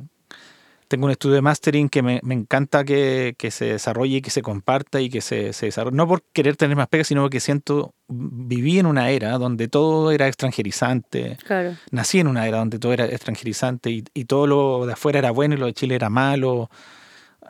tengo 0.89 1.05
un 1.05 1.11
estudio 1.11 1.35
de 1.35 1.41
mastering 1.41 1.87
que 1.87 2.01
me, 2.01 2.19
me 2.23 2.33
encanta 2.33 2.83
que, 2.83 3.35
que 3.37 3.51
se 3.51 3.65
desarrolle 3.65 4.17
y 4.17 4.21
que 4.21 4.31
se 4.31 4.41
comparta 4.41 4.99
y 4.99 5.09
que 5.09 5.21
se, 5.21 5.53
se 5.53 5.67
desarrolle. 5.67 5.95
No 5.95 6.07
por 6.07 6.23
querer 6.33 6.57
tener 6.57 6.75
más 6.75 6.87
pegas, 6.89 7.07
sino 7.07 7.21
porque 7.21 7.39
siento, 7.39 7.93
viví 8.07 8.79
en 8.79 8.87
una 8.87 9.09
era 9.11 9.37
donde 9.37 9.67
todo 9.69 10.11
era 10.11 10.27
extranjerizante 10.27 11.37
Claro. 11.45 11.75
nací 11.91 12.19
en 12.19 12.27
una 12.27 12.45
era 12.47 12.57
donde 12.57 12.79
todo 12.79 12.91
era 12.91 13.05
extranjerizante 13.05 13.89
y, 13.91 14.03
y 14.13 14.25
todo 14.25 14.47
lo 14.47 14.85
de 14.85 14.93
afuera 14.93 15.19
era 15.19 15.31
bueno 15.31 15.55
y 15.55 15.57
lo 15.57 15.67
de 15.67 15.73
Chile 15.73 15.95
era 15.95 16.09
malo. 16.09 16.69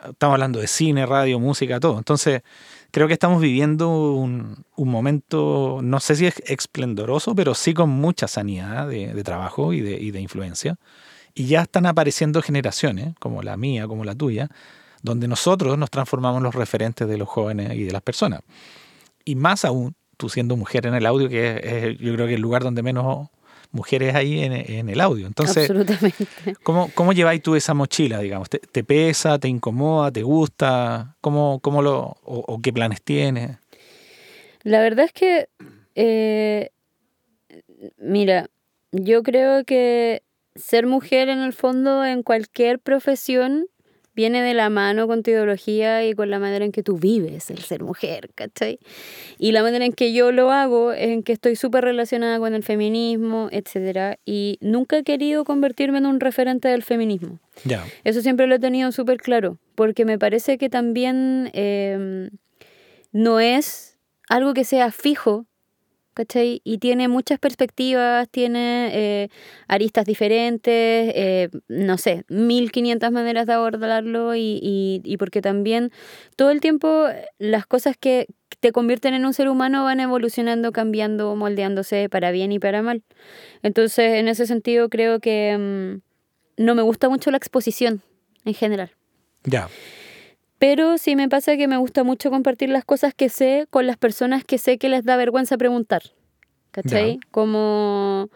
Estamos 0.08 0.34
hablando 0.34 0.60
de 0.60 0.66
cine, 0.66 1.04
radio, 1.04 1.38
música, 1.40 1.78
todo. 1.80 1.98
Entonces, 1.98 2.42
creo 2.90 3.06
que 3.06 3.12
estamos 3.12 3.42
viviendo 3.42 3.88
un, 4.14 4.64
un 4.76 4.88
momento, 4.88 5.80
no 5.82 6.00
sé 6.00 6.16
si 6.16 6.26
es 6.26 6.42
esplendoroso, 6.46 7.34
pero 7.34 7.54
sí 7.54 7.74
con 7.74 7.90
mucha 7.90 8.26
sanidad 8.28 8.88
de, 8.88 9.12
de 9.12 9.22
trabajo 9.24 9.72
y 9.74 9.80
de, 9.80 9.92
y 10.00 10.10
de 10.10 10.20
influencia. 10.20 10.76
Y 11.34 11.46
ya 11.46 11.62
están 11.62 11.86
apareciendo 11.86 12.42
generaciones, 12.42 13.14
como 13.18 13.42
la 13.42 13.56
mía, 13.56 13.86
como 13.86 14.04
la 14.04 14.14
tuya, 14.14 14.48
donde 15.02 15.28
nosotros 15.28 15.78
nos 15.78 15.90
transformamos 15.90 16.38
en 16.38 16.44
los 16.44 16.54
referentes 16.54 17.08
de 17.08 17.16
los 17.16 17.28
jóvenes 17.28 17.74
y 17.74 17.84
de 17.84 17.92
las 17.92 18.02
personas. 18.02 18.40
Y 19.24 19.34
más 19.34 19.64
aún, 19.64 19.94
tú 20.16 20.28
siendo 20.28 20.56
mujer 20.56 20.86
en 20.86 20.94
el 20.94 21.06
audio, 21.06 21.28
que 21.28 21.56
es, 21.56 21.64
es, 21.64 21.98
yo 21.98 22.14
creo 22.14 22.26
que 22.26 22.34
el 22.34 22.40
lugar 22.40 22.62
donde 22.62 22.82
menos 22.82 23.28
mujeres 23.72 24.14
hay 24.14 24.42
en, 24.42 24.52
en 24.52 24.88
el 24.88 25.00
audio. 25.00 25.26
Entonces, 25.26 25.70
Absolutamente. 25.70 26.56
¿cómo, 26.62 26.90
¿cómo 26.94 27.12
lleváis 27.12 27.42
tú 27.42 27.54
esa 27.54 27.74
mochila, 27.74 28.18
digamos? 28.18 28.50
¿Te, 28.50 28.58
te 28.58 28.84
pesa, 28.84 29.38
te 29.38 29.48
incomoda, 29.48 30.10
te 30.10 30.22
gusta? 30.22 31.16
¿Cómo, 31.20 31.60
cómo 31.60 31.82
lo, 31.82 31.98
o, 32.00 32.44
o 32.46 32.60
qué 32.60 32.72
planes 32.72 33.02
tienes? 33.02 33.58
La 34.62 34.80
verdad 34.80 35.06
es 35.06 35.12
que, 35.12 35.48
eh, 35.94 36.70
mira, 37.98 38.50
yo 38.92 39.22
creo 39.22 39.64
que 39.64 40.22
ser 40.60 40.86
mujer 40.86 41.28
en 41.28 41.40
el 41.40 41.52
fondo 41.52 42.04
en 42.04 42.22
cualquier 42.22 42.78
profesión 42.78 43.66
viene 44.14 44.42
de 44.42 44.54
la 44.54 44.68
mano 44.70 45.06
con 45.06 45.22
tu 45.22 45.30
ideología 45.30 46.04
y 46.04 46.14
con 46.14 46.30
la 46.30 46.38
manera 46.38 46.64
en 46.64 46.72
que 46.72 46.82
tú 46.82 46.98
vives 46.98 47.48
el 47.50 47.58
ser 47.58 47.82
mujer, 47.82 48.30
¿cachai? 48.34 48.78
Y 49.38 49.52
la 49.52 49.62
manera 49.62 49.84
en 49.84 49.92
que 49.92 50.12
yo 50.12 50.32
lo 50.32 50.50
hago 50.50 50.92
es 50.92 51.08
en 51.08 51.22
que 51.22 51.32
estoy 51.32 51.56
súper 51.56 51.84
relacionada 51.84 52.38
con 52.38 52.54
el 52.54 52.62
feminismo, 52.62 53.48
etcétera, 53.50 54.18
y 54.26 54.58
nunca 54.60 54.98
he 54.98 55.04
querido 55.04 55.44
convertirme 55.44 55.98
en 55.98 56.06
un 56.06 56.20
referente 56.20 56.68
del 56.68 56.82
feminismo. 56.82 57.38
Eso 58.04 58.20
siempre 58.20 58.46
lo 58.46 58.56
he 58.56 58.58
tenido 58.58 58.92
súper 58.92 59.18
claro, 59.18 59.58
porque 59.74 60.04
me 60.04 60.18
parece 60.18 60.58
que 60.58 60.68
también 60.68 61.50
eh, 61.54 62.30
no 63.12 63.40
es 63.40 63.98
algo 64.28 64.54
que 64.54 64.64
sea 64.64 64.90
fijo, 64.90 65.46
Y 66.64 66.78
tiene 66.78 67.08
muchas 67.08 67.38
perspectivas, 67.38 68.28
tiene 68.28 68.90
eh, 68.92 69.28
aristas 69.68 70.04
diferentes, 70.04 71.12
eh, 71.14 71.48
no 71.68 71.98
sé, 71.98 72.24
1500 72.28 73.10
maneras 73.10 73.46
de 73.46 73.52
abordarlo 73.54 74.34
y, 74.34 74.58
y, 74.62 75.00
y 75.04 75.16
porque 75.16 75.42
también 75.42 75.90
todo 76.36 76.50
el 76.50 76.60
tiempo 76.60 77.06
las 77.38 77.66
cosas 77.66 77.96
que 77.98 78.26
te 78.60 78.72
convierten 78.72 79.14
en 79.14 79.24
un 79.24 79.32
ser 79.32 79.48
humano 79.48 79.84
van 79.84 80.00
evolucionando, 80.00 80.72
cambiando, 80.72 81.34
moldeándose 81.34 82.08
para 82.08 82.30
bien 82.30 82.52
y 82.52 82.58
para 82.58 82.82
mal. 82.82 83.02
Entonces, 83.62 84.14
en 84.14 84.28
ese 84.28 84.46
sentido, 84.46 84.88
creo 84.88 85.20
que 85.20 85.56
mm, 85.58 86.62
no 86.62 86.74
me 86.74 86.82
gusta 86.82 87.08
mucho 87.08 87.30
la 87.30 87.38
exposición 87.38 88.02
en 88.44 88.54
general. 88.54 88.90
ya. 89.44 89.68
Pero 90.60 90.98
sí 90.98 91.16
me 91.16 91.26
pasa 91.26 91.56
que 91.56 91.66
me 91.66 91.78
gusta 91.78 92.04
mucho 92.04 92.28
compartir 92.30 92.68
las 92.68 92.84
cosas 92.84 93.14
que 93.14 93.30
sé 93.30 93.66
con 93.70 93.86
las 93.86 93.96
personas 93.96 94.44
que 94.44 94.58
sé 94.58 94.76
que 94.76 94.90
les 94.90 95.04
da 95.04 95.16
vergüenza 95.16 95.56
preguntar. 95.56 96.02
¿Cachai? 96.70 97.14
Ya. 97.14 97.20
Como 97.30 98.28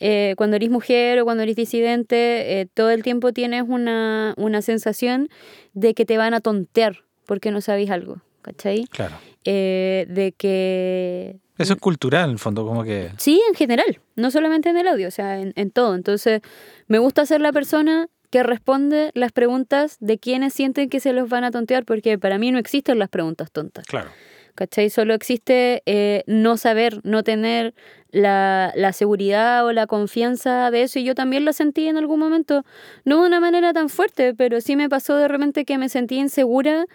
eh, 0.00 0.34
cuando 0.36 0.56
eres 0.56 0.70
mujer 0.70 1.20
o 1.20 1.24
cuando 1.24 1.44
eres 1.44 1.54
disidente, 1.54 2.60
eh, 2.60 2.66
todo 2.66 2.90
el 2.90 3.04
tiempo 3.04 3.32
tienes 3.32 3.62
una, 3.64 4.34
una 4.36 4.60
sensación 4.60 5.28
de 5.72 5.94
que 5.94 6.04
te 6.04 6.18
van 6.18 6.34
a 6.34 6.40
tontear 6.40 7.04
porque 7.26 7.52
no 7.52 7.60
sabes 7.60 7.90
algo. 7.90 8.22
¿Cachai? 8.42 8.86
Claro. 8.86 9.14
Eh, 9.44 10.06
de 10.08 10.32
que 10.32 11.36
Eso 11.58 11.74
es 11.74 11.78
cultural, 11.78 12.24
en 12.24 12.30
el 12.32 12.38
fondo, 12.40 12.66
como 12.66 12.82
que... 12.82 13.12
Sí, 13.18 13.40
en 13.48 13.54
general, 13.54 14.00
no 14.16 14.32
solamente 14.32 14.68
en 14.68 14.78
el 14.78 14.88
audio, 14.88 15.06
o 15.06 15.12
sea, 15.12 15.38
en, 15.38 15.52
en 15.54 15.70
todo. 15.70 15.94
Entonces, 15.94 16.40
me 16.88 16.98
gusta 16.98 17.24
ser 17.24 17.40
la 17.40 17.52
persona 17.52 18.08
que 18.30 18.42
responde 18.42 19.10
las 19.14 19.32
preguntas 19.32 19.96
de 20.00 20.18
quienes 20.18 20.52
sienten 20.54 20.88
que 20.88 21.00
se 21.00 21.12
los 21.12 21.28
van 21.28 21.44
a 21.44 21.50
tontear, 21.50 21.84
porque 21.84 22.18
para 22.18 22.38
mí 22.38 22.50
no 22.50 22.58
existen 22.58 22.98
las 22.98 23.08
preguntas 23.08 23.50
tontas, 23.50 23.86
Claro. 23.86 24.10
¿cachai? 24.54 24.90
Solo 24.90 25.14
existe 25.14 25.82
eh, 25.86 26.24
no 26.26 26.56
saber, 26.56 27.00
no 27.04 27.22
tener 27.22 27.74
la, 28.10 28.72
la 28.74 28.92
seguridad 28.92 29.64
o 29.64 29.72
la 29.72 29.86
confianza 29.86 30.70
de 30.70 30.82
eso, 30.82 30.98
y 30.98 31.04
yo 31.04 31.14
también 31.14 31.44
lo 31.44 31.52
sentí 31.52 31.88
en 31.88 31.96
algún 31.96 32.20
momento, 32.20 32.64
no 33.04 33.20
de 33.20 33.26
una 33.28 33.40
manera 33.40 33.72
tan 33.72 33.88
fuerte, 33.88 34.34
pero 34.34 34.60
sí 34.60 34.76
me 34.76 34.88
pasó 34.88 35.16
de 35.16 35.28
repente 35.28 35.64
que 35.64 35.78
me 35.78 35.88
sentí 35.88 36.18
insegura 36.18 36.86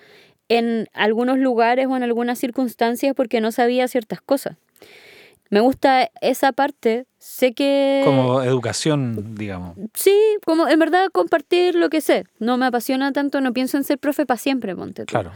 en 0.50 0.88
algunos 0.94 1.38
lugares 1.40 1.88
o 1.88 1.96
en 1.96 2.04
algunas 2.04 2.38
circunstancias 2.38 3.14
porque 3.16 3.42
no 3.42 3.52
sabía 3.52 3.88
ciertas 3.88 4.22
cosas. 4.22 4.58
Me 5.54 5.60
gusta 5.60 6.10
esa 6.22 6.52
parte. 6.52 7.06
Sé 7.20 7.54
que... 7.54 8.02
Como 8.06 8.42
educación, 8.42 9.36
digamos. 9.36 9.78
Sí, 9.94 10.20
como 10.44 10.68
en 10.68 10.80
verdad 10.80 11.10
compartir 11.12 11.76
lo 11.76 11.90
que 11.90 12.02
sé. 12.02 12.26
No 12.40 12.58
me 12.58 12.66
apasiona 12.66 13.14
tanto, 13.14 13.40
no 13.40 13.54
pienso 13.54 13.78
en 13.78 13.84
ser 13.84 14.00
profe 14.00 14.26
para 14.26 14.40
siempre, 14.40 14.76
ponte 14.76 15.06
tú. 15.06 15.12
Claro. 15.12 15.32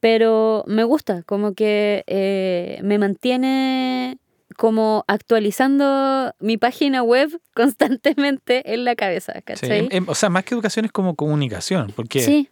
Pero 0.00 0.64
me 0.66 0.84
gusta, 0.84 1.22
como 1.22 1.54
que 1.54 2.04
eh, 2.06 2.78
me 2.82 2.98
mantiene 2.98 4.18
como 4.58 5.04
actualizando 5.08 6.34
mi 6.40 6.58
página 6.58 7.02
web 7.02 7.30
constantemente 7.54 8.74
en 8.74 8.84
la 8.84 8.94
cabeza, 8.96 9.32
¿cachai? 9.46 9.78
em- 9.78 9.88
em, 9.90 10.04
o 10.08 10.14
sea, 10.14 10.28
más 10.28 10.44
que 10.44 10.54
educación 10.54 10.84
es 10.84 10.92
como 10.92 11.14
comunicación, 11.14 11.90
porque 11.96 12.20
Sí, 12.20 12.50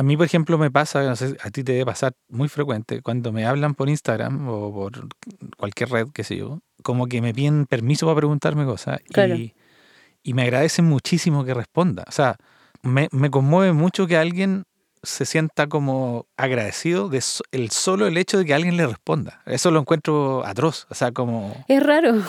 a 0.00 0.02
mí, 0.02 0.16
por 0.16 0.24
ejemplo, 0.24 0.56
me 0.56 0.70
pasa, 0.70 1.02
no 1.02 1.14
sé, 1.14 1.36
a 1.42 1.50
ti 1.50 1.62
te 1.62 1.72
debe 1.72 1.84
pasar 1.84 2.14
muy 2.30 2.48
frecuente, 2.48 3.02
cuando 3.02 3.32
me 3.32 3.44
hablan 3.44 3.74
por 3.74 3.90
Instagram 3.90 4.48
o 4.48 4.72
por 4.72 5.08
cualquier 5.58 5.90
red, 5.90 6.08
qué 6.14 6.24
sé 6.24 6.38
yo, 6.38 6.62
como 6.82 7.06
que 7.06 7.20
me 7.20 7.34
piden 7.34 7.66
permiso 7.66 8.06
para 8.06 8.16
preguntarme 8.16 8.64
cosas 8.64 9.00
Claro. 9.12 9.34
y, 9.34 9.54
y 10.22 10.32
me 10.32 10.40
agradecen 10.44 10.86
muchísimo 10.86 11.44
que 11.44 11.52
responda. 11.52 12.04
O 12.08 12.12
sea, 12.12 12.36
me, 12.80 13.08
me 13.12 13.30
conmueve 13.30 13.74
mucho 13.74 14.06
que 14.06 14.16
alguien 14.16 14.64
se 15.02 15.24
sienta 15.24 15.66
como 15.66 16.26
agradecido 16.36 17.08
de 17.08 17.20
so- 17.22 17.42
el 17.52 17.70
solo 17.70 18.06
el 18.06 18.16
hecho 18.18 18.36
de 18.38 18.44
que 18.44 18.54
alguien 18.54 18.76
le 18.76 18.86
responda. 18.86 19.42
Eso 19.46 19.70
lo 19.70 19.80
encuentro 19.80 20.44
atroz. 20.44 20.86
O 20.90 20.94
sea, 20.94 21.10
como 21.12 21.64
es 21.68 21.82
raro. 21.82 22.20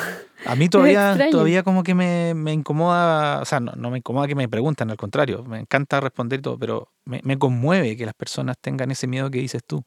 a 0.46 0.56
mí 0.56 0.70
todavía, 0.70 1.16
todavía 1.32 1.64
como 1.64 1.84
que 1.84 1.94
me, 1.96 2.34
me 2.34 2.54
incomoda, 2.54 3.42
o 3.42 3.46
sea, 3.46 3.60
no, 3.60 3.74
no 3.74 3.92
me 3.92 3.98
incomoda 3.98 4.28
que 4.28 4.36
me 4.36 4.48
preguntan, 4.48 4.90
al 4.90 4.98
contrario, 4.98 5.44
me 5.44 5.60
encanta 5.60 6.00
responder 6.00 6.40
y 6.40 6.42
todo, 6.44 6.58
pero 6.58 6.90
me, 7.06 7.20
me 7.24 7.38
conmueve 7.38 7.98
que 7.98 8.06
las 8.06 8.16
personas 8.16 8.56
tengan 8.62 8.90
ese 8.92 9.06
miedo 9.08 9.30
que 9.30 9.40
dices 9.40 9.64
tú. 9.66 9.84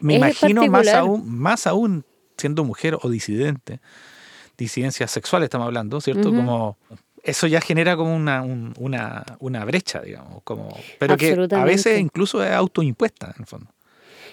Me 0.00 0.14
Es 0.14 0.18
imagino 0.18 0.66
más 0.68 0.88
aún, 0.88 1.38
más 1.38 1.66
aún 1.66 2.04
siendo 2.38 2.64
mujer 2.64 2.98
o 3.02 3.08
disidente, 3.10 3.80
disidencias 4.56 5.10
sexuales 5.10 5.46
estamos 5.46 5.66
hablando, 5.66 6.00
¿cierto? 6.00 6.30
Como 6.30 6.78
eso 7.22 7.46
ya 7.46 7.60
genera 7.60 7.96
como 7.96 8.14
una, 8.14 8.42
un- 8.42 8.74
una, 8.78 9.24
una 9.40 9.64
brecha, 9.64 10.00
digamos, 10.00 10.42
como, 10.44 10.68
pero 10.98 11.16
que 11.16 11.32
a 11.52 11.64
veces 11.64 12.00
incluso 12.00 12.42
es 12.44 12.50
autoimpuesta, 12.52 13.28
en 13.36 13.40
el 13.42 13.46
fondo. 13.46 13.70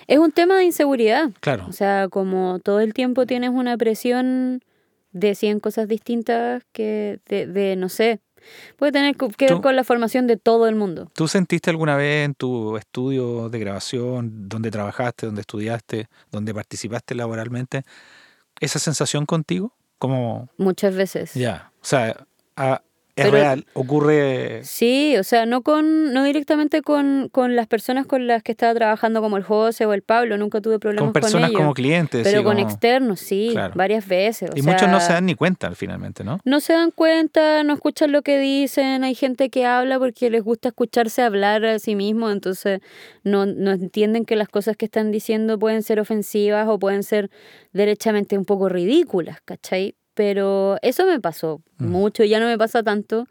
Es 0.07 0.17
un 0.17 0.31
tema 0.31 0.57
de 0.57 0.63
inseguridad. 0.65 1.29
Claro, 1.39 1.65
O 1.69 1.71
sea, 1.73 2.07
como 2.09 2.59
todo 2.59 2.79
el 2.79 2.93
tiempo 2.93 3.25
tienes 3.27 3.51
una 3.51 3.77
presión 3.77 4.63
de 5.11 5.35
100 5.35 5.59
cosas 5.59 5.87
distintas 5.87 6.63
que 6.71 7.19
de, 7.27 7.45
de, 7.45 7.75
no 7.75 7.89
sé, 7.89 8.19
puede 8.77 8.91
tener 8.91 9.15
que 9.15 9.27
ver 9.47 9.61
con 9.61 9.75
la 9.75 9.83
formación 9.83 10.25
de 10.25 10.37
todo 10.37 10.67
el 10.67 10.75
mundo. 10.75 11.11
¿Tú 11.13 11.27
sentiste 11.27 11.69
alguna 11.69 11.95
vez 11.95 12.25
en 12.25 12.33
tu 12.33 12.75
estudio 12.77 13.49
de 13.49 13.59
grabación, 13.59 14.47
donde 14.49 14.71
trabajaste, 14.71 15.25
donde 15.27 15.41
estudiaste, 15.41 16.07
donde 16.31 16.53
participaste 16.55 17.13
laboralmente, 17.15 17.83
esa 18.59 18.79
sensación 18.79 19.25
contigo? 19.25 19.73
Como, 19.99 20.49
Muchas 20.57 20.95
veces. 20.95 21.33
ya, 21.33 21.71
o 21.81 21.85
sea, 21.85 22.25
a- 22.59 22.81
es 23.15 23.25
Pero- 23.25 23.35
real, 23.37 23.65
ocurre... 23.73 24.61
Sí, 24.63 25.17
o 25.19 25.25
sea, 25.25 25.45
no 25.45 25.61
con 25.61 26.13
no 26.13 26.23
directamente 26.23 26.81
con, 26.81 27.27
con 27.29 27.57
las 27.57 27.67
personas 27.67 28.05
con 28.05 28.27
las 28.27 28.43
que 28.43 28.53
estaba 28.53 28.73
trabajando 28.73 29.19
como 29.21 29.35
el 29.35 29.43
José 29.43 29.85
o 29.85 29.91
el 29.93 30.03
Pablo, 30.03 30.37
nunca 30.37 30.61
tuve 30.61 30.79
problemas 30.79 31.07
Con 31.07 31.11
con, 31.13 31.21
personas 31.21 31.49
ellos. 31.49 31.59
como 31.59 31.73
clientes. 31.73 32.23
pero 32.23 32.37
sí, 32.39 32.43
con 32.45 32.55
como- 32.55 32.65
externos, 32.69 33.19
sí, 33.19 33.49
Claro. 33.51 33.73
varias 33.75 34.07
veces. 34.07 34.51
o 34.51 34.57
Y 34.57 34.61
muchos 34.61 34.87
no 34.87 35.01
se 35.01 35.11
dan 35.11 35.25
ni 35.25 35.35
cuenta 35.35 35.71
finalmente, 35.75 36.23
¿no? 36.23 36.39
No 36.45 36.61
se 36.61 36.71
dan 36.71 36.91
cuenta, 36.91 37.61
no 37.65 37.73
escuchan 37.73 38.13
lo 38.13 38.21
que 38.21 38.39
dicen, 38.39 39.03
hay 39.03 39.15
gente 39.15 39.49
que 39.49 39.65
habla 39.65 39.99
porque 39.99 40.29
les 40.29 40.41
gusta 40.41 40.69
escucharse 40.69 41.21
hablar 41.21 41.65
a 41.65 41.77
sí 41.79 41.95
mismo, 41.95 42.31
entonces 42.31 42.79
no, 43.25 43.45
no 43.45 43.71
entienden 43.71 44.23
que 44.23 44.37
las 44.37 44.47
cosas 44.47 44.77
que 44.77 44.85
están 44.85 45.11
diciendo 45.11 45.59
pueden 45.59 45.83
ser 45.83 45.99
ofensivas 45.99 46.69
o 46.69 46.79
pueden 46.79 47.03
ser 47.03 47.29
derechamente 47.73 48.37
un 48.37 48.45
poco 48.45 48.69
ridículas, 48.69 49.39
¿cachai? 49.43 49.95
Pero 50.19 50.75
eso 50.81 51.05
me 51.05 51.21
pasó 51.21 51.61
Mm. 51.77 51.85
mucho, 51.91 52.25
ya 52.25 52.41
no 52.41 52.45
me 52.47 52.57
pasa 52.57 52.83
tanto, 52.83 53.25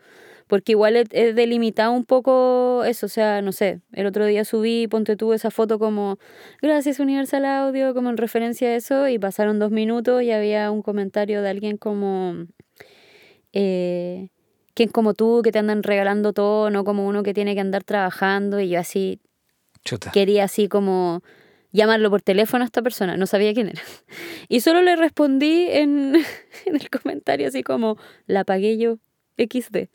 porque 0.47 0.73
igual 0.73 0.97
he, 0.97 1.35
delimitado 1.35 1.93
un 1.93 2.07
poco 2.07 2.83
eso, 2.87 3.05
o 3.05 3.09
sea, 3.11 3.43
no 3.43 3.53
sé, 3.53 3.83
el 3.93 4.07
otro 4.07 4.25
día 4.25 4.43
subí, 4.47 4.89
ponte 4.89 5.15
tú 5.15 5.35
esa 5.35 5.51
foto 5.51 5.79
como, 5.79 6.17
gracias 6.63 6.99
Universal 6.99 7.45
Audio, 7.45 7.93
como 7.93 8.09
en 8.09 8.17
referencia 8.17 8.69
a 8.69 8.75
eso, 8.75 9.07
y 9.07 9.19
pasaron 9.19 9.59
dos 9.59 9.71
minutos 9.71 10.23
y 10.23 10.31
había 10.31 10.71
un 10.71 10.81
comentario 10.81 11.43
de 11.43 11.51
alguien 11.51 11.77
como, 11.77 12.47
eh, 13.53 14.31
¿quién 14.73 14.89
como 14.89 15.13
tú 15.13 15.43
que 15.45 15.53
te 15.53 15.59
andan 15.59 15.83
regalando 15.83 16.33
todo, 16.33 16.71
no 16.71 16.85
como 16.85 17.07
uno 17.07 17.23
que 17.23 17.35
tiene 17.35 17.55
que 17.55 17.61
andar 17.61 17.85
trabajando? 17.85 18.61
Y 18.61 18.71
yo 18.71 18.81
así 18.81 19.21
Chuta. 19.85 20.11
quería 20.11 20.45
así 20.45 20.69
como 20.69 21.23
llamarlo 21.73 22.11
por 22.11 22.23
teléfono 22.23 22.65
a 22.65 22.67
esta 22.67 22.83
persona, 22.83 23.17
no 23.17 23.27
sabía 23.27 23.53
quién 23.55 23.69
era. 23.69 23.83
Y 24.51 24.61
solo 24.61 24.81
le 24.81 24.97
respondí 24.97 25.67
en, 25.69 26.15
en 26.65 26.75
el 26.77 26.89
comentario 26.91 27.49
así 27.49 27.63
como, 27.63 27.99
la 28.27 28.45
pagué 28.45 28.79
yo, 28.79 28.97
XD. 29.37 29.89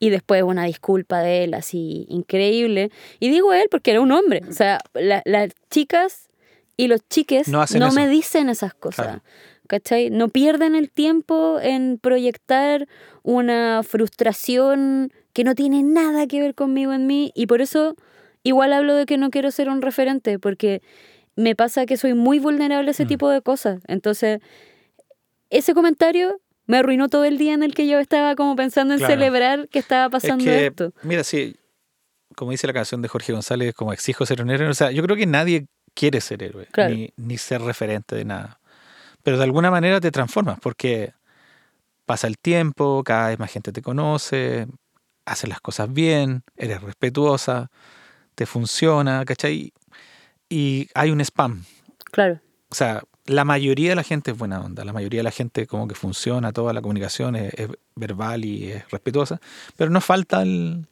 Y 0.00 0.10
después 0.10 0.42
una 0.42 0.64
disculpa 0.64 1.20
de 1.20 1.44
él, 1.44 1.54
así 1.54 2.06
increíble. 2.08 2.90
Y 3.20 3.28
digo 3.30 3.52
él 3.54 3.66
porque 3.70 3.90
era 3.92 4.00
un 4.00 4.12
hombre. 4.12 4.42
O 4.48 4.52
sea, 4.52 4.78
la- 4.94 5.22
las 5.24 5.52
chicas 5.70 6.28
y 6.76 6.88
los 6.88 7.00
chiques 7.08 7.48
No 7.48 7.64
no 7.78 7.92
me 7.92 8.06
dicen 8.08 8.48
esas 8.50 8.74
cosas. 8.74 9.06
Claro. 9.06 9.22
¿Cachai? 9.68 10.10
No 10.10 10.28
pierden 10.28 10.74
el 10.74 10.90
tiempo 10.90 11.58
en 11.60 11.98
proyectar 11.98 12.86
una 13.22 13.82
frustración 13.82 15.12
que 15.32 15.44
no 15.44 15.54
tiene 15.54 15.82
nada 15.82 16.26
que 16.26 16.40
ver 16.40 16.54
conmigo 16.54 16.92
en 16.92 17.06
mí. 17.06 17.32
Y 17.34 17.46
por 17.46 17.60
eso 17.60 17.96
igual 18.46 18.72
hablo 18.72 18.94
de 18.94 19.06
que 19.06 19.18
no 19.18 19.30
quiero 19.30 19.50
ser 19.50 19.68
un 19.68 19.82
referente, 19.82 20.38
porque 20.38 20.80
me 21.36 21.54
pasa 21.54 21.84
que 21.86 21.96
soy 21.96 22.14
muy 22.14 22.38
vulnerable 22.38 22.88
a 22.88 22.92
ese 22.92 23.04
Mm. 23.04 23.08
tipo 23.08 23.28
de 23.28 23.42
cosas. 23.42 23.82
Entonces, 23.88 24.40
ese 25.50 25.74
comentario 25.74 26.40
me 26.66 26.78
arruinó 26.78 27.08
todo 27.08 27.24
el 27.24 27.38
día 27.38 27.54
en 27.54 27.62
el 27.62 27.74
que 27.74 27.86
yo 27.86 27.98
estaba 27.98 28.34
como 28.34 28.56
pensando 28.56 28.94
en 28.94 28.98
Claro. 29.00 29.12
celebrar 29.14 29.68
que 29.68 29.78
estaba 29.78 30.06
Es 30.06 30.10
pasando 30.10 30.44
que, 30.44 30.66
esto. 30.66 30.92
mira, 31.02 31.22
sí, 31.24 31.56
como 32.36 32.50
dice 32.50 32.66
la 32.66 32.72
canción 32.72 33.02
de 33.02 33.08
Jorge 33.08 33.32
González, 33.32 33.74
como 33.74 33.92
exijo 33.92 34.26
ser 34.26 34.42
un 34.42 34.50
héroe, 34.50 34.68
o 34.68 34.74
sea, 34.74 34.90
yo 34.90 35.02
creo 35.02 35.16
que 35.16 35.26
nadie 35.26 35.66
quiere 35.94 36.20
ser 36.20 36.42
héroe, 36.42 36.66
Claro. 36.72 36.94
ni, 36.94 37.10
ni 37.16 37.38
ser 37.38 37.62
referente 37.62 38.16
de 38.16 38.24
nada. 38.24 38.60
Pero 39.22 39.38
de 39.38 39.44
alguna 39.44 39.70
manera 39.70 40.00
te 40.00 40.10
transformas, 40.10 40.58
porque 40.60 41.12
pasa 42.04 42.26
el 42.26 42.36
tiempo, 42.38 43.02
cada 43.04 43.28
vez 43.28 43.38
más 43.38 43.50
gente 43.50 43.72
te 43.72 43.82
conoce, 43.82 44.66
haces 45.24 45.48
las 45.48 45.60
cosas 45.60 45.92
bien, 45.92 46.42
eres 46.56 46.82
respetuosa, 46.82 47.68
te 48.36 48.46
funciona, 48.46 49.24
¿cachai? 49.24 49.72
Y 50.48 50.88
hay 50.94 51.10
un 51.10 51.20
spam. 51.20 51.64
Claro. 52.12 52.40
O 52.68 52.74
sea, 52.74 53.02
la 53.24 53.44
mayoría 53.44 53.90
de 53.90 53.96
la 53.96 54.04
gente 54.04 54.30
es 54.30 54.38
buena 54.38 54.60
onda, 54.60 54.84
la 54.84 54.92
mayoría 54.92 55.18
de 55.18 55.24
la 55.24 55.32
gente 55.32 55.66
como 55.66 55.88
que 55.88 55.96
funciona, 55.96 56.52
toda 56.52 56.72
la 56.72 56.80
comunicación 56.80 57.34
es, 57.34 57.52
es 57.54 57.68
verbal 57.96 58.44
y 58.44 58.70
es 58.70 58.88
respetuosa, 58.90 59.40
pero 59.76 59.90
no 59.90 60.00
falta 60.00 60.42
el, 60.42 60.86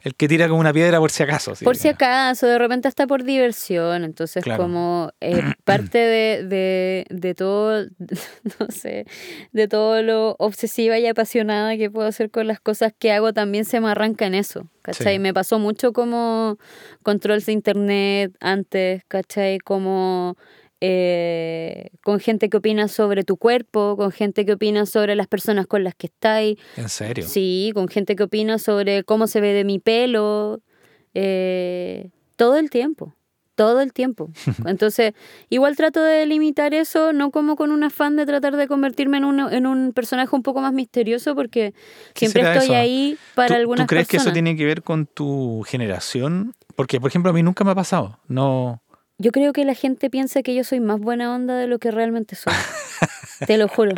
el 0.00 0.14
que 0.14 0.28
tira 0.28 0.48
como 0.48 0.60
una 0.60 0.72
piedra 0.72 0.98
por 0.98 1.10
si 1.10 1.22
acaso. 1.22 1.54
¿sí? 1.54 1.64
Por 1.64 1.76
si 1.76 1.88
acaso, 1.88 2.46
de 2.46 2.58
repente 2.58 2.88
hasta 2.88 3.06
por 3.06 3.24
diversión. 3.24 4.04
Entonces, 4.04 4.44
Claro. 4.44 4.62
como 4.62 5.10
eh, 5.20 5.40
parte 5.64 5.98
de, 5.98 6.44
de, 6.44 7.06
de 7.10 7.34
todo, 7.34 7.86
no 8.60 8.66
sé, 8.68 9.06
de 9.52 9.68
todo 9.68 10.02
lo 10.02 10.36
obsesiva 10.38 10.98
y 10.98 11.06
apasionada 11.06 11.76
que 11.76 11.90
puedo 11.90 12.06
hacer 12.08 12.30
con 12.30 12.46
las 12.46 12.60
cosas 12.60 12.92
que 12.98 13.12
hago, 13.12 13.32
también 13.32 13.64
se 13.64 13.80
me 13.80 13.88
arranca 13.90 14.26
en 14.26 14.34
eso. 14.34 14.68
¿Cachai? 14.82 15.14
Sí. 15.14 15.18
Me 15.18 15.34
pasó 15.34 15.58
mucho 15.58 15.92
como 15.92 16.58
controles 17.02 17.44
de 17.46 17.52
internet 17.52 18.32
antes, 18.40 19.02
¿cachai? 19.08 19.58
Como 19.58 20.36
eh, 20.80 21.90
con 22.02 22.20
gente 22.20 22.48
que 22.48 22.56
opina 22.56 22.88
sobre 22.88 23.24
tu 23.24 23.36
cuerpo, 23.36 23.96
con 23.96 24.12
gente 24.12 24.44
que 24.46 24.52
opina 24.52 24.86
sobre 24.86 25.14
las 25.16 25.26
personas 25.26 25.66
con 25.66 25.84
las 25.84 25.94
que 25.94 26.06
estáis. 26.06 26.56
En 26.76 26.88
serio. 26.88 27.26
Sí, 27.26 27.72
con 27.74 27.88
gente 27.88 28.14
que 28.16 28.22
opina 28.22 28.58
sobre 28.58 29.04
cómo 29.04 29.26
se 29.26 29.40
ve 29.40 29.52
de 29.52 29.64
mi 29.64 29.78
pelo, 29.78 30.60
eh, 31.14 32.10
todo 32.36 32.56
el 32.58 32.70
tiempo, 32.70 33.14
todo 33.56 33.80
el 33.80 33.92
tiempo. 33.92 34.30
Entonces, 34.66 35.14
igual 35.48 35.74
trato 35.76 36.00
de 36.00 36.26
limitar 36.26 36.74
eso, 36.74 37.12
no 37.12 37.30
como 37.32 37.56
con 37.56 37.72
un 37.72 37.82
afán 37.82 38.14
de 38.14 38.24
tratar 38.24 38.56
de 38.56 38.68
convertirme 38.68 39.16
en 39.18 39.24
un, 39.24 39.52
en 39.52 39.66
un 39.66 39.92
personaje 39.92 40.34
un 40.36 40.42
poco 40.44 40.60
más 40.60 40.72
misterioso, 40.72 41.34
porque 41.34 41.74
¿Qué 42.14 42.28
siempre 42.28 42.42
estoy 42.52 42.66
eso? 42.68 42.76
ahí 42.76 43.18
para 43.34 43.48
¿Tú, 43.48 43.54
algunas 43.54 43.86
tú 43.86 43.90
crees 43.90 44.06
que 44.06 44.18
eso 44.18 44.26
personas. 44.26 44.34
tiene 44.34 44.56
que 44.56 44.64
ver 44.64 44.82
con 44.82 45.06
tu 45.06 45.64
generación? 45.66 46.54
Porque, 46.76 47.00
por 47.00 47.08
ejemplo, 47.08 47.30
a 47.30 47.34
mí 47.34 47.42
nunca 47.42 47.64
me 47.64 47.72
ha 47.72 47.74
pasado. 47.74 48.20
No. 48.28 48.80
Yo 49.18 49.32
creo 49.32 49.52
que 49.52 49.64
la 49.64 49.74
gente 49.74 50.10
piensa 50.10 50.42
que 50.42 50.54
yo 50.54 50.62
soy 50.64 50.78
más 50.80 51.00
buena 51.00 51.34
onda 51.34 51.56
de 51.56 51.66
lo 51.66 51.78
que 51.78 51.90
realmente 51.90 52.36
soy. 52.36 52.52
Te 53.46 53.56
lo 53.58 53.66
juro. 53.68 53.92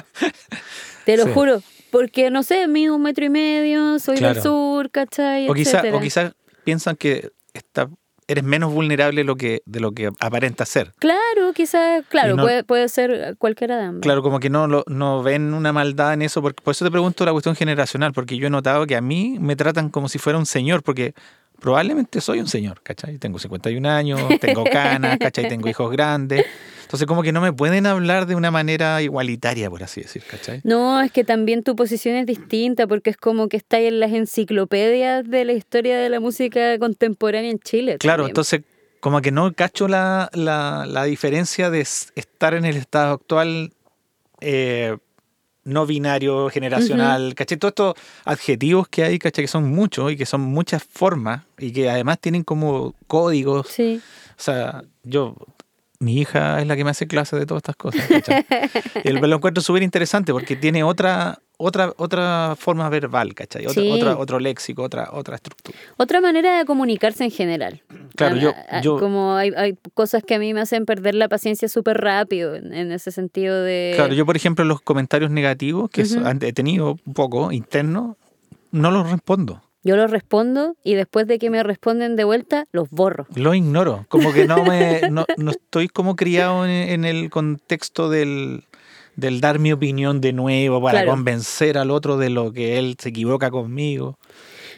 Te 1.04 1.16
lo 1.16 1.24
Sí. 1.24 1.30
juro. 1.34 1.62
Porque, 1.90 2.30
no 2.30 2.42
sé, 2.42 2.68
mido 2.68 2.94
un 2.94 3.02
metro 3.02 3.24
y 3.24 3.30
medio, 3.30 3.98
soy 3.98 4.16
Claro. 4.18 4.34
del 4.34 4.42
sur, 4.42 4.90
¿cachai? 4.90 5.48
O 5.48 5.54
quizás 5.54 5.82
quizá 6.00 6.32
piensan 6.64 6.94
que 6.96 7.30
está, 7.52 7.90
eres 8.28 8.44
menos 8.44 8.72
vulnerable 8.72 9.24
lo 9.24 9.34
que, 9.36 9.60
de 9.66 9.80
lo 9.80 9.90
que 9.92 10.08
aparenta 10.20 10.64
ser. 10.64 10.92
Claro, 11.00 11.52
quizás, 11.52 12.04
claro, 12.08 12.36
no- 12.36 12.44
puede, 12.44 12.62
puede 12.64 12.88
ser 12.88 13.34
cualquiera 13.38 13.76
de 13.76 13.82
ambos. 13.86 14.02
Claro, 14.02 14.22
como 14.22 14.38
que 14.38 14.48
no, 14.50 14.68
lo- 14.68 14.84
no 14.86 15.22
ven 15.24 15.52
una 15.52 15.72
maldad 15.72 16.14
en 16.14 16.22
eso. 16.22 16.40
Porque, 16.40 16.62
por 16.62 16.72
eso 16.72 16.84
te 16.84 16.90
pregunto 16.92 17.24
la 17.26 17.32
cuestión 17.32 17.56
generacional, 17.56 18.12
porque 18.12 18.36
yo 18.38 18.46
he 18.46 18.50
notado 18.50 18.86
que 18.86 18.94
a 18.96 19.00
mí 19.00 19.36
me 19.40 19.56
tratan 19.56 19.90
como 19.90 20.08
si 20.08 20.18
fuera 20.18 20.38
un 20.38 20.46
señor, 20.46 20.82
porque 20.84 21.12
probablemente 21.60 22.20
soy 22.20 22.40
un 22.40 22.48
señor, 22.48 22.80
¿cachai? 22.82 23.18
Tengo 23.18 23.38
51 23.38 23.88
años, 23.88 24.20
tengo 24.40 24.64
canas, 24.64 25.18
¿cachai? 25.18 25.48
Tengo 25.48 25.68
hijos 25.68 25.90
grandes, 25.90 26.44
Entonces 26.82 27.06
como 27.06 27.22
que 27.22 27.30
no 27.30 27.40
me 27.40 27.52
pueden 27.52 27.86
hablar 27.86 28.26
de 28.26 28.34
una 28.34 28.50
manera 28.50 29.00
igualitaria, 29.00 29.70
por 29.70 29.82
así 29.84 30.00
decir, 30.00 30.24
¿cachai? 30.28 30.60
No, 30.64 31.00
es 31.00 31.12
que 31.12 31.22
también 31.22 31.62
tu 31.62 31.76
posición 31.76 32.16
es 32.16 32.26
distinta 32.26 32.88
porque 32.88 33.10
es 33.10 33.16
como 33.16 33.48
que 33.48 33.56
está 33.56 33.78
en 33.78 34.00
las 34.00 34.12
enciclopedias 34.12 35.28
de 35.28 35.44
la 35.44 35.52
historia 35.52 35.96
de 35.98 36.08
la 36.08 36.18
música 36.18 36.76
contemporánea 36.80 37.50
en 37.50 37.60
Chile. 37.60 37.96
Claro, 37.98 38.24
también. 38.24 38.30
entonces 38.30 38.60
como 38.98 39.20
que 39.22 39.30
no 39.30 39.52
cacho 39.52 39.86
la, 39.86 40.30
la, 40.34 40.84
la 40.86 41.04
diferencia 41.04 41.70
de 41.70 41.80
estar 41.80 42.54
en 42.54 42.64
el 42.64 42.76
estado 42.76 43.14
actual 43.14 43.72
eh, 44.40 44.96
no 45.64 45.86
binario, 45.86 46.48
generacional, 46.50 47.34
¿cachai? 47.34 47.58
Todos 47.58 47.72
estos 47.72 47.94
adjetivos 48.24 48.88
que 48.88 49.04
hay, 49.04 49.18
¿cachai? 49.18 49.44
Que 49.44 49.48
son 49.48 49.70
muchos 49.70 50.12
y 50.12 50.16
que 50.16 50.26
son 50.26 50.40
muchas 50.40 50.82
formas 50.82 51.42
y 51.58 51.72
que 51.72 51.90
además 51.90 52.18
tienen 52.20 52.44
como 52.44 52.94
códigos. 53.06 53.68
Sí. 53.68 54.00
O 54.38 54.42
sea, 54.42 54.82
yo, 55.02 55.36
mi 56.00 56.16
hija 56.18 56.60
es 56.60 56.66
la 56.66 56.76
que 56.76 56.84
me 56.84 56.90
hace 56.90 57.06
clase 57.06 57.36
de 57.36 57.44
todas 57.46 57.60
estas 57.60 57.76
cosas. 57.76 58.02
y 59.04 59.10
lo 59.10 59.36
encuentro 59.36 59.62
súper 59.62 59.82
interesante 59.82 60.32
porque 60.32 60.56
tiene 60.56 60.82
otra, 60.82 61.40
otra, 61.58 61.92
otra 61.98 62.54
forma 62.58 62.88
verbal, 62.88 63.34
¿cachai? 63.34 63.66
Otra, 63.66 63.82
Sí. 63.82 63.90
otra- 63.92 64.16
otro 64.16 64.40
léxico, 64.40 64.82
otra, 64.82 65.10
otra 65.12 65.36
estructura. 65.36 65.76
Otra 65.98 66.22
manera 66.22 66.56
de 66.58 66.64
comunicarse 66.64 67.24
en 67.24 67.30
general. 67.30 67.82
Claro, 68.16 68.36
A- 68.36 68.38
yo- 68.38 68.54
a- 68.70 68.80
yo- 68.80 68.98
Como 68.98 69.34
hay, 69.36 69.52
hay 69.54 69.78
cosas 69.92 70.22
que 70.24 70.34
a 70.34 70.38
mí 70.38 70.54
me 70.54 70.62
hacen 70.62 70.86
perder 70.86 71.14
la 71.14 71.28
paciencia 71.28 71.68
súper 71.68 71.98
rápido 72.00 72.54
en, 72.56 72.72
en 72.72 72.92
ese 72.92 73.12
sentido 73.12 73.62
de... 73.62 73.92
Claro, 73.94 74.14
yo 74.14 74.24
por 74.24 74.36
ejemplo 74.36 74.64
los 74.64 74.80
comentarios 74.80 75.30
negativos 75.30 75.90
que 75.90 76.06
he 76.40 76.52
tenido 76.54 76.96
un 77.04 77.12
poco 77.14 77.52
internos, 77.52 78.16
no 78.72 78.90
los 78.90 79.10
respondo. 79.10 79.62
Yo 79.82 79.96
los 79.96 80.10
respondo 80.10 80.76
y 80.84 80.94
después 80.94 81.26
de 81.26 81.38
que 81.38 81.48
me 81.50 81.62
responden 81.62 82.14
de 82.16 82.24
vuelta, 82.24 82.66
los 82.70 82.90
borro. 82.90 83.26
Los 83.34 83.56
ignoro. 83.56 84.04
Como 84.08 84.32
que 84.32 84.46
no 84.46 84.62
me 84.64 85.02
no, 85.10 85.24
no 85.38 85.50
estoy 85.52 85.88
como 85.88 86.16
criado 86.16 86.64
en, 86.66 86.70
en 86.70 87.04
el 87.06 87.30
contexto 87.30 88.10
del, 88.10 88.64
del 89.16 89.40
dar 89.40 89.58
mi 89.58 89.72
opinión 89.72 90.20
de 90.20 90.32
nuevo 90.34 90.82
para 90.82 90.98
Claro. 91.00 91.12
convencer 91.12 91.78
al 91.78 91.90
otro 91.90 92.18
de 92.18 92.28
lo 92.30 92.52
que 92.52 92.78
él 92.78 92.96
se 92.98 93.08
equivoca 93.08 93.50
conmigo. 93.50 94.18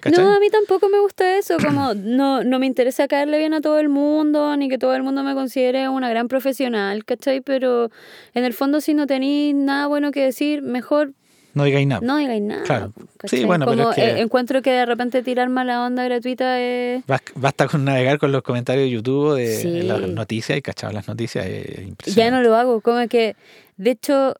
¿Cachai? 0.00 0.24
No, 0.24 0.34
a 0.34 0.40
mí 0.40 0.50
tampoco 0.50 0.88
me 0.88 0.98
gusta 1.00 1.36
eso, 1.38 1.56
como 1.64 1.94
no, 1.94 2.42
no 2.44 2.58
me 2.58 2.66
interesa 2.66 3.06
caerle 3.08 3.38
bien 3.38 3.54
a 3.54 3.60
todo 3.60 3.78
el 3.78 3.88
mundo, 3.88 4.56
ni 4.56 4.68
que 4.68 4.78
todo 4.78 4.94
el 4.94 5.02
mundo 5.02 5.22
me 5.22 5.34
considere 5.34 5.88
una 5.88 6.08
gran 6.10 6.28
profesional, 6.28 7.04
¿cachai? 7.04 7.40
Pero 7.40 7.90
en 8.34 8.44
el 8.44 8.52
fondo 8.52 8.80
si 8.80 8.94
no 8.94 9.06
tenéis 9.06 9.54
nada 9.54 9.86
bueno 9.86 10.10
que 10.12 10.22
decir, 10.24 10.62
mejor 10.62 11.12
No 11.54 11.64
digáis 11.64 11.86
nada. 11.86 12.00
no 12.02 12.16
digáis 12.16 12.42
nada. 12.42 12.62
Claro. 12.64 12.92
¿cachai? 13.18 13.40
Sí, 13.40 13.44
bueno, 13.44 13.66
pero 13.66 13.76
como 13.78 13.90
es 13.90 13.96
que- 13.96 14.04
eh, 14.04 14.20
encuentro 14.20 14.62
que 14.62 14.70
de 14.70 14.86
repente 14.86 15.22
tirar 15.22 15.48
mala 15.48 15.84
onda 15.86 16.04
gratuita 16.04 16.60
es... 16.60 17.04
Bas- 17.06 17.20
Basta 17.34 17.68
con 17.68 17.84
navegar 17.84 18.18
con 18.18 18.32
los 18.32 18.42
comentarios 18.42 18.84
de 18.86 18.90
YouTube 18.90 19.36
de 19.36 19.56
Sí. 19.56 19.82
las 19.82 20.00
noticias 20.00 20.58
y 20.58 20.62
cachar 20.62 20.94
las 20.94 21.08
noticias. 21.08 21.44
Es. 21.46 22.14
Ya 22.14 22.30
no 22.30 22.42
lo 22.42 22.56
hago, 22.56 22.80
como 22.80 23.06
que, 23.08 23.36
de 23.76 23.90
hecho, 23.90 24.34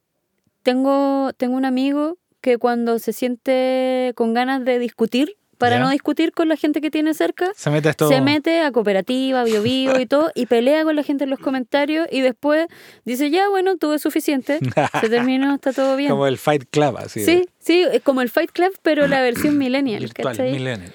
tengo, 0.63 1.33
tengo 1.37 1.57
un 1.57 1.65
amigo 1.65 2.19
que 2.41 2.59
cuando 2.59 2.99
se 2.99 3.13
siente 3.13 4.13
con 4.17 4.35
ganas 4.35 4.65
de 4.65 4.79
discutir, 4.79 5.37
para 5.63 5.79
no 5.81 5.91
discutir 5.91 6.33
con 6.33 6.49
la 6.49 6.57
gente 6.57 6.81
que 6.81 6.91
tiene 6.91 7.15
cerca, 7.15 7.51
Se 7.57 7.71
mete 7.71 7.89
esto. 7.89 8.09
se 8.09 8.21
mete 8.21 8.61
a 8.61 8.71
cooperativa, 8.73 9.45
bio, 9.45 9.63
bio 9.63 9.99
y 9.99 10.07
todo, 10.07 10.31
y 10.35 10.47
pelea 10.47 10.85
con 10.85 10.95
la 10.97 11.03
gente 11.03 11.25
en 11.25 11.31
los 11.31 11.39
comentarios 11.39 12.07
y 12.11 12.21
después 12.21 12.67
dice, 13.05 13.31
ya, 13.31 13.49
bueno, 13.49 13.77
tuve 13.77 13.99
suficiente, 13.99 14.59
se 15.01 15.09
terminó, 15.09 15.55
está 15.55 15.73
todo 15.73 15.97
bien. 15.97 16.11
Como 16.11 16.27
el 16.27 16.37
Fight 16.39 16.65
Club, 16.71 16.97
así. 16.99 17.25
Sí, 17.25 17.49
sí, 17.59 17.83
es 17.91 18.03
como 18.03 18.21
el 18.23 18.29
Fight 18.29 18.51
Club, 18.53 18.73
pero 18.83 19.07
la 19.07 19.21
versión 19.23 19.57
millennial, 19.59 20.01
virtual, 20.03 20.37
millennial. 20.51 20.93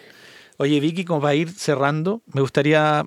Oye, 0.57 0.80
Vicky, 0.80 1.06
como 1.06 1.22
para 1.22 1.35
ir 1.35 1.49
cerrando, 1.52 2.22
me 2.34 2.41
gustaría. 2.41 3.06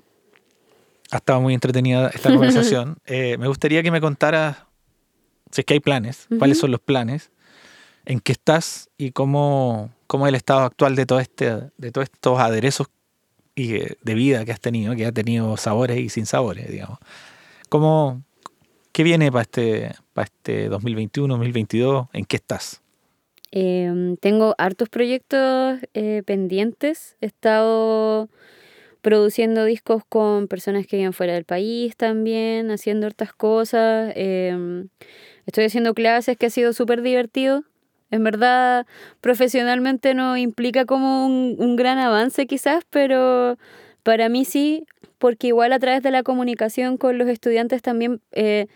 Ha 1.13 1.17
estado 1.17 1.41
muy 1.41 1.53
entretenida 1.53 2.09
esta 2.13 2.29
conversación. 2.33 2.97
eh, 3.05 3.37
me 3.37 3.47
gustaría 3.47 3.83
que 3.83 3.91
me 3.91 3.99
contaras, 3.99 4.57
si 5.51 5.61
es 5.61 5.65
que 5.65 5.73
hay 5.73 5.79
planes, 5.81 6.27
cuáles 6.39 6.57
son 6.57 6.71
los 6.71 6.79
planes, 6.79 7.31
en 8.05 8.21
qué 8.21 8.31
estás 8.31 8.89
y 8.97 9.11
cómo, 9.11 9.89
cómo 10.11 10.27
es 10.27 10.31
el 10.31 10.35
estado 10.35 10.59
actual 10.63 10.93
de 10.97 11.05
todo 11.05 11.21
este, 11.21 11.69
de 11.77 11.91
todos 11.93 12.09
estos 12.11 12.37
aderezos 12.37 12.87
y 13.55 13.75
eh, 13.75 13.95
de 14.01 14.13
vida 14.13 14.43
que 14.43 14.51
has 14.51 14.59
tenido, 14.59 14.93
que 14.93 15.05
ha 15.05 15.13
tenido 15.13 15.55
sabores 15.55 15.97
y 15.99 16.09
sin 16.09 16.25
sabores, 16.25 16.69
digamos. 16.69 16.99
¿Cómo, 17.69 18.21
¿Qué 18.91 19.03
viene 19.03 19.31
para 19.31 19.43
este, 19.43 19.95
para 20.11 20.25
este 20.25 20.67
2021, 20.67 21.33
2022? 21.33 22.07
¿En 22.11 22.25
qué 22.25 22.35
estás? 22.35 22.81
Em, 23.51 24.17
tengo 24.17 24.53
hartos 24.57 24.89
proyectos 24.89 25.79
eh, 25.93 26.23
pendientes. 26.25 27.15
He 27.21 27.27
estado 27.27 28.27
produciendo 29.01 29.63
discos 29.63 30.03
con 30.09 30.49
personas 30.49 30.87
que 30.87 30.97
viven 30.97 31.13
fuera 31.13 31.35
del 31.35 31.45
país 31.45 31.95
también, 31.95 32.69
haciendo 32.69 33.07
hartas 33.07 33.31
cosas. 33.31 34.11
Em, 34.17 34.89
estoy 35.45 35.63
haciendo 35.63 35.93
clases 35.93 36.35
que 36.35 36.47
ha 36.47 36.49
sido 36.49 36.73
súper 36.73 37.01
divertido. 37.01 37.63
En 38.11 38.23
verdad, 38.23 38.85
profesionalmente 39.21 40.13
no 40.13 40.37
implica 40.37 40.85
como 40.85 41.25
un, 41.25 41.55
un 41.57 41.75
gran 41.75 41.97
avance 41.97 42.45
quizás, 42.45 42.83
pero 42.89 43.57
para 44.03 44.29
mí 44.29 44.45
sí, 44.45 44.85
porque 45.17 45.47
igual 45.47 45.73
a 45.73 45.79
través 45.79 46.03
de 46.03 46.11
la 46.11 46.23
comunicación 46.23 46.97
con 46.97 47.17
los 47.17 47.27
estudiantes 47.29 47.81
también 47.81 48.21
eh, 48.31 48.67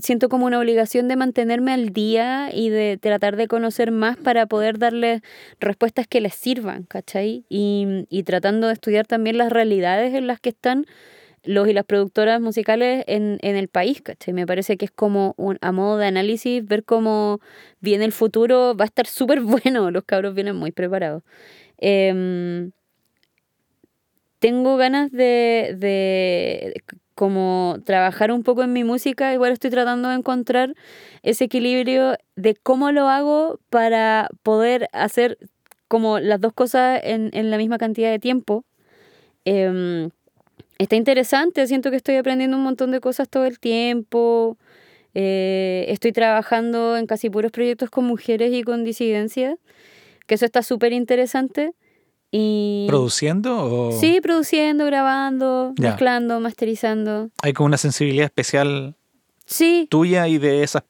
siento 0.00 0.28
como 0.28 0.46
una 0.46 0.58
obligación 0.58 1.06
de 1.08 1.16
mantenerme 1.16 1.72
al 1.72 1.90
día 1.90 2.48
y 2.52 2.70
de 2.70 2.98
tratar 3.00 3.36
de 3.36 3.46
conocer 3.46 3.90
más 3.90 4.16
para 4.16 4.46
poder 4.46 4.78
darles 4.78 5.20
respuestas 5.60 6.06
que 6.06 6.20
les 6.20 6.34
sirvan, 6.34 6.84
¿cachai? 6.84 7.44
Y, 7.48 8.06
y 8.08 8.22
tratando 8.22 8.68
de 8.68 8.72
estudiar 8.72 9.06
también 9.06 9.36
las 9.38 9.52
realidades 9.52 10.14
en 10.14 10.26
las 10.26 10.40
que 10.40 10.48
están 10.48 10.86
los 11.46 11.68
y 11.68 11.72
las 11.72 11.84
productoras 11.84 12.40
musicales 12.40 13.04
en, 13.06 13.38
en 13.42 13.56
el 13.56 13.68
país, 13.68 14.02
¿cachai? 14.02 14.34
Me 14.34 14.46
parece 14.46 14.76
que 14.76 14.84
es 14.86 14.90
como 14.90 15.34
un, 15.38 15.58
a 15.62 15.72
modo 15.72 15.96
de 15.98 16.06
análisis, 16.06 16.66
ver 16.66 16.84
cómo 16.84 17.40
viene 17.80 18.04
el 18.04 18.12
futuro, 18.12 18.76
va 18.76 18.84
a 18.84 18.86
estar 18.86 19.06
súper 19.08 19.40
bueno, 19.40 19.90
los 19.90 20.04
cabros 20.04 20.34
vienen 20.34 20.56
muy 20.56 20.72
preparados. 20.72 21.22
Em, 21.78 22.72
tengo 24.38 24.76
ganas 24.76 25.10
de, 25.10 25.74
de 25.78 26.74
como 27.14 27.78
trabajar 27.84 28.30
un 28.30 28.42
poco 28.42 28.62
en 28.62 28.72
mi 28.72 28.84
música, 28.84 29.32
igual 29.32 29.52
estoy 29.52 29.70
tratando 29.70 30.08
de 30.10 30.16
encontrar 30.16 30.74
ese 31.22 31.44
equilibrio 31.44 32.16
de 32.36 32.54
cómo 32.54 32.92
lo 32.92 33.08
hago 33.08 33.58
para 33.70 34.28
poder 34.42 34.88
hacer 34.92 35.38
como 35.88 36.18
las 36.18 36.40
dos 36.40 36.52
cosas 36.52 37.00
en, 37.04 37.30
en 37.32 37.50
la 37.50 37.56
misma 37.58 37.78
cantidad 37.78 38.10
de 38.10 38.18
tiempo. 38.18 38.64
Em, 39.44 40.10
está 40.78 40.96
interesante, 40.96 41.66
siento 41.66 41.90
que 41.90 41.96
estoy 41.96 42.16
aprendiendo 42.16 42.56
un 42.56 42.62
montón 42.62 42.90
de 42.90 43.00
cosas 43.00 43.28
todo 43.28 43.44
el 43.46 43.58
tiempo. 43.58 44.56
Eh, 45.14 45.86
estoy 45.88 46.12
trabajando 46.12 46.96
en 46.96 47.06
casi 47.06 47.30
puros 47.30 47.50
proyectos 47.52 47.88
con 47.90 48.04
mujeres 48.04 48.52
y 48.52 48.62
con 48.62 48.84
disidencias, 48.84 49.56
que 50.26 50.34
eso 50.34 50.44
está 50.44 50.62
súper 50.62 50.92
interesante. 50.92 51.72
Y 52.30 52.86
¿Produciendo 52.88 53.88
o 53.88 53.92
Sí, 53.92 54.20
produciendo, 54.20 54.84
grabando, 54.84 55.72
Ya. 55.78 55.90
mezclando, 55.90 56.40
masterizando. 56.40 57.30
hay 57.42 57.52
como 57.52 57.66
una 57.66 57.78
sensibilidad 57.78 58.26
especial 58.26 58.96
Sí, 59.46 59.86
tuya 59.90 60.26
y 60.28 60.38
de 60.38 60.64
esas 60.64 60.82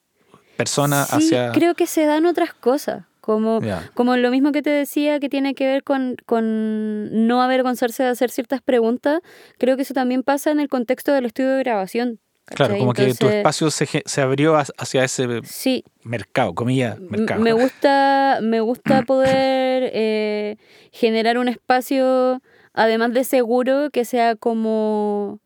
personas 0.57 1.07
sí, 1.09 1.15
hacia... 1.15 1.51
creo 1.51 1.75
que 1.75 1.85
se 1.85 2.05
dan 2.05 2.25
otras 2.25 2.53
cosas. 2.53 3.05
Como, 3.27 3.59
como 3.93 4.15
lo 4.15 4.31
mismo 4.31 4.53
que 4.53 4.61
te 4.61 4.69
decía 4.69 5.19
que 5.19 5.27
tiene 5.27 5.53
que 5.53 5.67
ver 5.67 5.83
con, 5.83 6.15
con 6.25 7.27
no 7.27 7.41
avergonzarse 7.41 8.01
de 8.03 8.07
hacer 8.07 8.29
ciertas 8.29 8.61
preguntas, 8.61 9.19
creo 9.57 9.75
que 9.75 9.81
eso 9.81 9.93
también 9.93 10.23
pasa 10.23 10.49
en 10.49 10.61
el 10.61 10.69
contexto 10.69 11.11
del 11.11 11.25
estudio 11.25 11.49
de 11.49 11.59
grabación. 11.59 12.19
Claro, 12.45 12.77
como 12.77 12.93
que 12.93 13.13
tu 13.15 13.27
espacio 13.27 13.69
se, 13.69 13.85
se 14.05 14.21
abrió 14.21 14.55
ha- 14.55 14.63
hacia 14.77 15.03
ese 15.03 15.27
Sí, 15.43 15.83
mercado, 16.03 16.55
comillas, 16.55 17.01
mercado. 17.01 17.41
Me 17.41 17.51
gusta, 17.51 18.39
me 18.41 18.61
gusta 18.61 19.03
poder 19.03 19.91
eh, 19.93 20.55
generar 20.93 21.37
un 21.37 21.49
espacio, 21.49 22.41
además 22.71 23.11
de 23.11 23.25
seguro, 23.25 23.89
que 23.91 24.05
sea 24.05 24.37
como 24.37 25.41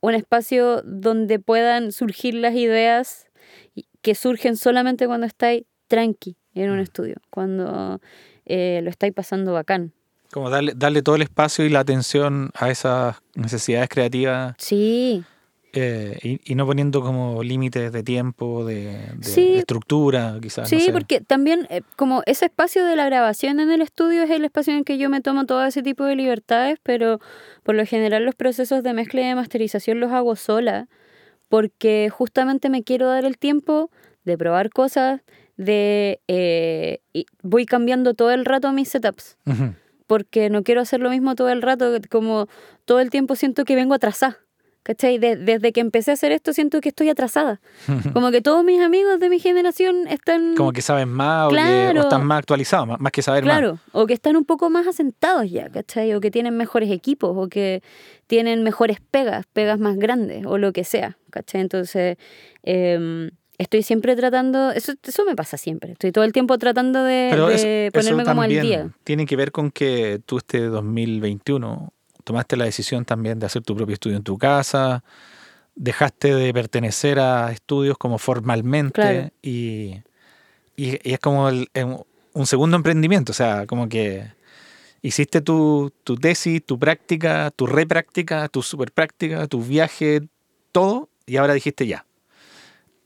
un 0.00 0.14
espacio 0.14 0.82
donde 0.82 1.38
puedan 1.38 1.92
surgir 1.92 2.34
las 2.34 2.54
ideas 2.56 3.26
que 4.02 4.16
surgen 4.16 4.56
solamente 4.56 5.06
cuando 5.06 5.28
estáis 5.28 5.62
tranqui 5.86 6.36
en 6.54 6.70
un 6.70 6.78
estudio, 6.78 7.16
cuando 7.30 8.00
eh, 8.46 8.80
lo 8.82 8.90
estáis 8.90 9.12
pasando 9.12 9.52
bacán. 9.52 9.92
Como 10.32 10.50
darle, 10.50 10.72
darle 10.74 11.02
todo 11.02 11.16
el 11.16 11.22
espacio 11.22 11.64
y 11.64 11.68
la 11.68 11.80
atención 11.80 12.50
a 12.54 12.70
esas 12.70 13.16
necesidades 13.36 13.88
creativas 13.88 14.54
Sí, 14.58 15.22
eh, 15.76 16.18
y, 16.22 16.40
y 16.52 16.54
no 16.54 16.66
poniendo 16.66 17.02
como 17.02 17.42
límites 17.42 17.92
de 17.92 18.02
tiempo, 18.04 18.64
de, 18.64 18.92
de- 19.16 19.24
Sí. 19.24 19.52
de 19.54 19.58
estructura, 19.58 20.38
quizás. 20.40 20.68
Sí, 20.68 20.76
no 20.76 20.82
sé. 20.82 20.92
porque 20.92 21.20
también 21.20 21.66
eh, 21.70 21.82
como 21.96 22.22
ese 22.26 22.44
espacio 22.46 22.84
de 22.84 22.94
la 22.96 23.06
grabación 23.06 23.58
en 23.60 23.70
el 23.72 23.82
estudio 23.82 24.22
es 24.22 24.30
el 24.30 24.44
espacio 24.44 24.72
en 24.72 24.80
el 24.80 24.84
que 24.84 24.98
yo 24.98 25.08
me 25.10 25.20
tomo 25.20 25.46
todo 25.46 25.64
ese 25.64 25.82
tipo 25.82 26.04
de 26.04 26.14
libertades, 26.16 26.78
pero 26.84 27.20
por 27.64 27.74
lo 27.74 27.84
general 27.86 28.24
los 28.24 28.34
procesos 28.36 28.82
de 28.84 28.92
mezcla 28.92 29.20
y 29.22 29.26
de 29.26 29.34
masterización 29.34 29.98
los 30.00 30.12
hago 30.12 30.36
sola, 30.36 30.88
porque 31.48 32.08
justamente 32.10 32.70
me 32.70 32.82
quiero 32.82 33.08
dar 33.08 33.24
el 33.24 33.38
tiempo 33.38 33.90
de 34.24 34.38
probar 34.38 34.70
cosas, 34.70 35.20
de 35.56 36.20
eh, 36.28 37.00
voy 37.42 37.66
cambiando 37.66 38.14
todo 38.14 38.30
el 38.32 38.44
rato 38.44 38.72
mis 38.72 38.88
setups, 38.88 39.36
Ujú. 39.46 39.74
porque 40.06 40.50
no 40.50 40.62
quiero 40.62 40.80
hacer 40.80 41.00
lo 41.00 41.10
mismo 41.10 41.34
todo 41.34 41.48
el 41.50 41.62
rato, 41.62 41.92
como 42.10 42.48
todo 42.84 43.00
el 43.00 43.10
tiempo 43.10 43.36
siento 43.36 43.64
que 43.64 43.74
vengo 43.76 43.94
atrasada. 43.94 44.38
¿Cachai? 44.86 45.16
De- 45.16 45.36
desde 45.36 45.72
que 45.72 45.80
empecé 45.80 46.10
a 46.10 46.14
hacer 46.14 46.30
esto 46.30 46.52
siento 46.52 46.82
que 46.82 46.90
estoy 46.90 47.08
atrasada. 47.08 47.58
Como 48.12 48.30
que 48.30 48.42
todos 48.42 48.62
mis 48.64 48.82
amigos 48.82 49.18
de 49.18 49.30
mi 49.30 49.38
generación 49.40 50.06
están... 50.08 50.54
Como 50.56 50.72
que 50.72 50.82
sabes 50.82 51.06
más 51.06 51.46
o, 51.46 51.48
que, 51.48 51.54
Claro. 51.56 52.00
o 52.00 52.02
estás 52.02 52.22
más 52.22 52.38
actualizado, 52.40 52.84
más, 52.84 53.00
más 53.00 53.10
que 53.10 53.22
saber 53.22 53.44
más. 53.46 53.56
Claro, 53.60 53.78
o 53.92 54.04
que 54.04 54.12
están 54.12 54.36
un 54.36 54.44
poco 54.44 54.68
más 54.68 54.86
asentados 54.86 55.50
ya, 55.50 55.70
¿cachai? 55.70 56.12
O 56.12 56.20
que 56.20 56.30
tienen 56.30 56.54
mejores 56.58 56.90
equipos, 56.90 57.30
o 57.34 57.48
que 57.48 57.82
tienen 58.26 58.62
mejores 58.62 58.98
pegas, 59.10 59.46
pegas 59.54 59.78
más 59.78 59.96
grandes, 59.96 60.44
o 60.44 60.58
lo 60.58 60.74
que 60.74 60.84
sea, 60.84 61.16
¿cachai? 61.30 61.62
Entonces, 61.62 62.18
em, 62.62 63.30
estoy 63.58 63.82
siempre 63.82 64.16
tratando, 64.16 64.70
eso, 64.72 64.92
eso 65.02 65.24
me 65.24 65.36
pasa 65.36 65.56
siempre, 65.56 65.92
estoy 65.92 66.12
todo 66.12 66.24
el 66.24 66.32
tiempo 66.32 66.58
tratando 66.58 67.02
de, 67.04 67.28
Pero 67.30 67.48
de 67.48 67.54
eso, 67.54 67.66
eso 67.66 67.90
ponerme 67.92 68.24
como 68.24 68.42
al 68.42 68.50
día. 68.50 68.90
tiene 69.04 69.26
que 69.26 69.36
ver 69.36 69.52
con 69.52 69.70
que 69.70 70.20
tú 70.24 70.38
este 70.38 70.60
2021 70.66 71.92
tomaste 72.24 72.56
la 72.56 72.64
decisión 72.64 73.04
también 73.04 73.38
de 73.38 73.46
hacer 73.46 73.62
tu 73.62 73.76
propio 73.76 73.94
estudio 73.94 74.16
en 74.16 74.22
tu 74.22 74.38
casa, 74.38 75.04
dejaste 75.74 76.34
de 76.34 76.52
pertenecer 76.54 77.18
a 77.18 77.50
estudios 77.52 77.98
como 77.98 78.18
formalmente 78.18 79.00
Claro. 79.00 79.30
y, 79.42 80.02
y- 80.76 80.98
y 81.08 81.12
es 81.12 81.18
como 81.20 81.48
el- 81.48 81.68
em, 81.74 81.96
un 82.32 82.46
segundo 82.46 82.76
emprendimiento, 82.76 83.32
o 83.32 83.34
sea, 83.34 83.66
como 83.66 83.88
que 83.88 84.24
hiciste 85.02 85.40
tu, 85.40 85.92
tu 86.02 86.16
tesis, 86.16 86.64
tu 86.64 86.78
práctica, 86.78 87.50
tu 87.54 87.66
repráctica, 87.66 88.48
tu 88.48 88.62
super 88.62 88.90
práctica, 88.90 89.46
tu 89.46 89.60
viaje, 89.62 90.22
todo, 90.72 91.08
y 91.26 91.36
ahora 91.36 91.54
dijiste 91.54 91.86
ya. 91.86 92.06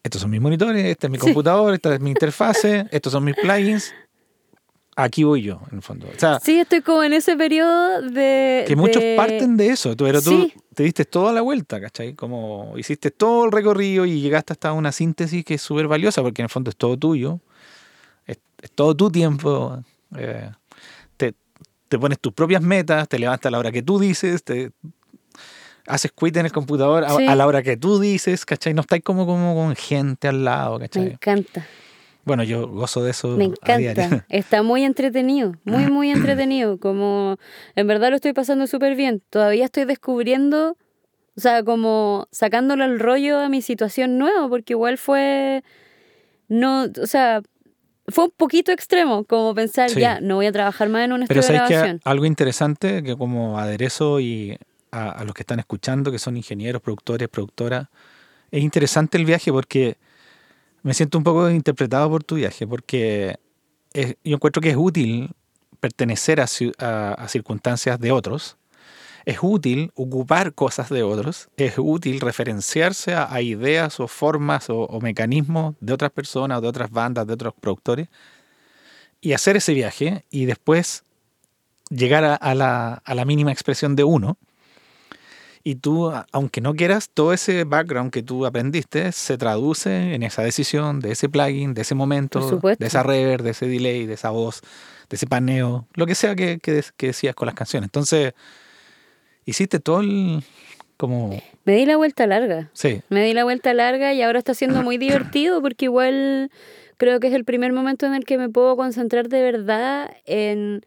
Estos 0.02 0.20
son 0.22 0.30
mis 0.30 0.40
monitores, 0.40 0.84
este 0.84 1.06
es 1.06 1.10
mi 1.10 1.18
Sí. 1.18 1.24
computador, 1.24 1.74
esta 1.74 1.94
es 1.94 2.00
mi 2.00 2.10
interfase, 2.10 2.86
estos 2.90 3.12
son 3.12 3.24
mis 3.24 3.34
plugins. 3.34 3.94
Aquí 4.96 5.22
voy 5.22 5.42
yo, 5.42 5.60
en 5.70 5.76
el 5.76 5.82
fondo. 5.82 6.08
O 6.08 6.18
sea, 6.18 6.40
Sí, 6.40 6.58
estoy 6.58 6.82
como 6.82 7.04
en 7.04 7.12
ese 7.12 7.36
periodo 7.36 8.02
de... 8.02 8.64
que 8.66 8.74
muchos 8.74 9.00
parten 9.16 9.56
de 9.56 9.68
eso, 9.68 9.94
pero 9.96 10.20
tú 10.20 10.50
te 10.74 10.82
diste 10.82 11.04
toda 11.04 11.32
la 11.32 11.40
vuelta, 11.40 11.80
¿cachai? 11.80 12.14
Como 12.14 12.74
hiciste 12.76 13.12
todo 13.12 13.44
el 13.44 13.52
recorrido 13.52 14.04
y 14.06 14.20
llegaste 14.20 14.54
hasta 14.54 14.72
una 14.72 14.90
síntesis 14.90 15.44
que 15.44 15.54
es 15.54 15.62
súper 15.62 15.86
valiosa 15.86 16.20
porque 16.22 16.42
en 16.42 16.46
el 16.46 16.50
fondo 16.50 16.70
es 16.70 16.76
todo 16.76 16.96
tuyo, 16.96 17.38
es, 18.26 18.38
es 18.60 18.72
todo 18.72 18.96
tu 18.96 19.08
tiempo, 19.08 19.84
eh, 20.16 20.50
te, 21.16 21.32
te 21.88 21.98
pones 21.98 22.18
tus 22.18 22.32
propias 22.32 22.60
metas, 22.62 23.08
te 23.08 23.20
levantas 23.20 23.46
a 23.46 23.50
la 23.52 23.58
hora 23.60 23.70
que 23.70 23.82
tú 23.82 24.00
dices, 24.00 24.42
te 24.42 24.72
haces 25.88 26.12
quit 26.12 26.36
en 26.36 26.46
el 26.46 26.52
computador 26.52 27.04
a, 27.04 27.10
Sí. 27.16 27.26
a 27.26 27.34
la 27.34 27.46
hora 27.46 27.62
que 27.62 27.76
tú 27.76 27.98
dices, 27.98 28.44
¿cachai? 28.46 28.74
No 28.74 28.82
estáis 28.82 29.02
como, 29.02 29.26
como 29.26 29.54
con 29.54 29.74
gente 29.74 30.28
al 30.28 30.44
lado, 30.44 30.78
Me 30.78 30.88
¿cachai? 30.88 31.12
encanta, 31.12 31.66
Bueno, 32.24 32.42
yo 32.44 32.68
gozo 32.68 33.02
de 33.02 33.10
eso 33.12 33.28
me 33.36 33.50
a 33.62 33.76
diario. 33.78 34.02
encanta. 34.02 34.26
Está 34.28 34.62
muy 34.62 34.84
entretenido, 34.84 35.54
muy, 35.64 35.86
muy 35.90 36.10
entretenido. 36.10 36.78
Como 36.78 37.36
en 37.74 37.86
verdad 37.86 38.10
lo 38.10 38.16
estoy 38.16 38.34
pasando 38.34 38.66
súper 38.66 38.94
bien. 38.96 39.22
Todavía 39.30 39.64
estoy 39.64 39.84
descubriendo, 39.86 40.76
o 41.36 41.40
sea, 41.40 41.62
como 41.62 42.26
sacándole 42.30 42.84
el 42.84 43.00
rollo 43.00 43.40
a 43.40 43.48
mi 43.48 43.62
situación 43.62 44.18
nueva, 44.18 44.48
porque 44.48 44.74
igual 44.74 44.98
fue, 44.98 45.62
no, 46.48 46.84
o 47.02 47.06
sea, 47.06 47.40
fue 48.08 48.24
un 48.24 48.30
poquito 48.36 48.72
extremo, 48.72 49.24
como 49.24 49.54
pensar, 49.54 49.90
Sí. 49.90 50.00
ya, 50.00 50.20
no 50.20 50.36
voy 50.36 50.46
a 50.46 50.52
trabajar 50.52 50.88
más 50.88 51.04
en 51.04 51.12
un 51.12 51.26
Pero 51.26 51.40
estudio 51.40 51.52
de 51.52 51.58
sabes 51.58 51.68
que 51.68 51.74
grabación. 51.74 52.00
algo 52.04 52.24
interesante 52.26 53.02
que 53.02 53.16
como 53.16 53.58
aderezo 53.58 54.18
y 54.20 54.58
a, 54.90 55.10
a 55.10 55.24
los 55.24 55.34
que 55.34 55.42
están 55.42 55.58
escuchando, 55.58 56.10
que 56.10 56.18
son 56.18 56.36
ingenieros, 56.36 56.82
productores, 56.82 57.28
productoras, 57.28 57.88
es 58.50 58.62
interesante 58.62 59.18
el 59.18 59.24
viaje 59.24 59.52
porque 59.52 59.98
me 60.82 60.94
siento 60.94 61.18
un 61.18 61.24
poco 61.24 61.50
interpretado 61.50 62.08
por 62.08 62.24
tu 62.24 62.36
viaje, 62.36 62.66
porque 62.66 63.36
yo 63.92 64.36
encuentro 64.36 64.62
que 64.62 64.70
es 64.70 64.76
útil 64.76 65.32
pertenecer 65.80 66.40
a, 66.40 66.46
a- 67.12 67.28
circunstancias 67.28 67.98
de 67.98 68.12
otros, 68.12 68.56
es 69.24 69.38
útil 69.42 69.92
ocupar 69.94 70.54
cosas 70.54 70.88
de 70.88 71.02
otros, 71.02 71.48
es 71.56 71.74
útil 71.76 72.20
referenciarse 72.20 73.14
a, 73.14 73.40
ideas 73.42 74.00
o 74.00 74.08
formas 74.08 74.70
o, 74.70 74.98
mecanismos 75.02 75.74
de 75.80 75.92
otras 75.92 76.10
personas, 76.10 76.62
de 76.62 76.68
otras 76.68 76.90
bandas, 76.90 77.26
de 77.26 77.34
otros 77.34 77.54
productores, 77.60 78.08
y 79.20 79.32
hacer 79.32 79.56
ese 79.56 79.74
viaje 79.74 80.24
y 80.30 80.46
después 80.46 81.04
llegar 81.90 82.38
a, 82.40 82.54
la, 82.54 83.02
a 83.04 83.14
la 83.14 83.24
mínima 83.24 83.52
expresión 83.52 83.96
de 83.96 84.04
uno. 84.04 84.38
Y 85.68 85.74
tú, 85.74 86.10
aunque 86.32 86.62
no 86.62 86.72
quieras, 86.72 87.10
todo 87.12 87.34
ese 87.34 87.64
background 87.64 88.10
que 88.10 88.22
tú 88.22 88.46
aprendiste 88.46 89.12
se 89.12 89.36
traduce 89.36 90.14
en 90.14 90.22
esa 90.22 90.40
decisión 90.40 90.98
de 91.00 91.12
ese 91.12 91.28
plugin, 91.28 91.74
de 91.74 91.82
ese 91.82 91.94
momento, 91.94 92.58
de 92.58 92.86
esa 92.86 93.02
reverb, 93.02 93.42
de 93.42 93.50
ese 93.50 93.66
delay, 93.66 94.06
de 94.06 94.14
esa 94.14 94.30
voz, 94.30 94.62
de 95.10 95.16
ese 95.16 95.26
paneo, 95.26 95.86
lo 95.92 96.06
que 96.06 96.14
sea 96.14 96.34
que, 96.34 96.58
que, 96.58 96.82
que 96.96 97.08
decías 97.08 97.34
con 97.34 97.44
las 97.44 97.54
canciones. 97.54 97.88
Entonces, 97.88 98.32
hiciste 99.44 99.78
todo 99.78 100.00
el... 100.00 100.42
como... 100.96 101.38
Me 101.66 101.76
di 101.76 101.84
la 101.84 101.98
vuelta 101.98 102.26
larga. 102.26 102.70
Sí, 102.72 103.02
Me 103.10 103.22
di 103.22 103.34
la 103.34 103.44
vuelta 103.44 103.74
larga 103.74 104.14
y 104.14 104.22
ahora 104.22 104.38
está 104.38 104.54
siendo 104.54 104.82
muy 104.82 104.96
divertido 104.96 105.60
porque 105.60 105.84
igual 105.84 106.50
creo 106.96 107.20
que 107.20 107.26
es 107.26 107.34
el 107.34 107.44
primer 107.44 107.74
momento 107.74 108.06
en 108.06 108.14
el 108.14 108.24
que 108.24 108.38
me 108.38 108.48
puedo 108.48 108.74
concentrar 108.74 109.28
de 109.28 109.42
verdad 109.42 110.16
en 110.24 110.80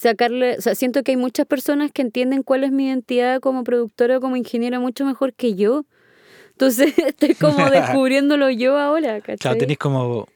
sacarle, 0.00 0.56
o 0.56 0.60
sea, 0.62 0.74
siento 0.74 1.02
que 1.02 1.12
hay 1.12 1.16
muchas 1.16 1.46
personas 1.46 1.92
que 1.92 2.00
entienden 2.02 2.42
cuál 2.42 2.64
es 2.64 2.72
mi 2.72 2.86
identidad 2.86 3.40
como 3.40 3.64
productora 3.64 4.16
o 4.16 4.20
como 4.20 4.36
ingeniera 4.36 4.80
mucho 4.80 5.04
mejor 5.04 5.34
que 5.34 5.54
yo. 5.54 5.84
Entonces 6.52 6.94
estoy 7.06 7.34
como 7.34 7.68
descubriéndolo 7.70 8.48
yo 8.50 8.78
ahora, 8.78 9.20
¿cachai? 9.20 9.36
claro, 9.36 9.58
tenés 9.58 9.76
como 9.78 10.26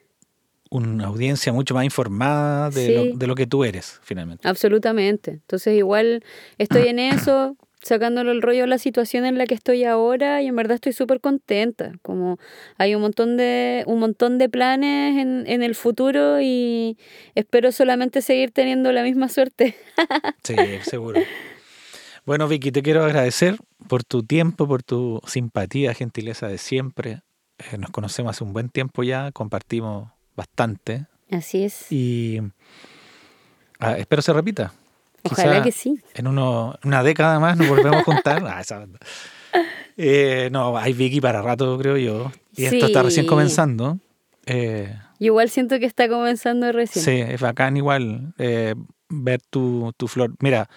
una 0.71 1.07
audiencia 1.07 1.53
mucho 1.53 1.75
más 1.75 1.85
informada 1.85 2.69
de, 2.69 2.87
Sí. 2.87 2.95
lo, 3.13 3.17
de 3.17 3.27
lo 3.27 3.35
que 3.35 3.47
tú 3.47 3.65
eres, 3.65 4.01
finalmente. 4.03 4.47
Absolutamente. 4.47 5.31
Entonces 5.31 5.79
igual 5.79 6.23
estoy 6.59 6.89
en 6.89 6.99
eso, 6.99 7.57
sacándole 7.85 8.33
el 8.33 8.43
rollo 8.43 8.65
a 8.65 8.67
la 8.67 8.79
situación 8.79 9.27
en 9.27 9.39
la 9.39 9.47
que 9.47 9.55
estoy 9.55 9.85
ahora 9.85 10.43
y 10.43 10.49
en 10.49 10.57
verdad 10.57 10.77
estoy 10.77 10.93
súper 10.93 11.21
contenta. 11.21 11.93
Como 12.03 12.39
hay 12.79 12.95
un 12.95 13.03
montón 13.03 13.37
de, 13.37 13.85
un 13.87 14.01
montón 14.01 14.39
de 14.39 14.49
planes 14.49 15.19
en, 15.19 15.45
en 15.47 15.63
el 15.63 15.75
futuro 15.75 16.41
y 16.41 16.99
espero 17.35 17.71
solamente 17.73 18.23
seguir 18.23 18.51
teniendo 18.51 18.91
la 18.93 19.03
misma 19.03 19.29
suerte. 19.29 19.77
Sí, 20.43 20.57
seguro. 20.83 21.21
Bueno, 22.27 22.49
Vicky, 22.49 22.71
te 22.71 22.83
quiero 22.83 23.05
agradecer 23.05 23.57
por 23.89 24.05
tu 24.05 24.23
tiempo, 24.23 24.67
por 24.67 24.83
tu 24.83 25.21
simpatía, 25.27 25.95
gentileza 25.95 26.49
de 26.49 26.59
siempre. 26.59 27.23
Eh, 27.59 27.79
nos 27.79 27.91
conocemos 27.91 28.31
hace 28.31 28.45
un 28.45 28.53
buen 28.53 28.69
tiempo 28.69 29.03
ya, 29.03 29.31
compartimos 29.33 30.11
bastante 30.37 31.07
Así 31.31 31.65
es. 31.65 31.91
y 31.91 32.41
ah, 33.79 33.97
espero 33.99 34.23
se 34.23 34.33
repita. 34.33 34.73
Ojalá 35.25 35.53
Quizá 35.55 35.63
que 35.63 35.73
sí. 35.73 35.99
En 36.15 36.27
uno- 36.27 36.79
una 36.85 37.03
década 37.03 37.39
más 37.41 37.57
nos 37.57 37.69
volvemos 37.69 37.97
a 38.01 38.03
juntar. 38.05 38.43
Ah, 38.47 38.61
esa 38.61 38.79
banda. 38.79 38.99
Eh, 39.97 40.49
no, 40.53 40.77
hay 40.77 40.93
Vicky 40.93 41.21
para 41.21 41.41
rato, 41.43 41.79
creo 41.79 41.97
yo. 41.97 42.33
Y 42.57 42.65
esto 42.65 42.87
está 42.87 43.03
recién 43.03 43.25
Sí. 43.25 43.29
comenzando. 43.29 43.99
Eh, 44.47 44.95
igual 45.19 45.49
siento 45.51 45.79
que 45.79 45.87
está 45.87 46.09
comenzando 46.09 46.71
recién. 46.73 47.05
Sí, 47.05 47.33
es 47.33 47.41
bacán 47.41 47.77
igual 47.77 48.35
eh, 48.39 48.75
ver 49.09 49.41
tu, 49.51 49.93
tu 49.97 50.09
flor. 50.09 50.35
Mira, 50.41 50.69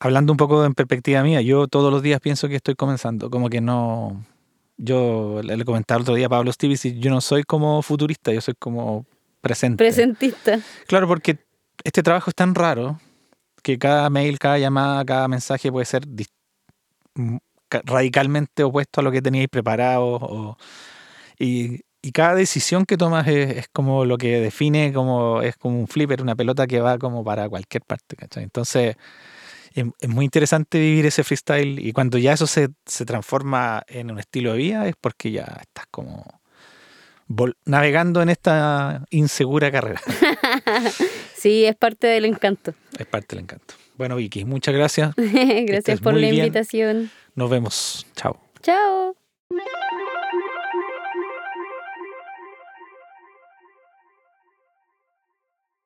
hablando 0.00 0.32
un 0.32 0.36
poco 0.36 0.64
en 0.64 0.74
perspectiva 0.74 1.22
mía, 1.22 1.40
yo 1.40 1.66
todos 1.68 1.90
los 1.92 2.02
días 2.02 2.20
pienso 2.20 2.48
que 2.48 2.56
estoy 2.56 2.74
comenzando, 2.74 3.30
como 3.30 3.48
que 3.48 3.60
no... 3.60 4.24
Yo 4.76 5.40
le, 5.44 5.64
comentaba 5.64 5.98
el 5.98 6.02
otro 6.02 6.14
día 6.16 6.26
a 6.26 6.30
Pablo 6.30 6.50
Stivis 6.52 6.84
y 6.84 6.98
yo 6.98 7.08
no 7.10 7.20
soy 7.20 7.44
como 7.44 7.80
futurista, 7.82 8.32
yo 8.32 8.40
soy 8.40 8.54
como 8.58 9.06
presente. 9.40 9.76
Presentista. 9.84 10.58
Claro, 10.88 11.06
porque 11.06 11.38
este 11.82 12.02
trabajo 12.02 12.30
es 12.30 12.34
tan 12.36 12.54
raro 12.54 13.00
que 13.62 13.78
cada 13.78 14.10
mail, 14.10 14.38
cada 14.38 14.58
llamada, 14.58 15.04
cada 15.04 15.26
mensaje 15.28 15.72
puede 15.72 15.86
ser 15.86 16.06
mm, 17.14 17.36
ca- 17.68 17.82
radicalmente 17.84 18.62
opuesto 18.62 19.00
a 19.00 19.04
lo 19.04 19.10
que 19.12 19.22
teníais 19.22 19.48
preparado. 19.48 20.56
y, 21.38 21.82
cada 22.12 22.34
decisión 22.34 22.84
que 22.84 22.98
tomas 22.98 23.26
es, 23.28 23.66
como 23.72 24.04
lo 24.04 24.18
que 24.18 24.38
define, 24.40 24.92
como 24.92 25.40
es 25.40 25.56
como 25.56 25.80
un 25.80 25.88
flipper, 25.88 26.20
una 26.22 26.36
pelota 26.36 26.66
que 26.66 26.80
va 26.80 26.98
como 26.98 27.24
para 27.24 27.48
cualquier 27.48 27.82
parte. 27.82 28.14
¿cachai? 28.16 28.44
Entonces, 28.44 28.96
es, 29.74 29.86
muy 30.08 30.26
interesante 30.26 30.78
vivir 30.78 31.06
ese 31.06 31.24
freestyle 31.24 31.78
y 31.80 31.92
cuando 31.92 32.18
ya 32.18 32.34
eso 32.34 32.46
se, 32.46 32.68
se 32.86 33.06
transforma 33.06 33.82
en 33.88 34.10
un 34.10 34.18
estilo 34.18 34.52
de 34.52 34.58
vida 34.58 34.86
es 34.86 34.94
porque 35.00 35.32
ya 35.32 35.44
estás 35.62 35.86
como 35.90 36.24
navegando 37.64 38.22
en 38.22 38.28
esta 38.28 39.04
insegura 39.10 39.70
carrera. 39.70 40.00
Sí, 41.44 41.66
es 41.66 41.76
parte 41.76 42.06
del 42.06 42.24
encanto. 42.24 42.72
Es 42.98 43.04
parte 43.04 43.36
del 43.36 43.42
encanto. 43.42 43.74
Bueno, 43.98 44.16
Vicky, 44.16 44.46
muchas 44.46 44.74
gracias. 44.74 45.14
Gracias 45.66 46.00
por 46.00 46.14
la 46.14 46.20
bien. 46.20 46.36
invitación. 46.36 47.10
Nos 47.34 47.50
vemos. 47.50 48.06
Chao. 48.16 48.38
Chao. 48.62 49.14